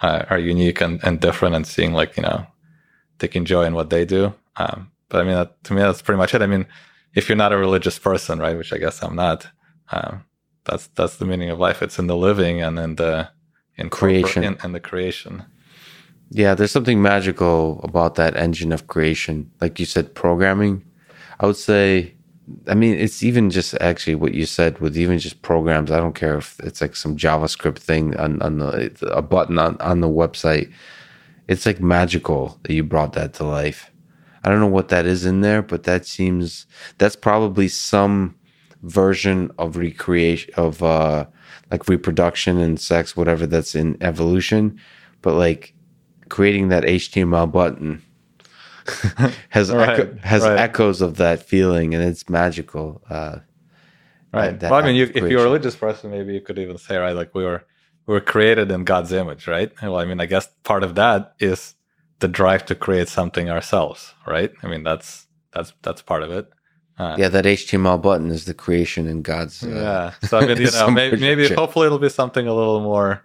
uh, 0.04 0.24
are 0.28 0.38
unique 0.38 0.80
and, 0.82 1.02
and 1.02 1.20
different, 1.20 1.54
and 1.54 1.66
seeing 1.66 1.92
like 1.94 2.16
you 2.16 2.22
know 2.22 2.46
taking 3.18 3.44
joy 3.44 3.64
in 3.64 3.74
what 3.74 3.90
they 3.90 4.04
do. 4.04 4.34
Um, 4.56 4.90
but 5.08 5.20
I 5.20 5.24
mean, 5.24 5.34
that, 5.34 5.64
to 5.64 5.72
me, 5.72 5.80
that's 5.80 6.02
pretty 6.02 6.18
much 6.18 6.34
it. 6.34 6.42
I 6.42 6.46
mean, 6.46 6.66
if 7.14 7.28
you're 7.28 7.36
not 7.44 7.52
a 7.52 7.56
religious 7.56 7.98
person, 7.98 8.38
right, 8.38 8.56
which 8.56 8.72
I 8.72 8.78
guess 8.78 9.02
I'm 9.02 9.16
not, 9.16 9.46
um, 9.92 10.24
that's 10.64 10.88
that's 10.88 11.16
the 11.16 11.24
meaning 11.24 11.50
of 11.50 11.58
life. 11.58 11.82
It's 11.82 11.98
in 11.98 12.06
the 12.06 12.16
living 12.16 12.60
and 12.60 12.78
in 12.78 12.96
the 12.96 13.30
in 13.76 13.88
creation 13.88 14.44
and 14.44 14.58
in 14.64 14.72
the 14.72 14.80
creation. 14.80 15.44
Yeah, 16.30 16.54
there's 16.54 16.72
something 16.72 17.00
magical 17.00 17.80
about 17.82 18.16
that 18.16 18.36
engine 18.36 18.72
of 18.72 18.86
creation. 18.86 19.50
Like 19.60 19.78
you 19.78 19.86
said, 19.86 20.14
programming. 20.14 20.84
I 21.40 21.46
would 21.46 21.56
say, 21.56 22.14
I 22.68 22.74
mean, 22.74 22.94
it's 22.94 23.22
even 23.22 23.50
just 23.50 23.74
actually 23.80 24.16
what 24.16 24.34
you 24.34 24.44
said 24.44 24.78
with 24.78 24.96
even 24.96 25.18
just 25.18 25.42
programs. 25.42 25.90
I 25.90 25.96
don't 25.98 26.14
care 26.14 26.36
if 26.36 26.60
it's 26.60 26.80
like 26.80 26.94
some 26.94 27.16
JavaScript 27.16 27.78
thing 27.78 28.16
on, 28.16 28.40
on 28.42 28.58
the 28.58 28.92
a 29.10 29.22
button 29.22 29.58
on, 29.58 29.76
on 29.80 30.00
the 30.00 30.08
website. 30.08 30.72
It's 31.48 31.66
like 31.66 31.80
magical 31.80 32.58
that 32.62 32.74
you 32.74 32.82
brought 32.84 33.14
that 33.14 33.34
to 33.34 33.44
life. 33.44 33.90
I 34.42 34.50
don't 34.50 34.60
know 34.60 34.66
what 34.66 34.88
that 34.88 35.06
is 35.06 35.24
in 35.24 35.40
there, 35.40 35.62
but 35.62 35.84
that 35.84 36.06
seems 36.06 36.66
that's 36.98 37.16
probably 37.16 37.68
some 37.68 38.34
version 38.84 39.50
of 39.58 39.76
recreation 39.76 40.52
of 40.56 40.82
uh 40.82 41.24
like 41.70 41.88
reproduction 41.88 42.58
and 42.58 42.78
sex 42.78 43.16
whatever 43.16 43.46
that's 43.46 43.74
in 43.74 43.96
evolution 44.02 44.78
but 45.22 45.34
like 45.34 45.74
creating 46.28 46.68
that 46.68 46.84
html 46.84 47.50
button 47.50 48.02
has 49.48 49.70
right, 49.72 50.00
echo, 50.00 50.16
has 50.22 50.42
right. 50.42 50.58
echoes 50.58 51.00
of 51.00 51.16
that 51.16 51.42
feeling 51.42 51.94
and 51.94 52.04
it's 52.04 52.28
magical 52.28 53.02
uh 53.10 53.38
right. 54.32 54.60
that, 54.60 54.70
well 54.70 54.82
i 54.82 54.86
mean 54.86 54.94
you, 54.94 55.10
if 55.14 55.30
you're 55.30 55.40
a 55.40 55.44
religious 55.44 55.76
person 55.76 56.10
maybe 56.10 56.34
you 56.34 56.40
could 56.40 56.58
even 56.58 56.76
say 56.78 56.96
right 56.96 57.16
like 57.16 57.34
we 57.34 57.44
were 57.44 57.64
we 58.06 58.14
were 58.14 58.20
created 58.20 58.70
in 58.70 58.84
god's 58.84 59.12
image 59.12 59.46
right? 59.46 59.72
Well 59.82 59.96
i 59.96 60.04
mean 60.04 60.20
i 60.20 60.26
guess 60.26 60.48
part 60.64 60.82
of 60.82 60.94
that 60.96 61.34
is 61.40 61.74
the 62.20 62.28
drive 62.28 62.64
to 62.66 62.74
create 62.74 63.08
something 63.08 63.50
ourselves 63.50 64.14
right? 64.26 64.52
I 64.62 64.68
mean 64.68 64.82
that's 64.82 65.26
that's 65.54 65.72
that's 65.82 66.02
part 66.02 66.22
of 66.22 66.30
it. 66.30 66.50
Uh, 66.96 67.16
yeah, 67.18 67.28
that 67.28 67.44
HTML 67.44 68.00
button 68.00 68.30
is 68.30 68.44
the 68.44 68.54
creation 68.54 69.08
in 69.08 69.22
God's. 69.22 69.64
Uh, 69.64 69.68
yeah, 70.20 70.28
so 70.28 70.38
I 70.38 70.46
mean, 70.46 70.58
you 70.58 70.70
know, 70.72 70.90
maybe, 70.90 71.16
maybe, 71.16 71.52
hopefully 71.52 71.86
it'll 71.86 71.98
be 71.98 72.08
something 72.08 72.46
a 72.46 72.54
little 72.54 72.80
more 72.80 73.24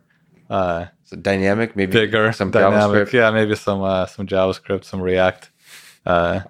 uh, 0.50 0.86
so 1.10 1.16
dynamic, 1.16 1.76
maybe 1.76 1.92
bigger, 1.92 2.32
some 2.32 2.52
dynamic. 2.52 3.08
JavaScript. 3.08 3.14
Yeah, 3.14 3.32
maybe 3.32 3.56
some 3.56 3.82
uh, 3.82 4.06
some 4.06 4.28
JavaScript, 4.28 4.84
some 4.84 5.02
React, 5.02 5.50
uh, 6.06 6.42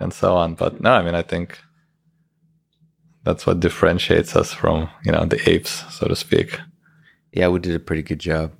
and 0.00 0.12
so 0.12 0.34
on. 0.34 0.54
But 0.54 0.80
no, 0.80 0.90
I 0.90 1.02
mean, 1.02 1.14
I 1.14 1.22
think 1.22 1.60
that's 3.22 3.46
what 3.46 3.60
differentiates 3.60 4.34
us 4.34 4.52
from 4.52 4.90
you 5.04 5.12
know 5.12 5.24
the 5.26 5.48
apes, 5.48 5.84
so 5.94 6.08
to 6.08 6.16
speak. 6.16 6.58
Yeah, 7.32 7.46
we 7.48 7.60
did 7.60 7.76
a 7.76 7.78
pretty 7.78 8.02
good 8.02 8.18
job. 8.18 8.52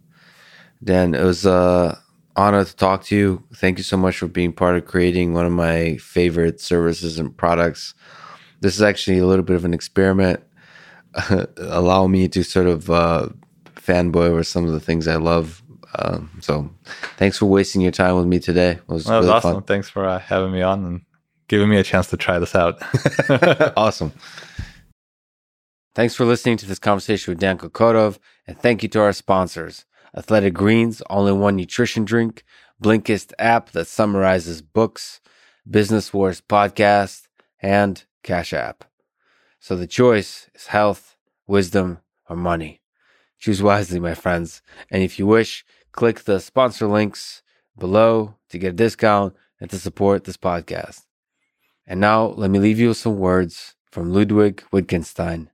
Dan, 0.84 1.14
it 1.14 1.24
was 1.24 1.44
uh 1.44 1.98
honor 2.36 2.64
to 2.64 2.76
talk 2.76 3.02
to 3.06 3.16
you. 3.16 3.42
Thank 3.56 3.78
you 3.78 3.84
so 3.84 3.96
much 3.96 4.18
for 4.18 4.28
being 4.28 4.52
part 4.52 4.76
of 4.76 4.86
creating 4.86 5.34
one 5.34 5.46
of 5.46 5.52
my 5.52 5.96
favorite 5.96 6.60
services 6.60 7.18
and 7.18 7.36
products. 7.36 7.92
This 8.60 8.76
is 8.76 8.82
actually 8.82 9.18
a 9.18 9.26
little 9.26 9.44
bit 9.44 9.56
of 9.56 9.64
an 9.64 9.74
experiment. 9.74 10.44
Allow 11.56 12.06
me 12.06 12.28
to 12.28 12.44
sort 12.44 12.68
of 12.68 12.88
uh, 12.88 13.30
fanboy 13.86 14.26
over 14.26 14.44
some 14.44 14.64
of 14.64 14.72
the 14.72 14.80
things 14.80 15.08
I 15.08 15.16
love. 15.16 15.62
Um, 15.98 16.30
so, 16.40 16.70
thanks 17.16 17.38
for 17.38 17.46
wasting 17.46 17.82
your 17.82 17.90
time 17.90 18.16
with 18.16 18.26
me 18.26 18.38
today. 18.38 18.72
It 18.72 18.88
was, 18.88 19.04
that 19.04 19.18
was 19.18 19.28
awesome. 19.28 19.54
Fun. 19.54 19.62
Thanks 19.64 19.88
for 19.88 20.06
uh, 20.06 20.18
having 20.18 20.52
me 20.52 20.62
on 20.62 20.84
and 20.84 21.00
giving 21.48 21.68
me 21.68 21.78
a 21.78 21.82
chance 21.82 22.06
to 22.08 22.16
try 22.16 22.38
this 22.38 22.54
out. 22.54 22.80
awesome. 23.76 24.12
Thanks 25.94 26.14
for 26.14 26.24
listening 26.24 26.56
to 26.58 26.66
this 26.66 26.78
conversation 26.78 27.32
with 27.32 27.40
Dan 27.40 27.58
Kokotov, 27.58 28.18
and 28.46 28.56
thank 28.56 28.84
you 28.84 28.88
to 28.90 29.00
our 29.00 29.12
sponsors. 29.12 29.84
Athletic 30.16 30.54
Greens, 30.54 31.02
Only 31.10 31.32
One 31.32 31.56
Nutrition 31.56 32.04
Drink, 32.04 32.44
Blinkist 32.82 33.32
app 33.38 33.70
that 33.70 33.86
summarizes 33.86 34.62
books, 34.62 35.20
Business 35.68 36.12
Wars 36.14 36.40
podcast, 36.40 37.28
and 37.60 38.04
Cash 38.22 38.52
App. 38.52 38.84
So 39.58 39.76
the 39.76 39.86
choice 39.86 40.48
is 40.54 40.68
health, 40.68 41.16
wisdom, 41.46 41.98
or 42.28 42.36
money. 42.36 42.79
Choose 43.40 43.62
wisely, 43.62 43.98
my 43.98 44.14
friends. 44.14 44.62
And 44.90 45.02
if 45.02 45.18
you 45.18 45.26
wish, 45.26 45.64
click 45.92 46.20
the 46.24 46.38
sponsor 46.38 46.86
links 46.86 47.42
below 47.76 48.36
to 48.50 48.58
get 48.58 48.68
a 48.68 48.72
discount 48.72 49.34
and 49.58 49.70
to 49.70 49.78
support 49.78 50.24
this 50.24 50.36
podcast. 50.36 51.06
And 51.86 52.00
now 52.00 52.26
let 52.26 52.50
me 52.50 52.58
leave 52.58 52.78
you 52.78 52.88
with 52.88 52.98
some 52.98 53.18
words 53.18 53.74
from 53.90 54.12
Ludwig 54.12 54.62
Wittgenstein. 54.70 55.50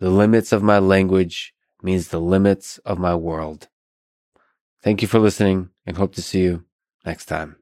The 0.00 0.10
limits 0.10 0.52
of 0.52 0.62
my 0.62 0.78
language 0.78 1.54
means 1.82 2.08
the 2.08 2.20
limits 2.20 2.78
of 2.78 2.98
my 2.98 3.14
world. 3.14 3.68
Thank 4.82 5.02
you 5.02 5.08
for 5.08 5.18
listening 5.18 5.70
and 5.86 5.96
hope 5.96 6.14
to 6.14 6.22
see 6.22 6.42
you 6.42 6.64
next 7.04 7.26
time. 7.26 7.56